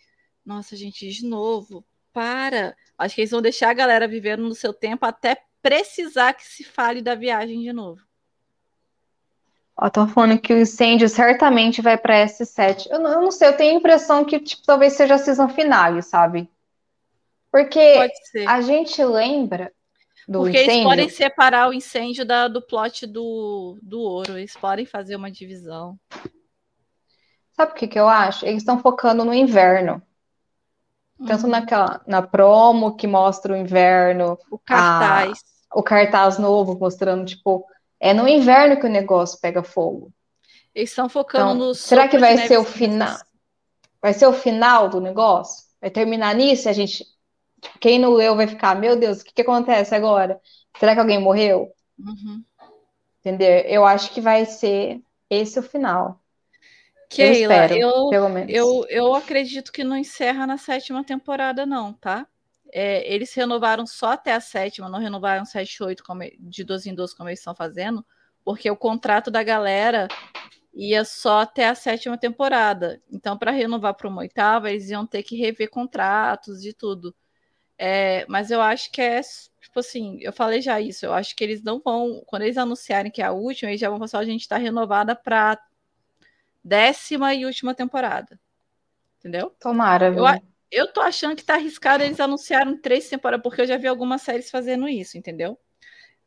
nossa, 0.44 0.76
gente, 0.76 1.08
de 1.08 1.26
novo, 1.26 1.82
para. 2.12 2.76
Acho 2.98 3.14
que 3.14 3.22
eles 3.22 3.30
vão 3.30 3.40
deixar 3.40 3.70
a 3.70 3.74
galera 3.74 4.06
vivendo 4.06 4.42
no 4.42 4.54
seu 4.54 4.74
tempo 4.74 5.06
até 5.06 5.42
precisar 5.62 6.34
que 6.34 6.44
se 6.44 6.62
fale 6.62 7.00
da 7.00 7.14
viagem 7.14 7.62
de 7.62 7.72
novo. 7.72 8.02
Ó, 9.76 9.88
tô 9.88 10.06
falando 10.08 10.38
que 10.38 10.52
o 10.52 10.58
incêndio 10.58 11.08
certamente 11.08 11.80
vai 11.80 11.96
para 11.96 12.26
S7. 12.26 12.88
Eu 12.90 12.98
não, 12.98 13.12
eu 13.12 13.20
não, 13.22 13.30
sei, 13.30 13.48
eu 13.48 13.56
tenho 13.56 13.74
a 13.74 13.78
impressão 13.78 14.24
que 14.24 14.40
tipo, 14.40 14.62
talvez 14.64 14.92
seja 14.94 15.14
a 15.14 15.18
season 15.18 15.48
finale, 15.48 16.02
sabe? 16.02 16.50
Porque 17.50 18.10
a 18.46 18.60
gente 18.60 19.02
lembra 19.04 19.72
do 20.28 20.40
Porque 20.40 20.58
incêndio. 20.58 20.72
eles 20.72 20.84
podem 20.84 21.08
separar 21.08 21.68
o 21.68 21.72
incêndio 21.72 22.24
da, 22.24 22.48
do 22.48 22.60
plot 22.60 23.06
do, 23.06 23.78
do 23.82 24.00
ouro. 24.00 24.36
Eles 24.36 24.54
podem 24.54 24.84
fazer 24.84 25.16
uma 25.16 25.30
divisão. 25.30 25.98
Sabe 27.52 27.72
o 27.72 27.74
que, 27.74 27.88
que 27.88 27.98
eu 27.98 28.08
acho? 28.08 28.44
Eles 28.44 28.58
estão 28.62 28.78
focando 28.78 29.24
no 29.24 29.32
inverno. 29.32 30.02
Tanto 31.26 31.44
uhum. 31.44 31.50
naquela, 31.50 32.00
na 32.06 32.22
promo 32.22 32.94
que 32.94 33.06
mostra 33.06 33.52
o 33.52 33.56
inverno. 33.56 34.38
O 34.50 34.58
cartaz. 34.58 35.40
A, 35.70 35.78
o 35.78 35.82
cartaz 35.82 36.38
novo 36.38 36.78
mostrando, 36.78 37.24
tipo, 37.24 37.66
é 37.98 38.14
no 38.14 38.28
inverno 38.28 38.78
que 38.78 38.86
o 38.86 38.90
negócio 38.90 39.40
pega 39.40 39.62
fogo. 39.62 40.12
Eles 40.74 40.90
estão 40.90 41.08
focando 41.08 41.54
então, 41.54 41.66
no. 41.68 41.74
Será 41.74 42.06
que 42.06 42.18
vai 42.18 42.36
ser 42.46 42.58
o 42.58 42.64
final? 42.64 43.16
Vai 44.00 44.12
ser 44.12 44.26
o 44.26 44.32
final 44.32 44.88
do 44.88 45.00
negócio? 45.00 45.64
Vai 45.80 45.90
terminar 45.90 46.34
nisso? 46.34 46.68
A 46.68 46.72
gente. 46.72 47.04
Quem 47.80 47.98
não 47.98 48.12
leu 48.12 48.36
vai 48.36 48.46
ficar, 48.46 48.74
meu 48.74 48.96
Deus, 48.96 49.20
o 49.20 49.24
que, 49.24 49.32
que 49.32 49.42
acontece 49.42 49.94
agora? 49.94 50.40
Será 50.78 50.94
que 50.94 51.00
alguém 51.00 51.20
morreu? 51.20 51.72
Uhum. 51.98 52.44
Entendeu? 53.20 53.60
Eu 53.66 53.84
acho 53.84 54.12
que 54.12 54.20
vai 54.20 54.44
ser 54.44 55.00
esse 55.28 55.58
o 55.58 55.62
final. 55.62 56.20
Keila, 57.08 57.32
eu, 57.32 57.42
espero, 57.42 57.74
eu. 57.74 58.10
Eu, 58.48 58.86
eu 58.88 59.14
acredito 59.14 59.72
que 59.72 59.82
não 59.82 59.96
encerra 59.96 60.46
na 60.46 60.58
sétima 60.58 61.02
temporada, 61.02 61.64
não, 61.64 61.92
tá? 61.92 62.26
É, 62.72 63.12
eles 63.12 63.32
renovaram 63.32 63.86
só 63.86 64.12
até 64.12 64.34
a 64.34 64.40
sétima, 64.40 64.88
não 64.88 64.98
renovaram 64.98 65.44
7 65.44 65.76
e 65.76 65.82
8 65.82 66.04
como, 66.04 66.22
de 66.38 66.64
12 66.64 66.90
em 66.90 66.94
12 66.94 67.16
como 67.16 67.28
eles 67.28 67.38
estão 67.38 67.54
fazendo, 67.54 68.04
porque 68.44 68.70
o 68.70 68.76
contrato 68.76 69.30
da 69.30 69.42
galera 69.42 70.06
ia 70.74 71.04
só 71.04 71.40
até 71.40 71.66
a 71.66 71.74
sétima 71.74 72.18
temporada. 72.18 73.02
Então, 73.10 73.38
para 73.38 73.50
renovar 73.50 73.94
para 73.94 74.08
uma 74.08 74.20
oitava, 74.20 74.70
eles 74.70 74.90
iam 74.90 75.06
ter 75.06 75.22
que 75.22 75.36
rever 75.36 75.70
contratos 75.70 76.64
e 76.64 76.72
tudo. 76.72 77.14
É, 77.78 78.26
mas 78.28 78.50
eu 78.50 78.60
acho 78.60 78.90
que 78.90 79.00
é, 79.00 79.20
tipo 79.20 79.78
assim, 79.78 80.18
eu 80.20 80.32
falei 80.32 80.60
já 80.60 80.80
isso, 80.80 81.06
eu 81.06 81.12
acho 81.12 81.36
que 81.36 81.44
eles 81.44 81.62
não 81.62 81.78
vão, 81.78 82.22
quando 82.26 82.42
eles 82.42 82.58
anunciarem 82.58 83.10
que 83.10 83.22
é 83.22 83.26
a 83.26 83.32
última, 83.32 83.70
eles 83.70 83.80
já 83.80 83.88
vão 83.88 84.06
falar, 84.08 84.22
a 84.24 84.26
gente 84.26 84.40
está 84.40 84.56
renovada 84.56 85.14
para 85.14 85.56
décima 86.62 87.32
e 87.34 87.46
última 87.46 87.74
temporada. 87.74 88.38
Entendeu? 89.18 89.54
Tomara, 89.60 90.10
viu? 90.10 90.26
Eu, 90.26 90.40
eu 90.70 90.92
tô 90.92 91.00
achando 91.00 91.36
que 91.36 91.44
tá 91.44 91.54
arriscado 91.54 92.02
eles 92.02 92.18
anunciaram 92.20 92.76
três 92.76 93.08
temporadas, 93.08 93.42
porque 93.42 93.60
eu 93.60 93.66
já 93.66 93.76
vi 93.76 93.86
algumas 93.86 94.22
séries 94.22 94.50
fazendo 94.50 94.88
isso, 94.88 95.16
entendeu? 95.16 95.58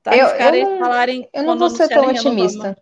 Tá 0.01 0.11
arriscado 0.11 0.55
eu, 0.55 0.67
eles 0.67 0.79
falarem. 0.79 1.29
Eu 1.33 1.43
não 1.43 1.57
vou 1.57 1.69
ser 1.69 1.89
tão 1.89 2.07
otimista. 2.07 2.77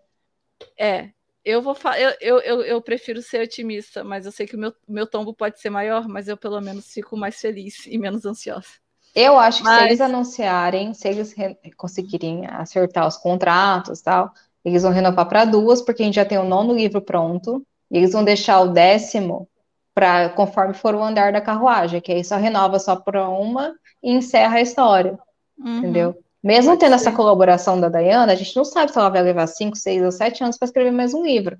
É, 0.77 1.09
eu 1.43 1.61
vou 1.61 1.75
eu, 1.97 2.13
eu, 2.19 2.39
eu, 2.39 2.61
eu, 2.61 2.81
prefiro 2.81 3.21
ser 3.21 3.41
otimista, 3.41 4.03
mas 4.03 4.25
eu 4.25 4.31
sei 4.31 4.45
que 4.45 4.55
o 4.55 4.59
meu, 4.59 4.73
meu 4.87 5.07
tombo 5.07 5.33
pode 5.33 5.59
ser 5.59 5.69
maior, 5.69 6.07
mas 6.07 6.27
eu 6.27 6.37
pelo 6.37 6.59
menos 6.61 6.91
fico 6.91 7.15
mais 7.17 7.39
feliz 7.39 7.85
e 7.87 7.97
menos 7.97 8.25
ansiosa. 8.25 8.67
Eu 9.15 9.37
acho 9.37 9.59
que 9.59 9.63
mas... 9.63 9.79
se 9.79 9.85
eles 9.85 10.01
anunciarem, 10.01 10.93
se 10.93 11.07
eles 11.07 11.35
conseguirem 11.75 12.45
acertar 12.45 13.07
os 13.07 13.17
contratos 13.17 13.99
e 13.99 14.03
tal, 14.03 14.31
eles 14.63 14.83
vão 14.83 14.91
renovar 14.91 15.27
para 15.27 15.45
duas, 15.45 15.81
porque 15.81 16.03
a 16.03 16.05
gente 16.05 16.15
já 16.15 16.25
tem 16.25 16.37
o 16.37 16.43
nono 16.43 16.73
livro 16.73 17.01
pronto, 17.01 17.65
e 17.89 17.97
eles 17.97 18.11
vão 18.11 18.23
deixar 18.23 18.59
o 18.61 18.71
décimo 18.71 19.49
para 19.93 20.29
conforme 20.29 20.73
for 20.73 20.93
o 20.93 21.03
andar 21.03 21.31
da 21.31 21.41
carruagem, 21.41 21.99
que 21.99 22.11
aí 22.11 22.23
só 22.23 22.37
renova 22.37 22.79
só 22.79 22.95
para 22.95 23.27
uma 23.27 23.73
e 24.01 24.11
encerra 24.11 24.57
a 24.57 24.61
história. 24.61 25.17
Uhum. 25.57 25.77
Entendeu? 25.77 26.23
Mesmo 26.43 26.71
Pode 26.71 26.79
tendo 26.79 26.97
ser. 26.97 27.07
essa 27.07 27.11
colaboração 27.11 27.79
da 27.79 27.89
Dayana, 27.89 28.31
a 28.31 28.35
gente 28.35 28.55
não 28.55 28.63
sabe 28.63 28.91
se 28.91 28.97
ela 28.97 29.09
vai 29.09 29.21
levar 29.21 29.47
cinco, 29.47 29.75
seis 29.75 30.01
ou 30.01 30.11
sete 30.11 30.43
anos 30.43 30.57
para 30.57 30.65
escrever 30.65 30.91
mais 30.91 31.13
um 31.13 31.23
livro. 31.23 31.57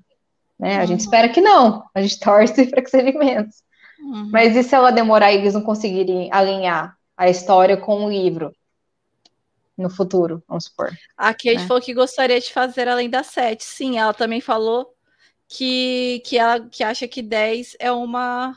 Né? 0.58 0.76
Uhum. 0.76 0.82
A 0.82 0.86
gente 0.86 1.00
uhum. 1.00 1.04
espera 1.04 1.28
que 1.28 1.40
não, 1.40 1.84
a 1.94 2.00
gente 2.00 2.18
torce 2.20 2.66
para 2.66 2.82
que 2.82 2.90
seja 2.90 3.18
menos. 3.18 3.62
Uhum. 4.00 4.30
Mas 4.30 4.56
e 4.56 4.62
se 4.62 4.74
ela 4.74 4.90
demorar 4.90 5.32
e 5.32 5.36
eles 5.36 5.54
não 5.54 5.62
conseguirem 5.62 6.30
alinhar 6.32 6.96
a 7.16 7.28
história 7.28 7.76
com 7.76 8.04
o 8.04 8.10
livro? 8.10 8.52
no 9.80 9.88
futuro, 9.88 10.42
vamos 10.46 10.64
supor. 10.64 10.90
A 11.16 11.32
Kate 11.32 11.56
né? 11.56 11.66
falou 11.66 11.82
que 11.82 11.94
gostaria 11.94 12.38
de 12.38 12.52
fazer 12.52 12.86
além 12.86 13.08
das 13.08 13.28
sete. 13.28 13.64
Sim, 13.64 13.98
ela 13.98 14.12
também 14.12 14.40
falou 14.40 14.94
que, 15.48 16.22
que 16.24 16.38
ela 16.38 16.60
que 16.60 16.84
acha 16.84 17.08
que 17.08 17.22
10 17.22 17.76
é 17.80 17.90
uma 17.90 18.56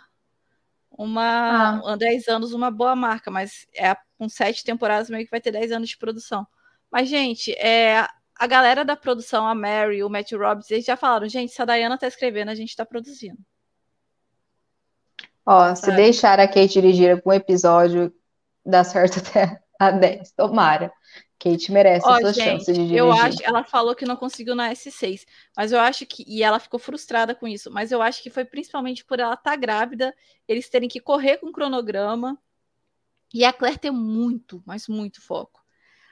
uma 0.98 1.82
ah. 1.86 1.96
10 1.96 2.28
anos 2.28 2.54
uma 2.54 2.70
boa 2.70 2.96
marca, 2.96 3.32
mas 3.32 3.68
é 3.76 3.96
com 4.18 4.30
sete 4.30 4.64
temporadas 4.64 5.10
meio 5.10 5.26
que 5.26 5.32
vai 5.32 5.42
ter 5.42 5.52
10 5.52 5.72
anos 5.72 5.90
de 5.90 5.98
produção. 5.98 6.48
Mas, 6.92 7.10
gente, 7.10 7.52
é, 7.54 8.08
a 8.36 8.48
galera 8.48 8.86
da 8.86 8.96
produção, 8.96 9.48
a 9.48 9.56
Mary, 9.56 10.04
o 10.04 10.10
Matt 10.10 10.32
Robbins, 10.34 10.70
eles 10.70 10.86
já 10.86 10.96
falaram, 10.96 11.28
gente, 11.28 11.52
se 11.52 11.62
a 11.62 11.66
Diana 11.66 11.98
tá 11.98 12.08
escrevendo, 12.08 12.50
a 12.50 12.56
gente 12.56 12.76
tá 12.76 12.86
produzindo. 12.86 13.38
Ó, 15.46 15.76
se 15.76 15.92
deixar 15.92 16.40
a 16.40 16.48
Kate 16.48 16.68
dirigir 16.68 17.12
algum 17.12 17.34
episódio, 17.34 18.14
dá 18.66 18.84
certo 18.84 19.20
até 19.20 19.60
a 19.80 19.92
10, 19.92 20.32
tomara. 20.32 20.92
Kate 21.44 21.74
merece 21.74 22.08
Ó, 22.08 22.18
essa 22.18 22.34
chance 22.34 22.66
de 22.68 22.74
dirigir. 22.74 22.98
Eu 22.98 23.12
acho, 23.12 23.38
ela 23.44 23.66
falou 23.66 23.94
que 23.94 24.06
não 24.06 24.16
conseguiu 24.16 24.56
na 24.56 24.72
S6, 24.72 25.26
mas 25.58 25.74
eu 25.74 25.80
acho 25.80 26.06
que 26.06 26.24
e 26.26 26.42
ela 26.42 26.58
ficou 26.58 26.80
frustrada 26.80 27.36
com 27.36 27.46
isso, 27.46 27.70
mas 27.70 27.92
eu 27.92 28.02
acho 28.02 28.24
que 28.24 28.30
foi 28.30 28.46
principalmente 28.46 29.04
por 29.04 29.20
ela 29.20 29.34
estar 29.34 29.52
tá 29.52 29.56
grávida, 29.58 30.16
eles 30.48 30.70
terem 30.70 30.88
que 30.88 31.02
correr 31.02 31.38
com 31.40 31.48
o 31.48 31.52
cronograma 31.52 32.40
e 33.34 33.44
a 33.44 33.52
Claire 33.52 33.78
ter 33.78 33.92
muito, 33.92 34.64
mas 34.66 34.88
muito 34.88 35.22
foco. 35.22 35.62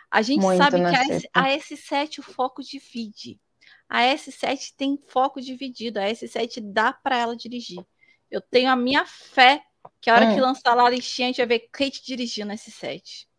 A 0.10 0.22
gente 0.22 0.42
muito 0.42 0.58
sabe 0.58 0.78
que 0.80 0.84
a, 0.84 1.04
S, 1.16 1.30
a 1.34 1.44
S7 1.50 2.20
o 2.20 2.24
foco 2.24 2.62
divide. 2.62 3.40
A 3.88 4.02
S7 4.02 4.74
tem 4.76 5.02
foco 5.08 5.40
dividido, 5.40 6.00
a 6.00 6.04
S7 6.04 6.60
dá 6.62 6.92
para 6.92 7.18
ela 7.18 7.38
dirigir. 7.38 7.86
Eu 8.30 8.42
tenho 8.42 8.70
a 8.70 8.76
minha 8.76 9.06
fé 9.06 9.64
que 10.02 10.10
a 10.10 10.16
hora 10.16 10.26
hum. 10.26 10.36
que 10.36 10.42
lançar 10.42 10.74
lá 10.74 10.88
a 10.88 10.90
listinha, 10.90 11.28
a 11.28 11.32
gente 11.32 11.38
vai 11.38 11.48
ver 11.48 11.70
Kate 11.72 12.04
dirigindo 12.04 12.52
a 12.52 12.56
S7. 12.56 13.31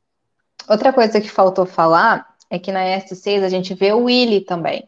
Outra 0.69 0.93
coisa 0.93 1.21
que 1.21 1.29
faltou 1.29 1.67
falar 1.67 2.27
é 2.51 2.59
que 2.59 2.73
na 2.73 2.81
S6 2.81 3.43
a 3.43 3.49
gente 3.49 3.75
vê 3.75 3.93
o 3.93 4.05
Willy 4.05 4.43
também. 4.43 4.87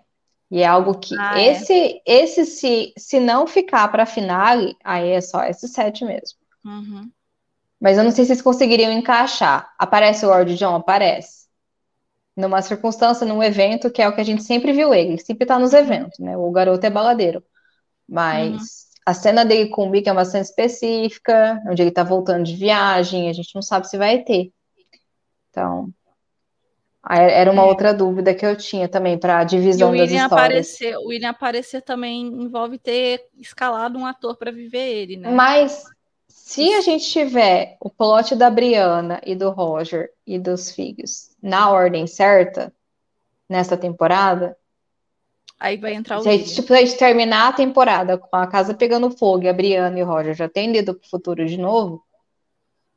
E 0.51 0.61
é 0.61 0.67
algo 0.67 0.99
que 0.99 1.19
ah, 1.19 1.41
é. 1.41 1.53
esse, 1.53 1.73
é. 1.73 2.03
esse 2.07 2.45
se, 2.45 2.93
se 2.97 3.19
não 3.19 3.47
ficar 3.47 3.89
para 3.89 4.07
finale, 4.07 4.77
aí 4.85 5.11
é 5.11 5.21
só 5.21 5.41
S7 5.41 6.07
mesmo. 6.07 6.39
Uhum. 6.65 7.11
Mas 7.81 7.99
eu 7.99 8.05
não 8.05 8.11
sei 8.11 8.25
se 8.25 8.29
vocês 8.29 8.43
conseguiriam 8.43 8.93
encaixar. 8.93 9.73
Aparece 9.79 10.25
o 10.25 10.29
Lord 10.29 10.55
John? 10.57 10.77
Aparece. 10.77 11.45
Numa 12.37 12.63
circunstância, 12.63 13.27
num 13.27 13.43
evento, 13.43 13.91
que 13.91 14.03
é 14.03 14.09
o 14.09 14.15
que 14.15 14.21
a 14.21 14.25
gente 14.25 14.43
sempre 14.43 14.73
viu 14.73 14.95
ele. 14.95 15.19
Sempre 15.19 15.47
tá 15.47 15.59
nos 15.59 15.73
eventos, 15.73 16.19
né? 16.19 16.37
O 16.37 16.51
garoto 16.51 16.85
é 16.85 16.91
baladeiro. 16.91 17.43
Mas 18.09 18.53
uhum. 18.53 18.59
a 19.07 19.15
cena 19.15 19.45
dele 19.45 19.71
com 19.71 19.85
o 19.85 19.91
Mickey 19.91 20.09
é 20.09 20.13
uma 20.13 20.25
cena 20.25 20.43
específica, 20.43 21.63
onde 21.67 21.83
ele 21.83 21.91
tá 21.91 22.03
voltando 22.03 22.45
de 22.45 22.57
viagem, 22.57 23.29
a 23.29 23.33
gente 23.33 23.55
não 23.55 23.63
sabe 23.63 23.89
se 23.89 23.97
vai 23.97 24.23
ter. 24.23 24.53
Então, 25.55 25.89
era 27.09 27.53
uma 27.53 27.63
é. 27.63 27.67
outra 27.67 27.95
dúvida 27.95 28.35
que 28.35 28.45
eu 28.45 28.57
tinha 28.57 28.89
também 28.89 29.17
para 29.17 29.39
a 29.39 29.45
divisão 29.45 29.95
e 29.95 29.99
o 29.99 30.03
das 30.03 30.11
histórias. 30.11 30.33
Aparecer, 30.33 30.97
o 30.97 31.07
William 31.09 31.31
aparecer 31.31 31.83
também 31.83 32.27
envolve 32.27 32.77
ter 32.77 33.29
escalado 33.39 33.97
um 33.97 34.05
ator 34.05 34.37
para 34.37 34.51
viver 34.51 34.89
ele, 34.89 35.17
né? 35.17 35.31
Mas 35.31 35.85
se 36.29 36.75
a 36.75 36.81
gente 36.81 37.09
tiver 37.09 37.77
o 37.79 37.89
plot 37.89 38.35
da 38.35 38.51
Briana 38.51 39.21
e 39.25 39.37
do 39.37 39.51
Roger 39.51 40.11
e 40.27 40.39
dos 40.39 40.73
filhos 40.73 41.31
na 41.41 41.71
ordem 41.71 42.07
certa 42.07 42.73
nessa 43.49 43.77
temporada, 43.77 44.57
aí 45.61 45.77
vai 45.77 45.95
entrar 45.95 46.19
o 46.19 46.23
se 46.23 46.29
a 46.29 46.33
gente, 46.33 46.55
tipo, 46.55 46.73
a 46.73 46.79
gente 46.79 46.97
terminar 46.97 47.49
a 47.49 47.53
temporada 47.53 48.19
com 48.19 48.35
a 48.35 48.47
casa 48.47 48.75
pegando 48.75 49.11
fogo 49.11 49.45
e 49.45 49.49
a 49.49 49.53
Briana 49.53 49.99
e 49.99 50.03
o 50.03 50.07
Roger 50.07 50.35
já 50.35 50.49
têm 50.49 50.75
ido 50.75 50.95
pro 50.95 51.09
futuro 51.09 51.47
de 51.47 51.59
novo, 51.59 52.03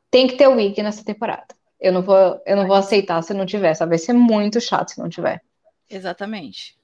tem 0.10 0.28
que 0.28 0.38
ter 0.38 0.48
o 0.48 0.56
Wig 0.56 0.82
nessa 0.82 1.04
temporada. 1.04 1.58
Eu 1.80 1.94
não 1.94 2.02
vou, 2.02 2.42
eu 2.46 2.56
não 2.56 2.68
vou 2.68 2.76
aceitar 2.76 3.22
se 3.22 3.34
não 3.34 3.46
tiver, 3.46 3.74
sabe? 3.76 3.92
Vai 3.92 4.00
ser 4.00 4.14
muito 4.14 4.60
chato 4.60 4.90
se 4.90 5.00
não 5.00 5.10
tiver. 5.10 5.42
Exatamente. 5.90 6.78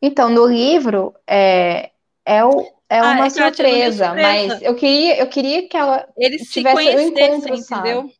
Então, 0.00 0.28
no 0.28 0.46
livro 0.46 1.14
é, 1.26 1.92
é, 2.26 2.44
o, 2.44 2.60
é 2.88 2.98
ah, 2.98 3.12
uma 3.12 3.26
é 3.26 3.30
surpresa, 3.30 4.14
mas 4.14 4.60
eu 4.60 4.74
queria, 4.74 5.20
eu 5.20 5.28
queria 5.28 5.68
que 5.68 5.76
ela 5.76 6.08
Eles 6.16 6.50
tivesse 6.50 6.96
um 6.96 7.00
encontro, 7.00 7.54
entendeu? 7.54 8.10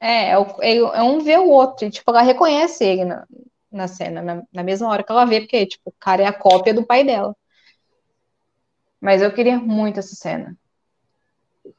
É, 0.00 0.32
é, 0.32 0.36
é, 0.62 0.76
é, 0.76 1.02
um 1.02 1.20
ver 1.20 1.38
o 1.38 1.48
outro, 1.48 1.86
e, 1.86 1.90
tipo, 1.90 2.10
ela 2.10 2.22
reconhece 2.22 2.84
ele 2.84 3.04
na, 3.04 3.24
na 3.70 3.86
cena, 3.86 4.20
na, 4.20 4.42
na 4.52 4.62
mesma 4.64 4.88
hora 4.88 5.04
que 5.04 5.12
ela 5.12 5.24
vê, 5.24 5.40
porque, 5.40 5.66
tipo, 5.66 5.90
o 5.90 5.94
cara 5.98 6.22
é 6.22 6.26
a 6.26 6.32
cópia 6.32 6.74
do 6.74 6.84
pai 6.84 7.04
dela. 7.04 7.36
Mas 9.00 9.22
eu 9.22 9.32
queria 9.32 9.58
muito 9.58 9.98
essa 9.98 10.14
cena. 10.14 10.56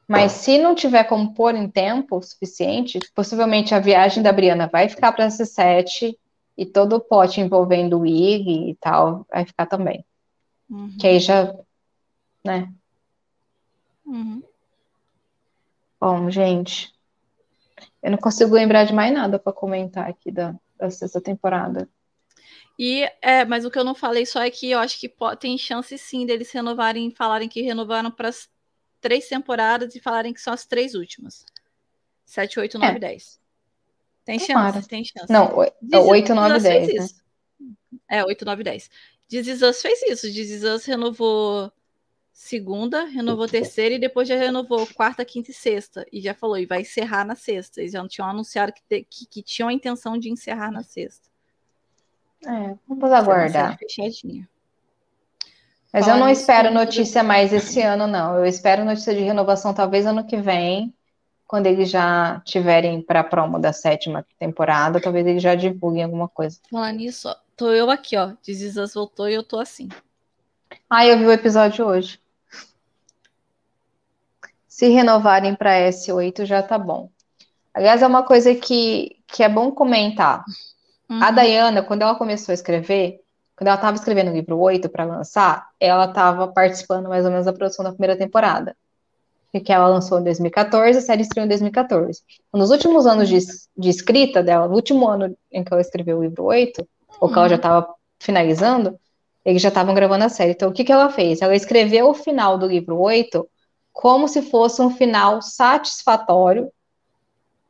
Mas 0.06 0.32
se 0.32 0.58
não 0.58 0.74
tiver 0.74 1.04
como 1.04 1.34
pôr 1.34 1.54
em 1.54 1.68
tempo 1.68 2.20
suficiente, 2.22 2.98
possivelmente 3.14 3.74
a 3.74 3.80
viagem 3.80 4.22
da 4.22 4.32
Briana 4.32 4.66
vai 4.66 4.88
ficar 4.88 5.12
para 5.12 5.26
esse 5.26 5.44
set 5.46 6.18
e 6.56 6.66
todo 6.66 6.96
o 6.96 7.00
pote 7.00 7.40
envolvendo 7.40 8.00
o 8.00 8.06
Ig 8.06 8.70
e 8.70 8.74
tal 8.76 9.26
vai 9.30 9.44
ficar 9.44 9.66
também. 9.66 10.04
Uhum. 10.68 10.96
Que 10.98 11.06
aí 11.06 11.20
já, 11.20 11.54
né? 12.44 12.72
Uhum. 14.04 14.42
Bom, 16.00 16.30
gente, 16.30 16.92
eu 18.02 18.10
não 18.10 18.18
consigo 18.18 18.54
lembrar 18.54 18.84
de 18.84 18.92
mais 18.92 19.12
nada 19.12 19.38
para 19.38 19.52
comentar 19.52 20.08
aqui 20.08 20.30
da, 20.30 20.54
da 20.78 20.90
sexta 20.90 21.20
temporada. 21.20 21.88
E 22.82 23.06
é, 23.20 23.44
mas 23.44 23.66
o 23.66 23.70
que 23.70 23.78
eu 23.78 23.84
não 23.84 23.94
falei 23.94 24.24
só 24.24 24.40
é 24.40 24.50
que 24.50 24.70
eu 24.70 24.78
acho 24.78 24.98
que 24.98 25.06
pode, 25.06 25.38
tem 25.38 25.58
chance 25.58 25.98
sim 25.98 26.24
deles 26.24 26.50
renovarem, 26.50 27.10
falarem 27.10 27.46
que 27.46 27.60
renovaram 27.60 28.10
para 28.10 28.30
as 28.30 28.48
três 29.02 29.28
temporadas 29.28 29.94
e 29.94 30.00
falarem 30.00 30.32
que 30.32 30.40
são 30.40 30.54
as 30.54 30.64
três 30.64 30.94
últimas. 30.94 31.44
7, 32.24 32.58
8, 32.58 32.78
9, 32.78 32.96
é. 32.96 32.98
10. 32.98 33.40
Tem 34.24 34.38
chance, 34.38 34.88
tem 34.88 35.04
chance. 35.04 35.30
Não, 35.30 35.54
8, 35.54 36.34
9, 36.34 36.58
10. 36.58 36.94
Né? 36.94 37.08
É, 38.08 38.24
8, 38.24 38.46
9, 38.46 38.64
10. 38.64 38.90
This 39.28 39.60
Us 39.60 39.82
fez 39.82 40.00
isso. 40.04 40.66
Us 40.74 40.86
renovou 40.86 41.70
segunda, 42.32 43.04
renovou 43.04 43.46
terceira 43.46 43.96
e 43.96 43.98
depois 43.98 44.26
já 44.26 44.36
renovou 44.36 44.86
quarta, 44.94 45.22
quinta 45.22 45.50
e 45.50 45.54
sexta. 45.54 46.06
E 46.10 46.18
já 46.18 46.32
falou, 46.32 46.56
e 46.56 46.64
vai 46.64 46.80
encerrar 46.80 47.26
na 47.26 47.34
sexta. 47.34 47.82
Eles 47.82 47.92
já 47.92 48.08
tinham 48.08 48.26
anunciado 48.26 48.72
que, 48.72 49.04
que, 49.04 49.26
que 49.26 49.42
tinham 49.42 49.68
a 49.68 49.72
intenção 49.74 50.16
de 50.16 50.30
encerrar 50.30 50.72
na 50.72 50.82
sexta. 50.82 51.29
É, 52.46 52.74
vamos 52.88 53.12
aguardar. 53.12 53.78
Mas 55.92 56.06
Fala 56.06 56.16
eu 56.16 56.20
não 56.20 56.28
espero 56.28 56.72
notícia 56.72 57.22
mais 57.22 57.52
esse 57.52 57.80
ano, 57.80 58.06
não. 58.06 58.36
Eu 58.36 58.46
espero 58.46 58.84
notícia 58.84 59.14
de 59.14 59.20
renovação 59.20 59.74
talvez 59.74 60.06
ano 60.06 60.24
que 60.24 60.36
vem, 60.36 60.94
quando 61.46 61.66
eles 61.66 61.90
já 61.90 62.40
tiverem 62.44 63.02
para 63.02 63.20
a 63.20 63.24
promo 63.24 63.58
da 63.58 63.72
sétima 63.72 64.24
temporada, 64.38 65.00
talvez 65.00 65.26
eles 65.26 65.42
já 65.42 65.56
divulguem 65.56 66.04
alguma 66.04 66.28
coisa. 66.28 66.60
Falar 66.70 66.92
nisso, 66.92 67.28
ó, 67.28 67.36
tô 67.56 67.72
eu 67.72 67.90
aqui, 67.90 68.16
ó. 68.16 68.34
Dizizas 68.40 68.94
voltou 68.94 69.28
e 69.28 69.34
eu 69.34 69.42
tô 69.42 69.58
assim. 69.58 69.88
Ah, 70.88 71.04
eu 71.04 71.18
vi 71.18 71.26
o 71.26 71.32
episódio 71.32 71.84
hoje. 71.84 72.20
Se 74.68 74.88
renovarem 74.88 75.56
para 75.56 75.88
S8 75.88 76.44
já 76.44 76.62
tá 76.62 76.78
bom. 76.78 77.10
Aliás, 77.74 78.00
é 78.00 78.06
uma 78.06 78.22
coisa 78.22 78.54
que, 78.54 79.16
que 79.26 79.42
é 79.42 79.48
bom 79.48 79.72
comentar. 79.72 80.44
Uhum. 81.10 81.20
A 81.20 81.32
Dayana, 81.32 81.82
quando 81.82 82.02
ela 82.02 82.14
começou 82.14 82.52
a 82.52 82.54
escrever, 82.54 83.20
quando 83.56 83.66
ela 83.66 83.76
estava 83.76 83.96
escrevendo 83.96 84.30
o 84.30 84.34
livro 84.34 84.56
8 84.56 84.88
para 84.88 85.04
lançar, 85.04 85.68
ela 85.80 86.04
estava 86.04 86.46
participando 86.46 87.08
mais 87.08 87.24
ou 87.24 87.32
menos 87.32 87.46
da 87.46 87.52
produção 87.52 87.84
da 87.84 87.90
primeira 87.90 88.16
temporada. 88.16 88.76
Que 89.52 89.72
ela 89.72 89.88
lançou 89.88 90.20
em 90.20 90.22
2014, 90.22 90.98
a 90.98 91.02
série 91.02 91.22
estreou 91.22 91.44
em 91.44 91.48
2014. 91.48 92.22
Nos 92.54 92.70
últimos 92.70 93.04
anos 93.04 93.28
de, 93.28 93.38
de 93.76 93.88
escrita 93.88 94.44
dela, 94.44 94.68
no 94.68 94.76
último 94.76 95.08
ano 95.08 95.36
em 95.50 95.64
que 95.64 95.72
ela 95.72 95.82
escreveu 95.82 96.18
o 96.18 96.22
livro 96.22 96.44
8, 96.44 96.86
ou 97.20 97.28
que 97.28 97.36
ela 97.36 97.48
já 97.48 97.56
estava 97.56 97.88
uhum. 97.88 97.94
finalizando, 98.20 98.96
eles 99.44 99.60
já 99.60 99.68
estavam 99.68 99.92
gravando 99.92 100.24
a 100.24 100.28
série. 100.28 100.52
Então, 100.52 100.70
o 100.70 100.72
que, 100.72 100.84
que 100.84 100.92
ela 100.92 101.10
fez? 101.10 101.42
Ela 101.42 101.56
escreveu 101.56 102.08
o 102.08 102.14
final 102.14 102.56
do 102.56 102.68
livro 102.68 102.96
8 102.96 103.48
como 103.92 104.28
se 104.28 104.42
fosse 104.42 104.80
um 104.80 104.90
final 104.90 105.42
satisfatório 105.42 106.70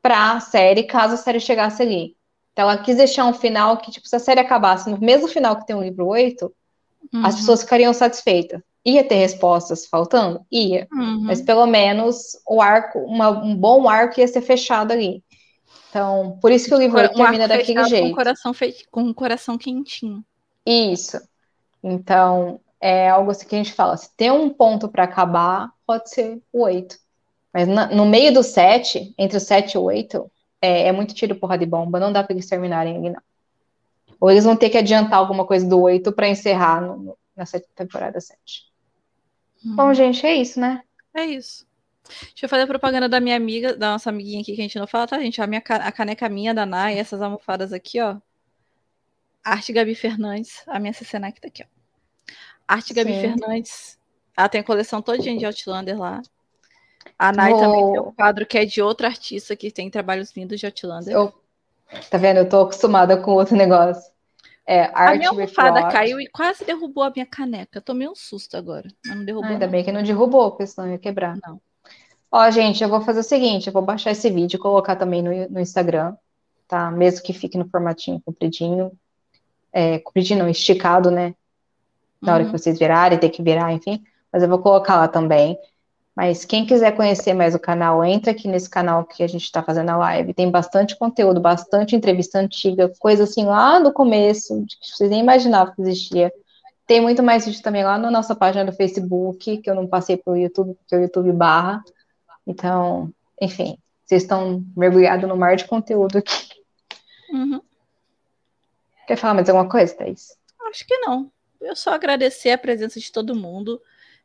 para 0.02 0.32
a 0.32 0.40
série, 0.40 0.82
caso 0.82 1.14
a 1.14 1.16
série 1.16 1.40
chegasse 1.40 1.82
ali. 1.82 2.14
Então, 2.52 2.68
ela 2.68 2.78
quis 2.78 2.96
deixar 2.96 3.26
um 3.26 3.32
final 3.32 3.76
que, 3.78 3.90
tipo, 3.90 4.08
se 4.08 4.16
a 4.16 4.18
série 4.18 4.40
acabasse 4.40 4.90
no 4.90 4.98
mesmo 4.98 5.28
final 5.28 5.56
que 5.56 5.66
tem 5.66 5.76
o 5.76 5.82
livro 5.82 6.06
8, 6.06 6.52
uhum. 7.12 7.24
as 7.26 7.36
pessoas 7.36 7.62
ficariam 7.62 7.92
satisfeitas. 7.92 8.60
Ia 8.84 9.04
ter 9.04 9.16
respostas 9.16 9.86
faltando? 9.86 10.44
Ia. 10.50 10.88
Uhum. 10.92 11.20
Mas 11.22 11.42
pelo 11.42 11.66
menos 11.66 12.38
o 12.46 12.62
arco, 12.62 12.98
uma, 13.00 13.28
um 13.28 13.54
bom 13.54 13.88
arco 13.88 14.20
ia 14.20 14.26
ser 14.26 14.40
fechado 14.40 14.92
ali. 14.92 15.22
Então, 15.90 16.38
por 16.40 16.50
isso 16.50 16.68
que 16.68 16.74
o 16.74 16.78
livro 16.78 16.98
um 16.98 17.08
termina 17.08 17.46
daquele 17.46 17.84
jeito. 17.84 18.06
Com 18.06 18.12
o 18.12 18.16
coração, 18.16 18.54
fe... 18.54 18.74
com 18.90 19.02
um 19.02 19.12
coração 19.12 19.58
quentinho. 19.58 20.24
Isso. 20.64 21.20
Então, 21.82 22.60
é 22.80 23.10
algo 23.10 23.30
assim 23.30 23.46
que 23.46 23.54
a 23.54 23.58
gente 23.58 23.72
fala: 23.72 23.96
se 23.96 24.08
tem 24.16 24.30
um 24.30 24.48
ponto 24.48 24.88
para 24.88 25.04
acabar, 25.04 25.70
pode 25.86 26.10
ser 26.10 26.40
o 26.52 26.62
8. 26.62 26.96
Mas 27.52 27.66
no 27.68 28.06
meio 28.06 28.32
do 28.32 28.42
7, 28.44 29.12
entre 29.18 29.36
o 29.36 29.40
7 29.40 29.74
e 29.74 29.78
o 29.78 29.82
8, 29.82 30.30
é, 30.60 30.88
é 30.88 30.92
muito 30.92 31.14
tiro 31.14 31.34
porra 31.34 31.56
de 31.56 31.66
bomba, 31.66 32.00
não 32.00 32.12
dá 32.12 32.22
para 32.22 32.34
eles 32.34 32.48
terminarem 32.48 32.96
ali, 32.96 33.10
não. 33.10 33.22
Ou 34.20 34.30
eles 34.30 34.44
vão 34.44 34.56
ter 34.56 34.68
que 34.68 34.78
adiantar 34.78 35.18
alguma 35.18 35.46
coisa 35.46 35.66
do 35.66 35.80
8 35.80 36.12
para 36.12 36.28
encerrar 36.28 36.80
no, 36.82 36.96
no, 36.96 37.18
nessa 37.34 37.58
temporada 37.74 38.20
7. 38.20 38.38
Hum. 39.64 39.76
Bom, 39.76 39.94
gente, 39.94 40.24
é 40.26 40.34
isso, 40.34 40.60
né? 40.60 40.82
É 41.14 41.24
isso. 41.24 41.66
Deixa 42.08 42.46
eu 42.46 42.48
fazer 42.48 42.64
a 42.64 42.66
propaganda 42.66 43.08
da 43.08 43.20
minha 43.20 43.36
amiga, 43.36 43.76
da 43.76 43.92
nossa 43.92 44.10
amiguinha 44.10 44.40
aqui 44.40 44.54
que 44.54 44.60
a 44.60 44.64
gente 44.64 44.78
não 44.78 44.86
fala, 44.86 45.06
tá, 45.06 45.18
gente? 45.18 45.40
A, 45.40 45.46
minha, 45.46 45.62
a 45.66 45.92
caneca 45.92 46.28
minha 46.28 46.52
da 46.52 46.66
Nai, 46.66 46.98
essas 46.98 47.22
almofadas 47.22 47.72
aqui, 47.72 48.00
ó. 48.00 48.16
Arte 49.42 49.72
Gabi 49.72 49.94
Fernandes, 49.94 50.62
a 50.66 50.78
minha 50.78 50.92
CCNAC 50.92 51.40
tá 51.40 51.48
aqui, 51.48 51.62
ó. 51.62 51.66
Arte 52.66 52.92
Gabi 52.92 53.12
Sim. 53.12 53.20
Fernandes. 53.20 53.98
Ela 54.36 54.48
tem 54.48 54.60
a 54.60 54.64
coleção 54.64 55.00
todinha 55.00 55.36
de 55.36 55.46
Outlander 55.46 55.98
lá. 55.98 56.22
A 57.18 57.32
Nai 57.32 57.50
Vou- 57.52 57.60
também 57.60 57.92
tem 57.92 58.00
um 58.00 58.12
quadro 58.12 58.46
que 58.46 58.58
é 58.58 58.64
de 58.64 58.80
outra 58.82 59.08
artista 59.08 59.54
que 59.56 59.70
tem 59.70 59.90
trabalhos 59.90 60.34
lindos 60.36 60.58
de 60.60 60.66
Outlander. 60.66 61.14
Eu, 61.14 61.32
tá 62.10 62.18
vendo? 62.18 62.38
Eu 62.38 62.48
tô 62.48 62.62
acostumada 62.62 63.16
com 63.16 63.32
outro 63.32 63.56
negócio. 63.56 64.10
É, 64.66 64.90
A 64.94 65.14
minha 65.16 65.30
almofada 65.30 65.88
caiu 65.88 66.20
e 66.20 66.28
quase 66.28 66.64
derrubou 66.64 67.02
a 67.02 67.10
minha 67.10 67.26
caneca. 67.26 67.80
Tomei 67.80 68.08
um 68.08 68.14
susto 68.14 68.56
agora, 68.56 68.88
mas 69.04 69.16
não 69.16 69.24
derrubou. 69.24 69.48
Ah, 69.48 69.52
ainda 69.52 69.66
não. 69.66 69.72
bem 69.72 69.82
que 69.84 69.90
não 69.92 70.02
derrubou, 70.02 70.50
porque 70.50 70.66
senão 70.66 70.88
ia 70.90 70.98
quebrar. 70.98 71.36
Não. 71.44 71.60
Ó, 72.30 72.48
gente, 72.50 72.82
eu 72.82 72.88
vou 72.88 73.00
fazer 73.00 73.20
o 73.20 73.24
seguinte, 73.24 73.66
eu 73.66 73.72
vou 73.72 73.82
baixar 73.82 74.12
esse 74.12 74.30
vídeo 74.30 74.56
e 74.56 74.60
colocar 74.60 74.94
também 74.94 75.20
no, 75.22 75.30
no 75.50 75.58
Instagram, 75.60 76.14
tá? 76.68 76.88
Mesmo 76.90 77.24
que 77.24 77.32
fique 77.32 77.58
no 77.58 77.68
formatinho 77.68 78.20
compridinho. 78.24 78.92
É, 79.72 79.98
compridinho 79.98 80.38
não, 80.38 80.48
esticado, 80.48 81.10
né? 81.10 81.34
Na 82.22 82.34
hora 82.34 82.44
que 82.44 82.50
Uhum. 82.52 82.58
vocês 82.58 82.78
virarem, 82.78 83.18
ter 83.18 83.30
que 83.30 83.42
virar, 83.42 83.72
enfim. 83.72 84.04
Mas 84.32 84.42
eu 84.44 84.48
vou 84.48 84.60
colocar 84.60 84.96
lá 84.96 85.08
também. 85.08 85.58
Mas 86.20 86.44
quem 86.44 86.66
quiser 86.66 86.94
conhecer 86.94 87.32
mais 87.32 87.54
o 87.54 87.58
canal, 87.58 88.04
entra 88.04 88.32
aqui 88.32 88.46
nesse 88.46 88.68
canal 88.68 89.06
que 89.06 89.22
a 89.22 89.26
gente 89.26 89.44
está 89.44 89.62
fazendo 89.62 89.88
a 89.88 89.96
live. 89.96 90.34
Tem 90.34 90.50
bastante 90.50 90.94
conteúdo, 90.94 91.40
bastante 91.40 91.96
entrevista 91.96 92.38
antiga, 92.38 92.92
coisa 92.98 93.24
assim 93.24 93.46
lá 93.46 93.78
do 93.78 93.90
começo, 93.90 94.62
que 94.66 94.94
vocês 94.94 95.08
nem 95.08 95.20
imaginavam 95.20 95.74
que 95.74 95.80
existia. 95.80 96.30
Tem 96.86 97.00
muito 97.00 97.22
mais 97.22 97.46
vídeo 97.46 97.62
também 97.62 97.82
lá 97.82 97.96
na 97.96 98.10
nossa 98.10 98.34
página 98.34 98.66
do 98.66 98.76
Facebook, 98.76 99.62
que 99.62 99.70
eu 99.70 99.74
não 99.74 99.86
passei 99.86 100.18
pelo 100.18 100.36
YouTube, 100.36 100.74
porque 100.74 100.94
o 100.94 101.00
YouTube 101.00 101.32
barra. 101.32 101.82
Então, 102.46 103.10
enfim, 103.40 103.78
vocês 104.04 104.22
estão 104.22 104.62
mergulhados 104.76 105.26
no 105.26 105.38
mar 105.38 105.56
de 105.56 105.64
conteúdo 105.64 106.18
aqui. 106.18 106.50
Uhum. 107.32 107.62
Quer 109.06 109.16
falar 109.16 109.32
mais 109.32 109.48
alguma 109.48 109.70
coisa, 109.70 109.94
Thaís? 109.94 110.36
Acho 110.68 110.86
que 110.86 110.98
não. 110.98 111.32
Eu 111.62 111.74
só 111.74 111.94
agradecer 111.94 112.50
a 112.50 112.58
presença 112.58 113.00
de 113.00 113.10
todo 113.10 113.34
mundo. 113.34 113.80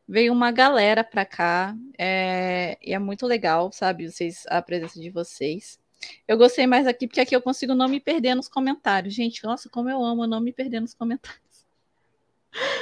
Veio 0.07 0.31
uma 0.31 0.51
galera 0.51 1.03
pra 1.03 1.25
cá 1.25 1.75
é, 1.97 2.77
e 2.81 2.93
é 2.93 2.99
muito 2.99 3.25
legal, 3.25 3.71
sabe? 3.71 4.09
Vocês, 4.09 4.43
a 4.47 4.61
presença 4.61 4.99
de 4.99 5.09
vocês. 5.09 5.79
Eu 6.27 6.37
gostei 6.37 6.67
mais 6.67 6.85
aqui 6.85 7.07
porque 7.07 7.21
aqui 7.21 7.35
eu 7.35 7.41
consigo 7.41 7.73
não 7.73 7.87
me 7.87 7.99
perder 7.99 8.35
nos 8.35 8.47
comentários. 8.47 9.13
Gente, 9.13 9.43
nossa, 9.43 9.67
como 9.69 9.89
eu 9.89 10.03
amo 10.03 10.27
não 10.27 10.39
me 10.39 10.53
perder 10.53 10.79
nos 10.79 10.93
comentários. 10.93 11.41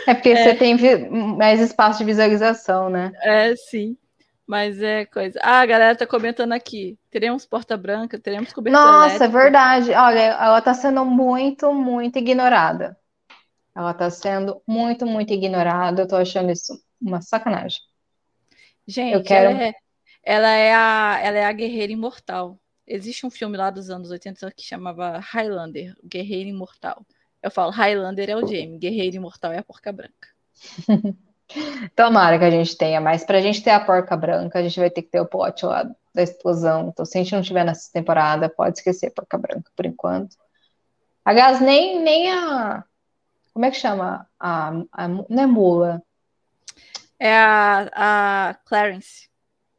É 0.06 0.14
porque 0.14 0.36
você 0.36 0.54
tem 0.54 0.78
mais 1.38 1.60
espaço 1.60 2.00
de 2.00 2.06
visualização, 2.06 2.90
né? 2.90 3.12
É, 3.22 3.56
sim. 3.56 3.98
Mas 4.46 4.82
é 4.82 5.06
coisa. 5.06 5.40
Ah, 5.42 5.62
a 5.62 5.66
galera 5.66 5.96
tá 5.96 6.06
comentando 6.06 6.52
aqui. 6.52 6.98
Teremos 7.10 7.46
porta 7.46 7.78
branca, 7.78 8.20
teremos 8.20 8.52
cobertura 8.52 8.84
Nossa, 8.84 9.06
é 9.06 9.16
elétrica. 9.16 9.40
verdade. 9.40 9.92
Olha, 9.92 10.20
ela 10.20 10.62
tá 10.62 10.74
sendo 10.74 11.06
muito, 11.06 11.74
muito 11.74 12.20
ignorada. 12.20 12.98
Ela 13.76 13.94
tá 13.94 14.10
sendo 14.10 14.62
muito, 14.68 15.06
muito 15.06 15.34
ignorada. 15.34 16.02
Eu 16.02 16.08
tô 16.08 16.18
achando 16.18 16.52
isso 16.52 16.74
uma 17.04 17.22
sacanagem. 17.22 17.80
Gente, 18.88 19.14
Eu 19.14 19.24
quero- 19.24 19.50
ela, 19.52 19.64
é, 19.64 19.74
ela, 20.24 20.50
é 20.50 20.74
a, 20.74 21.20
ela 21.22 21.38
é 21.38 21.46
a 21.46 21.52
guerreira 21.52 21.92
imortal. 21.94 22.60
Existe 22.86 23.26
um 23.26 23.30
filme 23.30 23.58
lá 23.58 23.70
dos 23.70 23.90
anos 23.90 24.12
80 24.12 24.52
que 24.52 24.64
chamava 24.64 25.18
Highlander, 25.20 25.96
o 26.04 26.08
Guerreiro 26.08 26.50
Imortal. 26.50 27.06
Eu 27.42 27.50
falo, 27.50 27.72
Highlander 27.72 28.30
é 28.30 28.36
o 28.36 28.46
Jamie, 28.46 28.78
Guerreiro 28.78 29.16
Imortal 29.16 29.54
é 29.54 29.60
a 29.60 29.64
Porca 29.64 29.92
Branca. 29.92 30.30
Tomara 31.96 32.40
que 32.40 32.46
a 32.46 32.50
gente 32.52 32.78
tenha, 32.78 33.00
mas 33.00 33.24
pra 33.24 33.42
gente 33.42 33.62
ter 33.64 33.72
a 33.72 33.80
porca 33.84 34.16
branca, 34.18 34.60
a 34.60 34.64
gente 34.64 34.80
vai 34.80 34.90
ter 34.90 35.02
que 35.04 35.10
ter 35.10 35.20
o 35.20 35.26
plot 35.26 35.66
lá 35.66 35.84
da 36.14 36.24
explosão. 36.24 36.90
Então, 36.90 37.06
se 37.06 37.18
a 37.18 37.24
gente 37.24 37.34
não 37.36 37.42
tiver 37.42 37.64
nessa 37.64 37.92
temporada, 37.92 38.50
pode 38.50 38.78
esquecer 38.78 39.08
a 39.08 39.12
porca 39.12 39.38
branca 39.38 39.72
por 39.76 39.86
enquanto. 39.86 40.36
Aliás, 41.24 41.62
nem, 41.62 42.02
nem 42.02 42.32
a. 42.32 42.84
Como 43.54 43.66
é 43.66 43.72
que 43.72 43.78
chama? 43.78 44.28
A, 44.40 44.74
a, 44.92 45.08
não 45.08 45.44
é 45.44 45.46
mula, 45.46 46.02
É 47.26 47.38
a, 47.38 48.50
a 48.50 48.54
Clarence. 48.66 49.30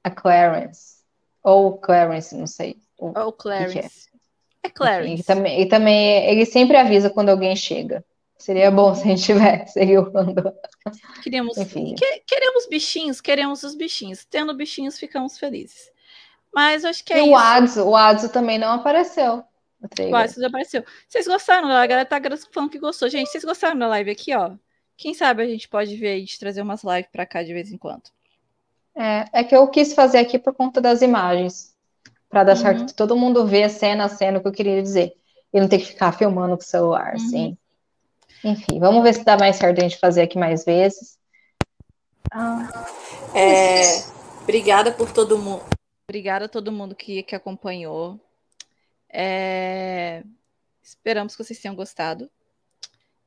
a 0.02 0.10
Clarence. 0.10 0.94
Ou 1.42 1.76
Clarence, 1.76 2.34
não 2.34 2.46
sei. 2.46 2.78
O- 2.98 3.12
Ou 3.18 3.28
é? 3.28 3.32
Clarence. 3.32 4.08
É 4.62 4.68
Enfim, 4.68 4.74
Clarence. 4.74 5.20
e 5.20 5.24
também, 5.24 5.60
e 5.60 5.66
também 5.68 6.26
ele 6.30 6.46
sempre 6.46 6.76
avisa 6.76 7.10
quando 7.10 7.28
alguém 7.28 7.54
chega. 7.54 8.02
Seria 8.38 8.70
bom 8.70 8.94
se 8.94 9.02
a 9.02 9.06
gente 9.08 9.22
tivesse 9.24 9.78
aí 9.78 9.96
o 9.98 10.10
Randall. 10.10 10.54
Queremos, 11.22 11.58
Enfim. 11.58 11.94
que- 11.94 12.20
queremos 12.26 12.66
bichinhos, 12.66 13.20
queremos 13.20 13.62
os 13.62 13.74
bichinhos. 13.74 14.24
Tendo 14.24 14.54
bichinhos, 14.54 14.98
ficamos 14.98 15.38
felizes. 15.38 15.90
Mas 16.52 16.84
acho 16.84 17.04
que 17.04 17.12
é 17.12 17.18
E 17.18 17.22
o 17.22 17.26
isso. 17.26 17.34
Adso, 17.36 17.82
o 17.84 17.94
Adso 17.96 18.28
também 18.30 18.58
não 18.58 18.72
apareceu 18.72 19.44
trailer. 19.90 20.14
Quase 20.14 20.36
desapareceu. 20.36 20.82
Vocês 21.06 21.26
gostaram? 21.26 21.68
A 21.68 21.86
galera 21.86 22.06
tá 22.08 22.18
falando 22.50 22.70
que 22.70 22.78
gostou. 22.78 23.08
Gente, 23.10 23.28
vocês 23.28 23.44
gostaram 23.44 23.78
da 23.78 23.86
live 23.88 24.10
aqui, 24.10 24.34
ó? 24.34 24.52
Quem 24.96 25.12
sabe 25.14 25.42
a 25.42 25.46
gente 25.46 25.68
pode 25.68 25.96
ver 25.96 26.08
aí 26.08 26.24
de 26.24 26.38
trazer 26.38 26.62
umas 26.62 26.82
lives 26.84 27.08
pra 27.10 27.26
cá 27.26 27.42
de 27.42 27.52
vez 27.52 27.70
em 27.72 27.76
quando. 27.78 28.02
É, 28.94 29.24
é 29.40 29.44
que 29.44 29.54
eu 29.54 29.66
quis 29.68 29.92
fazer 29.92 30.18
aqui 30.18 30.38
por 30.38 30.54
conta 30.54 30.80
das 30.80 31.02
imagens. 31.02 31.74
Pra 32.28 32.42
dar 32.44 32.56
Uhum. 32.56 32.86
todo 32.86 33.16
mundo 33.16 33.46
ver 33.46 33.68
cena 33.70 34.04
a 34.04 34.08
cena 34.08 34.38
o 34.38 34.42
que 34.42 34.48
eu 34.48 34.52
queria 34.52 34.82
dizer. 34.82 35.14
E 35.52 35.60
não 35.60 35.68
ter 35.68 35.78
que 35.78 35.86
ficar 35.86 36.12
filmando 36.12 36.56
com 36.56 36.62
o 36.62 36.66
celular, 36.66 37.10
Uhum. 37.10 37.14
assim. 37.16 37.58
Enfim, 38.42 38.78
vamos 38.78 39.02
ver 39.02 39.14
se 39.14 39.24
dá 39.24 39.36
mais 39.36 39.56
certo 39.56 39.78
a 39.78 39.82
gente 39.82 39.98
fazer 39.98 40.22
aqui 40.22 40.38
mais 40.38 40.64
vezes. 40.64 41.18
Ah, 42.30 42.68
É, 43.34 44.04
obrigada 44.42 44.92
por 44.92 45.12
todo 45.12 45.38
mundo. 45.38 45.64
Obrigada 46.08 46.44
a 46.44 46.48
todo 46.48 46.72
mundo 46.72 46.94
que, 46.94 47.22
que 47.22 47.34
acompanhou. 47.34 48.20
É, 49.08 50.22
esperamos 50.82 51.34
que 51.36 51.42
vocês 51.44 51.58
tenham 51.60 51.74
gostado. 51.76 52.28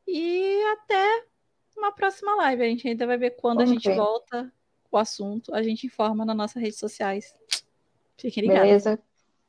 E 0.05 0.61
até 0.73 1.23
uma 1.77 1.91
próxima 1.91 2.35
live. 2.35 2.63
A 2.63 2.65
gente 2.65 2.87
ainda 2.87 3.05
vai 3.05 3.17
ver 3.17 3.31
quando 3.31 3.57
Vamos 3.57 3.71
a 3.71 3.73
gente 3.73 3.87
ver. 3.87 3.95
volta 3.95 4.51
o 4.91 4.97
assunto. 4.97 5.53
A 5.53 5.61
gente 5.61 5.85
informa 5.85 6.25
nas 6.25 6.35
nossas 6.35 6.61
redes 6.61 6.79
sociais. 6.79 7.33
Fiquem 8.17 8.43
ligados. 8.43 8.63
beleza? 8.63 8.99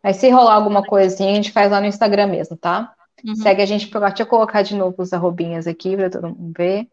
Aí 0.03 0.15
se 0.15 0.29
rolar 0.31 0.55
alguma 0.55 0.85
coisinha, 0.85 1.33
a 1.33 1.35
gente 1.35 1.51
faz 1.53 1.71
lá 1.71 1.81
no 1.81 1.87
Instagram 1.87 2.29
mesmo, 2.29 2.57
tá? 2.57 2.95
Uhum. 3.25 3.35
Segue 3.35 3.63
a 3.63 3.67
gente 3.67 3.89
por 3.89 4.01
lá. 4.01 4.09
Deixa 4.09 4.23
eu 4.23 4.27
colocar 4.27 4.63
de 4.63 4.77
novo 4.77 4.95
os 5.03 5.13
arrobinhas 5.13 5.67
aqui 5.67 5.97
para 5.97 6.11
todo 6.11 6.29
mundo 6.29 6.53
ver. 6.57 6.89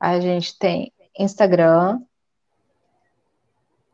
A 0.00 0.18
gente 0.20 0.58
tem 0.58 0.92
Instagram, 1.18 2.00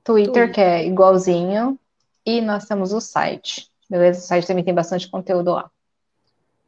Twitter, 0.02 0.32
Twitter. 0.32 0.52
que 0.52 0.60
é 0.60 0.86
igualzinho, 0.86 1.78
e 2.24 2.40
nós 2.40 2.64
temos 2.64 2.92
o 2.92 3.00
site. 3.00 3.70
Beleza? 3.88 4.20
O 4.20 4.22
site 4.22 4.46
também 4.46 4.64
tem 4.64 4.74
bastante 4.74 5.08
conteúdo 5.10 5.52
lá. 5.52 5.70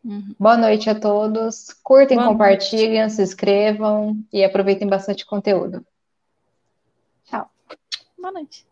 Uhum. 0.05 0.35
Boa 0.39 0.57
noite 0.57 0.91
a 0.91 0.99
todos. 0.99 1.73
Curtem, 1.83 2.19
Boa 2.19 2.29
compartilhem, 2.29 3.09
se 3.09 3.23
inscrevam 3.23 4.17
e 4.33 4.45
aproveitem 4.45 4.89
bastante 4.89 5.25
conteúdo. 5.25 5.85
Boa 8.23 8.31
noite. 8.31 8.65